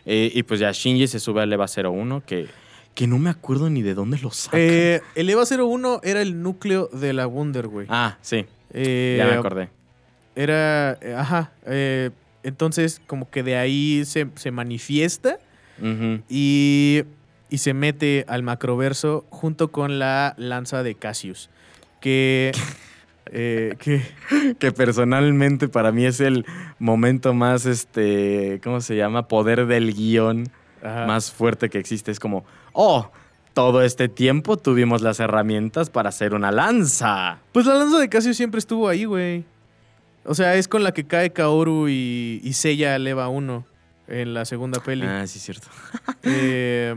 Eh, 0.06 0.32
y 0.34 0.44
pues 0.44 0.60
ya 0.60 0.72
Shinji 0.72 1.08
se 1.08 1.20
sube 1.20 1.42
al 1.42 1.52
EVA 1.52 1.66
01, 1.66 2.24
que, 2.26 2.48
que 2.94 3.08
no 3.08 3.18
me 3.18 3.30
acuerdo 3.30 3.70
ni 3.70 3.82
de 3.82 3.94
dónde 3.94 4.18
lo 4.20 4.32
saca. 4.32 4.58
Eh, 4.58 5.02
el 5.16 5.30
EVA 5.30 5.44
01 5.46 6.00
era 6.04 6.22
el 6.22 6.42
núcleo 6.42 6.90
de 6.94 7.12
la 7.14 7.26
Wonder, 7.26 7.68
güey. 7.68 7.88
ah, 7.90 8.18
sí, 8.22 8.46
Eh, 8.72 9.16
ya 9.18 9.26
me 9.28 9.34
acordé. 9.34 9.70
Era, 10.36 10.98
ajá, 11.18 11.52
entonces 12.44 13.02
como 13.08 13.30
que 13.30 13.42
de 13.44 13.56
ahí 13.58 14.04
se, 14.06 14.28
se 14.36 14.52
manifiesta 14.52 15.40
Ujú. 15.82 16.22
y, 16.30 17.04
y 17.56 17.58
se 17.58 17.74
mete 17.74 18.26
al 18.28 18.44
macroverso 18.44 19.26
junto 19.30 19.72
con 19.72 19.98
la 19.98 20.34
lanza 20.38 20.84
de 20.84 20.96
Cassius. 20.96 21.50
Que. 22.02 22.52
eh, 23.28 23.78
que 23.80 24.02
Que 24.60 24.74
personalmente 24.74 25.70
para 25.70 25.94
mí 25.94 26.06
es 26.06 26.20
el 26.20 26.46
momento 26.80 27.34
más, 27.34 27.66
este, 27.66 28.60
¿cómo 28.62 28.82
se 28.82 28.98
llama? 28.98 29.30
Poder 29.30 29.68
del 29.68 29.94
guion. 29.94 30.50
ajá. 30.84 31.06
más 31.06 31.32
fuerte 31.32 31.70
que 31.70 31.80
existe. 31.80 32.12
Es 32.12 32.20
como, 32.20 32.44
oh, 32.74 33.10
todo 33.54 33.82
este 33.84 34.10
tiempo 34.10 34.58
tuvimos 34.58 35.02
las 35.02 35.22
herramientas 35.22 35.90
para 35.90 36.10
hacer 36.10 36.34
una 36.34 36.52
lanza. 36.52 37.40
Pues 37.54 37.66
la 37.66 37.76
lanza 37.76 38.00
de 38.00 38.10
Cassius 38.10 38.36
siempre 38.36 38.60
estuvo 38.60 38.90
ahí, 38.90 39.06
güey. 39.06 39.46
O 40.26 40.36
sea, 40.36 40.56
es 40.56 40.68
con 40.68 40.84
la 40.84 40.92
que 40.92 41.08
cae 41.08 41.32
Kaoru 41.32 41.88
y, 41.88 42.42
y 42.44 42.52
sella 42.52 42.96
al 42.96 43.08
EVA 43.08 43.30
1 43.30 43.66
en 44.10 44.34
la 44.34 44.44
segunda 44.44 44.82
peli. 44.82 45.06
Ah, 45.08 45.26
sí, 45.26 45.40
cierto. 45.40 45.70
Eh, 46.24 46.96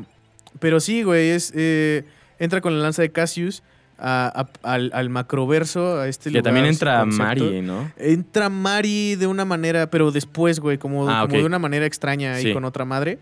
pero 0.61 0.81
sí, 0.81 1.03
güey, 1.03 1.31
es, 1.31 1.53
eh, 1.55 2.05
entra 2.39 2.61
con 2.61 2.77
la 2.77 2.83
lanza 2.83 3.03
de 3.03 3.11
Cassius 3.11 3.63
a- 3.99 4.49
a- 4.63 4.73
al, 4.75 4.91
al 4.95 5.11
macroverso, 5.11 5.99
a 5.99 6.09
este 6.09 6.25
que 6.31 6.39
lugar 6.39 6.45
también 6.45 6.67
entra. 6.67 7.05
Mari, 7.05 7.63
¿no? 7.63 7.91
Entra 7.97 8.49
Mari 8.49 9.17
de 9.17 9.27
una 9.27 9.45
manera, 9.45 9.91
pero 9.91 10.11
después, 10.13 10.61
güey, 10.61 10.79
como, 10.79 11.09
Ah, 11.11 11.23
como 11.27 11.39
de 11.41 11.45
una 11.45 11.59
manera 11.59 11.85
extraña 11.87 12.35
ahí 12.35 12.45
Sí. 12.45 12.53
con 12.53 12.65
otra 12.65 12.85
madre. 12.85 13.19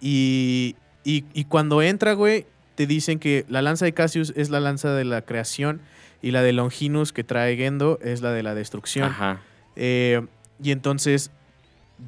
Y, 0.00 0.76
y, 1.04 1.24
y 1.32 1.44
cuando 1.44 1.80
entra, 1.82 2.12
güey, 2.14 2.46
te 2.74 2.86
dicen 2.86 3.18
que 3.18 3.44
la 3.48 3.62
lanza 3.62 3.84
de 3.84 3.92
Cassius 3.94 4.32
es 4.36 4.50
la 4.50 4.60
lanza 4.60 4.92
de 4.94 5.04
la 5.04 5.22
creación 5.22 5.80
y 6.22 6.32
la 6.32 6.42
de 6.42 6.52
Longinus 6.52 7.12
que 7.12 7.24
trae 7.24 7.56
Gendo 7.56 7.98
es 8.02 8.20
la 8.20 8.32
de 8.32 8.42
la 8.42 8.54
destrucción. 8.54 9.08
Ajá. 9.10 9.40
Eh, 9.76 10.20
y 10.62 10.72
entonces, 10.72 11.30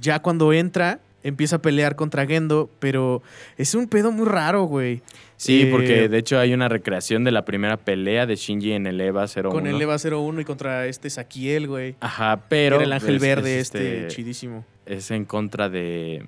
ya 0.01 0.21
cuando 0.21 0.53
entra, 0.53 0.99
empieza 1.23 1.57
a 1.57 1.63
pelear 1.63 1.97
contra 1.97 2.27
Gendo, 2.27 2.71
pero 2.79 3.23
es 3.57 3.75
un 3.75 3.89
pedo 3.89 4.13
muy 4.13 4.27
raro, 4.27 4.65
güey. 4.65 5.03
Sí, 5.37 5.63
Eh, 5.63 5.69
porque 5.71 6.09
de 6.09 6.19
hecho 6.19 6.39
hay 6.39 6.53
una 6.53 6.69
recreación 6.69 7.23
de 7.25 7.31
la 7.31 7.45
primera 7.45 7.77
pelea 7.77 8.27
de 8.27 8.35
Shinji 8.37 8.73
en 8.73 8.87
el 8.87 9.01
EVA 9.01 9.27
01. 9.27 9.51
Con 9.51 9.67
el 9.67 9.81
EVA 9.81 9.97
01 9.99 10.41
y 10.41 10.45
contra 10.45 10.87
este 10.87 11.11
Saquiel, 11.11 11.69
güey. 11.69 11.95
Ajá, 12.01 12.43
pero... 12.49 12.77
Era 12.77 12.85
el 12.85 12.93
ángel 12.93 13.17
es- 13.17 13.21
verde 13.23 13.59
es 13.61 13.67
este, 13.67 14.09
chidísimo. 14.09 14.65
es 14.87 15.11
en 15.13 15.25
contra 15.25 15.69
de, 15.69 16.27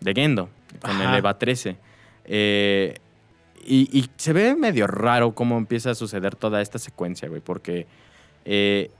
de 0.00 0.12
Gendo, 0.14 0.48
con 0.80 0.92
Ajá. 0.92 1.12
el 1.12 1.18
EVA 1.18 1.38
13. 1.38 1.76
Eh, 2.24 2.94
y, 3.66 3.88
y 3.98 4.08
se 4.16 4.32
ve 4.32 4.54
medio 4.56 4.86
raro 4.86 5.34
cómo 5.34 5.58
empieza 5.58 5.90
a 5.90 5.94
suceder 5.94 6.34
toda 6.36 6.62
esta 6.62 6.78
secuencia, 6.78 7.28
güey, 7.28 7.40
porque 7.42 7.86
eh, 8.46 8.90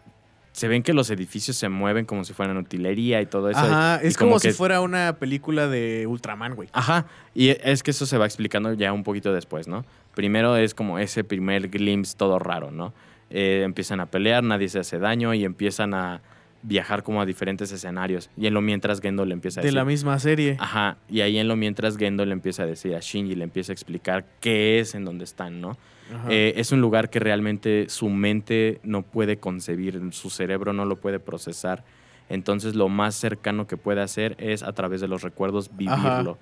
se 0.53 0.67
ven 0.69 0.83
que 0.83 0.93
los 0.93 1.11
edificios 1.11 1.57
se 1.57 1.69
mueven 1.69 2.05
como 2.05 2.25
si 2.25 2.33
fueran 2.33 2.57
utilería 2.57 3.21
y 3.23 3.27
todo 3.27 3.51
eso. 3.51 3.61
Ajá, 3.61 4.01
y 4.03 4.07
es 4.09 4.17
como, 4.17 4.41
que- 4.41 4.51
si 4.51 4.57
fuera 4.57 4.81
una 4.81 5.17
película 5.19 5.69
de 5.69 6.07
Ultraman, 6.07 6.55
güey. 6.55 6.69
Ajá, 6.73 7.07
y 7.35 7.49
es 7.51 7.83
que 7.83 7.91
eso 7.93 8.07
se 8.07 8.19
va 8.19 8.27
explicando 8.27 8.73
ya 8.75 8.93
un 8.93 9.05
poquito 9.05 9.33
después, 9.33 9.69
¿no? 9.69 9.85
Primero 10.15 10.57
es 10.57 10.75
como 10.75 10.99
ese 10.99 11.23
primer 11.25 11.69
glimpse 11.69 12.17
todo 12.17 12.39
raro, 12.39 12.71
¿no? 12.71 12.93
Eh, 13.31 13.63
empiezan 13.65 14.01
a 14.01 14.07
pelear, 14.07 14.43
nadie 14.43 14.69
se 14.69 14.79
hace 14.81 14.99
daño 14.99 15.35
y 15.35 15.45
empiezan 15.45 15.95
a 15.95 16.23
viajar 16.63 17.05
como 17.05 17.21
a 17.21 17.27
diferentes 17.27 17.71
escenarios. 17.71 18.31
Y 18.37 18.47
en 18.49 18.55
lo 18.55 18.61
mientras 18.61 19.01
Gendo 19.01 19.25
le 19.25 19.35
empieza 19.35 19.61
a 19.61 19.63
De 19.63 19.67
decir... 19.69 19.77
la 19.77 19.85
misma 19.85 20.19
serie. 20.19 20.57
Ajá, 20.59 20.97
y 21.09 21.21
ahí 21.21 21.39
en 21.39 21.47
lo 21.47 21.55
mientras 21.55 21.97
Gendo 21.97 22.25
le 22.27 22.33
empieza 22.33 22.65
a 22.65 22.67
decir 22.67 22.97
a 22.97 23.01
Shinji, 23.01 23.37
le 23.37 23.45
empieza 23.45 23.71
a 23.71 23.75
explicar 23.75 24.25
qué 24.41 24.81
es 24.81 24.97
en 24.97 25.05
donde 25.05 25.23
están, 25.25 25.61
¿no? 25.61 25.79
Eh, 26.29 26.55
es 26.57 26.73
un 26.73 26.81
lugar 26.81 27.11
que 27.11 27.19
realmente 27.19 27.87
su 27.89 28.09
mente 28.09 28.81
no 28.83 29.03
puede 29.03 29.39
concebir, 29.39 30.01
su 30.13 30.31
cerebro 30.31 30.73
no 30.73 30.85
lo 30.85 30.97
puede 30.97 31.21
procesar. 31.21 31.85
Entonces 32.29 32.75
lo 32.75 32.89
más 32.89 33.15
cercano 33.15 33.67
que 33.67 33.77
puede 33.77 34.01
hacer 34.01 34.37
es 34.39 34.63
a 34.63 34.73
través 34.73 35.01
de 35.01 35.09
los 35.09 35.23
recuerdos 35.23 35.71
vivirlo. 35.77 36.39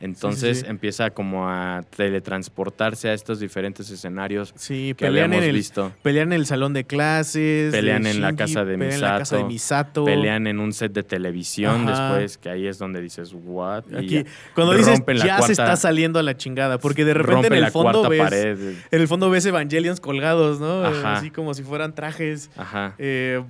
Entonces 0.00 0.58
sí, 0.58 0.64
sí. 0.64 0.70
empieza 0.70 1.10
como 1.10 1.48
a 1.48 1.82
teletransportarse 1.96 3.08
a 3.08 3.14
estos 3.14 3.40
diferentes 3.40 3.90
escenarios 3.90 4.52
Sí, 4.56 4.94
que 4.96 5.06
pelean 5.06 5.32
en, 5.32 5.38
habíamos 5.38 5.48
el, 5.48 5.56
visto. 5.56 5.92
pelean 6.02 6.32
en 6.32 6.40
el 6.40 6.46
salón 6.46 6.72
de 6.74 6.84
clases. 6.84 7.72
Pelean 7.72 8.02
de 8.02 8.10
en 8.10 8.20
la 8.20 8.34
casa 8.34 8.64
de 8.64 8.74
pelean 8.76 8.92
en 8.94 9.00
la 9.00 9.18
casa 9.18 9.36
de 9.38 9.44
Misato. 9.44 10.04
Pelean 10.04 10.46
en 10.46 10.60
un 10.60 10.72
set 10.72 10.92
de 10.92 11.02
televisión 11.02 11.88
Ajá. 11.88 12.10
después, 12.16 12.38
que 12.38 12.50
ahí 12.50 12.66
es 12.66 12.78
donde 12.78 13.00
dices, 13.00 13.32
¿what? 13.34 13.84
Y 13.90 13.96
Aquí, 13.96 14.24
cuando 14.54 14.74
dices 14.74 15.00
ya 15.24 15.40
se 15.42 15.52
está 15.52 15.76
saliendo 15.76 16.18
a 16.18 16.22
la 16.22 16.36
chingada, 16.36 16.78
porque 16.78 17.04
de 17.04 17.14
repente 17.14 17.46
en 17.46 17.54
el 17.64 17.70
fondo 17.70 18.08
ves, 18.08 18.20
pared. 18.22 18.58
en 18.90 19.00
el 19.00 19.08
fondo 19.08 19.30
ves 19.30 19.46
Evangelions 19.46 20.00
colgados, 20.00 20.60
¿no? 20.60 20.84
Ajá. 20.84 21.14
Así 21.16 21.30
como 21.30 21.54
si 21.54 21.62
fueran 21.62 21.94
trajes. 21.94 22.50
Ajá. 22.56 22.94
Eh, 22.98 23.42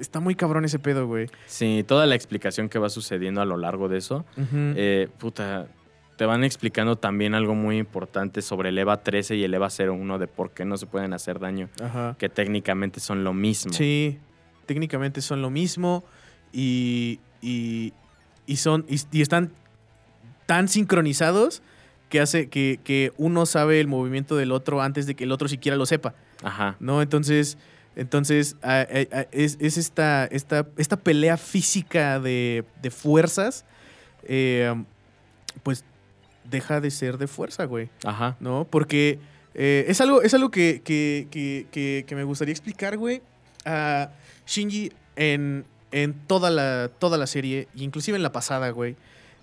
está 0.00 0.20
muy 0.20 0.34
cabrón 0.34 0.64
ese 0.64 0.78
pedo, 0.78 1.06
güey. 1.06 1.28
Sí, 1.46 1.84
toda 1.86 2.06
la 2.06 2.14
explicación 2.14 2.68
que 2.68 2.78
va 2.78 2.88
sucediendo 2.90 3.40
a 3.40 3.44
lo 3.44 3.56
largo 3.56 3.88
de 3.88 3.98
eso. 3.98 4.24
Eh, 4.52 5.08
puta, 5.18 5.66
te 6.16 6.26
van 6.26 6.44
explicando 6.44 6.96
también 6.96 7.34
algo 7.34 7.54
muy 7.54 7.78
importante 7.78 8.40
sobre 8.42 8.68
el 8.68 8.78
EVA 8.78 9.02
13 9.02 9.36
y 9.36 9.44
el 9.44 9.54
EVA 9.54 9.68
01 9.68 10.18
de 10.18 10.26
por 10.28 10.50
qué 10.52 10.64
no 10.64 10.76
se 10.76 10.86
pueden 10.86 11.12
hacer 11.12 11.38
daño, 11.40 11.68
Ajá. 11.82 12.14
que 12.18 12.28
técnicamente 12.28 13.00
son 13.00 13.24
lo 13.24 13.32
mismo. 13.34 13.72
Sí, 13.72 14.18
técnicamente 14.66 15.20
son 15.20 15.42
lo 15.42 15.50
mismo 15.50 16.04
y, 16.52 17.18
y, 17.42 17.92
y 18.46 18.56
son 18.56 18.86
y, 18.88 19.00
y 19.12 19.22
están 19.22 19.50
tan 20.46 20.68
sincronizados 20.68 21.62
que 22.08 22.20
hace 22.20 22.48
que, 22.48 22.78
que 22.84 23.12
uno 23.16 23.44
sabe 23.46 23.80
el 23.80 23.88
movimiento 23.88 24.36
del 24.36 24.52
otro 24.52 24.82
antes 24.82 25.06
de 25.06 25.14
que 25.16 25.24
el 25.24 25.32
otro 25.32 25.48
siquiera 25.48 25.76
lo 25.76 25.84
sepa, 25.86 26.14
Ajá. 26.44 26.76
¿no? 26.78 27.02
Entonces, 27.02 27.58
entonces 27.96 28.56
es, 29.32 29.56
es 29.60 29.76
esta, 29.78 30.26
esta, 30.26 30.66
esta 30.76 30.96
pelea 30.96 31.36
física 31.36 32.18
de, 32.20 32.64
de 32.82 32.90
fuerzas, 32.90 33.64
eh, 34.24 34.74
pues 35.62 35.84
deja 36.44 36.80
de 36.80 36.90
ser 36.90 37.18
de 37.18 37.26
fuerza, 37.26 37.64
güey. 37.64 37.88
Ajá. 38.04 38.36
¿no? 38.40 38.66
Porque 38.68 39.18
eh, 39.54 39.84
es 39.88 40.00
algo, 40.00 40.22
es 40.22 40.34
algo 40.34 40.50
que, 40.50 40.82
que- 40.84 41.28
que- 41.30 42.04
que- 42.06 42.14
me 42.16 42.24
gustaría 42.24 42.52
explicar, 42.52 42.96
güey. 42.98 43.22
A 43.64 44.10
Shinji 44.46 44.92
en, 45.16 45.64
en 45.92 46.12
toda, 46.26 46.50
la, 46.50 46.90
toda 46.98 47.16
la 47.16 47.26
serie, 47.26 47.68
y 47.74 47.84
inclusive 47.84 48.16
en 48.16 48.22
la 48.22 48.32
pasada, 48.32 48.70
güey, 48.70 48.96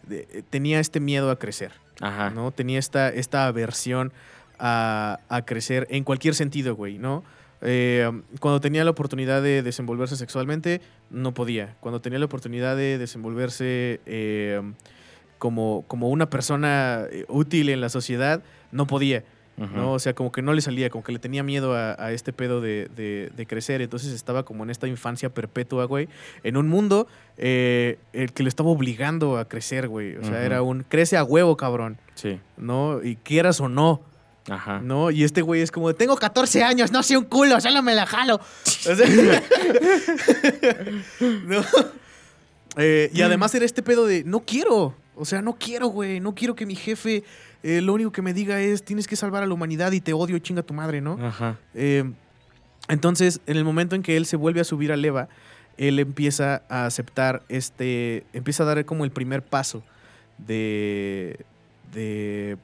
de- 0.08 0.28
eh, 0.32 0.44
tenía 0.50 0.80
este 0.80 1.00
miedo 1.00 1.32
a 1.32 1.40
crecer, 1.40 1.72
Ajá. 2.02 2.30
¿no? 2.30 2.52
Tenía 2.52 2.78
esta, 2.78 3.10
esta 3.10 3.48
aversión 3.48 4.12
a, 4.60 5.20
a 5.30 5.44
crecer 5.44 5.88
en 5.90 6.04
cualquier 6.04 6.36
sentido, 6.36 6.76
güey, 6.76 6.98
¿no? 7.00 7.24
Eh, 7.62 8.10
cuando 8.40 8.60
tenía 8.60 8.84
la 8.84 8.92
oportunidad 8.92 9.42
de 9.42 9.62
desenvolverse 9.64 10.16
sexualmente, 10.16 10.82
no 11.10 11.34
podía. 11.34 11.76
Cuando 11.80 12.02
tenía 12.02 12.20
la 12.20 12.26
oportunidad 12.26 12.76
de 12.76 12.98
desenvolverse 12.98 14.00
eh, 14.06 14.62
como, 15.38 15.84
como 15.88 16.10
una 16.10 16.30
persona 16.30 17.06
eh, 17.12 17.26
útil 17.28 17.70
en 17.70 17.82
la 17.82 17.90
sociedad, 17.90 18.42
no 18.72 18.88
podía. 18.88 19.24
¿no? 19.58 19.92
O 19.94 20.00
sea, 20.00 20.16
como 20.16 20.32
que 20.32 20.42
no 20.42 20.54
le 20.54 20.62
salía, 20.62 20.90
como 20.90 21.04
que 21.04 21.12
le 21.12 21.20
tenía 21.20 21.44
miedo 21.44 21.76
a, 21.76 21.92
a 22.04 22.12
este 22.14 22.34
pedo 22.34 22.62
de, 22.62 22.90
de- 22.96 23.30
de 23.36 23.46
crecer. 23.46 23.84
Entonces 23.84 24.12
estaba 24.12 24.44
como 24.44 24.64
en 24.64 24.72
esta 24.72 24.88
infancia 24.88 25.30
perpetua, 25.32 25.86
güey. 25.86 26.10
En 26.44 26.58
un 26.58 26.68
mundo 26.68 27.06
eh, 27.38 28.00
el 28.12 28.34
que 28.34 28.42
lo 28.42 28.50
estaba 28.50 28.70
obligando 28.72 29.38
a 29.38 29.48
crecer, 29.48 29.88
güey. 29.88 30.16
O 30.16 30.24
sea, 30.24 30.44
era 30.46 30.64
un 30.64 30.82
crece 30.82 31.16
a 31.16 31.24
huevo, 31.24 31.58
cabrón. 31.58 32.00
Sí. 32.16 32.40
¿No? 32.58 33.04
Y 33.04 33.18
quieras 33.18 33.60
o 33.62 33.70
no. 33.70 34.02
Ajá. 34.50 34.80
¿No? 34.80 35.12
Y 35.12 35.24
este 35.24 35.42
güey 35.42 35.62
es 35.62 35.72
como, 35.72 35.94
tengo 35.94 36.16
14 36.16 36.64
años, 36.64 36.92
no 36.92 37.04
sé 37.04 37.18
un 37.18 37.26
culo, 37.26 37.62
solo 37.62 37.82
me 37.84 37.94
la 37.96 38.06
jalo. 38.06 38.40
O 38.90 38.96
sea, 38.96 39.08
¿no? 41.46 41.64
Eh, 42.78 43.12
y 43.14 43.22
además 43.22 43.54
era 43.54 43.64
este 43.64 43.84
pedo 43.84 44.08
de, 44.08 44.24
no 44.24 44.40
quiero. 44.40 44.96
O 45.16 45.26
sea, 45.26 45.44
no 45.44 45.54
quiero, 45.54 45.88
güey. 45.88 46.20
No 46.20 46.34
quiero 46.34 46.56
que 46.56 46.66
mi 46.66 46.76
jefe 46.76 47.24
eh, 47.64 47.82
lo 47.82 47.94
único 47.94 48.12
que 48.12 48.22
me 48.22 48.34
diga 48.34 48.60
es, 48.60 48.84
tienes 48.84 49.08
que 49.08 49.16
salvar 49.16 49.44
a 49.44 49.46
la 49.46 49.54
humanidad 49.54 49.92
y 49.92 50.02
te 50.02 50.14
odio, 50.14 50.40
chinga 50.40 50.64
tu 50.64 50.74
madre, 50.74 51.02
¿no? 51.02 51.18
Ajá. 51.22 51.58
Eh, 51.76 52.12
entonces, 52.88 53.40
en 53.46 53.58
el 53.58 53.64
momento 53.64 53.96
en 53.96 54.02
que 54.02 54.18
él 54.18 54.26
se 54.26 54.36
vuelve 54.36 54.62
a 54.62 54.64
subir 54.64 54.92
a 54.92 54.98
Leva, 54.98 55.30
él 55.78 56.00
empieza 56.00 56.64
a 56.70 56.86
aceptar 56.86 57.44
este. 57.50 58.26
Empieza 58.34 58.64
a 58.64 58.66
dar 58.66 58.84
como 58.86 59.04
el 59.06 59.12
primer 59.12 59.44
paso 59.44 59.84
de. 60.38 61.46
de 61.94 62.58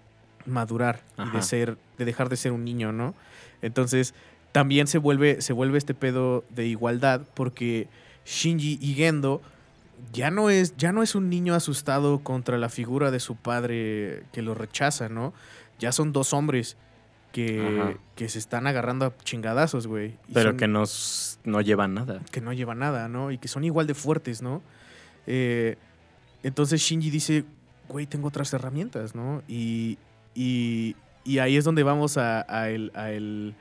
madurar 0.47 1.03
y 1.17 1.29
de 1.35 1.41
ser. 1.41 1.77
de 1.97 2.05
dejar 2.05 2.29
de 2.29 2.37
ser 2.37 2.51
un 2.51 2.63
niño, 2.65 2.91
¿no? 2.91 3.13
Entonces, 3.61 4.13
también 4.51 4.87
se 4.87 4.97
vuelve, 4.97 5.41
se 5.41 5.53
vuelve 5.53 5.77
este 5.77 5.93
pedo 5.93 6.43
de 6.49 6.65
igualdad. 6.65 7.21
Porque 7.33 7.87
Shinji 8.25 8.79
y 8.81 8.93
Gendo 8.95 9.41
ya 10.13 10.29
no 10.31 10.49
es, 10.49 10.75
ya 10.77 10.91
no 10.91 11.03
es 11.03 11.15
un 11.15 11.29
niño 11.29 11.53
asustado 11.53 12.19
contra 12.19 12.57
la 12.57 12.69
figura 12.69 13.11
de 13.11 13.19
su 13.19 13.35
padre 13.35 14.23
que 14.31 14.41
lo 14.41 14.53
rechaza, 14.55 15.09
¿no? 15.09 15.33
Ya 15.79 15.91
son 15.91 16.11
dos 16.13 16.33
hombres 16.33 16.77
que, 17.31 17.97
que 18.15 18.29
se 18.29 18.39
están 18.39 18.65
agarrando 18.67 19.05
a 19.05 19.13
chingadazos, 19.23 19.85
güey. 19.85 20.15
Pero 20.33 20.51
son- 20.51 20.57
que 20.57 20.67
nos, 20.67 21.39
no 21.43 21.61
llevan 21.61 21.93
nada. 21.93 22.21
que 22.31 22.41
no 22.41 22.53
llevan 22.53 22.79
nada, 22.79 23.07
¿no? 23.09 23.31
Y 23.31 23.37
que 23.37 23.47
son 23.47 23.63
igual 23.63 23.85
de 23.85 23.93
fuertes, 23.93 24.41
¿no? 24.41 24.61
Eh, 25.27 25.77
entonces 26.43 26.81
Shinji 26.81 27.09
dice, 27.09 27.43
güey, 27.89 28.05
tengo 28.07 28.27
otras 28.29 28.53
herramientas, 28.53 29.13
¿no? 29.15 29.43
Y, 29.47 29.97
y, 30.37 30.95
y 31.25 31.39
ahí 31.39 31.57
es 31.57 31.63
donde 31.65 31.83
vamos 31.83 32.17
a, 32.17 32.45
a 32.47 32.69
el, 32.69 32.91
a 32.95 33.11
el- 33.11 33.55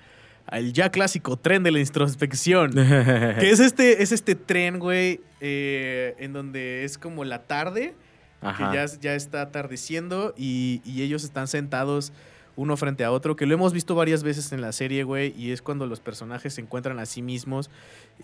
al 0.48 0.72
ya 0.72 0.90
clásico 0.90 1.36
tren 1.36 1.64
de 1.64 1.72
la 1.72 1.80
introspección. 1.80 2.70
que 2.74 3.50
es 3.50 3.58
este, 3.58 4.02
es 4.04 4.12
este 4.12 4.36
tren, 4.36 4.78
güey, 4.78 5.20
eh, 5.40 6.14
en 6.20 6.32
donde 6.32 6.84
es 6.84 6.98
como 6.98 7.24
la 7.24 7.42
tarde, 7.48 7.94
Ajá. 8.40 8.70
que 8.70 8.76
ya, 8.76 8.86
ya 9.00 9.14
está 9.16 9.40
atardeciendo 9.42 10.34
y, 10.36 10.82
y 10.84 11.02
ellos 11.02 11.24
están 11.24 11.48
sentados 11.48 12.12
uno 12.54 12.76
frente 12.76 13.02
a 13.04 13.10
otro, 13.10 13.34
que 13.34 13.44
lo 13.44 13.54
hemos 13.54 13.72
visto 13.72 13.96
varias 13.96 14.22
veces 14.22 14.52
en 14.52 14.60
la 14.60 14.70
serie, 14.70 15.02
güey, 15.02 15.34
y 15.36 15.50
es 15.50 15.62
cuando 15.62 15.86
los 15.86 15.98
personajes 15.98 16.54
se 16.54 16.60
encuentran 16.60 16.98
a 17.00 17.06
sí 17.06 17.22
mismos, 17.22 17.68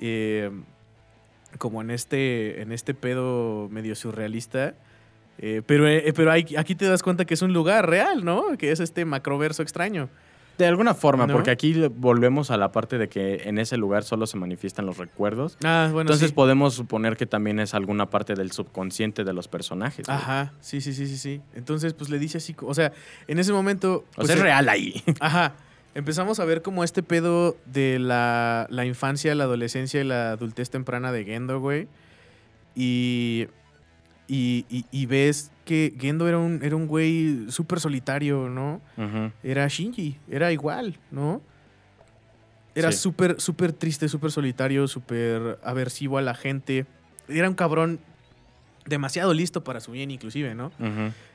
eh, 0.00 0.50
como 1.59 1.82
en 1.82 1.90
este, 1.90 2.62
en 2.62 2.70
este 2.72 2.94
pedo 2.94 3.68
medio 3.70 3.94
surrealista. 3.96 4.74
Eh, 5.39 5.62
pero 5.66 5.89
eh, 5.89 6.12
pero 6.14 6.30
hay- 6.30 6.55
aquí 6.57 6.74
te 6.74 6.87
das 6.87 7.03
cuenta 7.03 7.24
que 7.24 7.35
es 7.35 7.43
un 7.43 7.53
lugar 7.53 7.89
real, 7.89 8.24
¿no? 8.24 8.57
Que 8.59 8.70
es 8.72 8.80
este 8.80 9.05
macroverso 9.05 9.62
extraño. 9.62 10.09
De 10.59 10.66
alguna 10.66 10.93
forma, 10.95 11.26
¿No? 11.26 11.33
porque 11.33 11.51
aquí 11.51 11.74
volvemos 11.97 12.51
a 12.51 12.59
la 12.59 12.72
parte 12.72 12.99
de 12.99 13.09
que 13.09 13.49
en 13.49 13.59
ese 13.59 13.78
lugar 13.78 14.05
solo 14.05 14.26
se 14.26 14.37
manifiestan 14.37 14.85
los 14.85 14.99
recuerdos. 14.99 15.57
Ah, 15.64 15.89
bueno, 15.91 16.03
Entonces 16.03 16.28
sí. 16.28 16.35
podemos 16.35 16.74
suponer 16.74 17.16
que 17.16 17.24
también 17.24 17.59
es 17.59 17.72
alguna 17.72 18.11
parte 18.11 18.35
del 18.35 18.53
subconsciente 18.53 19.24
de 19.24 19.33
los 19.33 19.49
personajes. 19.49 20.09
Ajá, 20.11 20.53
sí, 20.61 20.83
sí, 20.83 20.93
sí, 20.93 21.07
sí, 21.07 21.16
sí. 21.16 21.41
Entonces, 21.55 21.95
pues 21.95 22.11
le 22.11 22.18
dice 22.18 22.37
así, 22.39 22.55
o 22.61 22.74
sea, 22.74 22.93
en 23.28 23.39
ese 23.39 23.53
momento... 23.53 24.05
O 24.12 24.16
pues, 24.16 24.26
sea, 24.28 24.37
es 24.37 24.41
eh, 24.43 24.45
real 24.45 24.68
ahí. 24.68 25.03
Ajá. 25.20 25.55
Empezamos 25.95 26.39
a 26.39 26.45
ver 26.45 26.61
como 26.61 26.85
este 26.85 27.03
pedo 27.03 27.57
de 27.64 27.99
la, 27.99 28.66
la 28.70 28.85
infancia, 28.85 29.35
la 29.35 29.45
adolescencia 29.45 30.03
y 30.03 30.05
la 30.05 30.33
adultez 30.33 30.68
temprana 30.68 31.12
de 31.12 31.24
Gendo, 31.24 31.61
güey. 31.61 31.89
Y, 32.74 33.49
y, 34.33 34.64
y- 34.70 34.87
y 34.91 35.07
ves 35.07 35.51
que 35.66 35.95
Gendo 36.01 36.26
era 36.26 36.39
un, 36.39 36.61
era 36.62 36.74
un 36.76 36.87
güey 36.87 37.51
súper 37.51 37.80
solitario, 37.80 38.49
¿no? 38.49 38.80
Era 39.43 39.68
Shinji, 39.68 40.16
era 40.30 40.53
igual, 40.53 40.97
¿no? 41.11 41.43
Era 42.74 42.91
Sí. 42.93 42.99
súper, 42.99 43.41
súper 43.41 43.72
triste, 43.72 44.09
súper 44.09 44.30
solitario, 44.30 44.89
súper 44.89 45.59
aversivo 45.62 46.16
a 46.18 46.22
la 46.22 46.35
gente. 46.35 46.87
Era 47.28 47.49
un 47.49 47.55
cabrón 47.55 48.01
demasiado 48.87 49.35
listo 49.35 49.62
para 49.62 49.80
su 49.80 49.93
bien, 49.93 50.11
inclusive, 50.11 50.55
¿no? 50.55 50.72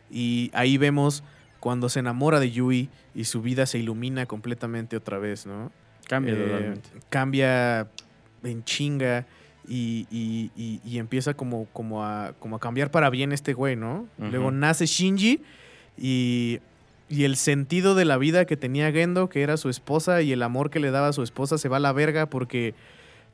Y 0.10 0.50
ahí 0.54 0.78
vemos 0.78 1.24
cuando 1.60 1.90
se 1.90 2.00
enamora 2.00 2.40
de 2.40 2.52
Yui 2.52 2.90
y 3.14 3.26
su 3.26 3.42
vida 3.42 3.66
se 3.66 3.78
ilumina 3.80 4.26
completamente 4.26 4.96
otra 4.98 5.18
vez, 5.20 5.46
¿no? 5.46 5.72
Cambia 6.08 6.34
Eh, 6.34 6.38
totalmente. 6.38 6.90
Cambia 7.10 7.88
en 8.44 8.64
chinga 8.64 9.26
y, 9.68 10.08
y- 10.10 10.52
y- 10.56 10.80
y 10.86 10.98
empieza 11.00 11.34
como, 11.34 11.66
como, 11.74 12.04
a, 12.06 12.34
como 12.40 12.56
a 12.56 12.60
cambiar 12.60 12.90
para 12.92 13.10
bien 13.10 13.32
este 13.32 13.54
güey, 13.54 13.76
¿no? 13.76 14.06
Luego 14.32 14.52
nace 14.52 14.86
Shinji 14.86 15.42
y, 15.98 16.60
y 17.10 17.24
el 17.24 17.36
sentido 17.36 17.96
de 17.96 18.06
la 18.06 18.18
vida 18.18 18.46
que 18.46 18.58
tenía 18.58 18.92
Gendo, 18.92 19.30
que 19.30 19.42
era 19.42 19.58
su 19.58 19.70
esposa, 19.70 20.22
y 20.22 20.32
el 20.32 20.44
amor 20.44 20.70
que 20.70 20.80
le 20.80 20.92
daba 20.92 21.08
a 21.10 21.14
su 21.14 21.24
esposa 21.24 21.58
se 21.58 21.70
va 21.70 21.78
a 21.78 21.80
la 21.82 21.92
verga 21.94 22.28
porque, 22.28 22.76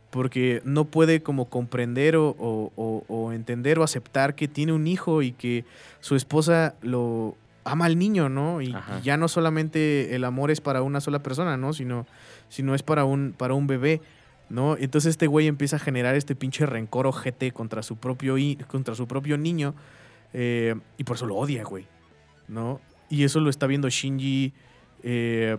porque 0.10 0.62
no 0.66 0.86
puede 0.86 1.22
como 1.24 1.46
comprender 1.50 2.16
o, 2.16 2.30
o- 2.40 2.72
o- 2.76 3.04
o 3.08 3.32
entender 3.34 3.80
o 3.80 3.84
aceptar 3.84 4.36
que 4.36 4.48
tiene 4.48 4.74
un 4.74 4.88
hijo 4.88 5.22
y 5.22 5.32
que 5.32 5.66
su 6.02 6.16
esposa 6.16 6.76
lo 6.82 7.36
ama 7.64 7.86
al 7.86 7.98
niño, 7.98 8.30
¿no? 8.30 8.62
Y, 8.62 8.74
y 9.00 9.04
ya 9.04 9.18
no 9.18 9.28
solamente 9.28 10.16
el 10.16 10.24
amor 10.26 10.52
es 10.52 10.62
para 10.62 10.82
una 10.82 11.00
sola 11.02 11.20
persona, 11.24 11.58
¿no? 11.58 11.74
Sino, 11.74 12.06
sino 12.50 12.76
es 12.76 12.84
para 12.84 13.06
un, 13.06 13.34
para 13.38 13.54
un 13.54 13.68
bebé, 13.68 14.02
¿no? 14.50 14.78
Entonces 14.78 15.12
este 15.12 15.28
güey 15.28 15.48
empieza 15.48 15.78
a 15.78 15.80
generar 15.80 16.16
este 16.16 16.36
pinche 16.36 16.66
rencor 16.66 17.08
ojete 17.08 17.52
contra 17.52 17.84
su 17.84 17.98
propio, 17.98 18.36
contra 18.68 18.96
su 18.96 19.08
propio 19.08 19.38
niño 19.38 19.76
eh, 20.34 20.76
y 20.98 21.04
por 21.04 21.16
eso 21.16 21.26
lo 21.26 21.36
odia, 21.36 21.64
güey, 21.64 21.88
¿no? 22.48 22.82
Y 23.10 23.24
eso 23.24 23.40
lo 23.40 23.50
está 23.50 23.68
viendo 23.68 23.90
Shinji 23.90 24.54
eh, 25.04 25.58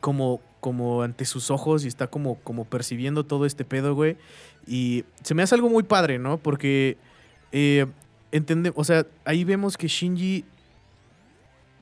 como, 0.00 0.40
como 0.60 1.02
ante 1.02 1.24
sus 1.24 1.50
ojos 1.50 1.84
y 1.84 1.88
está 1.88 2.06
como, 2.06 2.36
como 2.36 2.64
percibiendo 2.64 3.24
todo 3.24 3.46
este 3.46 3.64
pedo, 3.64 3.94
güey. 3.94 4.16
Y 4.66 5.04
se 5.22 5.34
me 5.34 5.42
hace 5.42 5.54
algo 5.54 5.68
muy 5.68 5.82
padre, 5.82 6.18
¿no? 6.18 6.38
Porque 6.38 6.96
eh, 7.52 7.86
o 8.74 8.84
sea, 8.84 9.06
ahí 9.24 9.44
vemos 9.44 9.76
que 9.76 9.88
Shinji 9.88 10.44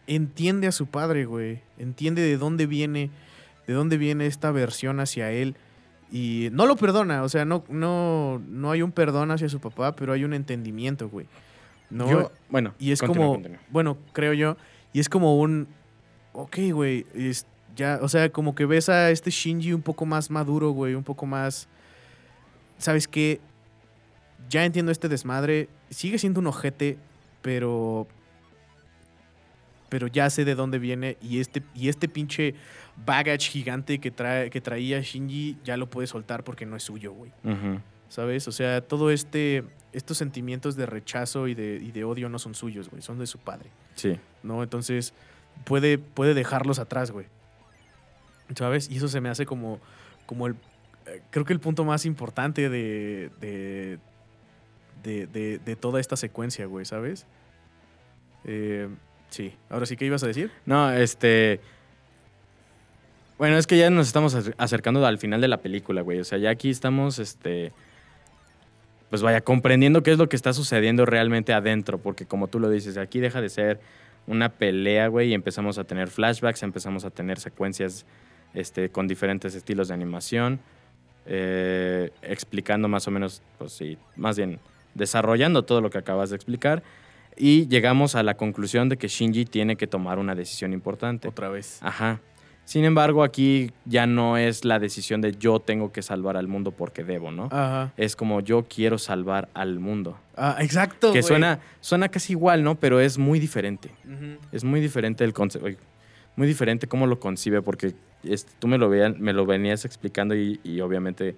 entiende 0.07 0.67
a 0.67 0.73
su 0.73 0.87
padre, 0.87 1.25
güey. 1.25 1.61
Entiende 1.79 2.23
de 2.23 2.37
dónde 2.37 2.67
viene, 2.67 3.11
de 3.67 3.75
dónde 3.75 3.97
viene 3.99 4.27
esta 4.27 4.51
versión 4.51 5.01
hacia 5.01 5.31
él. 5.33 5.57
Y 6.13 6.49
no 6.53 6.67
lo 6.67 6.77
perdona, 6.77 7.23
o 7.25 7.29
sea, 7.29 7.45
no, 7.45 7.65
no, 7.69 8.41
no 8.49 8.71
hay 8.71 8.83
un 8.83 8.93
perdón 8.93 9.33
hacia 9.33 9.49
su 9.49 9.59
papá, 9.61 9.97
pero 9.97 10.13
hay 10.13 10.23
un 10.25 10.35
entendimiento, 10.35 11.09
güey. 11.09 11.27
No, 11.91 12.09
Yo- 12.11 12.33
bueno, 12.49 12.75
y 12.79 12.93
es 12.93 13.01
continúa, 13.01 13.25
como, 13.27 13.35
continúa. 13.35 13.61
bueno, 13.71 13.99
creo 14.13 14.33
yo, 14.33 14.57
y 14.93 15.01
es 15.01 15.09
como 15.09 15.39
un, 15.41 15.67
ok, 16.33 16.57
güey, 16.73 17.07
es- 17.15 17.47
ya, 17.75 17.99
o 18.03 18.09
sea, 18.09 18.31
como 18.31 18.55
que 18.55 18.67
ves 18.67 18.89
a 18.89 19.11
este 19.11 19.31
Shinji 19.31 19.73
un 19.73 19.83
poco 19.83 20.07
más 20.07 20.31
maduro, 20.31 20.71
güey, 20.71 20.95
un 20.95 21.03
poco 21.05 21.27
más, 21.27 21.69
¿sabes 22.79 23.07
qué? 23.09 23.41
Ya 24.49 24.65
entiendo 24.65 24.93
este 24.93 25.09
desmadre, 25.09 25.69
sigue 25.91 26.19
siendo 26.19 26.39
un 26.41 26.47
ojete, 26.47 26.99
pero, 27.43 28.07
pero 29.89 30.07
ya 30.07 30.29
sé 30.31 30.45
de 30.45 30.55
dónde 30.55 30.79
viene 30.79 31.17
y 31.23 31.39
este, 31.41 31.63
y 31.75 31.89
este 31.89 32.09
pinche 32.09 32.55
baggage 33.05 33.51
gigante 33.51 33.99
que, 33.99 34.11
trae, 34.11 34.51
que 34.51 34.61
traía 34.61 35.01
Shinji 35.01 35.59
ya 35.65 35.77
lo 35.77 35.89
puede 35.89 36.07
soltar 36.07 36.43
porque 36.45 36.67
no 36.67 36.77
es 36.77 36.83
suyo, 36.83 37.13
güey. 37.13 37.31
¿Sabes? 38.09 38.47
O 38.49 38.53
sea, 38.53 38.81
todo 38.83 39.11
este. 39.11 39.65
Estos 39.93 40.19
sentimientos 40.19 40.77
de 40.77 40.85
rechazo 40.87 41.49
y 41.49 41.55
de, 41.55 41.77
y 41.83 41.91
de 41.91 42.05
odio 42.05 42.29
no 42.29 42.39
son 42.39 42.55
suyos, 42.55 42.91
güey. 42.91 43.01
Son 43.03 43.19
de 43.19 43.27
su 43.27 43.39
padre. 43.39 43.71
Sí. 43.95 44.19
¿No? 44.43 44.63
Entonces, 44.63 45.15
puede, 45.65 45.97
puede 45.99 46.35
dejarlos 46.35 46.79
atrás, 46.79 47.11
güey. 47.11 47.27
¿Sabes? 48.55 48.91
Y 48.91 48.97
eso 48.99 49.09
se 49.09 49.21
me 49.21 49.29
hace 49.29 49.47
como. 49.47 49.81
como 50.27 50.47
el. 50.47 50.55
eh, 51.07 51.23
Creo 51.31 51.45
que 51.45 51.53
el 51.53 51.61
punto 51.61 51.85
más 51.85 52.05
importante 52.07 52.69
de. 52.69 53.31
de. 53.41 53.99
de, 55.03 55.27
de- 55.27 55.59
de 55.59 55.77
toda 55.77 55.99
esta 56.01 56.17
secuencia, 56.17 56.67
güey, 56.67 56.85
¿sabes? 56.85 57.27
Eh, 58.45 58.89
sí. 59.31 59.55
Ahora 59.71 59.87
sí, 59.87 59.97
¿qué 59.97 60.07
ibas 60.07 60.23
a 60.23 60.27
decir? 60.27 60.51
No, 60.65 60.91
este. 60.93 61.61
Bueno, 63.39 63.59
es 63.59 63.67
que 63.67 63.77
ya 63.77 63.91
nos 63.91 64.07
estamos 64.07 64.35
acer- 64.35 64.55
acercando 64.57 65.05
al 65.07 65.19
final 65.19 65.41
de 65.41 65.49
la 65.49 65.59
película, 65.59 66.01
güey. 66.01 66.21
O 66.21 66.25
sea, 66.25 66.39
ya 66.39 66.51
aquí 66.51 66.71
estamos, 66.71 67.19
este. 67.19 67.73
Pues 69.11 69.23
vaya, 69.23 69.41
comprendiendo 69.43 70.03
qué 70.03 70.11
es 70.13 70.19
lo 70.19 70.29
que 70.29 70.37
está 70.37 70.53
sucediendo 70.53 71.05
realmente 71.07 71.53
adentro. 71.53 71.99
Porque 71.99 72.27
como 72.27 72.49
tú 72.49 72.59
lo 72.59 72.71
dices, 72.71 72.97
aquí 72.97 73.21
deja 73.21 73.41
de 73.41 73.49
ser 73.51 73.81
una 74.27 74.49
pelea, 74.49 75.07
güey, 75.09 75.29
y 75.31 75.35
empezamos 75.35 75.79
a 75.79 75.85
tener 75.85 76.09
flashbacks, 76.09 76.63
empezamos 76.65 77.05
a 77.05 77.11
tener 77.11 77.39
secuencias 77.39 78.05
este, 78.55 78.89
con 78.89 79.07
diferentes 79.07 79.55
estilos 79.55 79.89
de 79.89 79.95
animación, 79.95 80.59
eh, 81.27 82.11
explicando 82.23 82.89
más 82.89 83.07
o 83.07 83.13
menos, 83.13 83.43
pues 83.59 83.73
sí, 83.73 83.99
más 84.17 84.37
bien 84.37 84.59
desarrollando 84.95 85.63
todo 85.65 85.81
lo 85.81 85.91
que 85.91 85.99
acabas 85.99 86.31
de 86.31 86.37
explicar. 86.37 86.83
Y 87.37 87.69
llegamos 87.69 88.15
a 88.15 88.23
la 88.23 88.37
conclusión 88.37 88.89
de 88.89 88.97
que 88.97 89.09
Shinji 89.09 89.45
tiene 89.45 89.77
que 89.77 89.87
tomar 89.87 90.19
una 90.19 90.35
decisión 90.35 90.73
importante. 90.73 91.29
Otra 91.29 91.49
vez. 91.49 91.79
Ajá. 91.83 92.21
Sin 92.65 92.85
embargo, 92.85 93.23
aquí 93.23 93.71
ya 93.85 94.09
no 94.09 94.37
es 94.37 94.65
la 94.65 94.81
decisión 94.81 95.21
de 95.21 95.37
yo 95.37 95.61
tengo 95.61 95.93
que 95.93 96.03
salvar 96.03 96.37
al 96.37 96.49
mundo 96.49 96.73
porque 96.73 97.05
debo, 97.05 97.31
¿no? 97.31 97.45
Ajá. 97.53 97.93
Es 97.97 98.17
como 98.17 98.41
yo 98.41 98.65
quiero 98.65 98.99
salvar 98.99 99.49
al 99.55 99.79
mundo. 99.79 100.19
Ah, 100.37 100.57
exacto. 100.61 101.13
que 101.13 101.23
suena, 101.23 101.61
suena 101.81 102.09
casi 102.09 102.33
igual, 102.33 102.65
¿no? 102.65 102.75
Pero 102.75 102.99
es 102.99 103.19
muy 103.19 103.39
diferente. 103.39 103.91
Es 104.51 104.65
muy 104.65 104.81
diferente 104.81 105.23
el 105.23 105.33
concepto. 105.33 105.69
Muy 106.35 106.49
diferente 106.49 106.89
cómo 106.89 107.07
lo 107.07 107.21
concibe, 107.21 107.63
porque 107.63 107.95
este, 108.25 108.53
tú 108.59 108.67
me 108.67 108.79
lo, 108.79 108.89
vean, 108.89 109.17
me 109.21 109.33
lo 109.33 109.47
venías 109.47 109.85
explicando 109.85 110.35
y, 110.35 110.59
y 110.65 110.81
obviamente 110.81 111.37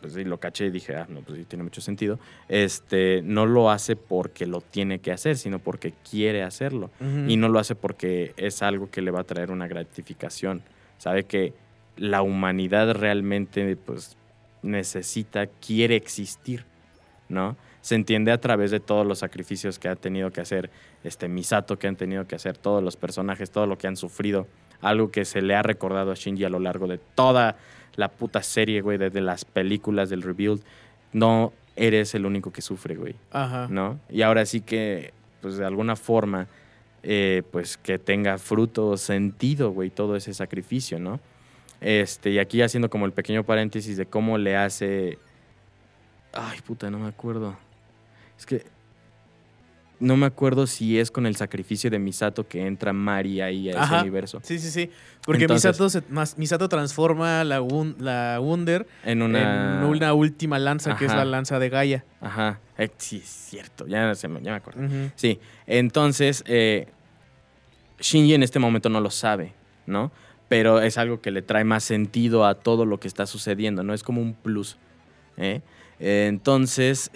pues 0.00 0.12
sí, 0.12 0.24
lo 0.24 0.38
caché 0.38 0.66
y 0.66 0.70
dije, 0.70 0.94
ah, 0.96 1.06
no, 1.08 1.22
pues 1.22 1.38
sí, 1.38 1.44
tiene 1.44 1.64
mucho 1.64 1.80
sentido. 1.80 2.18
Este, 2.48 3.20
no 3.22 3.46
lo 3.46 3.70
hace 3.70 3.96
porque 3.96 4.46
lo 4.46 4.60
tiene 4.60 5.00
que 5.00 5.10
hacer, 5.10 5.36
sino 5.36 5.58
porque 5.58 5.92
quiere 6.08 6.42
hacerlo. 6.42 6.90
Ujú. 7.00 7.28
Y 7.28 7.36
no 7.36 7.48
lo 7.48 7.58
hace 7.58 7.74
porque 7.74 8.32
es 8.36 8.62
algo 8.62 8.90
que 8.90 9.02
le 9.02 9.10
va 9.10 9.20
a 9.20 9.24
traer 9.24 9.50
una 9.50 9.66
gratificación. 9.66 10.62
Sabe 10.98 11.24
que 11.24 11.52
la 11.96 12.22
humanidad 12.22 12.94
realmente 12.94 13.76
pues, 13.76 14.16
necesita, 14.62 15.46
quiere 15.46 15.96
existir, 15.96 16.64
¿no? 17.28 17.56
Se 17.80 17.94
entiende 17.94 18.32
a 18.32 18.40
través 18.40 18.70
de 18.70 18.80
todos 18.80 19.06
los 19.06 19.20
sacrificios 19.20 19.78
que 19.78 19.88
ha 19.88 19.96
tenido 19.96 20.30
que 20.30 20.40
hacer 20.40 20.70
este 21.04 21.28
Misato, 21.28 21.78
que 21.78 21.86
han 21.86 21.96
tenido 21.96 22.26
que 22.26 22.34
hacer 22.34 22.56
todos 22.56 22.82
los 22.82 22.96
personajes, 22.96 23.50
todo 23.50 23.66
lo 23.66 23.78
que 23.78 23.86
han 23.86 23.96
sufrido. 23.96 24.46
Algo 24.80 25.10
que 25.10 25.24
se 25.24 25.42
le 25.42 25.54
ha 25.54 25.62
recordado 25.62 26.12
a 26.12 26.14
Shinji 26.14 26.44
a 26.44 26.48
lo 26.48 26.58
largo 26.58 26.86
de 26.86 26.98
toda 26.98 27.56
la 27.96 28.08
puta 28.08 28.42
serie, 28.42 28.80
güey, 28.80 28.98
desde 28.98 29.20
las 29.20 29.44
películas 29.44 30.08
del 30.08 30.22
Rebuild. 30.22 30.62
No 31.12 31.52
eres 31.74 32.14
el 32.14 32.26
único 32.26 32.52
que 32.52 32.62
sufre, 32.62 32.94
güey. 32.94 33.14
Ajá. 33.32 33.66
¿no? 33.68 33.98
Y 34.08 34.22
ahora 34.22 34.46
sí 34.46 34.60
que, 34.60 35.12
pues 35.40 35.56
de 35.56 35.64
alguna 35.64 35.96
forma, 35.96 36.46
eh, 37.02 37.42
pues 37.50 37.76
que 37.76 37.98
tenga 37.98 38.38
fruto, 38.38 38.96
sentido, 38.96 39.70
güey, 39.70 39.90
todo 39.90 40.16
ese 40.16 40.34
sacrificio, 40.34 40.98
¿no? 40.98 41.20
Este, 41.80 42.30
y 42.30 42.38
aquí 42.38 42.60
haciendo 42.62 42.90
como 42.90 43.06
el 43.06 43.12
pequeño 43.12 43.44
paréntesis 43.44 43.96
de 43.96 44.06
cómo 44.06 44.38
le 44.38 44.56
hace... 44.56 45.18
Ay, 46.32 46.60
puta, 46.60 46.90
no 46.90 46.98
me 46.98 47.08
acuerdo. 47.08 47.56
Es 48.36 48.46
que 48.46 48.64
no 50.00 50.16
me 50.16 50.26
acuerdo 50.26 50.66
si 50.66 50.98
es 50.98 51.10
con 51.10 51.26
el 51.26 51.34
sacrificio 51.36 51.90
de 51.90 51.98
Misato 51.98 52.46
que 52.46 52.64
entra 52.66 52.92
Mari 52.92 53.40
ahí 53.40 53.68
a 53.68 53.72
ese 53.72 53.80
Ajá. 53.80 54.00
universo. 54.02 54.40
Sí, 54.44 54.58
sí, 54.58 54.70
sí. 54.70 54.90
Porque 55.24 55.42
Entonces- 55.44 55.70
Misato, 55.72 55.90
se- 55.90 56.02
mas- 56.08 56.38
Misato 56.38 56.68
transforma 56.68 57.42
la, 57.44 57.60
Wun- 57.60 57.96
la 57.98 58.38
Wunder 58.40 58.86
En 59.04 59.22
una... 59.22 59.80
en 59.80 59.84
una 59.86 60.14
última 60.14 60.58
lanza, 60.58 60.96
que 60.96 61.06
es 61.06 61.12
la 61.14 61.24
lanza 61.24 61.58
de 61.58 61.68
Gaia. 61.68 62.04
Ajá. 62.20 62.60
Eh, 62.78 62.88
sí, 62.96 63.16
es 63.18 63.28
cierto. 63.28 63.86
Ya, 63.88 64.14
se 64.14 64.28
me, 64.28 64.40
ya 64.40 64.52
me 64.52 64.56
acuerdo. 64.58 64.80
Sí, 65.16 65.40
entonces 65.66 66.44
eh, 66.46 66.86
Shinji 68.00 68.34
en 68.34 68.44
este 68.44 68.58
momento 68.60 68.88
no 68.88 69.00
lo 69.00 69.10
sabe, 69.10 69.52
¿no? 69.86 70.12
Pero 70.48 70.80
es 70.80 70.96
algo 70.96 71.20
que 71.20 71.30
le 71.32 71.42
trae 71.42 71.64
más 71.64 71.82
sentido 71.84 72.46
a 72.46 72.54
todo 72.54 72.86
lo 72.86 73.00
que 73.00 73.08
está 73.08 73.26
sucediendo, 73.26 73.82
¿no? 73.82 73.92
Es 73.94 74.02
como 74.04 74.22
un 74.22 74.32
plus. 74.34 74.78
¿eh? 75.36 75.60
Entonces, 75.98 77.10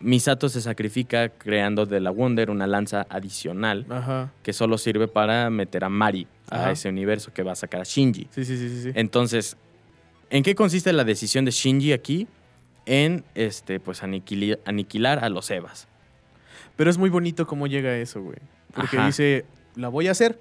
Misato 0.00 0.48
se 0.48 0.60
sacrifica 0.62 1.28
creando 1.28 1.84
de 1.84 2.00
la 2.00 2.10
Wonder 2.10 2.50
una 2.50 2.66
lanza 2.66 3.06
adicional 3.10 3.86
Ajá. 3.90 4.32
que 4.42 4.52
solo 4.52 4.78
sirve 4.78 5.08
para 5.08 5.50
meter 5.50 5.84
a 5.84 5.88
Mari 5.90 6.26
a 6.50 6.70
ese 6.70 6.88
universo 6.88 7.32
que 7.32 7.42
va 7.42 7.52
a 7.52 7.56
sacar 7.56 7.82
a 7.82 7.84
Shinji. 7.84 8.28
Sí, 8.30 8.44
sí, 8.44 8.56
sí, 8.56 8.82
sí. 8.82 8.90
Entonces, 8.94 9.56
¿en 10.30 10.42
qué 10.42 10.54
consiste 10.54 10.92
la 10.92 11.04
decisión 11.04 11.44
de 11.44 11.50
Shinji 11.50 11.92
aquí? 11.92 12.26
En 12.86 13.24
este, 13.34 13.78
pues 13.78 14.02
aniquilar 14.02 15.22
a 15.22 15.28
los 15.28 15.50
Evas. 15.50 15.86
Pero 16.76 16.90
es 16.90 16.96
muy 16.96 17.10
bonito 17.10 17.46
cómo 17.46 17.66
llega 17.66 17.90
a 17.90 17.96
eso, 17.98 18.22
güey. 18.22 18.38
Porque 18.74 18.96
Ajá. 18.96 19.06
dice, 19.06 19.44
la 19.76 19.88
voy 19.88 20.08
a 20.08 20.12
hacer. 20.12 20.40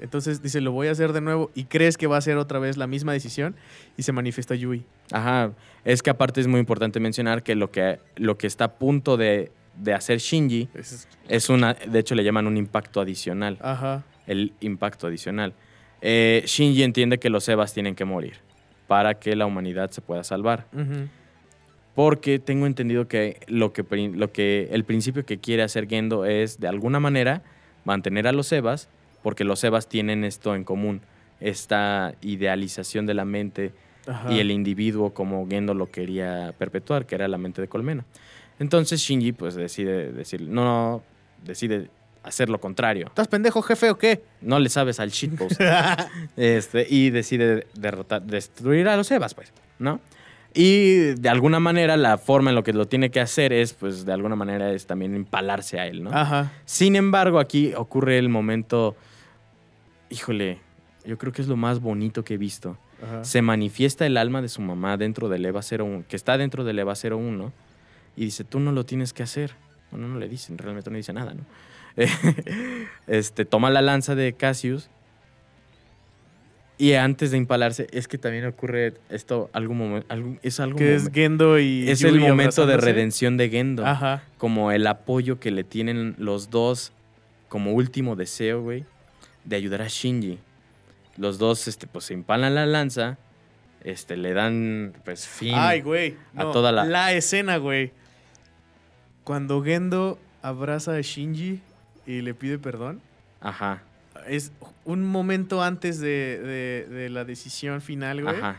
Entonces 0.00 0.42
dice, 0.42 0.60
lo 0.60 0.72
voy 0.72 0.88
a 0.88 0.90
hacer 0.90 1.12
de 1.12 1.20
nuevo. 1.20 1.50
Y 1.54 1.64
crees 1.64 1.96
que 1.96 2.06
va 2.06 2.16
a 2.16 2.20
ser 2.20 2.36
otra 2.36 2.58
vez 2.58 2.76
la 2.76 2.86
misma 2.86 3.12
decisión. 3.12 3.54
Y 3.96 4.02
se 4.02 4.12
manifiesta 4.12 4.54
Yui. 4.54 4.84
Ajá, 5.12 5.52
es 5.84 6.02
que 6.02 6.10
aparte 6.10 6.40
es 6.40 6.46
muy 6.46 6.60
importante 6.60 6.98
mencionar 7.00 7.42
que 7.42 7.54
lo 7.54 7.70
que, 7.70 8.00
lo 8.16 8.36
que 8.38 8.46
está 8.46 8.64
a 8.64 8.72
punto 8.74 9.16
de, 9.16 9.52
de 9.76 9.92
hacer 9.94 10.18
Shinji 10.18 10.68
Es- 10.74 11.08
es 11.28 11.48
una, 11.48 11.74
de 11.74 11.98
hecho 11.98 12.14
le 12.14 12.24
llaman 12.24 12.46
un 12.46 12.56
impacto 12.56 13.00
adicional, 13.00 13.58
Ajá. 13.60 14.02
el 14.26 14.52
impacto 14.60 15.06
adicional. 15.06 15.52
Eh, 16.00 16.42
Shinji 16.46 16.82
entiende 16.82 17.18
que 17.18 17.30
los 17.30 17.48
Evas 17.48 17.72
tienen 17.72 17.94
que 17.94 18.04
morir 18.04 18.34
para 18.88 19.14
que 19.14 19.34
la 19.36 19.46
humanidad 19.46 19.90
se 19.90 20.00
pueda 20.02 20.22
salvar. 20.24 20.66
Porque 21.94 22.38
tengo 22.40 22.66
entendido 22.66 23.06
que 23.06 23.38
lo 23.46 23.72
que, 23.72 23.84
lo 24.14 24.32
que 24.32 24.68
el 24.72 24.84
principio 24.84 25.24
que 25.24 25.38
quiere 25.38 25.62
hacer 25.62 25.88
Gendo 25.88 26.24
es 26.24 26.58
de 26.58 26.66
alguna 26.66 26.98
manera 26.98 27.42
mantener 27.84 28.26
a 28.26 28.32
los 28.32 28.50
Evas, 28.52 28.88
porque 29.24 29.42
los 29.42 29.64
Evas 29.64 29.88
tienen 29.88 30.22
esto 30.22 30.54
en 30.54 30.64
común, 30.64 31.00
esta 31.40 32.14
idealización 32.20 33.06
de 33.06 33.14
la 33.14 33.24
mente 33.24 33.72
Ajá. 34.06 34.30
y 34.30 34.38
el 34.38 34.50
individuo 34.50 35.14
como 35.14 35.48
Gendo 35.48 35.72
lo 35.72 35.90
quería 35.90 36.54
perpetuar, 36.58 37.06
que 37.06 37.14
era 37.14 37.26
la 37.26 37.38
mente 37.38 37.62
de 37.62 37.66
Colmena. 37.66 38.04
Entonces 38.58 39.00
Shinji 39.00 39.32
pues 39.32 39.54
decide 39.54 40.12
decir, 40.12 40.42
no, 40.42 40.62
no, 40.62 41.02
decide 41.42 41.88
hacer 42.22 42.50
lo 42.50 42.60
contrario. 42.60 43.06
¿Estás 43.06 43.28
pendejo, 43.28 43.62
jefe, 43.62 43.90
o 43.90 43.96
qué? 43.96 44.22
No 44.42 44.58
le 44.58 44.68
sabes 44.68 45.00
al 45.00 45.08
shitpost. 45.08 45.58
este, 46.36 46.86
y 46.86 47.08
decide 47.08 47.66
derrotar, 47.74 48.20
destruir 48.22 48.88
a 48.88 48.96
los 48.98 49.10
Evas, 49.10 49.34
pues, 49.34 49.54
¿no? 49.78 50.00
Y 50.54 51.14
de 51.14 51.28
alguna 51.30 51.58
manera 51.58 51.96
la 51.96 52.16
forma 52.16 52.50
en 52.50 52.56
lo 52.56 52.62
que 52.62 52.72
lo 52.72 52.86
tiene 52.86 53.10
que 53.10 53.20
hacer 53.20 53.52
es, 53.52 53.72
pues, 53.72 54.06
de 54.06 54.12
alguna 54.12 54.36
manera 54.36 54.70
es 54.70 54.86
también 54.86 55.16
empalarse 55.16 55.80
a 55.80 55.86
él, 55.86 56.04
¿no? 56.04 56.10
Ajá. 56.12 56.52
Sin 56.64 56.94
embargo, 56.94 57.40
aquí 57.40 57.72
ocurre 57.74 58.18
el 58.18 58.28
momento, 58.28 58.94
híjole, 60.10 60.60
yo 61.04 61.18
creo 61.18 61.32
que 61.32 61.42
es 61.42 61.48
lo 61.48 61.56
más 61.56 61.80
bonito 61.80 62.24
que 62.24 62.34
he 62.34 62.38
visto 62.38 62.78
Ajá. 63.02 63.24
se 63.24 63.42
manifiesta 63.42 64.06
el 64.06 64.16
alma 64.16 64.42
de 64.42 64.48
su 64.48 64.62
mamá 64.62 64.96
dentro 64.96 65.28
del 65.28 65.44
EVA 65.44 65.60
01, 65.60 66.04
que 66.08 66.16
está 66.16 66.38
dentro 66.38 66.64
del 66.64 66.78
EVA 66.78 66.94
01, 66.94 67.52
y 68.16 68.24
dice, 68.24 68.44
tú 68.44 68.60
no 68.60 68.72
lo 68.72 68.84
tienes 68.84 69.12
que 69.12 69.22
hacer. 69.22 69.52
Bueno, 69.90 70.08
no 70.08 70.18
le 70.18 70.28
dicen, 70.28 70.58
realmente 70.58 70.90
no 70.90 70.96
dice 70.96 71.12
nada, 71.12 71.34
¿no? 71.34 71.44
este, 73.06 73.44
toma 73.44 73.70
la 73.70 73.80
lanza 73.80 74.16
de 74.16 74.32
Cassius 74.32 74.90
Y 76.76 76.94
antes 76.94 77.30
de 77.30 77.36
impalarse, 77.36 77.86
es 77.92 78.08
que 78.08 78.18
también 78.18 78.46
ocurre 78.46 78.94
esto, 79.10 79.48
algún 79.52 79.78
momento, 79.78 80.14
es 80.42 80.58
algo 80.58 80.76
Que 80.76 80.96
es 80.96 81.10
Gendo 81.12 81.60
y. 81.60 81.88
es 81.88 82.02
el 82.02 82.18
momento 82.18 82.66
de 82.66 82.76
redención 82.76 83.36
de 83.36 83.48
Gendo. 83.48 83.86
Ajá. 83.86 84.24
Como 84.38 84.72
el 84.72 84.86
apoyo 84.86 85.38
que 85.38 85.52
le 85.52 85.62
tienen 85.62 86.16
los 86.18 86.50
dos 86.50 86.92
como 87.48 87.72
último 87.72 88.16
deseo, 88.16 88.62
güey, 88.62 88.84
de 89.44 89.56
ayudar 89.56 89.82
a 89.82 89.88
Shinji. 89.88 90.38
Los 91.16 91.38
dos, 91.38 91.68
este, 91.68 91.86
pues 91.86 92.06
se 92.06 92.14
empalan 92.14 92.54
la 92.54 92.66
lanza, 92.66 93.18
este, 93.82 94.16
le 94.16 94.32
dan, 94.34 94.94
pues, 95.04 95.26
fin. 95.28 95.54
Ay, 95.54 95.80
güey. 95.80 96.16
a 96.34 96.44
no, 96.44 96.50
toda 96.50 96.72
la- 96.72 96.84
La 96.84 97.12
escena, 97.12 97.56
güey. 97.58 97.92
Cuando 99.24 99.62
Gendo 99.62 100.18
abraza 100.42 100.96
a 100.96 101.00
Shinji 101.00 101.60
y 102.06 102.20
le 102.20 102.34
pide 102.34 102.58
perdón. 102.58 103.00
Ajá, 103.40 103.82
Es 104.26 104.52
un 104.84 105.04
momento 105.04 105.62
antes 105.62 105.98
de, 106.00 106.38
de- 106.40 106.86
de 106.88 107.10
la 107.10 107.24
decisión 107.24 107.80
final, 107.82 108.22
güey. 108.22 108.36
ajá. 108.36 108.56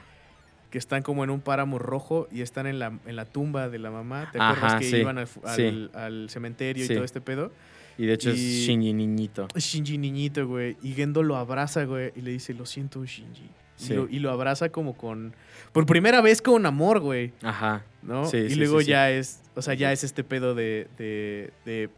Que 0.69 0.77
están 0.77 1.01
como 1.03 1.23
en 1.23 1.29
un 1.29 1.39
páramo 1.39 1.79
rojo 1.79 2.27
y 2.31 2.41
están 2.41 2.67
en 2.67 2.79
la, 2.79 2.91
en 3.05 3.15
la 3.15 3.25
tumba 3.25 3.69
de 3.69 3.79
la 3.79 3.89
mamá. 3.91 4.29
¿Te 4.31 4.39
Ajá, 4.39 4.49
acuerdas 4.51 4.79
que 4.81 4.89
sí, 4.89 4.97
iban 4.97 5.17
al, 5.17 5.27
al- 5.45 5.55
sí. 5.55 5.89
al 5.93 6.29
cementerio 6.29 6.85
Sí. 6.85 6.91
y 6.91 6.95
todo 6.95 7.05
este 7.05 7.21
pedo? 7.21 7.51
Y 7.97 8.05
de 8.05 8.13
hecho 8.13 8.31
es 8.31 8.37
Shinji 8.37 8.93
niñito. 8.93 9.47
Shinji 9.55 9.97
niñito, 9.97 10.47
güey. 10.47 10.75
Y 10.83 10.93
Gendo 10.93 11.23
lo 11.23 11.37
abraza, 11.37 11.85
güey. 11.85 12.11
Y 12.15 12.21
le 12.21 12.31
dice, 12.31 12.53
lo 12.53 12.65
siento, 12.65 13.05
Shinji. 13.05 13.49
Sí. 13.77 13.93
Y, 13.93 13.95
lo, 13.95 14.09
y 14.09 14.19
lo 14.19 14.31
abraza 14.31 14.69
como 14.69 14.95
con... 14.97 15.33
Por 15.71 15.85
primera 15.85 16.21
vez 16.21 16.41
con 16.41 16.65
amor, 16.65 16.99
güey. 16.99 17.33
Ajá. 17.41 17.83
¿No? 18.03 18.25
Sí, 18.25 18.37
y 18.37 18.49
sí, 18.49 18.55
luego 18.55 18.81
ya 18.81 19.11
es... 19.11 19.41
O 19.55 19.61
sea, 19.61 19.73
ya 19.73 19.91
es 19.91 20.03
este 20.03 20.23
pedo 20.23 20.55
de... 20.55 20.87
De, 20.97 21.51
de, 21.65 21.89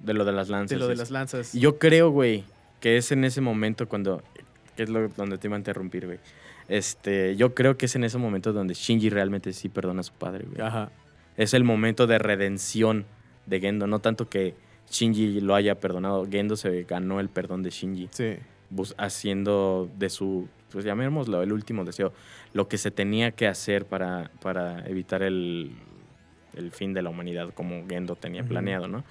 De 0.00 0.14
lo 0.14 0.24
de 0.24 0.32
las 0.32 0.48
lanzas. 0.48 0.70
de 0.70 0.76
lo 0.76 0.88
de 0.88 0.96
las 0.96 1.10
lanzas. 1.10 1.52
Yo 1.52 1.78
creo, 1.78 2.10
güey, 2.10 2.44
que 2.80 2.96
es 2.96 3.10
en 3.12 3.24
ese 3.24 3.40
momento 3.40 3.88
cuando. 3.88 4.22
que 4.76 4.82
es 4.84 4.88
lo 4.88 5.08
donde 5.08 5.38
te 5.38 5.48
iba 5.48 5.56
a 5.56 5.58
interrumpir, 5.58 6.06
güey. 6.06 6.18
Este, 6.68 7.36
yo 7.36 7.54
creo 7.54 7.76
que 7.76 7.86
es 7.86 7.96
en 7.96 8.04
ese 8.04 8.18
momento 8.18 8.52
donde 8.52 8.74
Shinji 8.74 9.08
realmente 9.10 9.52
sí 9.52 9.68
perdona 9.68 10.00
a 10.00 10.04
su 10.04 10.12
padre, 10.12 10.44
güey. 10.48 10.60
Ajá. 10.60 10.90
Es 11.36 11.54
el 11.54 11.64
momento 11.64 12.06
de 12.06 12.18
redención 12.18 13.06
de 13.46 13.60
Gendo. 13.60 13.86
No 13.86 14.00
tanto 14.00 14.28
que 14.28 14.54
Shinji 14.90 15.40
lo 15.40 15.54
haya 15.54 15.74
perdonado. 15.76 16.26
Gendo 16.30 16.56
se 16.56 16.84
ganó 16.84 17.20
el 17.20 17.28
perdón 17.28 17.62
de 17.62 17.70
Shinji. 17.70 18.08
Sí. 18.10 18.36
haciendo 18.96 19.88
de 19.98 20.08
su, 20.10 20.48
pues 20.70 20.84
llamémoslo, 20.84 21.42
el 21.42 21.52
último 21.52 21.84
deseo, 21.84 22.12
lo 22.52 22.68
que 22.68 22.78
se 22.78 22.90
tenía 22.90 23.30
que 23.30 23.46
hacer 23.46 23.86
para, 23.86 24.30
para 24.42 24.86
evitar 24.86 25.22
el, 25.22 25.72
el 26.54 26.70
fin 26.70 26.94
de 26.94 27.02
la 27.02 27.10
humanidad 27.10 27.52
como 27.54 27.86
Gendo 27.88 28.16
tenía 28.16 28.42
planeado, 28.44 28.88
¿no? 28.88 29.04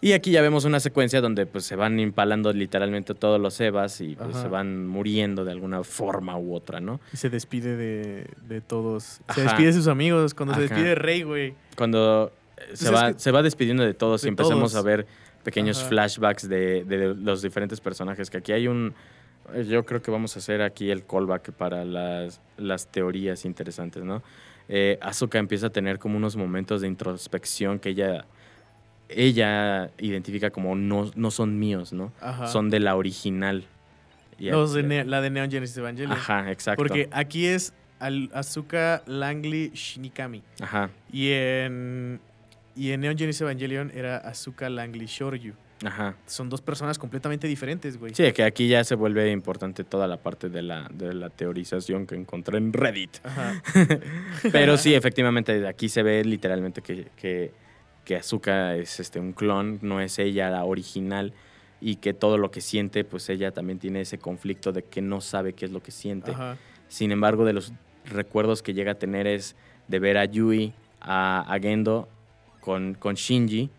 Y 0.00 0.12
aquí 0.12 0.30
ya 0.30 0.42
vemos 0.42 0.64
una 0.64 0.78
secuencia 0.78 1.20
donde 1.20 1.44
pues 1.44 1.64
se 1.64 1.74
van 1.74 1.98
impalando 1.98 2.52
literalmente 2.52 3.14
todos 3.14 3.40
los 3.40 3.60
Evas 3.60 4.00
y 4.00 4.14
pues 4.14 4.36
se 4.36 4.46
van 4.46 4.86
muriendo 4.86 5.44
de 5.44 5.50
alguna 5.50 5.82
forma 5.82 6.38
u 6.38 6.54
otra, 6.54 6.78
¿no? 6.78 7.00
Y 7.12 7.16
se 7.16 7.30
despide 7.30 7.76
de, 7.76 8.26
de 8.46 8.60
todos. 8.60 9.20
Se 9.34 9.42
despide 9.42 9.66
de 9.68 9.72
sus 9.72 9.88
amigos. 9.88 10.34
Cuando 10.34 10.54
se 10.54 10.60
despide 10.60 10.90
de 10.90 10.94
Rey, 10.94 11.22
güey. 11.22 11.54
Cuando 11.76 12.30
se, 12.74 12.86
es 12.86 12.92
va, 12.94 13.12
que- 13.12 13.18
se 13.18 13.30
va 13.30 13.42
despidiendo 13.42 13.82
de 13.84 13.94
todos 13.94 14.22
de 14.22 14.28
y 14.28 14.30
empezamos 14.30 14.72
todos. 14.72 14.84
a 14.84 14.86
ver 14.86 15.06
pequeños 15.44 15.78
Ajá. 15.80 15.88
flashbacks 15.88 16.48
de, 16.48 16.84
de 16.84 17.14
los 17.14 17.42
diferentes 17.42 17.80
personajes. 17.80 18.28
Que 18.30 18.38
aquí 18.38 18.52
hay 18.52 18.68
un. 18.68 18.94
Yo 19.66 19.84
creo 19.86 20.02
que 20.02 20.10
vamos 20.10 20.36
a 20.36 20.40
hacer 20.40 20.60
aquí 20.60 20.90
el 20.90 21.06
callback 21.06 21.52
para 21.52 21.84
las, 21.84 22.40
las 22.58 22.86
teorías 22.88 23.44
interesantes, 23.46 24.04
¿no? 24.04 24.22
Eh, 24.68 24.98
Asuka 25.00 25.38
empieza 25.38 25.68
a 25.68 25.70
tener 25.70 25.98
como 25.98 26.18
unos 26.18 26.36
momentos 26.36 26.82
de 26.82 26.88
introspección 26.88 27.78
que 27.78 27.88
ella, 27.88 28.26
ella 29.08 29.90
identifica 29.98 30.50
como 30.50 30.74
no, 30.76 31.10
no 31.14 31.30
son 31.30 31.58
míos, 31.58 31.92
¿no? 31.94 32.12
Ajá. 32.20 32.46
Son 32.48 32.68
de 32.68 32.80
la 32.80 32.96
original. 32.96 33.64
Los 34.38 34.74
de 34.74 34.82
Ne- 34.82 35.04
la 35.04 35.20
de 35.22 35.30
Neon 35.30 35.50
Genesis 35.50 35.76
Evangelion. 35.78 36.12
Ajá, 36.12 36.50
exacto. 36.52 36.76
Porque 36.82 37.08
aquí 37.10 37.46
es 37.46 37.72
al 37.98 38.30
Asuka 38.34 39.02
Langley 39.06 39.70
Shinikami. 39.70 40.42
Ajá, 40.60 40.90
Y 41.10 41.30
en, 41.32 42.20
y 42.78 42.92
en 42.92 43.00
Neon 43.00 43.18
Genesis 43.18 43.40
Evangelion 43.40 43.90
era 43.92 44.18
Asuka 44.18 44.70
Langley 44.70 45.06
Shoryu. 45.06 45.54
ajá. 45.84 46.14
Son 46.26 46.48
dos 46.48 46.62
personas 46.62 46.96
completamente 46.96 47.48
diferentes, 47.48 47.98
güey. 47.98 48.14
Sí, 48.14 48.32
que 48.32 48.44
aquí 48.44 48.68
ya 48.68 48.84
se 48.84 48.94
vuelve 48.94 49.32
importante 49.32 49.82
toda 49.82 50.06
la 50.06 50.16
parte 50.18 50.48
de 50.48 50.62
la, 50.62 50.88
de 50.94 51.12
la 51.12 51.28
teorización 51.28 52.06
que 52.06 52.14
encontré 52.14 52.58
en 52.58 52.72
Reddit. 52.72 53.18
Ajá. 53.24 53.60
Pero 54.52 54.76
sí, 54.76 54.94
efectivamente, 54.94 55.66
aquí 55.66 55.88
se 55.88 56.04
ve 56.04 56.24
literalmente 56.24 56.80
que, 56.80 57.08
que, 57.16 57.52
que 58.04 58.16
Asuka 58.16 58.76
es 58.76 59.00
este, 59.00 59.18
un 59.18 59.32
clon, 59.32 59.80
no 59.82 60.00
es 60.00 60.20
ella 60.20 60.48
la 60.48 60.64
original 60.64 61.32
y 61.80 61.96
que 61.96 62.14
todo 62.14 62.38
lo 62.38 62.50
que 62.52 62.60
siente, 62.60 63.02
pues 63.04 63.28
ella 63.28 63.50
también 63.50 63.80
tiene 63.80 64.02
ese 64.02 64.18
conflicto 64.18 64.70
de 64.70 64.84
que 64.84 65.02
no 65.02 65.20
sabe 65.20 65.52
qué 65.52 65.64
es 65.64 65.72
lo 65.72 65.82
que 65.82 65.90
siente. 65.90 66.30
Ajá. 66.30 66.56
Sin 66.88 67.10
embargo, 67.10 67.44
de 67.44 67.54
los 67.54 67.72
recuerdos 68.04 68.62
que 68.62 68.72
llega 68.72 68.92
a 68.92 68.98
tener 68.98 69.26
es 69.26 69.56
de 69.88 69.98
ver 69.98 70.16
a 70.16 70.24
Yui, 70.24 70.74
a, 71.00 71.40
a 71.52 71.58
Gendo 71.58 72.08
con, 72.60 72.94
con 72.94 73.14
Shinji 73.14 73.70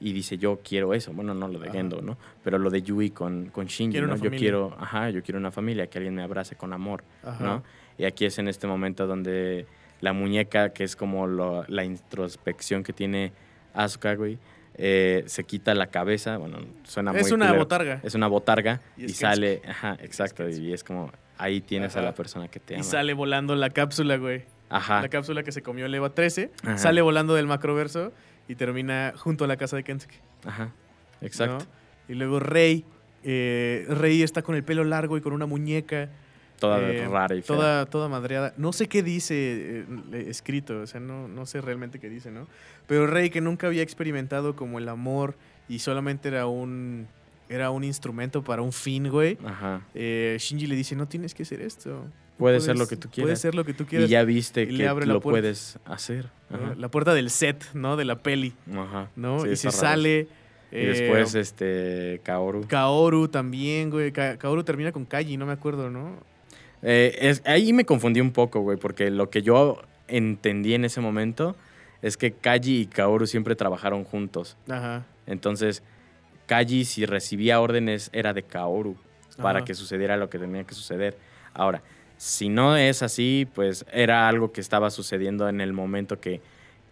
y 0.00 0.12
dice 0.12 0.38
yo 0.38 0.60
quiero 0.62 0.94
eso. 0.94 1.12
Bueno, 1.12 1.34
no 1.34 1.48
lo 1.48 1.58
de 1.58 1.68
Ajá. 1.68 1.76
Gendo, 1.78 2.00
¿no? 2.02 2.16
Pero 2.44 2.58
lo 2.58 2.70
de 2.70 2.82
Yui 2.82 3.10
con, 3.10 3.46
con 3.50 3.66
Shinji, 3.66 4.00
¿no? 4.00 4.16
Yo 4.16 4.30
quiero, 4.30 4.76
ajá, 4.78 5.10
yo 5.10 5.22
quiero 5.22 5.38
una 5.38 5.50
familia, 5.50 5.86
que 5.88 5.98
alguien 5.98 6.14
me 6.14 6.22
abrace 6.22 6.54
con 6.56 6.72
amor. 6.72 7.02
Ajá. 7.24 7.44
¿no? 7.44 7.62
Y 7.98 8.04
aquí 8.04 8.24
es 8.24 8.38
en 8.38 8.48
este 8.48 8.66
momento 8.66 9.06
donde 9.06 9.66
la 10.00 10.12
muñeca, 10.12 10.72
que 10.72 10.84
es 10.84 10.94
como 10.94 11.26
lo- 11.26 11.64
la 11.66 11.84
introspección 11.84 12.84
que 12.84 12.92
tiene 12.92 13.32
Asuka, 13.74 14.14
güey, 14.14 14.38
eh, 14.80 15.24
se 15.26 15.42
quita 15.44 15.74
la 15.74 15.88
cabeza, 15.88 16.36
bueno, 16.36 16.58
suena 16.84 17.10
muy 17.12 17.20
Es 17.20 17.32
una 17.32 17.46
culero. 17.46 17.64
botarga. 17.64 18.00
Es 18.04 18.14
una 18.14 18.28
botarga 18.28 18.80
Y 18.96 19.08
sale, 19.08 19.60
ajá, 19.68 19.96
exacto, 20.00 20.48
y 20.48 20.72
es 20.72 20.84
como, 20.84 21.10
ahí 21.36 21.60
tienes 21.60 21.96
a 21.96 22.02
la 22.02 22.14
persona 22.14 22.46
que 22.46 22.60
te 22.60 22.74
ama. 22.74 22.80
Y 22.82 22.84
sale 22.84 23.12
volando 23.14 23.56
la 23.56 23.70
cápsula, 23.70 24.16
güey. 24.16 24.44
Ajá, 24.70 25.00
La 25.02 25.08
cápsula 25.08 25.42
que 25.42 25.50
se 25.50 25.62
comió 25.62 25.86
el 25.86 25.94
EVA 25.94 26.10
13. 26.14 26.50
Ajá. 26.62 26.78
Sale 26.78 27.00
volando 27.02 27.34
del 27.34 27.46
macroverso 27.46 28.12
y 28.48 28.54
termina 28.54 29.12
junto 29.16 29.44
a 29.44 29.46
la 29.46 29.56
casa 29.56 29.76
de 29.76 29.84
Kensuke. 29.84 30.20
ajá, 30.44 30.72
exacto. 31.20 31.64
¿no? 31.64 32.12
Y 32.12 32.16
luego 32.16 32.40
Rey. 32.40 32.84
eh, 33.22 33.84
Rey 33.88 34.22
está 34.22 34.42
con 34.42 34.54
el 34.54 34.64
pelo 34.64 34.84
largo 34.84 35.16
y 35.16 35.20
con 35.20 35.32
una 35.32 35.46
muñeca. 35.46 36.08
Toda 36.58 36.80
eh, 36.80 37.06
rara 37.06 37.34
y 37.36 37.42
fea. 37.42 37.56
Toda, 37.56 37.86
toda 37.86 38.08
madreada. 38.08 38.52
No 38.56 38.72
sé 38.72 38.88
qué 38.88 39.02
dice 39.02 39.84
eh, 40.12 40.24
escrito, 40.28 40.80
o 40.80 40.86
sea, 40.86 40.98
no, 41.00 41.28
no 41.28 41.46
sé 41.46 41.60
realmente 41.60 42.00
qué 42.00 42.08
dice, 42.08 42.30
¿no? 42.32 42.48
Pero 42.88 43.06
Rey, 43.06 43.30
que 43.30 43.40
nunca 43.40 43.68
había 43.68 43.82
experimentado 43.82 44.56
como 44.56 44.78
el 44.78 44.88
amor 44.88 45.36
y 45.68 45.78
solamente 45.80 46.28
era 46.28 46.46
un, 46.46 47.06
era 47.48 47.70
un 47.70 47.84
instrumento 47.84 48.42
para 48.42 48.62
un 48.62 48.72
fin, 48.72 49.08
güey. 49.08 49.38
Ajá. 49.44 49.82
eh, 49.94 50.36
Shinji 50.40 50.66
le 50.66 50.74
dice, 50.74 50.96
no 50.96 51.06
tienes 51.06 51.32
que 51.34 51.44
hacer 51.44 51.60
esto. 51.60 52.04
Puede 52.38 52.60
ser 52.60 52.78
lo 52.78 52.86
que 52.86 52.96
tú 52.96 53.08
Puede 53.08 53.14
quieras. 53.24 53.40
ser 53.40 53.54
lo 53.54 53.64
que 53.64 53.74
tú 53.74 53.82
Y 53.82 53.86
quieras. 53.86 54.08
ya 54.10 54.22
viste 54.24 54.62
Y 54.62 54.66
le 54.72 54.76
que 54.84 54.88
abre 54.88 55.06
lo 55.06 55.20
puerta. 55.20 55.40
puedes 55.40 55.78
hacer. 55.84 56.30
Ajá. 56.50 56.74
La 56.76 56.88
puerta 56.88 57.12
del 57.14 57.30
set, 57.30 57.64
¿no? 57.74 57.96
De 57.96 58.04
la 58.04 58.20
peli, 58.22 58.54
Ajá. 58.72 59.10
¿no? 59.16 59.40
Sí, 59.40 59.48
y 59.50 59.56
se 59.56 59.68
raro. 59.68 59.78
sale... 59.78 60.28
Y 60.70 60.76
eh, 60.76 60.86
después, 60.86 61.34
este, 61.34 62.20
Kaoru. 62.24 62.66
Kaoru 62.68 63.28
también, 63.28 63.88
güey. 63.90 64.12
Ka- 64.12 64.36
Kaoru 64.36 64.64
termina 64.64 64.92
con 64.92 65.06
Kaji, 65.06 65.38
no 65.38 65.46
me 65.46 65.52
acuerdo, 65.54 65.88
¿no? 65.90 66.12
Eh, 66.82 67.16
es- 67.22 67.42
ahí 67.46 67.72
me 67.72 67.84
confundí 67.86 68.20
un 68.20 68.32
poco, 68.32 68.60
güey, 68.60 68.76
porque 68.76 69.10
lo 69.10 69.30
que 69.30 69.40
yo 69.42 69.80
entendí 70.08 70.74
en 70.74 70.84
ese 70.84 71.00
momento 71.00 71.56
es 72.02 72.16
que 72.18 72.32
Kaji 72.32 72.80
y 72.82 72.86
Kaoru 72.86 73.26
siempre 73.26 73.56
trabajaron 73.56 74.04
juntos. 74.04 74.56
Ajá. 74.68 75.06
Entonces, 75.26 75.82
Kaji, 76.46 76.84
si 76.84 77.06
recibía 77.06 77.60
órdenes, 77.60 78.10
era 78.12 78.32
de 78.34 78.42
Kaoru 78.42 78.96
para 79.38 79.64
que 79.64 79.74
sucediera 79.74 80.16
lo 80.18 80.28
que 80.28 80.38
tenía 80.38 80.64
que 80.64 80.74
suceder. 80.74 81.16
Ahora, 81.54 81.82
si 82.18 82.50
no 82.50 82.76
es 82.76 83.02
así, 83.02 83.48
pues 83.54 83.86
era 83.92 84.28
algo 84.28 84.52
que 84.52 84.60
estaba 84.60 84.90
sucediendo 84.90 85.48
en 85.48 85.60
el 85.62 85.72
momento 85.72 86.20
que, 86.20 86.42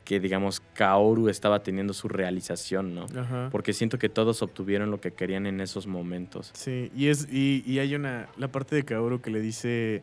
que 0.04 0.20
digamos, 0.20 0.62
Kaoru 0.74 1.28
estaba 1.28 1.62
teniendo 1.62 1.92
su 1.92 2.08
realización, 2.08 2.94
¿no? 2.94 3.06
Ajá. 3.18 3.48
Porque 3.50 3.72
siento 3.72 3.98
que 3.98 4.08
todos 4.08 4.40
obtuvieron 4.40 4.90
lo 4.90 5.00
que 5.00 5.10
querían 5.12 5.46
en 5.46 5.60
esos 5.60 5.86
momentos. 5.86 6.50
Sí, 6.54 6.90
y, 6.96 7.08
es, 7.08 7.26
y, 7.30 7.62
y 7.66 7.80
hay 7.80 7.94
una, 7.94 8.28
la 8.38 8.48
parte 8.48 8.76
de 8.76 8.84
Kaoru 8.84 9.20
que 9.20 9.30
le 9.30 9.40
dice, 9.40 10.02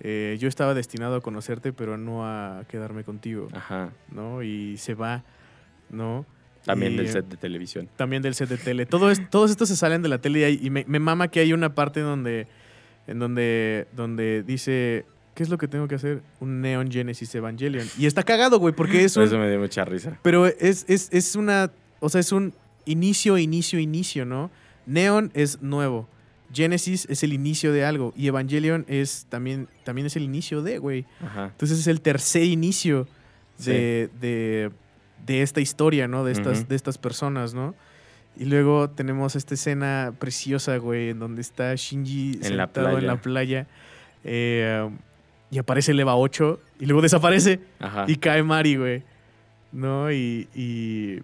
eh, 0.00 0.36
yo 0.40 0.48
estaba 0.48 0.72
destinado 0.74 1.16
a 1.16 1.20
conocerte, 1.20 1.72
pero 1.74 1.98
no 1.98 2.26
a 2.26 2.64
quedarme 2.66 3.04
contigo, 3.04 3.48
Ajá. 3.52 3.92
¿no? 4.10 4.42
Y 4.42 4.78
se 4.78 4.94
va, 4.94 5.22
¿no? 5.90 6.24
También 6.64 6.94
Y, 6.94 6.96
del 6.96 7.08
set 7.08 7.26
de 7.26 7.36
televisión. 7.36 7.90
También 7.96 8.22
del 8.22 8.34
set 8.34 8.48
de 8.48 8.56
tele. 8.56 8.86
Todo 8.86 9.10
es, 9.10 9.28
todos 9.28 9.50
estos 9.50 9.68
se 9.68 9.76
salen 9.76 10.00
de 10.00 10.08
la 10.08 10.18
tele 10.18 10.40
y, 10.40 10.44
hay- 10.44 10.58
y 10.62 10.70
me, 10.70 10.84
me 10.88 10.98
mama 10.98 11.28
que 11.28 11.40
hay 11.40 11.52
una 11.52 11.74
parte 11.74 12.00
donde, 12.00 12.46
en 13.06 13.18
donde, 13.18 13.86
donde 13.94 14.42
dice, 14.42 15.04
¿qué 15.34 15.42
es 15.42 15.48
lo 15.48 15.58
que 15.58 15.68
tengo 15.68 15.88
que 15.88 15.96
hacer? 15.96 16.22
Un 16.40 16.60
Neon 16.60 16.90
Genesis 16.90 17.34
Evangelion. 17.34 17.86
Y 17.98 18.06
está 18.06 18.22
cagado, 18.22 18.58
güey, 18.58 18.74
porque 18.74 19.04
es 19.04 19.16
un... 19.16 19.24
Eso 19.24 19.38
me 19.38 19.48
dio 19.48 19.58
mucha 19.58 19.84
risa. 19.84 20.18
Pero 20.22 20.46
es, 20.46 20.84
es, 20.88 21.08
es 21.12 21.36
una. 21.36 21.70
O 22.00 22.08
sea, 22.08 22.20
es 22.20 22.32
un 22.32 22.54
inicio, 22.84 23.38
inicio, 23.38 23.78
inicio, 23.78 24.24
¿no? 24.24 24.50
Neon 24.86 25.30
es 25.34 25.62
nuevo. 25.62 26.08
Genesis 26.52 27.06
es 27.10 27.22
el 27.22 27.32
inicio 27.32 27.72
de 27.72 27.84
algo. 27.84 28.12
Y 28.16 28.28
Evangelion 28.28 28.84
es 28.88 29.26
también, 29.28 29.68
también 29.82 30.06
es 30.06 30.16
el 30.16 30.22
inicio 30.22 30.62
de, 30.62 30.78
güey. 30.78 31.04
Entonces 31.20 31.80
es 31.80 31.86
el 31.86 32.00
tercer 32.00 32.44
inicio 32.44 33.08
de, 33.58 34.08
de, 34.20 34.70
de 35.26 35.42
esta 35.42 35.60
historia, 35.60 36.06
¿no? 36.06 36.24
De 36.24 36.32
estas, 36.32 36.68
de 36.68 36.76
estas 36.76 36.98
personas, 36.98 37.54
¿no? 37.54 37.74
Y 38.36 38.46
luego 38.46 38.90
tenemos 38.90 39.36
esta 39.36 39.54
escena 39.54 40.12
preciosa, 40.18 40.76
güey, 40.78 41.10
en 41.10 41.18
donde 41.20 41.40
está 41.40 41.74
Shinji 41.74 42.40
En 42.42 42.56
la 42.56 42.64
sentado 42.64 42.98
en 42.98 43.06
la 43.06 43.16
playa. 43.20 43.66
eh, 44.24 44.90
y 45.50 45.58
aparece 45.58 45.92
el 45.92 46.00
EVA 46.00 46.16
8 46.16 46.60
y 46.80 46.86
luego 46.86 47.00
desaparece 47.00 47.60
Ajá. 47.78 48.06
y 48.08 48.16
cae 48.16 48.42
Mari, 48.42 48.76
güey. 48.76 49.02
¿No? 49.70 50.10
Y, 50.10 50.48
y, 50.54 51.20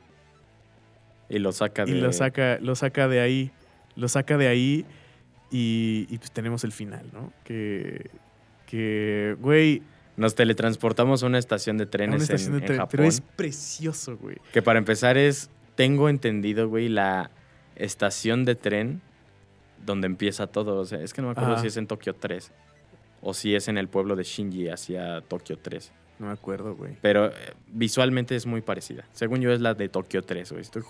Y 1.29 1.39
lo 1.41 1.51
saca 1.53 1.85
de... 1.85 1.91
y 1.93 2.01
lo, 2.01 2.13
saca, 2.13 2.59
lo 2.61 2.77
saca 2.77 3.09
de 3.09 3.21
ahí. 3.21 3.51
Lo 3.97 4.09
saca 4.09 4.37
de 4.37 4.47
ahí 4.47 4.85
y, 5.51 6.07
y 6.11 6.19
pues 6.19 6.31
tenemos 6.31 6.63
el 6.63 6.71
final, 6.71 7.07
¿no? 7.13 7.33
Que, 7.43 8.09
que 8.67 9.37
güey, 9.41 9.83
Nos 10.17 10.37
teletransportamos 10.37 11.25
a 11.25 11.27
una 11.27 11.39
estación 11.39 11.77
de 11.77 11.87
trenes 11.87 12.15
una 12.17 12.23
estación 12.23 12.53
en, 12.55 12.59
de 12.61 12.65
en 12.65 12.67
tren. 12.67 12.79
Japón. 12.79 12.91
Pero 12.93 13.05
es 13.05 13.21
precioso, 13.21 14.17
güey. 14.17 14.37
Que 14.53 14.63
para 14.63 14.79
empezar 14.79 15.17
es, 15.19 15.51
tengo 15.75 16.09
entendido, 16.09 16.69
güey, 16.69 16.89
la 16.89 17.31
estación 17.77 18.45
de 18.45 18.55
tren 18.55 19.01
donde 19.85 20.07
empieza 20.07 20.47
todo. 20.47 20.79
O 20.81 20.85
sea, 20.85 21.01
es 21.01 21.15
que 21.15 21.23
no 21.23 21.29
me 21.29 21.33
acuerdo 21.33 21.53
Ajá. 21.53 21.63
si 21.63 21.69
es 21.69 21.77
en 21.77 21.87
Tokio 21.87 22.15
3 22.15 22.53
o 23.23 23.35
si 23.35 23.55
es 23.55 23.69
en 23.69 23.79
el 23.79 23.89
pueblo 23.89 24.17
de 24.17 24.25
Shinji 24.25 24.69
hacia 24.69 25.21
Tokio 25.23 25.59
3. 25.59 25.93
No 26.19 26.27
me 26.27 26.33
acuerdo, 26.33 26.75
güey. 26.77 26.97
Pero 27.01 27.29
eh, 27.29 27.33
visualmente 27.69 28.37
es 28.37 28.45
muy 28.47 28.61
parecida. 28.61 29.05
Según 29.13 29.41
yo 29.41 29.53
es 29.53 29.61
la 29.61 29.73
de 29.75 29.89
Tokio 29.89 30.23
3, 30.23 30.51
güey. 30.53 30.61
Estoy 30.63 30.83
ju- 30.83 30.89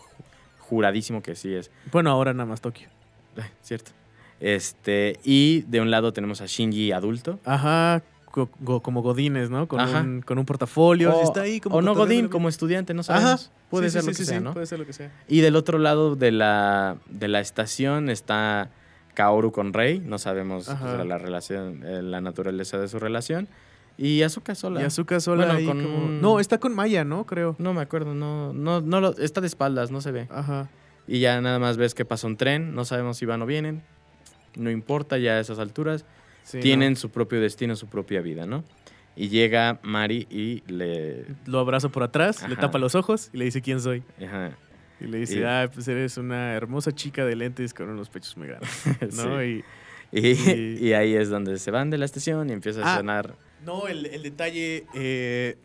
juradísimo 0.59 1.23
que 1.23 1.37
sí 1.37 1.55
es. 1.55 1.71
Bueno, 1.93 2.11
ahora 2.11 2.33
nada 2.33 2.47
más 2.47 2.61
Tokio. 2.61 2.89
Cierto. 3.63 3.93
Este, 4.41 5.19
y 5.23 5.63
de 5.69 5.81
un 5.81 5.91
lado 5.91 6.13
tenemos 6.13 6.41
a 6.41 6.47
Shinji 6.47 6.93
adulto. 6.93 7.39
Ajá, 7.45 8.03
co- 8.31 8.49
go- 8.61 8.81
como 8.81 9.03
Godines, 9.03 9.51
¿no? 9.51 9.67
Con, 9.69 9.81
Ajá. 9.81 10.01
un, 10.01 10.23
con 10.23 10.39
un 10.39 10.45
portafolio. 10.47 11.15
O, 11.17 11.23
está 11.23 11.43
ahí 11.43 11.61
como 11.61 11.77
o 11.77 11.83
no 11.83 11.95
Godín, 11.95 12.29
como 12.29 12.49
estudiante, 12.49 12.95
no 12.95 13.01
Ajá. 13.03 13.21
sabemos. 13.21 13.51
Puede 13.71 13.89
Sí, 13.89 13.93
ser 13.95 14.03
sí, 14.03 14.07
lo 14.09 14.13
sí, 14.15 14.19
que 14.19 14.25
sí, 14.25 14.29
sea, 14.31 14.39
sí, 14.39 14.45
¿no? 14.45 14.53
Puede 14.53 14.67
ser 14.67 14.79
lo 14.79 14.87
que 14.87 14.93
sea. 14.93 15.11
Y 15.29 15.41
del 15.41 15.57
otro 15.57 15.79
lado 15.79 16.17
de 16.17 16.33
la, 16.33 16.97
de 17.09 17.29
la 17.29 17.41
estación 17.41 18.09
está 18.11 18.71
Kaoru 19.15 19.53
con 19.53 19.73
Rei. 19.73 20.01
No 20.01 20.19
sabemos 20.19 20.67
pues, 20.67 20.77
Ajá. 20.77 21.05
la 21.05 21.19
relación, 21.19 21.83
eh, 21.85 22.03
la 22.03 22.21
naturaleza 22.21 22.79
de 22.79 22.89
su 22.89 22.99
relación. 22.99 23.49
Y 23.99 24.23
Asuka 24.23 24.55
sola. 24.55 24.81
Y 24.81 24.85
Azuka 24.85 25.21
sola 25.21 25.45
Bueno, 25.45 25.59
ahí 25.59 25.67
con 25.67 25.83
como- 25.83 26.09
No, 26.09 26.41
está 26.41 26.59
con 26.59 26.75
Maya, 26.75 27.05
¿no? 27.05 27.27
Creo. 27.27 27.55
No 27.59 27.75
me 27.75 27.83
acuerdo, 27.83 28.15
no, 28.15 28.53
no, 28.55 28.81
no 28.81 29.01
lo- 29.01 29.17
está 29.19 29.41
de 29.43 29.47
espaldas, 29.47 29.91
no 29.91 30.01
se 30.01 30.11
ve. 30.11 30.27
Ajá. 30.31 30.69
Y 31.07 31.21
ya 31.21 31.41
nada 31.41 31.59
más 31.59 31.77
ves 31.77 31.95
que 31.95 32.05
pasa 32.05 32.27
un 32.27 32.37
tren, 32.37 32.75
no 32.75 32.85
sabemos 32.85 33.19
si 33.19 33.27
van 33.27 33.43
o 33.43 33.47
vienen. 33.47 33.83
No 34.57 34.71
importa 34.71 35.19
ya 35.19 35.33
a 35.33 35.41
esas 35.41 35.59
alturas. 35.59 36.05
Sí, 36.45 36.61
Tienen 36.61 36.97
su 36.97 37.11
propio 37.11 37.41
destino, 37.41 37.77
su 37.77 37.87
propia 37.87 38.21
vida, 38.21 38.47
¿no? 38.47 38.65
Y 39.17 39.29
llega 39.29 39.79
Mari 39.83 40.27
y 40.31 40.63
le... 40.73 41.27
Lo 41.47 41.59
abraza 41.59 41.89
por 41.91 42.03
atrás, 42.03 42.49
le 42.49 42.57
tapa 42.57 42.79
los 42.79 42.95
ojos 42.95 43.31
y 43.33 43.39
le 43.39 43.45
dice 43.45 43.61
quién 43.61 43.81
soy. 43.81 44.03
ajá, 44.25 44.53
Y 45.01 45.05
le 45.07 45.19
dice, 45.19 45.41
Y- 45.41 45.43
ah, 45.45 45.71
pues 45.73 45.87
eres 45.89 46.17
una 46.17 46.55
hermosa 46.55 46.93
chica 46.93 47.25
de 47.25 47.37
lentes 47.37 47.75
con 47.75 47.89
unos 47.89 48.09
pechos 48.09 48.37
muy 48.37 48.49
grandes. 48.49 48.71
¿No? 49.17 49.39
sí. 49.41 49.63
Y, 50.13 50.19
Y, 50.21 50.31
Y- 50.51 50.89
y 50.89 50.93
ahí 50.95 51.15
es 51.15 51.29
donde 51.29 51.59
se 51.59 51.71
van 51.71 51.91
de 51.91 51.99
la 51.99 52.05
estación 52.05 52.49
y 52.51 52.53
empieza 52.53 52.81
a 52.83 52.95
Ah. 52.95 52.97
sonar... 52.97 53.35
No, 53.65 53.87
el, 53.89 54.07
el 54.07 54.23
detalle. 54.23 54.87
eh, 54.95 55.57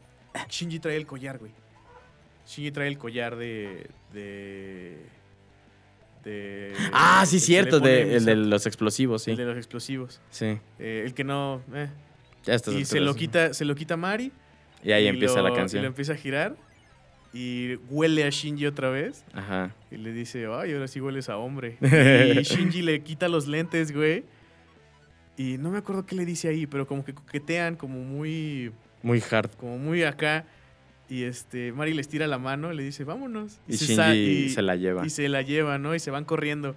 Shinji 0.49 0.79
trae 0.79 0.97
el 0.97 1.05
collar, 1.05 1.37
güey. 1.39 1.51
Shinji 2.45 2.71
trae 2.71 2.89
el 2.89 2.97
collar 2.97 3.37
de. 3.37 3.89
de. 4.13 4.97
De- 6.25 6.73
Ah, 6.91 7.23
sí, 7.25 7.39
cierto, 7.39 7.79
de, 7.79 8.15
el 8.17 8.25
de 8.25 8.35
los 8.35 8.65
explosivos, 8.65 9.23
sí. 9.23 9.31
el 9.31 9.37
de 9.37 9.45
los 9.45 9.57
explosivos. 9.57 10.19
Sí, 10.31 10.57
Eh, 10.79 11.03
el 11.05 11.13
que 11.13 11.23
no. 11.23 11.61
eh. 11.73 11.87
ya 12.43 12.53
estás 12.55 12.73
Y 12.73 12.83
se 12.85 12.99
lo 12.99 13.15
quita, 13.15 13.53
se 13.53 13.63
lo 13.65 13.75
quita 13.75 13.95
Mari. 13.95 14.31
Y 14.83 14.91
ahí 14.91 15.05
y 15.05 15.07
empieza 15.07 15.37
lo- 15.37 15.43
la 15.43 15.49
Y 15.49 15.51
lo 15.53 15.57
canción. 15.57 15.85
empieza 15.85 16.13
a 16.13 16.17
girar. 16.17 16.55
Y 17.33 17.75
huele 17.89 18.23
a 18.23 18.29
Shinji 18.29 18.65
otra 18.65 18.89
vez. 18.89 19.25
Ajá. 19.33 19.73
Y 19.91 19.97
le 19.97 20.13
dice, 20.13 20.45
ay, 20.51 20.73
ahora 20.73 20.87
sí 20.87 21.01
hueles 21.01 21.27
a 21.29 21.37
hombre. 21.37 21.77
Y 22.39 22.43
Shinji 22.43 22.81
le 22.81 23.01
quita 23.03 23.27
los 23.27 23.47
lentes, 23.47 23.91
güey. 23.91 24.23
Y 25.37 25.57
no 25.57 25.69
me 25.69 25.77
acuerdo 25.79 26.05
qué 26.05 26.15
le 26.15 26.23
dice 26.25 26.47
ahí, 26.47 26.65
pero 26.65 26.87
como 26.87 27.03
que 27.03 27.13
coquetean, 27.13 27.75
como 27.75 27.99
muy. 27.99 28.71
Muy 29.03 29.21
hard. 29.29 29.51
como 29.57 29.77
muy 29.77 30.03
acá. 30.03 30.45
Y 31.09 31.23
este, 31.23 31.71
Mari 31.71 31.93
les 31.93 32.07
tira 32.07 32.25
la 32.27 32.39
mano 32.39 32.73
le 32.73 32.83
dice, 32.83 33.03
vámonos. 33.03 33.59
Y 33.67 33.77
se 33.77 33.85
Shinji 33.85 33.95
sa- 33.95 34.15
y- 34.15 34.49
se 34.49 34.61
la 34.61 34.75
lleva. 34.75 35.05
Y 35.05 35.09
se 35.09 35.29
la 35.29 35.41
lleva, 35.43 35.77
¿no? 35.77 35.93
Y 35.93 35.99
se 35.99 36.09
van 36.11 36.25
corriendo. 36.25 36.75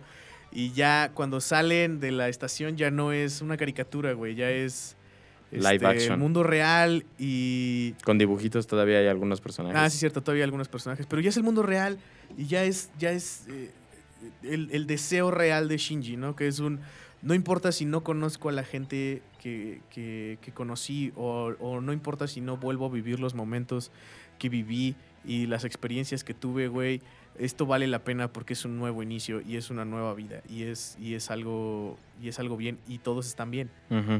Y 0.53 0.73
ya 0.73 1.11
cuando 1.15 1.41
salen 1.41 2.01
de 2.01 2.11
la 2.13 2.29
estación 2.29 2.77
ya 2.77 2.91
no 2.91 3.13
es 3.13 3.41
una 3.43 3.57
caricatura, 3.57 4.13
güey. 4.13 4.35
Ya 4.35 4.51
es... 4.51 4.97
Live 5.51 5.77
este, 5.77 5.87
action. 5.87 6.21
Mundo 6.21 6.43
real 6.43 7.07
y... 7.19 7.93
Con 8.05 8.19
dibujitos 8.19 8.67
todavía 8.67 8.99
hay 8.99 9.07
algunos 9.07 9.41
personajes. 9.41 9.79
Ah, 9.81 9.89
sí, 9.89 9.97
cierto, 9.97 10.21
todavía 10.23 10.43
hay 10.43 10.49
algunos 10.49 10.69
personajes. 10.69 11.07
Pero 11.07 11.23
ya 11.23 11.31
es 11.31 11.37
el 11.39 11.43
mundo 11.43 11.63
real 11.63 11.99
y 12.37 12.45
ya 12.47 12.65
es, 12.65 12.91
ya 12.99 13.13
es 13.13 13.47
eh, 13.49 13.71
el, 14.43 14.69
el 14.73 14.87
deseo 14.87 15.31
real 15.31 15.69
de 15.69 15.79
Shinji, 15.79 16.19
¿no? 16.19 16.37
Que 16.37 16.49
es 16.49 16.59
un... 16.59 16.81
No 17.23 17.35
importa 17.35 17.73
si 17.73 17.85
no 17.85 18.03
conozco 18.05 18.49
a 18.49 18.53
la 18.53 18.63
gente 18.65 19.23
que, 19.43 19.81
que- 19.91 20.39
que 20.41 20.53
conocí 20.53 21.13
o, 21.17 21.53
o 21.59 21.81
no 21.81 21.93
importa 21.93 22.27
si 22.29 22.41
no 22.41 22.57
vuelvo 22.57 22.87
a 22.87 22.89
vivir 22.91 23.19
los 23.19 23.35
momentos 23.35 23.91
que 24.39 24.49
viví 24.49 24.95
y 25.25 25.47
las 25.47 25.65
experiencias 25.65 26.23
que 26.23 26.33
tuve, 26.35 26.69
güey. 26.69 27.03
Esto 27.39 27.67
vale 27.67 27.87
la 27.87 28.03
pena 28.05 28.33
porque 28.33 28.53
es 28.55 28.65
un 28.65 28.79
nuevo 28.79 29.03
inicio 29.03 29.41
y 29.41 29.57
es 29.57 29.71
una 29.71 29.85
nueva 29.85 30.13
vida 30.15 30.43
y 30.49 30.65
es, 30.65 30.97
y 31.01 31.15
es 31.15 31.31
algo 31.31 31.97
y 32.21 32.29
es 32.29 32.39
algo 32.41 32.57
bien 32.57 32.79
y 32.89 32.99
todos 32.99 33.27
están 33.29 33.51
bien 33.53 33.71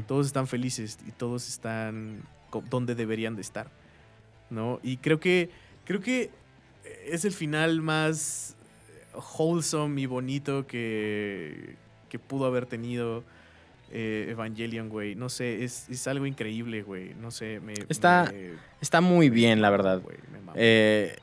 todos 0.07 0.25
están 0.27 0.47
felices 0.47 0.97
y 1.05 1.11
todos 1.11 1.47
están 1.49 2.21
donde 2.69 2.95
deberían 2.95 3.35
de 3.35 3.41
estar, 3.41 3.69
¿no? 4.49 4.79
Y 4.83 4.97
creo 4.97 5.19
que 5.19 5.49
creo 5.85 5.99
que 6.01 6.31
es 7.05 7.25
el 7.25 7.33
final 7.33 7.81
más 7.81 8.55
wholesome 9.37 10.01
y 10.01 10.05
bonito 10.05 10.65
que, 10.65 11.75
que 12.09 12.19
pudo 12.19 12.45
haber 12.45 12.65
tenido 12.65 13.23
eh, 13.91 14.27
Evangelion, 14.29 14.89
güey. 14.89 15.15
No 15.15 15.29
sé, 15.29 15.63
es, 15.63 15.87
es 15.89 16.07
algo 16.07 16.25
increíble, 16.25 16.83
güey. 16.83 17.13
No 17.15 17.31
sé, 17.31 17.59
me... 17.59 17.73
Está 17.89 18.29
me- 18.31 18.51
Está 18.81 19.01
muy 19.01 19.29
bien, 19.29 19.61
la 19.61 19.69
verdad. 19.69 20.01
güey, 20.01 20.17
me 20.31 20.39
mama. 20.39 20.53
Eh, 20.55 21.15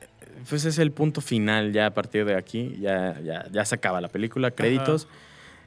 pues 0.49 0.65
es 0.65 0.77
el 0.79 0.91
punto 0.91 1.21
final 1.21 1.71
ya 1.73 1.87
a 1.87 1.93
partir 1.93 2.25
de 2.25 2.35
aquí. 2.35 2.75
Ya, 2.79 3.19
ya, 3.21 3.45
ya 3.51 3.65
se 3.65 3.75
acaba 3.75 4.01
la 4.01 4.09
película, 4.09 4.51
créditos. 4.51 5.07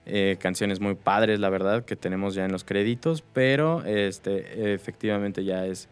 eh, 0.07 0.37
canciones 0.41 0.81
muy 0.81 0.95
padres, 0.95 1.41
la 1.41 1.49
verdad, 1.51 1.85
que 1.85 1.97
tenemos 1.97 2.35
ya 2.35 2.45
en 2.45 2.53
los 2.53 2.65
créditos. 2.65 3.23
Pero 3.33 3.85
este, 3.85 4.73
efectivamente 4.75 5.45
ya 5.45 5.67
es, 5.67 5.89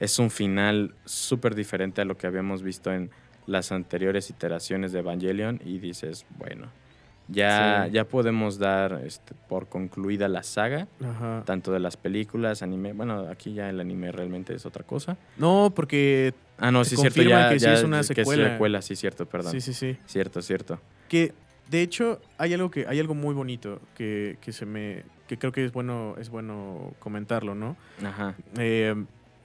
es 0.00 0.18
un 0.18 0.30
final 0.30 0.94
súper 1.04 1.54
diferente 1.54 2.00
a 2.00 2.04
lo 2.04 2.16
que 2.16 2.26
habíamos 2.26 2.62
visto 2.62 2.92
en 2.92 3.10
las 3.46 3.72
anteriores 3.72 4.30
iteraciones 4.30 4.92
de 4.92 5.00
Evangelion. 5.00 5.60
Y 5.64 5.78
dices, 5.78 6.24
bueno, 6.38 6.68
ya, 7.28 7.84
Sí. 7.86 7.92
ya 7.92 8.04
podemos 8.04 8.58
dar 8.58 9.00
este, 9.04 9.34
por 9.48 9.68
concluida 9.68 10.28
la 10.28 10.42
saga. 10.42 10.86
Ajá. 11.02 11.42
Tanto 11.44 11.72
de 11.72 11.80
las 11.80 11.96
películas, 11.96 12.62
anime. 12.62 12.92
Bueno, 12.92 13.26
aquí 13.30 13.54
ya 13.54 13.68
el 13.70 13.80
anime 13.80 14.12
realmente 14.12 14.54
es 14.54 14.66
otra 14.66 14.84
cosa. 14.84 15.16
No, 15.36 15.72
porque... 15.74 16.34
Ah, 16.58 16.70
no, 16.70 16.84
sí, 16.84 16.96
cierto. 16.96 17.22
Ya, 17.22 17.48
que 17.50 17.58
sí 17.58 17.66
ya- 17.66 17.74
es 17.74 17.82
una 17.82 17.98
que 17.98 18.04
secuela. 18.14 18.50
secuela, 18.50 18.82
sí, 18.82 18.94
cierto, 18.96 19.26
perdón. 19.26 19.52
Sí, 19.52 19.60
sí, 19.60 19.72
sí. 19.74 19.96
Cierto, 20.06 20.40
cierto. 20.42 20.78
Que 21.08 21.32
de 21.70 21.80
hecho 21.82 22.20
hay 22.38 22.52
algo 22.54 22.70
que 22.70 22.86
hay 22.86 23.00
algo 23.00 23.14
muy 23.14 23.34
bonito 23.34 23.80
que, 23.96 24.36
que 24.42 24.52
se 24.52 24.66
me 24.66 25.02
que 25.26 25.38
creo 25.38 25.50
que 25.50 25.64
es 25.64 25.72
bueno 25.72 26.14
es 26.20 26.28
bueno 26.28 26.92
comentarlo, 26.98 27.54
¿no? 27.54 27.74
Ajá. 28.04 28.34
Eh, 28.58 28.94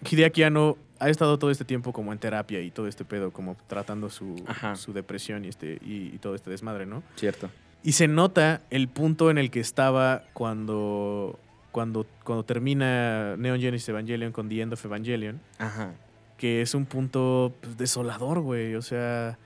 Hideaki 0.09 0.43
Anno 0.43 0.77
ha 0.99 1.09
estado 1.09 1.39
todo 1.39 1.49
este 1.49 1.63
tiempo 1.65 1.93
como 1.93 2.11
en 2.11 2.19
terapia 2.19 2.59
y 2.61 2.71
todo 2.71 2.87
este 2.87 3.05
pedo 3.05 3.31
como 3.31 3.55
tratando 3.67 4.09
su, 4.09 4.35
Ajá. 4.45 4.75
su 4.75 4.91
depresión 4.91 5.45
y 5.45 5.47
este 5.47 5.79
y, 5.81 6.11
y 6.13 6.17
todo 6.19 6.35
este 6.35 6.49
desmadre, 6.49 6.85
¿no? 6.85 7.01
Cierto. 7.15 7.49
Y 7.83 7.93
se 7.93 8.07
nota 8.07 8.61
el 8.69 8.87
punto 8.89 9.29
en 9.31 9.37
el 9.37 9.51
que 9.51 9.59
estaba 9.59 10.23
cuando 10.33 11.39
cuando 11.71 12.05
cuando 12.23 12.43
termina 12.43 13.35
Neon 13.37 13.59
Genesis 13.59 13.87
Evangelion 13.89 14.31
con 14.31 14.49
The 14.49 14.61
End 14.61 14.73
of 14.73 14.83
Evangelion 14.83 15.39
Ajá. 15.59 15.93
que 16.37 16.61
es 16.61 16.73
un 16.73 16.85
punto 16.85 17.53
pues, 17.61 17.77
desolador, 17.77 18.41
güey. 18.41 18.75
O 18.75 18.81
sea, 18.81 19.37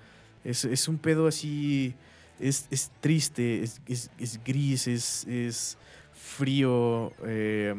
es, 0.44 0.66
es 0.66 0.88
un 0.88 0.98
pedo 0.98 1.28
así, 1.28 1.94
es, 2.40 2.68
es 2.72 2.92
triste, 3.02 3.62
es, 3.64 3.82
es- 3.88 4.40
gris, 4.44 4.88
es, 4.88 5.26
es 5.28 5.78
frío. 6.14 7.12
eh, 7.26 7.76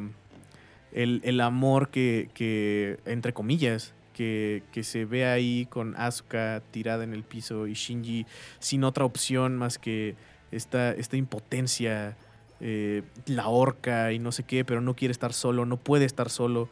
el, 0.93 1.20
el 1.24 1.40
amor 1.40 1.89
que, 1.89 2.28
que, 2.35 2.98
entre 3.05 3.32
comillas, 3.32 3.94
que, 4.12 4.62
que 4.70 4.85
se 4.85 5.05
ve 5.06 5.26
ahí 5.26 5.66
con 5.68 5.97
Asuka 5.97 6.62
tirada 6.70 7.02
en 7.02 7.12
el 7.14 7.24
piso 7.24 7.66
y 7.66 7.72
Shinji 7.72 8.26
sin 8.60 8.85
otra 8.85 9.05
opción 9.05 9.56
más 9.56 9.78
que 9.78 10.14
esta, 10.56 10.93
esta 10.93 11.16
impotencia, 11.16 12.16
eh, 12.60 13.02
la 13.26 13.48
horca 13.48 14.12
y 14.12 14.18
no 14.18 14.32
sé 14.32 14.44
qué, 14.44 14.64
pero 14.64 14.81
no 14.81 14.94
quiere 14.94 15.12
estar 15.12 15.32
solo, 15.32 15.66
no 15.66 15.76
puede 15.76 16.05
estar 16.05 16.31
solo 16.31 16.68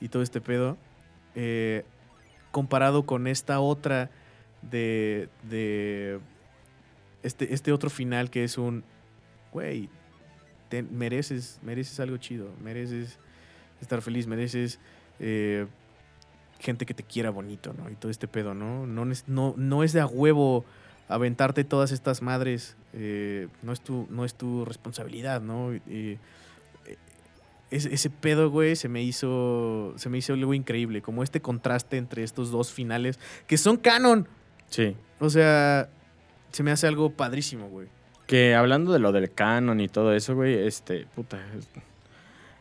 y 0.00 0.08
todo 0.08 0.22
este 0.22 0.40
pedo 0.40 0.76
eh, 1.34 1.84
comparado 2.50 3.04
con 3.06 3.26
esta 3.26 3.60
otra 3.60 4.10
de, 4.62 5.28
de 5.48 6.20
este, 7.22 7.52
este 7.52 7.72
otro 7.72 7.90
final 7.90 8.30
que 8.30 8.44
es 8.44 8.58
un, 8.58 8.84
güey, 9.52 9.88
mereces, 10.90 11.60
mereces 11.62 12.00
algo 12.00 12.16
chido, 12.16 12.50
mereces 12.62 13.18
estar 13.80 14.02
feliz, 14.02 14.26
mereces 14.26 14.80
eh, 15.20 15.66
gente 16.58 16.86
que 16.86 16.94
te 16.94 17.02
quiera 17.02 17.30
bonito, 17.30 17.74
¿no? 17.74 17.90
Y 17.90 17.94
todo 17.94 18.10
este 18.10 18.28
pedo, 18.28 18.54
¿no? 18.54 18.86
No, 18.86 19.04
no, 19.26 19.54
no 19.56 19.82
es 19.82 19.92
de 19.92 20.00
a 20.00 20.06
huevo 20.06 20.64
aventarte 21.08 21.64
todas 21.64 21.92
estas 21.92 22.22
madres 22.22 22.76
eh, 22.92 23.48
no, 23.62 23.72
es 23.72 23.80
tu, 23.80 24.06
no 24.10 24.24
es 24.24 24.34
tu 24.34 24.64
responsabilidad, 24.64 25.40
¿no? 25.40 25.72
Eh, 25.88 26.18
ese, 27.70 27.92
ese 27.92 28.10
pedo, 28.10 28.50
güey, 28.50 28.76
se 28.76 28.88
me 28.88 29.02
hizo. 29.02 29.92
Se 29.96 30.08
me 30.08 30.18
hizo 30.18 30.32
algo 30.34 30.54
increíble. 30.54 31.02
Como 31.02 31.22
este 31.22 31.40
contraste 31.40 31.96
entre 31.96 32.22
estos 32.22 32.50
dos 32.50 32.72
finales. 32.72 33.18
Que 33.48 33.58
son 33.58 33.76
canon. 33.76 34.28
Sí. 34.70 34.96
O 35.18 35.30
sea. 35.30 35.88
Se 36.52 36.62
me 36.62 36.70
hace 36.70 36.86
algo 36.86 37.10
padrísimo, 37.10 37.68
güey. 37.68 37.88
Que 38.26 38.54
hablando 38.54 38.92
de 38.92 38.98
lo 38.98 39.12
del 39.12 39.30
canon 39.32 39.80
y 39.80 39.88
todo 39.88 40.14
eso, 40.14 40.34
güey, 40.34 40.54
este, 40.66 41.06
puta, 41.14 41.38
es, 41.58 41.68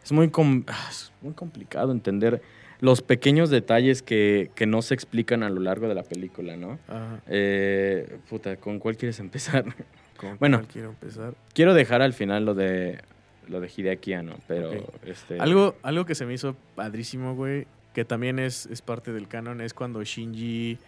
es 0.03 0.11
muy, 0.11 0.29
com- 0.29 0.63
ah, 0.67 0.87
es 0.89 1.13
muy 1.21 1.33
complicado 1.33 1.91
entender 1.91 2.41
los 2.85 3.01
pequeños 3.01 3.49
detalles 3.49 4.01
que, 4.01 4.51
que 4.55 4.65
no 4.65 4.81
se 4.81 4.93
explican 4.93 5.43
a 5.43 5.49
lo 5.49 5.59
largo 5.59 5.87
de 5.89 5.95
la 5.95 6.03
película, 6.03 6.55
¿no? 6.55 6.79
Ajá. 6.87 7.19
Eh, 7.27 8.17
puta, 8.29 8.55
¿con 8.57 8.79
cuál 8.79 8.95
quieres 8.95 9.19
empezar? 9.19 9.65
¿Con 10.17 10.37
Bueno. 10.39 10.59
cuál 10.59 10.67
quiero 10.71 10.89
empezar. 10.89 11.33
Quiero 11.53 11.73
dejar 11.73 12.01
al 12.01 12.13
final 12.13 12.45
lo 12.45 12.53
de 12.53 12.99
lo 13.47 13.59
de 13.59 13.69
Hideaki 13.75 14.13
Anno, 14.13 14.37
pero 14.47 14.71
este 15.05 15.39
Algo, 15.39 15.75
algo 15.83 16.05
que 16.05 16.15
se 16.15 16.25
me 16.25 16.33
hizo 16.33 16.55
padrísimo, 16.75 17.35
güey, 17.35 17.67
que 17.93 18.03
también 18.03 18.39
es, 18.39 18.65
es 18.67 18.81
parte 18.81 19.11
del 19.13 19.27
canon, 19.27 19.61
es 19.61 19.73
cuando 19.75 20.03
Shinji 20.03 20.79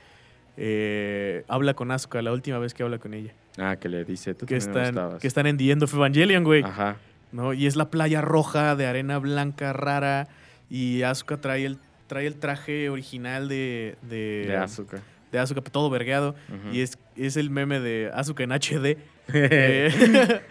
eh, 0.57 1.43
habla 1.47 1.75
con 1.75 1.91
Asuka, 1.91 2.21
la 2.23 2.31
última 2.31 2.57
vez 2.59 2.73
que 2.73 2.81
habla 2.83 2.97
con 2.97 3.13
ella. 3.13 3.31
ah 3.59 3.75
que 3.75 3.89
le 3.89 4.03
dice, 4.05 4.33
tú 4.33 4.45
Que 4.47 4.55
me 4.55 4.57
están, 4.59 4.85
gustabas". 4.85 5.21
que 5.21 5.27
están 5.27 5.45
en 5.47 5.57
The 5.57 5.71
End 5.71 5.83
of 5.83 5.93
Evangelion, 5.93 6.43
güey. 6.43 6.63
Ajá. 6.63 6.97
¿no? 7.31 7.53
Y 7.53 7.67
es 7.67 7.75
la 7.75 7.89
playa 7.91 8.21
roja 8.21 8.75
de 8.75 8.87
arena 8.87 9.19
blanca 9.19 9.73
rara 9.73 10.27
y 10.69 11.03
Asuka 11.03 11.37
trae 11.37 11.65
el, 11.65 11.77
trae 12.07 12.25
el 12.27 12.35
traje 12.37 12.89
original 12.89 13.47
de, 13.47 13.95
de, 14.01 14.45
De 14.47 14.55
Asuka. 14.57 15.01
de 15.31 15.39
Asuka, 15.39 15.61
todo 15.61 15.89
vergueado. 15.89 16.35
Y 16.71 16.81
es, 16.81 16.97
es 17.15 17.37
el 17.37 17.49
meme 17.49 17.79
de 17.79 18.09
Asuka 18.13 18.43
en 18.43 18.51
HD. 18.51 18.97
eh, 19.33 20.41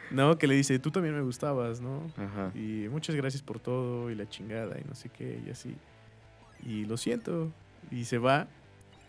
¿No? 0.10 0.36
Que 0.38 0.46
le 0.46 0.54
dice, 0.56 0.78
tú 0.78 0.90
también 0.90 1.14
me 1.14 1.22
gustabas, 1.22 1.80
¿no? 1.80 2.10
Ajá. 2.16 2.50
Y 2.54 2.88
muchas 2.90 3.14
gracias 3.14 3.42
por 3.42 3.60
todo 3.60 4.10
y 4.10 4.14
la 4.14 4.28
chingada 4.28 4.76
y 4.78 4.84
no 4.88 4.94
sé 4.94 5.08
qué 5.08 5.40
y 5.46 5.50
así. 5.50 5.74
Y 6.66 6.84
lo 6.84 6.96
siento. 6.96 7.52
Y 7.90 8.04
se 8.04 8.18
va. 8.18 8.48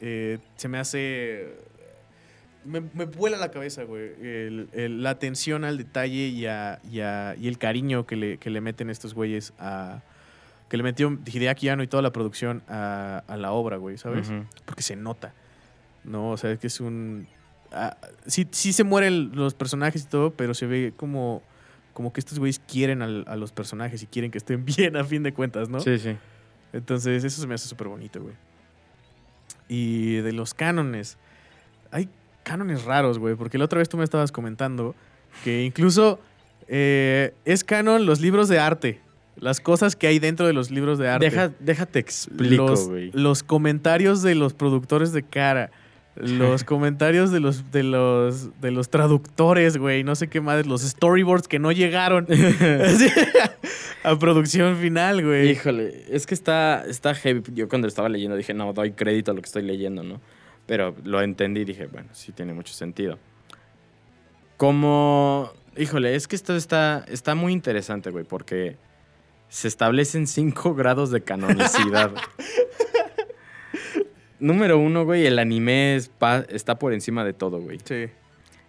Eh, 0.02 0.38
se 0.57 0.68
me 0.68 0.77
hace... 0.77 1.56
Me, 2.65 2.82
me 2.82 3.06
vuela 3.06 3.38
la 3.38 3.52
cabeza, 3.52 3.84
güey. 3.84 4.11
El- 4.22 4.69
el- 4.73 5.03
la 5.03 5.11
atención 5.11 5.64
al 5.64 5.77
detalle 5.77 6.27
y, 6.27 6.45
a- 6.48 6.80
y, 6.91 6.99
a- 6.99 7.36
y 7.40 7.48
el 7.48 7.57
cariño 7.60 8.06
que 8.07 8.15
le, 8.15 8.38
que 8.38 8.49
le 8.49 8.60
meten 8.61 8.90
estos 8.90 9.14
güeyes 9.14 9.53
a... 9.60 10.02
Que 10.70 10.78
le 10.78 10.84
metió 10.84 11.18
Hideaki 11.26 11.70
Anno 11.70 11.84
y 11.84 11.88
toda 11.88 12.02
la 12.02 12.12
producción 12.12 12.64
a, 12.68 13.24
a 13.28 13.38
la 13.38 13.52
obra, 13.52 13.78
güey, 13.78 13.98
¿sabes? 13.98 14.32
Porque 14.66 14.82
se 14.82 14.96
nota. 14.96 15.34
No, 16.04 16.32
o 16.32 16.38
sea, 16.38 16.52
es 16.52 16.60
que 16.60 16.68
es 16.68 16.80
un... 16.80 17.28
ah, 17.72 17.98
sí, 18.26 18.48
sí 18.52 18.74
se 18.74 18.84
mueren 18.84 19.32
los 19.36 19.54
personajes 19.54 20.04
y 20.04 20.08
todo, 20.08 20.32
pero 20.32 20.54
se 20.54 20.66
ve 20.66 20.94
como, 20.96 21.42
como 21.94 22.12
que 22.14 22.20
estos 22.20 22.40
güeyes 22.40 22.60
quieren 22.60 23.02
al- 23.02 23.26
a 23.28 23.36
los 23.36 23.52
personajes 23.52 24.02
y 24.04 24.08
quieren 24.08 24.32
que 24.32 24.38
estén 24.40 24.66
bien 24.78 24.98
a 24.98 25.04
fin 25.04 25.22
de 25.24 25.34
cuentas, 25.34 25.70
¿no? 25.70 25.80
Sí, 25.80 25.98
sí. 26.00 26.16
Entonces, 26.74 27.24
eso 27.24 27.42
se 27.42 27.48
me 27.48 27.54
hace 27.56 27.68
súper 27.68 27.88
bonito, 27.88 28.22
güey. 28.22 28.34
Y 29.68 30.16
de 30.18 30.32
los 30.32 30.54
cánones. 30.54 31.18
Hay 31.92 32.10
cánones 32.44 32.84
raros, 32.84 33.18
güey, 33.20 33.36
porque 33.36 33.58
la 33.58 33.66
otra 33.66 33.80
vez 33.80 33.90
tú 33.90 33.98
me 33.98 34.04
estabas 34.04 34.32
comentando 34.32 34.94
que 35.44 35.64
incluso 35.64 36.20
eh, 36.68 37.34
es 37.46 37.64
canon 37.64 38.06
los 38.06 38.20
libros 38.22 38.48
de 38.50 38.60
arte. 38.60 39.00
Las 39.38 39.60
cosas 39.60 39.95
que 39.95 40.07
hay 40.07 40.20
dentro 40.20 40.48
de 40.48 40.53
los 40.53 40.72
libros 40.72 40.98
de 40.98 41.10
arte. 41.10 41.26
Deja, 41.26 41.52
déjate 41.60 41.99
explico, 41.99 42.74
los, 43.14 43.44
comentarios 43.44 44.22
de 44.22 44.36
los 44.36 44.53
productores 44.53 45.12
de 45.12 45.24
cara. 45.24 45.72
Los 46.16 46.64
comentarios 46.66 47.32
de 47.32 47.41
los, 47.41 47.72
de 47.72 47.84
los, 47.84 48.62
de 48.62 48.72
los 48.72 48.90
traductores, 48.90 49.78
güey. 49.78 50.06
No 50.06 50.16
sé 50.16 50.30
qué 50.30 50.40
más. 50.40 50.66
Los 50.66 50.84
storyboards 50.84 51.49
que 51.49 51.60
no 51.60 51.74
llegaron 51.74 52.28
a 54.03 54.18
producción 54.18 54.78
final, 54.78 55.26
güey. 55.26 55.52
Híjole, 55.52 56.06
es 56.10 56.26
que 56.26 56.34
está, 56.34 56.86
está 56.88 57.14
heavy. 57.14 57.44
Yo 57.53 57.68
cuando 57.68 57.90
estaba 57.90 58.07
leyendo 58.07 58.38
dije, 58.38 58.53
no, 58.53 58.72
doy 58.72 58.91
crédito 58.91 59.32
a 59.32 59.34
lo 59.34 59.41
que 59.41 59.48
estoy 59.48 59.64
leyendo, 59.64 60.02
¿no? 60.03 60.22
Pero 60.66 60.95
lo 61.03 61.22
entendí 61.22 61.62
y 61.62 61.66
dije, 61.66 61.88
bueno, 61.88 62.07
sí 62.14 62.32
tiene 62.32 62.53
mucho 62.53 62.74
sentido. 62.74 63.20
Como, 64.56 65.52
híjole, 65.76 66.16
es 66.16 66.28
que 66.28 66.38
esto 66.38 66.56
está, 66.56 67.03
está 67.10 67.36
muy 67.36 67.52
interesante, 67.52 68.10
güey, 68.10 68.24
porque 68.24 68.78
se 69.49 69.67
establecen 69.67 70.27
cinco 70.27 70.76
grados 70.76 71.11
de 71.11 71.22
canonicidad. 71.22 72.11
Número 74.39 74.77
uno, 74.77 75.05
güey, 75.05 75.26
el 75.26 75.39
anime 75.39 75.95
es 75.95 76.11
está 76.49 76.77
por 76.77 76.93
encima 76.93 77.23
de 77.23 77.34
todo, 77.34 77.59
güey. 77.59 77.80
Sí. 77.84 78.07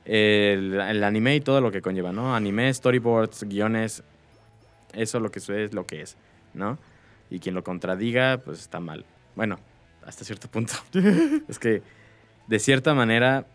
El, 0.04 0.80
el 0.80 1.04
anime 1.04 1.34
y 1.34 1.40
todo 1.40 1.60
lo 1.60 1.72
que 1.72 1.82
conlleva, 1.82 2.12
¿no? 2.12 2.36
Anime, 2.36 2.72
storyboards, 2.72 3.44
guiones, 3.44 4.04
eso 4.92 5.20
lo 5.20 5.30
que 5.30 5.40
es, 5.40 5.48
es 5.48 5.74
lo 5.74 5.86
que 5.86 6.02
es, 6.02 6.16
¿no? 6.54 6.78
Y 7.30 7.40
quien 7.40 7.54
lo 7.54 7.64
contradiga, 7.64 8.38
pues 8.38 8.60
está 8.60 8.80
mal. 8.80 9.04
Bueno, 9.34 9.58
hasta 10.04 10.24
cierto 10.24 10.48
punto. 10.48 10.74
es 11.48 11.58
que, 11.58 11.82
de 12.46 12.58
cierta 12.58 12.94
manera, 12.94 13.46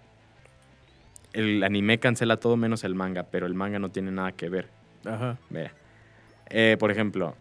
el 1.34 1.64
anime 1.64 2.00
cancela 2.00 2.38
todo 2.38 2.58
menos 2.58 2.84
el 2.84 2.96
manga, 2.96 3.24
pero 3.24 3.48
el 3.48 3.54
manga 3.54 3.80
no 3.80 3.90
tiene 3.90 4.12
nada 4.12 4.34
que 4.34 4.50
ver. 4.50 4.70
Ajá. 5.06 5.38
Mira. 5.50 5.74
Eh, 6.52 6.76
por 6.80 6.92
ejemplo, 6.92 7.36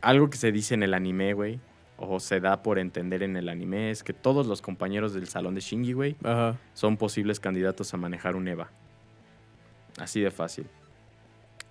algo 0.00 0.28
que 0.30 0.36
se 0.36 0.52
dice 0.52 0.74
en 0.74 0.82
el 0.82 0.94
anime, 0.94 1.32
güey, 1.32 1.60
o 1.96 2.18
se 2.20 2.40
da 2.40 2.62
por 2.62 2.78
entender 2.78 3.22
en 3.22 3.36
el 3.36 3.48
anime, 3.48 3.90
es 3.90 4.02
que 4.02 4.12
todos 4.12 4.46
los 4.46 4.62
compañeros 4.62 5.14
del 5.14 5.28
salón 5.28 5.54
de 5.54 5.60
Shinji, 5.60 5.92
güey, 5.92 6.16
Ajá. 6.24 6.58
son 6.74 6.96
posibles 6.96 7.40
candidatos 7.40 7.94
a 7.94 7.96
manejar 7.96 8.36
un 8.36 8.48
EVA. 8.48 8.70
Así 9.98 10.20
de 10.20 10.30
fácil. 10.30 10.66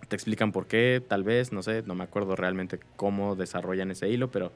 Te 0.08 0.16
explican 0.16 0.52
por 0.52 0.66
qué, 0.68 1.04
tal 1.06 1.24
vez, 1.24 1.52
no 1.52 1.62
sé, 1.62 1.84
no 1.86 1.96
me 1.96 2.04
acuerdo 2.04 2.36
realmente 2.36 2.80
cómo 2.96 3.36
desarrollan 3.36 3.92
ese 3.92 4.10
hilo, 4.10 4.32
pero 4.32 4.52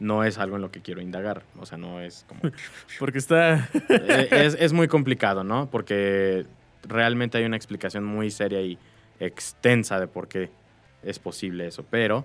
no 0.00 0.24
es 0.24 0.38
algo 0.38 0.56
en 0.56 0.62
lo 0.62 0.72
que 0.72 0.80
quiero 0.80 1.00
indagar. 1.00 1.44
O 1.58 1.66
sea, 1.66 1.78
no 1.78 2.00
es 2.00 2.24
como... 2.28 2.40
Porque 2.98 3.18
está. 3.18 3.68
Eh, 3.88 4.28
es, 4.30 4.56
es 4.58 4.72
muy 4.72 4.88
complicado, 4.88 5.44
¿no? 5.44 5.70
Porque 5.70 6.46
realmente 6.82 7.38
hay 7.38 7.44
una 7.44 7.56
explicación 7.56 8.04
muy 8.04 8.30
seria 8.30 8.60
y 8.60 8.78
extensa 9.20 10.00
de 10.00 10.08
por 10.08 10.26
qué 10.28 10.50
es 11.02 11.18
posible 11.18 11.66
eso, 11.66 11.84
pero 11.88 12.24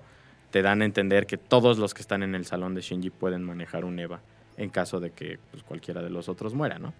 te 0.50 0.62
dan 0.62 0.82
a 0.82 0.84
entender 0.84 1.26
que 1.26 1.36
todos 1.36 1.78
los 1.78 1.94
que 1.94 2.00
están 2.00 2.22
en 2.22 2.34
el 2.34 2.46
salón 2.46 2.74
de 2.74 2.80
Shinji 2.80 3.10
pueden 3.10 3.42
manejar 3.42 3.84
un 3.84 3.98
EVA 3.98 4.20
en 4.56 4.70
caso 4.70 5.00
de 5.00 5.10
que 5.10 5.38
pues, 5.50 5.62
cualquiera 5.62 6.02
de 6.02 6.10
los 6.10 6.28
otros 6.28 6.54
muera, 6.54 6.78
¿no? 6.78 6.92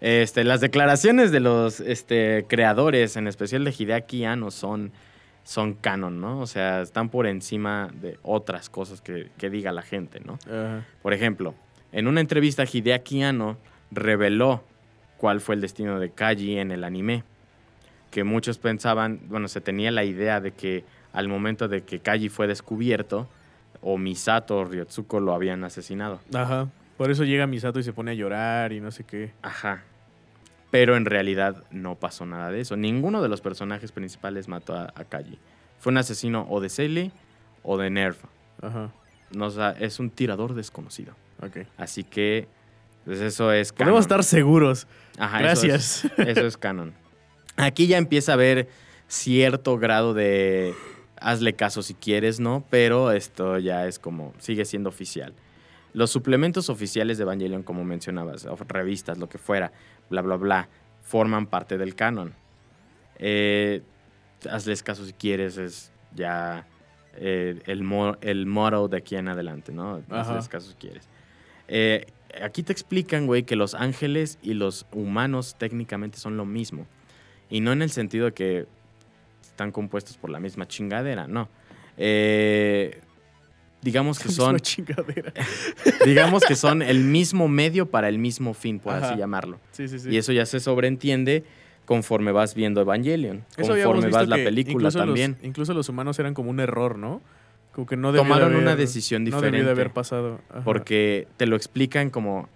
Este, 0.00 0.44
las 0.44 0.62
declaraciones 0.62 1.30
de 1.30 1.40
los 1.40 1.80
este, 1.80 2.46
creadores, 2.48 3.16
en 3.16 3.26
especial 3.26 3.64
de 3.64 3.74
Hideaki 3.76 4.24
Anno, 4.24 4.50
son, 4.50 4.92
son 5.44 5.74
canon, 5.74 6.20
¿no? 6.20 6.40
O 6.40 6.46
sea, 6.46 6.80
están 6.80 7.10
por 7.10 7.26
encima 7.26 7.90
de 8.00 8.18
otras 8.22 8.70
cosas 8.70 9.02
que, 9.02 9.28
que 9.36 9.50
diga 9.50 9.72
la 9.72 9.82
gente, 9.82 10.20
¿no? 10.20 10.38
Por 11.02 11.12
ejemplo, 11.12 11.54
en 11.92 12.06
una 12.06 12.20
entrevista 12.20 12.64
Hideaki 12.64 13.22
Anno 13.22 13.58
reveló 13.90 14.64
cuál 15.18 15.40
fue 15.42 15.54
el 15.54 15.60
destino 15.60 16.00
de 16.00 16.10
Kaji 16.10 16.58
en 16.58 16.70
el 16.70 16.82
anime. 16.82 17.24
Que 18.10 18.24
muchos 18.24 18.58
pensaban, 18.58 19.20
bueno, 19.28 19.48
se 19.48 19.60
tenía 19.60 19.90
la 19.90 20.04
idea 20.04 20.40
de 20.40 20.52
que 20.52 20.84
al 21.12 21.28
momento 21.28 21.68
de 21.68 21.82
que 21.82 22.00
Kaji 22.00 22.28
fue 22.28 22.46
descubierto, 22.46 23.28
o 23.82 23.96
Misato 23.98 24.58
o 24.58 24.64
Ryotsuko 24.64 25.20
lo 25.20 25.32
habían 25.32 25.64
asesinado. 25.64 26.20
Ajá. 26.34 26.68
Por 26.98 27.10
eso 27.10 27.24
llega 27.24 27.46
Misato 27.46 27.78
y 27.78 27.82
se 27.82 27.92
pone 27.92 28.10
a 28.10 28.14
llorar 28.14 28.72
y 28.72 28.80
no 28.80 28.90
sé 28.90 29.04
qué. 29.04 29.32
Ajá. 29.42 29.84
Pero 30.70 30.96
en 30.96 31.04
realidad 31.06 31.64
no 31.70 31.94
pasó 31.96 32.26
nada 32.26 32.50
de 32.50 32.60
eso. 32.60 32.76
Ninguno 32.76 33.22
de 33.22 33.28
los 33.28 33.40
personajes 33.40 33.90
principales 33.90 34.48
mató 34.48 34.74
a, 34.74 34.92
a 34.94 35.04
Kaji. 35.04 35.38
Fue 35.78 35.90
un 35.92 35.98
asesino 35.98 36.46
o 36.50 36.60
de 36.60 36.68
Cele 36.68 37.10
o 37.62 37.78
de 37.78 37.90
Nerf. 37.90 38.18
Ajá. 38.60 38.90
No, 39.34 39.46
o 39.46 39.50
sea, 39.50 39.70
es 39.78 39.98
un 39.98 40.10
tirador 40.10 40.54
desconocido. 40.54 41.14
Ok. 41.42 41.66
Así 41.78 42.04
que, 42.04 42.48
pues 43.04 43.20
eso 43.20 43.50
es 43.52 43.72
Podemos 43.72 43.92
canon. 43.92 44.00
estar 44.02 44.24
seguros. 44.24 44.86
Ajá, 45.18 45.38
Gracias. 45.40 46.04
Eso 46.04 46.14
es, 46.18 46.28
eso 46.36 46.46
es 46.46 46.56
canon. 46.58 46.92
Aquí 47.60 47.86
ya 47.86 47.98
empieza 47.98 48.32
a 48.32 48.34
haber 48.34 48.68
cierto 49.08 49.78
grado 49.78 50.14
de 50.14 50.74
hazle 51.20 51.54
caso 51.54 51.82
si 51.82 51.94
quieres, 51.94 52.40
¿no? 52.40 52.64
Pero 52.70 53.12
esto 53.12 53.58
ya 53.58 53.86
es 53.86 53.98
como, 53.98 54.32
sigue 54.38 54.64
siendo 54.64 54.88
oficial. 54.88 55.34
Los 55.92 56.10
suplementos 56.10 56.70
oficiales 56.70 57.18
de 57.18 57.22
Evangelion, 57.24 57.62
como 57.62 57.84
mencionabas, 57.84 58.46
revistas, 58.68 59.18
lo 59.18 59.28
que 59.28 59.38
fuera, 59.38 59.72
bla, 60.08 60.22
bla, 60.22 60.36
bla, 60.36 60.68
forman 61.02 61.46
parte 61.46 61.76
del 61.78 61.94
canon. 61.94 62.32
Eh, 63.18 63.82
hazles 64.48 64.82
caso 64.82 65.04
si 65.04 65.12
quieres, 65.12 65.58
es 65.58 65.92
ya 66.14 66.66
eh, 67.16 67.60
el, 67.66 67.82
mo- 67.82 68.16
el 68.20 68.46
motto 68.46 68.88
de 68.88 68.96
aquí 68.98 69.16
en 69.16 69.28
adelante, 69.28 69.72
¿no? 69.72 70.00
Ajá. 70.08 70.20
Hazles 70.22 70.48
caso 70.48 70.70
si 70.70 70.74
quieres. 70.76 71.08
Eh, 71.68 72.06
aquí 72.42 72.62
te 72.62 72.72
explican, 72.72 73.26
güey, 73.26 73.42
que 73.42 73.56
los 73.56 73.74
ángeles 73.74 74.38
y 74.42 74.54
los 74.54 74.86
humanos 74.92 75.56
técnicamente 75.58 76.18
son 76.18 76.36
lo 76.36 76.46
mismo. 76.46 76.86
Y 77.50 77.60
no 77.60 77.72
en 77.72 77.82
el 77.82 77.90
sentido 77.90 78.26
de 78.26 78.32
que 78.32 78.66
están 79.42 79.72
compuestos 79.72 80.16
por 80.16 80.30
la 80.30 80.40
misma 80.40 80.66
chingadera, 80.68 81.26
no. 81.26 81.48
Eh, 81.98 82.98
digamos 83.82 84.18
que 84.18 84.28
La 84.28 84.34
son, 84.34 84.52
misma 84.54 84.60
chingadera. 84.60 85.32
digamos 86.04 86.42
que 86.44 86.54
son 86.54 86.82
el 86.82 87.00
mismo 87.04 87.48
medio 87.48 87.86
para 87.90 88.08
el 88.08 88.18
mismo 88.18 88.54
fin, 88.54 88.78
por 88.78 88.94
así 88.94 89.16
llamarlo. 89.18 89.58
Sí, 89.72 89.88
sí, 89.88 89.98
sí. 89.98 90.08
Y 90.10 90.16
eso 90.16 90.32
ya 90.32 90.46
se 90.46 90.60
sobreentiende 90.60 91.44
conforme 91.84 92.30
vas 92.32 92.54
viendo 92.54 92.80
Evangelion, 92.80 93.44
Eso 93.56 93.72
conforme 93.72 94.08
vas 94.10 94.28
la 94.28 94.36
película 94.36 94.74
incluso 94.74 94.98
los- 94.98 95.06
también. 95.06 95.36
incluso 95.42 95.74
los 95.74 95.88
humanos 95.88 96.18
eran 96.20 96.34
como 96.34 96.50
un 96.50 96.60
error, 96.60 96.96
¿no? 96.96 97.20
Como 97.72 97.86
que 97.86 97.96
no 97.96 98.12
de 98.12 98.18
Tomaron 98.18 98.54
una 98.54 98.72
haber- 98.72 98.78
decisión 98.86 99.24
No 99.24 99.40
debió 99.40 99.40
de 99.40 99.46
diferente. 99.58 99.70
haber 99.72 99.92
pasado. 99.92 100.40
Ajá. 100.50 100.62
Porque 100.64 101.26
te 101.36 101.46
lo 101.46 101.56
explican 101.56 102.10
como 102.10 102.48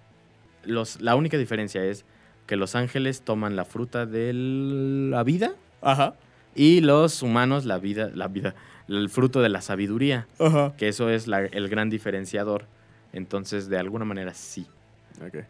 los, 0.64 1.00
la 1.00 1.14
única 1.16 1.36
diferencia 1.36 1.84
es 1.84 2.04
que 2.46 2.56
los 2.56 2.74
ángeles 2.74 3.22
toman 3.22 3.56
la 3.56 3.64
fruta 3.64 4.06
de 4.06 4.32
la 4.34 5.22
vida 5.24 5.52
Ajá. 5.82 6.14
y 6.54 6.80
los 6.80 7.22
humanos 7.22 7.64
la 7.64 7.78
vida, 7.78 8.10
la 8.14 8.28
vida, 8.28 8.54
el 8.88 9.08
fruto 9.10 9.40
de 9.42 9.48
la 9.48 9.60
sabiduría, 9.62 10.26
Ajá. 10.38 10.74
que 10.76 10.88
eso 10.88 11.08
es 11.10 11.26
la- 11.26 11.40
el 11.46 11.68
gran 11.68 11.90
diferenciador. 11.90 12.66
Entonces, 13.12 13.68
de 13.68 13.78
alguna 13.78 14.04
manera 14.04 14.34
sí, 14.34 14.66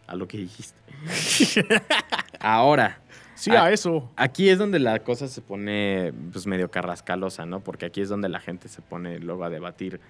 a 0.07 0.15
lo 0.15 0.29
que 0.29 0.37
dijiste. 0.39 0.79
Ahora, 2.41 3.01
Sí, 3.37 3.51
a 3.51 3.71
eso. 3.73 4.09
aquí 4.17 4.49
es 4.49 4.59
donde 4.59 4.79
la 4.79 5.01
cosa 5.01 5.27
se 5.27 5.41
pone 5.41 6.13
pues 6.33 6.47
medio 6.47 6.71
carrascalosa, 6.71 7.47
¿no? 7.47 7.61
Porque 7.61 7.87
aquí 7.87 8.01
es 8.01 8.09
donde 8.09 8.29
la 8.29 8.39
gente 8.39 8.69
se 8.69 8.81
pone 8.81 9.19
luego 9.19 9.45
a 9.45 9.51
debatir 9.51 10.01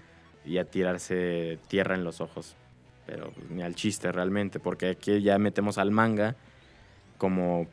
y 0.45 0.59
a 0.59 0.65
tirarse 0.65 1.57
tierra 1.67 1.95
en 1.95 2.03
los 2.03 2.21
ojos. 2.21 2.55
Pero 3.07 3.31
pues, 3.31 3.49
ni 3.49 3.63
al 3.63 3.73
chiste 3.73 4.11
realmente, 4.11 4.59
porque 4.59 4.89
aquí 4.89 5.21
ya 5.21 5.39
metemos 5.39 5.77
al 5.79 5.89
manga 5.89 6.35
como 7.17 7.67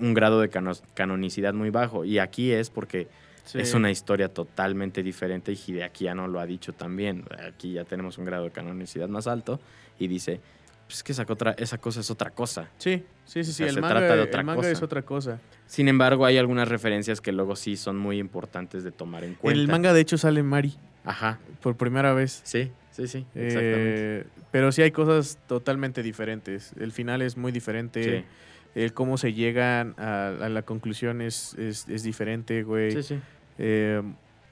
un 0.00 0.14
grado 0.14 0.40
de 0.40 0.48
cano- 0.48 0.72
canonicidad 0.94 1.54
muy 1.54 1.70
bajo. 1.70 2.04
Y 2.04 2.18
aquí 2.18 2.52
es 2.52 2.70
porque 2.70 3.08
Sí. 3.44 3.58
es 3.58 3.74
una 3.74 3.90
historia 3.90 4.28
totalmente 4.28 5.02
diferente 5.04 5.52
y 5.52 5.56
Hideaki 5.66 6.04
ya 6.04 6.14
no 6.14 6.26
lo 6.26 6.40
ha 6.40 6.46
dicho 6.46 6.72
también. 6.72 7.24
Aquí 7.48 7.72
ya 7.74 7.84
tenemos 7.84 8.18
un 8.18 8.24
grado 8.24 8.44
de 8.44 8.50
canonicidad 8.50 9.08
más 9.08 9.26
alto 9.28 9.60
y 10.00 10.08
dice, 10.08 10.40
pues 10.88 11.02
que 11.04 11.12
esa, 11.12 11.24
otra, 11.28 11.52
esa 11.56 11.78
cosa 11.78 12.00
es 12.00 12.10
otra 12.10 12.30
cosa. 12.30 12.68
Sí, 12.78 13.04
sí, 13.24 13.44
sí, 13.44 13.52
sí. 13.52 13.62
O 13.62 13.66
sea, 13.66 13.66
el 13.68 13.74
se 13.74 13.80
manga, 13.80 13.98
trata 14.00 14.16
de 14.16 14.22
otra 14.22 14.40
el 14.40 14.46
manga 14.46 14.58
cosa. 14.62 14.72
es 14.72 14.82
otra 14.82 15.02
cosa. 15.02 15.38
Sin 15.66 15.86
embargo, 15.88 16.26
hay 16.26 16.38
algunas 16.38 16.68
referencias 16.68 17.20
que 17.20 17.30
luego 17.32 17.54
sí 17.56 17.76
son 17.76 17.96
muy 17.96 18.18
importantes 18.18 18.82
de 18.84 18.90
tomar 18.92 19.22
en 19.24 19.34
cuenta. 19.34 19.54
En 19.56 19.60
el 19.60 19.68
manga, 19.70 19.92
de 19.92 20.00
hecho, 20.00 20.18
sale 20.18 20.42
Mari 20.42 20.74
Ajá, 21.04 21.38
por 21.62 21.76
primera 21.76 22.12
vez. 22.14 22.40
sí, 22.44 22.72
sí, 22.90 23.06
sí, 23.06 23.26
exactamente. 23.34 24.20
Eh, 24.20 24.24
pero 24.50 24.72
sí 24.72 24.82
hay 24.82 24.90
cosas 24.90 25.38
totalmente 25.46 26.02
diferentes. 26.02 26.72
El 26.80 26.90
final 26.92 27.22
es 27.22 27.36
muy 27.36 27.52
diferente. 27.52 28.20
sí, 28.20 28.24
El 28.76 28.92
cómo 28.92 29.16
se 29.18 29.32
llegan 29.32 29.94
a, 29.98 30.28
a 30.28 30.48
la 30.48 30.62
conclusión 30.62 31.20
es, 31.22 31.54
es, 31.54 31.88
es 31.88 32.02
diferente, 32.04 32.62
güey. 32.62 32.92
sí, 32.92 33.02
sí. 33.02 33.18
Eh, 33.58 34.02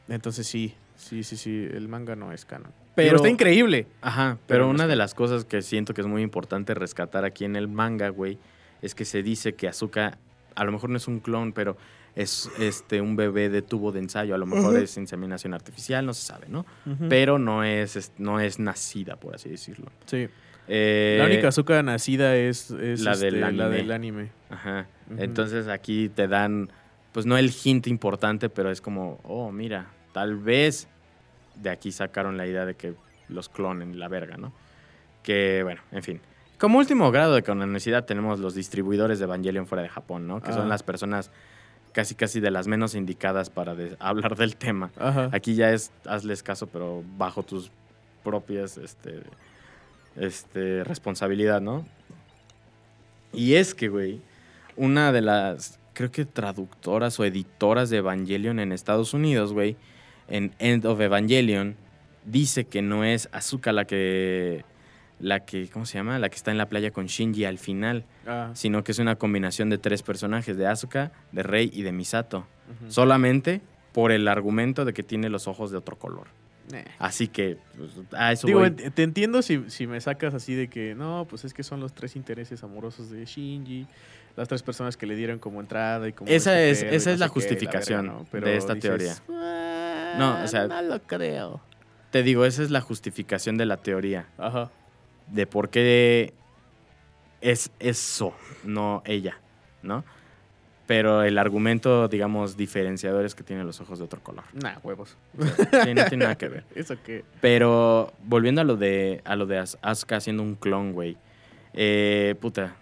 entonces 0.09 0.47
sí, 0.47 0.75
sí, 0.97 1.23
sí, 1.23 1.37
sí. 1.37 1.69
El 1.73 1.89
manga 1.89 2.17
no 2.17 2.33
es 2.33 2.45
canon. 2.45 2.73
Pero- 2.95 3.09
Pero 3.11 3.17
está 3.17 3.29
increíble. 3.29 3.87
Ajá, 4.01 4.39
Pero 4.47 4.69
una 4.69 4.87
de 4.87 4.97
las 4.97 5.15
cosas 5.15 5.45
que 5.45 5.61
siento 5.63 5.95
que 5.95 6.01
es 6.01 6.07
muy 6.07 6.23
importante 6.23 6.75
rescatar 6.75 7.25
aquí 7.25 7.45
en 7.45 7.55
el 7.57 7.69
manga, 7.69 8.09
güey, 8.09 8.39
es 8.83 8.95
que 8.95 9.05
se 9.05 9.23
dice 9.23 9.55
que 9.55 9.69
Azuka 9.69 10.19
a 10.55 10.65
lo 10.65 10.73
mejor 10.73 10.89
no 10.91 10.97
es 10.97 11.07
un 11.09 11.19
clon, 11.21 11.53
pero 11.53 11.77
es 12.15 12.49
este 12.61 13.01
un 13.01 13.17
bebé 13.17 13.49
de 13.51 13.61
tubo 13.61 13.91
de 13.91 13.99
ensayo, 13.99 14.37
a 14.37 14.39
lo 14.39 14.47
mejor 14.47 14.77
es 14.77 14.97
inseminación 14.97 15.53
artificial, 15.53 16.07
no 16.07 16.15
se 16.15 16.25
sabe, 16.25 16.47
¿no? 16.49 16.65
Pero 17.09 17.39
no 17.41 17.65
es, 17.65 17.97
es- 17.97 18.13
no 18.19 18.39
es 18.41 18.59
nacida, 18.61 19.17
por 19.17 19.35
así 19.35 19.49
decirlo. 19.51 19.91
Sí. 20.07 20.29
Eh, 20.69 21.17
la 21.19 21.27
única 21.27 21.49
azúcar 21.49 21.85
nacida 21.85 22.37
es, 22.37 22.71
es 22.71 23.01
la 23.03 23.13
este, 23.13 23.27
del 23.27 23.41
la 23.41 23.47
anime. 23.49 23.69
del 23.71 23.93
anime. 23.93 24.31
Ajá. 24.51 24.87
Ujú. 25.11 25.23
Entonces 25.23 25.69
aquí 25.69 26.09
te 26.09 26.27
dan, 26.29 26.71
pues 27.13 27.27
no 27.27 27.37
el 27.37 27.51
hint 27.65 27.87
importante, 27.87 28.49
pero 28.49 28.71
es 28.71 28.81
como, 28.81 29.21
oh, 29.25 29.53
mira, 29.53 29.87
tal 30.13 30.37
vez 30.37 30.89
de 31.57 31.71
aquí 31.71 31.93
sacaron 31.93 32.37
la 32.37 32.47
idea 32.47 32.65
de 32.65 32.75
que 32.75 32.95
los 33.29 33.49
clonen 33.49 33.99
la 33.99 34.09
verga, 34.09 34.37
¿no? 34.37 34.53
Que, 35.23 35.63
bueno, 35.63 35.83
en 35.93 36.03
fin. 36.03 36.21
Como 36.59 36.79
último 36.79 37.11
grado 37.11 37.35
de 37.35 37.43
canonicidad 37.43 38.05
tenemos 38.05 38.39
los 38.41 38.55
distribuidores 38.55 39.19
de 39.19 39.25
Evangelion 39.25 39.67
fuera 39.67 39.83
de 39.83 39.89
Japón, 39.89 40.27
¿no? 40.27 40.41
Que 40.41 40.51
Ah. 40.51 40.55
son 40.55 40.69
las 40.69 40.83
personas 40.83 41.31
casi 41.93 42.15
casi 42.15 42.41
de 42.41 42.51
las 42.51 42.67
menos 42.67 42.95
indicadas 42.95 43.51
para 43.51 43.75
de- 43.75 43.97
hablar 44.01 44.37
del 44.37 44.57
tema. 44.57 44.91
Ajá. 44.99 45.29
Aquí 45.33 45.55
ya 45.55 45.71
es, 45.73 45.93
hazles 46.07 46.43
caso, 46.43 46.67
pero 46.69 47.03
bajo 47.17 47.43
tus 47.43 47.71
propias, 48.25 48.79
este, 48.79 49.21
este, 50.17 50.85
responsabilidad, 50.85 51.61
¿no? 51.61 51.87
Y 53.33 53.55
es 53.55 53.75
que, 53.75 53.89
güey, 53.89 54.21
una 54.77 55.13
de 55.13 55.21
las, 55.21 55.79
creo 55.93 56.11
que 56.11 56.25
traductoras 56.25 57.19
o 57.19 57.25
editoras 57.25 57.91
de 57.91 57.99
Evangelion 57.99 58.61
en 58.61 58.73
Estados 58.73 59.15
Unidos, 59.15 59.53
güey, 59.53 59.77
en 60.29 60.55
End 60.59 60.87
of 60.87 61.01
Evangelion, 61.01 61.77
dice 62.25 62.65
que 62.65 62.83
no 62.83 63.05
es 63.05 63.29
Asuka 63.33 63.73
la 63.73 63.87
que, 63.87 64.65
la 65.19 65.41
que, 65.41 65.69
¿cómo 65.69 65.85
se 65.85 65.99
llama? 65.99 66.19
La 66.19 66.29
que 66.29 66.37
está 66.37 66.51
en 66.51 66.59
la 66.59 66.69
playa 66.69 66.91
con 66.91 67.07
Shinji 67.07 67.45
al 67.45 67.59
final, 67.59 68.05
Ah, 68.27 68.51
sino 68.55 68.83
que 68.85 68.93
es 68.93 68.99
una 68.99 69.17
combinación 69.17 69.69
de 69.69 69.79
tres 69.79 70.03
personajes, 70.03 70.57
de 70.57 70.67
Asuka, 70.67 71.13
de 71.33 71.43
Rei 71.43 71.71
y 71.73 71.83
de 71.83 71.93
Misato 71.93 72.47
solamente 72.89 73.61
por 73.93 74.11
el 74.11 74.27
argumento 74.29 74.85
de 74.85 74.95
que 74.95 75.03
tiene 75.03 75.29
los 75.29 75.47
ojos 75.47 75.71
de 75.71 75.77
otro 75.77 75.99
color. 75.99 76.29
Nah. 76.73 76.83
Así 76.99 77.29
que 77.29 77.59
pues, 77.77 77.91
a 78.13 78.33
eso 78.33 78.47
Digo, 78.47 78.61
voy. 78.61 78.71
ent- 78.71 78.93
te 78.95 79.03
entiendo 79.03 79.43
si, 79.43 79.65
si 79.69 79.87
me 79.87 80.01
sacas 80.01 80.33
así 80.35 80.55
de 80.55 80.69
que 80.69 80.95
no, 80.95 81.27
pues 81.29 81.45
es 81.45 81.53
que 81.53 81.63
son 81.63 81.81
los 81.81 81.95
tres 81.95 82.17
intereses 82.17 82.63
amorosos 82.65 83.11
de 83.11 83.25
Shinji, 83.27 83.87
las 84.37 84.49
tres 84.49 84.63
personas 84.63 84.97
que 84.97 85.07
le 85.07 85.15
dieron 85.15 85.39
como 85.39 85.61
entrada 85.61 86.09
y 86.09 86.13
como. 86.15 86.31
Esa 86.31 86.61
este 86.63 86.89
es- 86.89 87.03
esa 87.03 87.11
no 87.11 87.15
es 87.15 87.21
la 87.21 87.27
verga, 87.27 87.35
justificación 87.35 88.07
¿no? 88.07 88.27
de 88.33 88.57
esta 88.57 88.77
teoría. 88.77 89.15
No, 90.19 90.43
o 90.43 90.47
sea- 90.49 90.67
no 90.67 90.81
lo 90.83 91.03
creo. 91.03 91.61
Te 92.11 92.23
digo, 92.23 92.45
esa 92.47 92.63
es 92.63 92.71
la 92.71 92.81
justificación 92.81 93.57
de 93.59 93.67
la 93.67 93.77
teoría, 93.79 94.27
Ajá. 94.39 94.71
de 95.29 95.47
por 95.47 95.69
qué 95.69 96.33
es 97.41 97.71
eso, 97.79 98.35
no 98.63 99.03
ella, 99.05 99.39
¿no? 99.83 100.05
Pero 100.87 101.23
el 101.23 101.39
argumento, 101.39 102.09
digamos, 102.09 102.57
diferenciador 102.59 103.25
es 103.25 103.35
que 103.35 103.43
tiene 103.43 103.65
los 103.65 103.81
ojos 103.81 103.99
de 103.99 104.05
otro 104.05 104.21
color. 104.23 104.45
Nah, 104.53 104.75
huevos. 104.83 105.17
Sí, 105.39 105.95
no 105.95 106.05
tiene 106.05 106.25
nada 106.25 106.35
que 106.37 106.49
ver. 106.49 106.65
Eso 106.75 106.97
que. 107.03 107.25
Pero 107.41 108.13
volviendo 108.25 108.61
a 108.61 108.65
lo 108.65 108.77
de 108.77 109.23
a 109.25 109.35
lo 109.35 109.47
de 109.47 109.59
As- 109.59 109.79
Asuka 109.81 110.17
haciendo 110.17 110.43
un 110.43 110.57
clon, 110.57 110.93
güey. 110.93 111.17
Eh, 111.73 112.35
puta. 112.41 112.77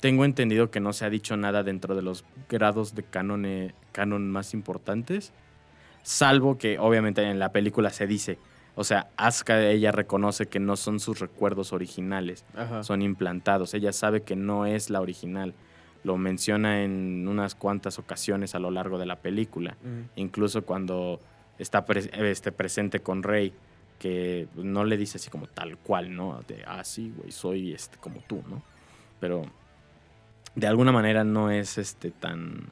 Tengo 0.00 0.24
entendido 0.24 0.70
que 0.70 0.80
no 0.80 0.92
se 0.92 1.04
ha 1.04 1.10
dicho 1.10 1.36
nada 1.36 1.62
dentro 1.62 1.94
de 1.94 2.02
los 2.02 2.24
grados 2.48 2.94
de 2.94 3.02
canon, 3.02 3.72
canon 3.92 4.30
más 4.30 4.54
importantes. 4.54 5.32
Salvo 6.02 6.56
que 6.56 6.78
obviamente 6.78 7.22
en 7.22 7.38
la 7.38 7.52
película 7.52 7.90
se 7.90 8.06
dice. 8.06 8.38
O 8.74 8.82
sea, 8.84 9.08
Asuka 9.16 9.60
ella 9.62 9.92
reconoce 9.92 10.46
que 10.46 10.58
no 10.58 10.76
son 10.76 11.00
sus 11.00 11.18
recuerdos 11.20 11.72
originales. 11.74 12.44
Ajá. 12.56 12.82
Son 12.82 13.02
implantados. 13.02 13.74
Ella 13.74 13.92
sabe 13.92 14.22
que 14.22 14.36
no 14.36 14.64
es 14.64 14.88
la 14.90 15.00
original. 15.02 15.52
Lo 16.04 16.16
menciona 16.16 16.82
en 16.82 17.26
unas 17.28 17.54
cuantas 17.54 17.98
ocasiones 17.98 18.54
a 18.54 18.58
lo 18.58 18.70
largo 18.70 18.98
de 18.98 19.06
la 19.06 19.16
película 19.16 19.76
incluso 20.16 20.62
cuando 20.64 21.20
está 21.58 21.84
pre- 21.84 22.10
este, 22.30 22.52
presente 22.52 23.00
con 23.00 23.22
Rey, 23.22 23.52
que 23.98 24.48
no 24.56 24.84
le 24.84 24.96
dice 24.96 25.18
así 25.18 25.28
como 25.28 25.46
tal 25.46 25.76
cual, 25.76 26.16
¿no? 26.16 26.40
De, 26.48 26.64
ah, 26.66 26.82
sí, 26.84 27.12
güey, 27.16 27.30
soy 27.32 27.72
este, 27.74 27.98
como 27.98 28.20
tú, 28.26 28.42
¿no? 28.48 28.62
Pero 29.20 29.42
de 30.54 30.66
alguna 30.66 30.90
manera 30.92 31.22
no 31.24 31.50
es 31.50 31.76
este 31.76 32.10
tan... 32.10 32.70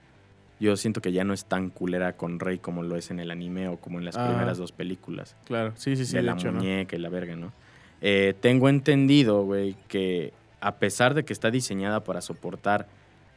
Yo 0.61 0.77
siento 0.77 1.01
que 1.03 1.13
ya 1.13 1.23
no 1.23 1.35
es 1.35 1.45
tan 1.45 1.69
culera 1.71 2.15
con 2.17 2.41
Rey 2.41 2.59
como 2.59 2.83
lo 2.83 2.97
es 2.97 3.11
en 3.13 3.21
el 3.21 3.31
anime 3.31 3.69
o 3.69 3.77
como 3.77 3.99
en 3.99 4.05
las 4.07 4.17
Ah. 4.17 4.27
primeras 4.29 4.57
dos 4.59 4.73
películas. 4.73 5.37
Claro, 5.45 5.73
sí, 5.77 5.95
sí, 5.97 6.05
sí. 6.07 6.13
de 6.15 6.19
de 6.19 6.23
la 6.25 6.33
hecho, 6.33 6.51
¿no? 6.51 6.59
muñeca 6.61 6.97
y 6.97 6.99
la 6.99 7.11
verga, 7.11 7.37
¿no? 7.37 7.53
Eh, 8.01 8.35
tengo 8.41 8.69
entendido, 8.71 9.45
güey, 9.45 9.77
que 9.87 10.33
a 10.61 10.77
pesar 10.77 11.13
de 11.15 11.25
que 11.25 11.33
está 11.35 11.51
diseñada 11.51 12.03
para 12.03 12.21
soportar 12.23 12.89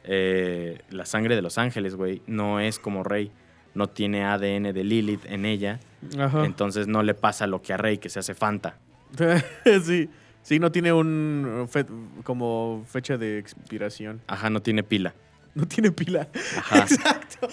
eh, 0.04 0.78
la 0.90 1.06
sangre 1.06 1.36
de 1.36 1.42
los 1.42 1.58
ángeles, 1.58 1.94
güey, 1.94 2.22
no 2.26 2.60
es 2.60 2.78
como 2.78 3.04
Rey. 3.04 3.30
No 3.74 3.88
tiene 3.88 4.24
ADN 4.24 4.74
de 4.74 4.84
Lilith 4.84 5.24
en 5.26 5.46
ella. 5.46 5.80
Ajá. 6.18 6.44
Entonces 6.44 6.88
no 6.88 7.02
le 7.02 7.14
pasa 7.14 7.46
lo 7.46 7.62
que 7.62 7.72
a 7.72 7.78
Rey, 7.78 7.96
que 7.98 8.08
se 8.10 8.18
hace 8.18 8.34
Fanta. 8.34 8.76
sí. 9.84 10.08
Sí, 10.42 10.58
no 10.58 10.72
tiene 10.72 10.92
un. 10.92 11.68
fe- 11.70 11.86
como 12.24 12.84
fecha 12.88 13.16
de 13.16 13.38
expiración. 13.38 14.20
Ajá, 14.26 14.50
no 14.50 14.60
tiene 14.60 14.82
pila. 14.82 15.14
No 15.54 15.66
tiene 15.68 15.90
pila. 15.92 16.28
Ajá. 16.58 16.78
Exacto. 16.90 17.48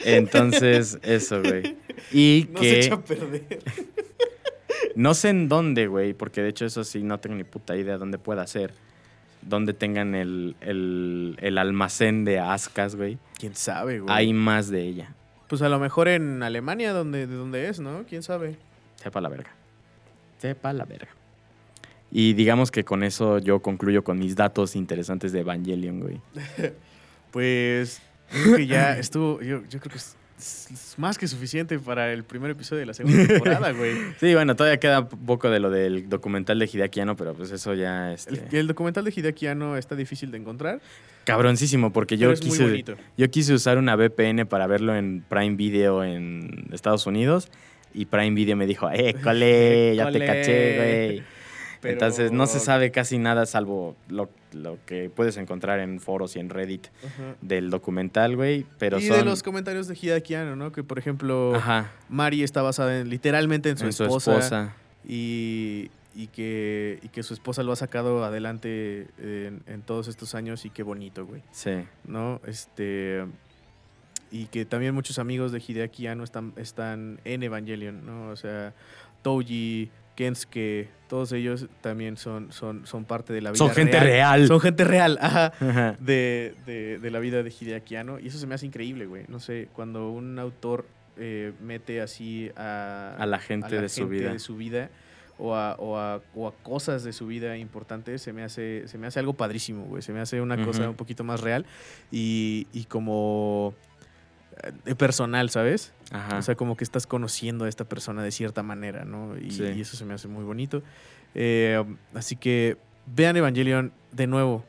Entonces, 0.00 0.98
eso, 1.02 1.42
güey. 1.42 1.76
Y 2.12 2.48
No 2.52 2.58
se 2.60 2.64
que 2.64 2.80
echa 2.80 2.94
a 2.94 3.00
perder. 3.04 3.58
no 4.96 5.14
sé 5.14 5.28
en 5.30 5.48
dónde, 5.48 5.86
güey, 5.86 6.12
porque 6.14 6.42
de 6.42 6.48
hecho 6.50 6.66
eso 6.66 6.84
sí 6.84 7.02
no 7.02 7.20
tengo 7.20 7.36
ni 7.36 7.44
puta 7.44 7.76
idea 7.76 7.96
dónde 7.98 8.18
pueda 8.18 8.46
ser. 8.46 8.72
Donde 9.46 9.74
tengan 9.74 10.14
el, 10.14 10.56
el, 10.60 11.36
el 11.40 11.58
almacén 11.58 12.24
de 12.24 12.38
ascas, 12.38 12.96
güey. 12.96 13.18
¿Quién 13.38 13.54
sabe, 13.54 14.00
güey? 14.00 14.14
Hay 14.14 14.32
más 14.32 14.68
de 14.70 14.82
ella. 14.82 15.14
Pues 15.48 15.60
a 15.62 15.68
lo 15.68 15.78
mejor 15.78 16.08
en 16.08 16.42
Alemania, 16.42 16.92
donde, 16.92 17.26
de 17.26 17.34
donde 17.36 17.68
es, 17.68 17.78
¿no? 17.80 18.04
¿Quién 18.08 18.22
sabe? 18.22 18.56
Sepa 18.96 19.20
la 19.20 19.28
verga. 19.28 19.50
Sepa 20.38 20.72
la 20.72 20.84
verga. 20.84 21.08
Y 22.10 22.32
digamos 22.34 22.70
que 22.70 22.84
con 22.84 23.02
eso 23.02 23.38
yo 23.38 23.60
concluyo 23.60 24.02
con 24.04 24.18
mis 24.18 24.36
datos 24.36 24.76
interesantes 24.76 25.32
de 25.32 25.40
Evangelion, 25.40 26.00
güey. 26.00 26.20
Pues 27.30 28.00
creo 28.30 28.56
que 28.56 28.66
ya 28.66 28.96
estuvo, 28.96 29.40
yo, 29.42 29.62
yo 29.68 29.80
creo 29.80 29.90
que 29.92 29.98
es- 29.98 30.16
es 30.38 30.94
más 30.96 31.16
que 31.16 31.28
suficiente 31.28 31.78
para 31.78 32.12
el 32.12 32.24
primer 32.24 32.50
episodio 32.50 32.80
de 32.80 32.86
la 32.86 32.94
segunda 32.94 33.26
temporada, 33.26 33.70
güey. 33.72 33.94
Sí, 34.20 34.34
bueno, 34.34 34.56
todavía 34.56 34.78
queda 34.78 35.00
un 35.00 35.26
poco 35.26 35.48
de 35.50 35.60
lo 35.60 35.70
del 35.70 36.08
documental 36.08 36.58
de 36.58 36.66
Hideaki 36.72 37.00
Anno, 37.00 37.16
pero 37.16 37.34
pues 37.34 37.50
eso 37.50 37.74
ya 37.74 38.12
este, 38.12 38.34
El, 38.50 38.56
el 38.56 38.66
documental 38.66 39.04
de 39.04 39.12
Hideaki 39.14 39.46
Anno 39.46 39.76
está 39.76 39.94
difícil 39.96 40.30
de 40.30 40.38
encontrar, 40.38 40.80
cabroncísimo 41.24 41.92
porque 41.92 42.16
yo 42.18 42.34
quise 42.34 42.84
yo 43.16 43.30
quise 43.30 43.54
usar 43.54 43.78
una 43.78 43.96
VPN 43.96 44.46
para 44.46 44.66
verlo 44.66 44.94
en 44.94 45.24
Prime 45.28 45.56
Video 45.56 46.04
en 46.04 46.66
Estados 46.72 47.06
Unidos 47.06 47.48
y 47.94 48.06
Prime 48.06 48.32
Video 48.32 48.56
me 48.56 48.66
dijo, 48.66 48.90
"Eh, 48.90 49.14
cole, 49.22 49.94
ya 49.96 50.06
te 50.06 50.12
Cole". 50.12 50.26
caché, 50.26 50.76
güey." 50.76 51.22
Pero- 51.84 51.92
Entonces 51.92 52.32
no 52.32 52.46
se 52.46 52.60
sabe 52.60 52.90
casi 52.90 53.18
nada 53.18 53.44
salvo 53.46 53.94
lo, 54.08 54.30
lo 54.52 54.78
que 54.86 55.10
puedes 55.10 55.36
encontrar 55.36 55.80
en 55.80 56.00
foros 56.00 56.34
y 56.34 56.40
en 56.40 56.48
Reddit 56.48 56.86
del 57.42 57.68
documental, 57.68 58.36
güey, 58.36 58.64
pero 58.78 58.98
y 58.98 59.02
son 59.06 59.18
de 59.18 59.24
los 59.24 59.42
comentarios 59.42 59.86
de 59.86 59.94
Hideaki 59.94 60.34
Anno, 60.34 60.56
¿no? 60.56 60.72
Que, 60.72 60.82
por 60.82 60.98
ejemplo, 60.98 61.54
Ajá, 61.54 61.92
Mari 62.08 62.42
está 62.42 62.62
basada 62.62 62.98
en, 63.00 63.10
literalmente 63.10 63.68
en 63.68 63.76
su, 63.76 63.84
en 63.84 63.92
su 63.92 64.04
esposa, 64.04 64.32
esposa. 64.38 64.76
Y, 65.06 65.90
y 66.14 66.28
que, 66.28 67.00
y 67.02 67.08
que 67.08 67.22
su 67.22 67.34
esposa 67.34 67.62
lo 67.62 67.72
ha 67.72 67.76
sacado 67.76 68.24
adelante 68.24 69.08
en, 69.18 69.62
en 69.66 69.82
todos 69.82 70.08
estos 70.08 70.34
años 70.34 70.64
y 70.64 70.70
qué 70.70 70.82
bonito, 70.82 71.26
güey. 71.26 71.42
Sí. 71.52 71.84
¿no? 72.06 72.40
Este. 72.46 73.26
Y 74.30 74.46
que 74.46 74.64
también 74.64 74.94
muchos 74.94 75.18
amigos 75.18 75.52
de 75.52 75.62
Hideaki 75.64 76.06
Anno 76.06 76.24
están, 76.24 76.54
están 76.56 77.20
en 77.24 77.42
Evangelion, 77.42 78.04
¿no? 78.06 78.30
O 78.30 78.36
sea, 78.36 78.72
Touji, 80.14 80.24
Kensuke, 80.24 80.88
todos 81.08 81.32
ellos 81.32 81.66
también 81.80 82.16
son, 82.16 82.52
son, 82.52 82.86
son 82.86 83.04
parte 83.04 83.32
de 83.32 83.40
la 83.40 83.50
vida 83.50 83.58
Son 83.58 83.70
gente 83.70 83.98
real. 84.00 84.46
Son 84.46 84.60
gente 84.60 84.84
real, 84.84 85.18
ajá. 85.22 85.52
Ajá. 85.60 85.96
De, 86.00 86.54
de- 86.66 86.98
de 86.98 87.10
la 87.10 87.18
vida 87.18 87.42
de 87.42 87.50
Hideaki 87.50 87.96
Anno. 87.96 88.18
Y 88.18 88.28
eso 88.28 88.38
se 88.38 88.46
me 88.46 88.54
hace 88.54 88.66
increíble, 88.66 89.06
güey. 89.06 89.24
No 89.28 89.38
sé, 89.40 89.68
cuando 89.72 90.10
un 90.10 90.38
autor 90.38 90.86
eh, 91.16 91.52
mete 91.62 92.00
así 92.00 92.50
a, 92.56 93.14
A 93.18 93.26
la 93.26 93.38
gente 93.38 93.80
de 93.80 93.88
su 93.88 94.08
vida. 94.08 94.32
de 94.32 94.38
su 94.38 94.56
vida 94.56 94.90
o 95.38 95.54
a, 95.56 95.74
o 95.80 95.98
a- 95.98 96.20
o 96.34 96.46
a 96.48 96.52
cosas 96.62 97.02
de 97.04 97.12
su 97.12 97.26
vida 97.26 97.56
importantes, 97.56 98.22
se 98.22 98.32
me 98.32 98.42
hace, 98.44 98.86
se 98.86 98.98
me 98.98 99.06
hace 99.08 99.18
algo 99.20 99.32
padrísimo, 99.34 99.84
güey. 99.84 100.02
Se 100.02 100.12
me 100.12 100.20
hace 100.20 100.40
una 100.40 100.64
cosa 100.64 100.88
un 100.88 100.96
poquito 100.96 101.24
más 101.24 101.40
real 101.40 101.66
y, 102.12 102.66
y 102.72 102.84
como 102.84 103.74
eh, 104.86 104.94
personal, 104.94 105.50
¿sabes? 105.50 105.92
Ajá. 106.14 106.38
O 106.38 106.42
sea, 106.42 106.54
como 106.54 106.76
que 106.76 106.84
estás 106.84 107.06
conociendo 107.06 107.64
a 107.64 107.68
esta 107.68 107.84
persona 107.84 108.22
de 108.22 108.30
cierta 108.30 108.62
manera, 108.62 109.04
¿no? 109.04 109.36
Y, 109.36 109.50
Sí. 109.50 109.64
y 109.64 109.80
eso 109.80 109.96
se 109.96 110.04
me 110.04 110.14
hace 110.14 110.28
muy 110.28 110.44
bonito. 110.44 110.82
Eh, 111.34 111.82
así 112.14 112.36
que 112.36 112.76
vean 113.14 113.36
Evangelion 113.36 113.92
de 114.12 114.26
nuevo. 114.28 114.64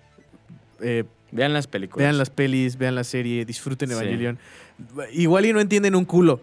Eh, 0.82 1.04
Vean 1.32 1.54
las 1.54 1.68
películas. 1.68 2.04
vean 2.04 2.18
las 2.18 2.30
pelis, 2.30 2.78
vean 2.78 2.96
la 2.96 3.04
serie, 3.04 3.46
disfruten 3.46 3.90
Sí. 3.90 3.94
Evangelion. 3.96 4.40
Igual 5.14 5.46
y 5.46 5.54
no 5.54 5.60
entienden 5.62 5.96
un 5.96 6.06
culo. 6.06 6.42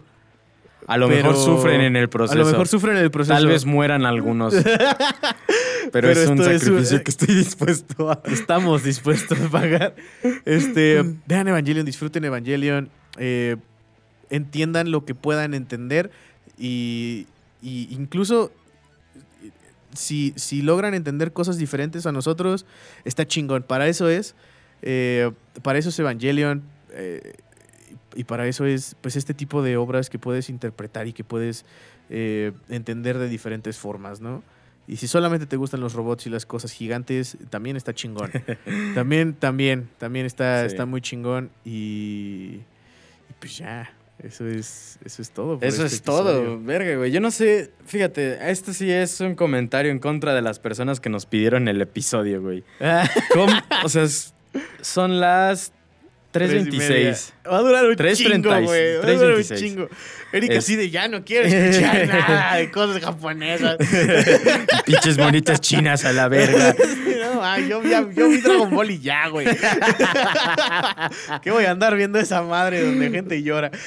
A 0.87 0.97
lo 0.97 1.07
mejor 1.07 1.35
sufren 1.37 1.81
en 1.81 1.95
el 1.95 2.09
proceso. 2.09 2.39
A 2.39 2.43
lo 2.43 2.49
mejor 2.49 2.67
sufren 2.67 2.97
en 2.97 3.03
el 3.03 3.11
proceso. 3.11 3.33
Tal 3.33 3.47
vez 3.47 3.65
mueran 3.65 4.05
algunos. 4.05 4.53
Pero, 5.91 5.91
Pero 5.91 6.09
es 6.11 6.27
un 6.27 6.39
esto 6.39 6.49
es 6.49 6.63
un- 6.63 6.67
sacrificio 6.69 7.03
que 7.03 7.11
estoy 7.11 7.35
dispuesto 7.35 8.09
a. 8.11 8.21
estamos 8.25 8.83
dispuestos 8.83 9.39
a 9.39 9.49
pagar. 9.49 9.95
Este, 10.45 11.01
vean 11.27 11.47
Evangelion, 11.47 11.85
disfruten 11.85 12.23
Evangelion, 12.25 12.89
eh, 13.17 13.57
entiendan 14.33 14.91
lo 14.91 15.05
que 15.05 15.15
puedan 15.15 15.53
entender 15.53 16.11
y, 16.57 17.27
y 17.61 17.87
incluso 17.91 18.51
si, 19.93 20.33
si 20.35 20.61
logran 20.61 20.93
entender 20.93 21.33
cosas 21.33 21.57
diferentes 21.57 22.05
a 22.05 22.11
nosotros, 22.11 22.65
está 23.05 23.25
chingón. 23.27 23.63
Para 23.63 23.87
eso 23.87 24.09
es, 24.09 24.35
eh, 24.81 25.31
para 25.61 25.79
eso 25.79 25.89
es 25.89 25.99
Evangelion 25.99 26.63
eh, 26.91 27.33
y 28.15 28.23
para 28.23 28.47
eso 28.47 28.65
es 28.65 28.95
pues 29.01 29.15
este 29.15 29.33
tipo 29.33 29.61
de 29.61 29.77
obras 29.77 30.09
que 30.09 30.19
puedes 30.19 30.49
interpretar 30.49 31.07
y 31.07 31.13
que 31.13 31.23
puedes 31.23 31.65
eh, 32.09 32.51
entender 32.69 33.17
de 33.17 33.29
diferentes 33.29 33.77
formas, 33.77 34.19
¿no? 34.19 34.43
Y 34.85 34.97
si 34.97 35.07
solamente 35.07 35.45
te 35.45 35.55
gustan 35.55 35.79
los 35.79 35.93
robots 35.93 36.27
y 36.27 36.29
las 36.29 36.45
cosas 36.45 36.73
gigantes, 36.73 37.37
también 37.49 37.77
está 37.77 37.93
chingón. 37.93 38.31
también, 38.95 39.33
también, 39.33 39.89
también 39.97 40.25
está, 40.25 40.61
Sí. 40.61 40.67
está 40.67 40.85
muy 40.85 40.99
chingón. 40.99 41.51
Y, 41.63 42.59
y 43.29 43.33
pues 43.39 43.57
ya, 43.57 43.93
eso 44.19 44.47
es, 44.47 44.99
eso 45.03 45.21
es 45.21 45.31
todo. 45.31 45.59
por 45.59 45.67
Eso 45.67 45.83
este 45.85 45.95
es 45.97 46.01
todo, 46.01 46.59
verga, 46.61 46.95
güey. 46.97 47.11
Yo 47.11 47.19
no 47.19 47.31
sé, 47.31 47.71
fíjate, 47.85 48.49
esto 48.51 48.73
sí 48.73 48.91
es 48.91 49.19
un 49.19 49.35
comentario 49.35 49.91
en 49.91 49.99
contra 49.99 50.33
de 50.33 50.41
las 50.41 50.59
personas 50.59 50.99
que 50.99 51.09
nos 51.09 51.25
pidieron 51.25 51.67
el 51.67 51.81
episodio, 51.81 52.41
güey. 52.41 52.63
¿Cómo? 53.33 53.53
O 53.83 53.89
sea, 53.89 54.05
son 54.81 55.19
las 55.19 55.71
Tres 56.31 56.51
y 56.65 56.77
media. 56.77 57.11
3.26. 57.13 57.31
Va 57.51 57.57
a 57.57 57.61
durar 57.61 57.85
un 57.85 57.95
3.36, 57.95 58.15
chingo, 58.15 58.61
güey. 58.63 58.97
Va 58.97 59.07
a 59.07 59.11
durar 59.11 59.33
un 59.35 59.39
3.26. 59.41 59.55
chingo. 59.59 59.89
Erika 60.31 60.53
Es- 60.53 60.59
así 60.63 60.75
de 60.75 60.89
ya 60.89 61.07
no 61.07 61.23
quiero 61.23 61.47
escuchar 61.47 62.07
nada 62.07 62.55
de 62.55 62.71
cosas 62.71 63.03
japonesas. 63.03 63.77
Pinches 64.87 65.15
bonitas 65.17 65.61
chinas 65.61 66.05
a 66.05 66.11
la 66.11 66.27
verga. 66.29 66.75
No, 67.23 67.43
ah, 67.43 67.59
yo, 67.59 67.81
ya- 67.83 68.07
yo 68.13 68.29
vi 68.29 68.37
Dragon 68.41 68.69
Ball 68.69 68.91
y 68.91 68.99
ya, 68.99 69.27
güey. 69.29 69.47
¿Qué 71.41 71.51
voy 71.51 71.65
a 71.65 71.71
andar 71.71 71.95
viendo 71.95 72.19
esa 72.19 72.41
madre 72.41 72.81
donde 72.83 73.09
gente 73.09 73.41
llora? 73.43 73.71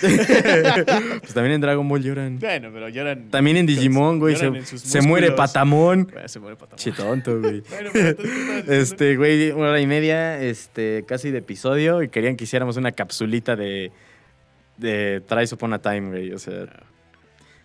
Pues 1.21 1.35
también 1.35 1.55
en 1.57 1.61
Dragon 1.61 1.87
Ball 1.89 2.03
lloran. 2.03 2.39
Bueno, 2.39 2.71
pero 2.73 2.89
lloran. 2.89 3.31
También 3.31 3.57
en 3.57 3.67
Digimon, 3.67 4.19
güey, 4.19 4.37
se, 4.37 5.01
muere. 5.03 5.33
Patamón. 5.33 6.09
Bueno, 6.13 6.29
se 6.29 6.39
muere 6.41 6.57
Patamon. 6.57 6.79
Che 6.79 6.93
tonto, 6.93 7.41
güey. 7.41 7.63
Este, 8.69 9.17
güey, 9.17 9.51
una 9.51 9.71
hora 9.71 9.81
y 9.81 9.87
media, 9.87 10.41
este, 10.41 11.05
casi 11.07 11.31
de 11.31 11.39
episodio, 11.39 12.03
y 12.03 12.09
querían 12.09 12.37
que 12.37 12.45
hiciéramos 12.45 12.77
una 12.77 12.93
capsulita 12.93 13.57
de, 13.57 13.91
de 14.77 15.23
Tries 15.27 15.53
Upon 15.53 15.73
a 15.75 15.79
Time, 15.81 16.09
güey. 16.11 16.33
O 16.33 16.39
sea, 16.39 16.67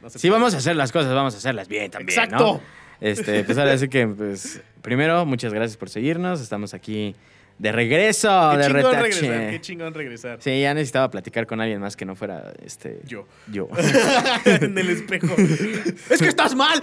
No 0.02 0.10
se 0.10 0.20
si 0.20 0.28
puede. 0.28 0.40
vamos 0.40 0.54
a 0.54 0.58
hacer 0.58 0.76
las 0.76 0.92
cosas, 0.92 1.14
vamos 1.14 1.34
a 1.36 1.38
hacerlas 1.38 1.68
bien 1.68 1.90
también, 1.92 2.20
Exacto. 2.20 2.44
¿no? 2.56 2.81
Este, 3.02 3.44
pues 3.44 3.58
ahora 3.58 3.78
sí 3.78 3.90
que, 3.90 4.08
pues, 4.08 4.62
primero, 4.82 5.26
muchas 5.26 5.54
gracias 5.54 5.76
por 5.76 5.90
seguirnos. 5.90 6.40
Estamos 6.40 6.74
aquí 6.74 7.16
de 7.58 7.72
regreso, 7.72 8.52
Qué 8.52 8.58
de 8.58 8.64
chingón 8.66 8.76
retache. 8.76 9.02
regresar, 9.22 9.50
qué 9.50 9.62
chingón 9.62 9.94
regresar. 9.94 10.38
Sí, 10.42 10.62
ya 10.62 10.74
necesitaba 10.74 11.10
platicar 11.12 11.46
con 11.48 11.62
alguien 11.62 11.82
más 11.82 11.96
que 11.96 12.06
no 12.06 12.16
fuera, 12.16 12.54
este, 12.64 13.02
Yo. 13.06 13.28
yo. 13.52 13.70
en 14.46 14.78
el 14.78 14.90
espejo. 14.90 15.36
¡Es 16.10 16.22
que 16.22 16.28
estás 16.28 16.56
mal! 16.56 16.82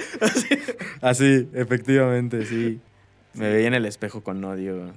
Así, 1.01 1.49
efectivamente, 1.55 2.45
sí. 2.45 2.81
Me 3.35 3.51
veía 3.51 3.69
en 3.69 3.75
el 3.75 3.87
espejo 3.87 4.23
con 4.23 4.45
odio. 4.45 4.93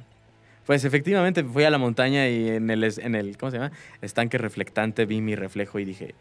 Pues 0.66 0.86
efectivamente 0.86 1.44
fui 1.44 1.64
a 1.64 1.70
la 1.70 1.78
montaña 1.78 2.28
y 2.30 2.50
en 2.50 2.70
el, 2.70 2.84
en 2.84 3.16
el 3.16 3.38
¿cómo 3.38 3.52
se 3.52 3.58
llama? 3.58 3.72
Estanque 4.02 4.38
reflectante 4.38 5.06
vi 5.06 5.22
mi 5.22 5.36
reflejo 5.36 5.80
y 5.80 5.86
dije, 5.86 6.16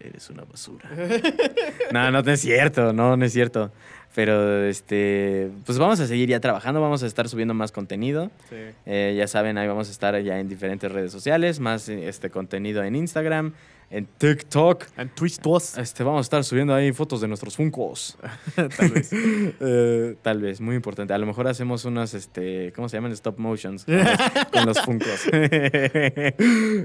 eres 0.00 0.30
una 0.30 0.44
basura. 0.44 0.88
no, 1.92 2.10
no, 2.10 2.22
no 2.22 2.32
es 2.32 2.40
cierto, 2.40 2.92
no, 2.92 3.16
no 3.16 3.24
es 3.24 3.32
cierto. 3.32 3.72
Pero, 4.14 4.64
este, 4.64 5.50
pues 5.66 5.78
vamos 5.78 6.00
a 6.00 6.06
seguir 6.06 6.28
ya 6.28 6.40
trabajando, 6.40 6.80
vamos 6.80 7.02
a 7.02 7.06
estar 7.06 7.28
subiendo 7.28 7.52
más 7.52 7.70
contenido. 7.70 8.30
Sí. 8.48 8.56
Eh, 8.86 9.14
ya 9.16 9.28
saben, 9.28 9.58
ahí 9.58 9.68
vamos 9.68 9.88
a 9.88 9.90
estar 9.90 10.18
ya 10.22 10.38
en 10.40 10.48
diferentes 10.48 10.90
redes 10.90 11.12
sociales, 11.12 11.60
más 11.60 11.88
este 11.88 12.30
contenido 12.30 12.82
en 12.82 12.96
Instagram, 12.96 13.52
en 13.90 14.06
TikTok. 14.06 14.84
And 14.96 15.14
twistos. 15.14 15.78
Este, 15.78 16.02
vamos 16.02 16.18
a 16.18 16.22
estar 16.22 16.44
subiendo 16.44 16.74
ahí 16.74 16.92
fotos 16.92 17.20
de 17.20 17.28
nuestros 17.28 17.56
funcos. 17.56 18.18
Tal 18.76 18.90
vez. 18.90 19.10
Eh, 19.58 20.16
tal 20.22 20.40
vez, 20.40 20.60
muy 20.60 20.76
importante. 20.76 21.12
A 21.12 21.18
lo 21.18 21.26
mejor 21.26 21.46
hacemos 21.48 21.84
unos, 21.84 22.14
este, 22.14 22.72
¿cómo 22.74 22.88
se 22.88 22.96
llaman? 22.96 23.12
Stop 23.12 23.38
motions 23.38 23.84
con 23.84 23.96
los, 23.96 24.06
con 24.52 24.66
los 24.66 24.80
funcos. 24.80 25.26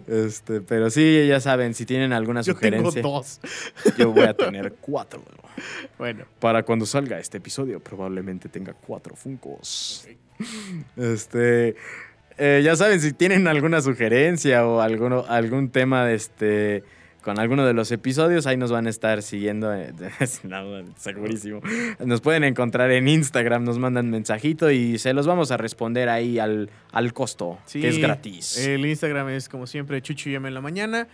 este, 0.08 0.62
pero 0.62 0.90
sí, 0.90 1.28
ya 1.28 1.40
saben, 1.40 1.74
si 1.74 1.86
tienen 1.86 2.14
alguna 2.14 2.42
Yo 2.42 2.56
tengo 2.56 2.92
sugerencia, 2.92 3.02
dos. 3.02 3.40
yo 3.98 4.12
voy 4.12 4.26
a 4.26 4.34
tener 4.34 4.74
cuatro. 4.80 5.24
Bueno. 5.98 6.26
Para 6.40 6.64
cuando 6.64 6.86
salga 6.86 7.20
este 7.20 7.38
episodio, 7.38 7.80
probablemente 7.80 8.50
tenga 8.50 8.74
cuatro 8.74 9.16
funcos. 9.16 10.08
Este, 10.96 11.76
eh, 12.38 12.62
ya 12.64 12.76
saben, 12.76 13.02
si 13.02 13.14
tienen 13.14 13.48
alguna 13.48 13.82
sugerencia 13.82 14.66
o 14.66 14.82
alguno, 14.82 15.26
algún 15.28 15.70
tema 15.70 16.06
de 16.06 16.16
este 16.16 16.84
con 17.22 17.40
alguno 17.40 17.66
de 17.66 17.74
los 17.74 17.92
episodios, 17.92 18.48
ahí 18.48 18.58
nos 18.58 18.72
van 18.72 18.88
a 18.88 18.90
estar 18.90 19.22
siguiendo, 19.22 19.74
eh, 19.74 19.94
no, 20.44 20.84
segurísimo. 20.98 21.62
Nos 22.00 22.20
pueden 22.22 22.44
encontrar 22.44 22.92
en 22.92 23.08
Instagram, 23.08 23.64
nos 23.64 23.78
mandan 23.78 24.10
mensajito 24.10 24.72
y 24.72 24.98
se 24.98 25.14
los 25.14 25.28
vamos 25.28 25.52
a 25.52 25.58
responder 25.58 26.10
ahí 26.10 26.40
al, 26.40 26.72
al 26.92 27.14
costo, 27.14 27.60
que 27.72 27.88
es 27.88 28.00
gratis. 28.00 28.58
El 28.58 28.86
Instagram 28.86 29.30
es 29.30 29.50
como 29.50 29.68
siempre 29.68 30.02
Chucho 30.02 30.30
y 30.30 30.36
en 30.36 30.54
la 30.54 30.62
mañana. 30.62 31.08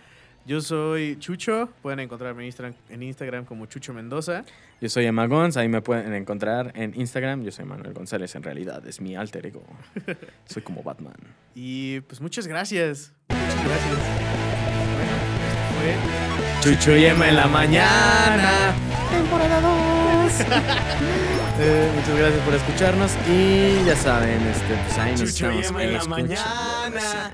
Yo 0.48 0.62
soy 0.62 1.18
Chucho. 1.18 1.68
Pueden 1.82 2.00
encontrarme 2.00 2.50
en 2.88 3.02
Instagram, 3.02 3.44
como 3.44 3.66
Chucho 3.66 3.92
Mendoza. 3.92 4.46
Yo 4.80 4.88
soy 4.88 5.04
Emma 5.04 5.26
Gonz, 5.26 5.58
ahí 5.58 5.68
me 5.68 5.82
pueden 5.82 6.14
encontrar 6.14 6.72
en 6.74 6.98
Instagram. 6.98 7.42
Yo 7.42 7.52
soy 7.52 7.66
Manuel 7.66 7.92
González, 7.92 8.34
en 8.34 8.42
realidad 8.42 8.82
es 8.86 8.98
mi 8.98 9.14
alter 9.14 9.44
ego. 9.44 9.62
Soy 10.46 10.62
como 10.62 10.82
Batman. 10.82 11.16
Y 11.54 12.00
pues 12.00 12.22
muchas 12.22 12.46
gracias. 12.46 13.12
Muchas 13.28 13.64
gracias. 13.66 13.98
Bueno, 15.76 16.00
esto 16.56 16.70
Chucho 16.70 16.96
y 16.96 17.04
Emma 17.04 17.28
en 17.28 17.36
la 17.36 17.46
mañana. 17.46 18.74
Temporada 19.10 19.60
2. 19.60 20.32
Eh, 21.60 21.90
muchas 21.92 22.16
gracias 22.16 22.44
por 22.44 22.54
escucharnos 22.54 23.16
y 23.28 23.84
ya 23.84 23.96
saben, 23.96 24.40
este, 24.46 24.74
pues 24.76 24.98
ahí 24.98 25.10
nos 25.10 25.34
Chucho 25.34 25.50
y 25.50 25.64
Emma 25.64 25.82
en 25.82 25.92
la 25.92 26.04
mañana. 26.04 27.32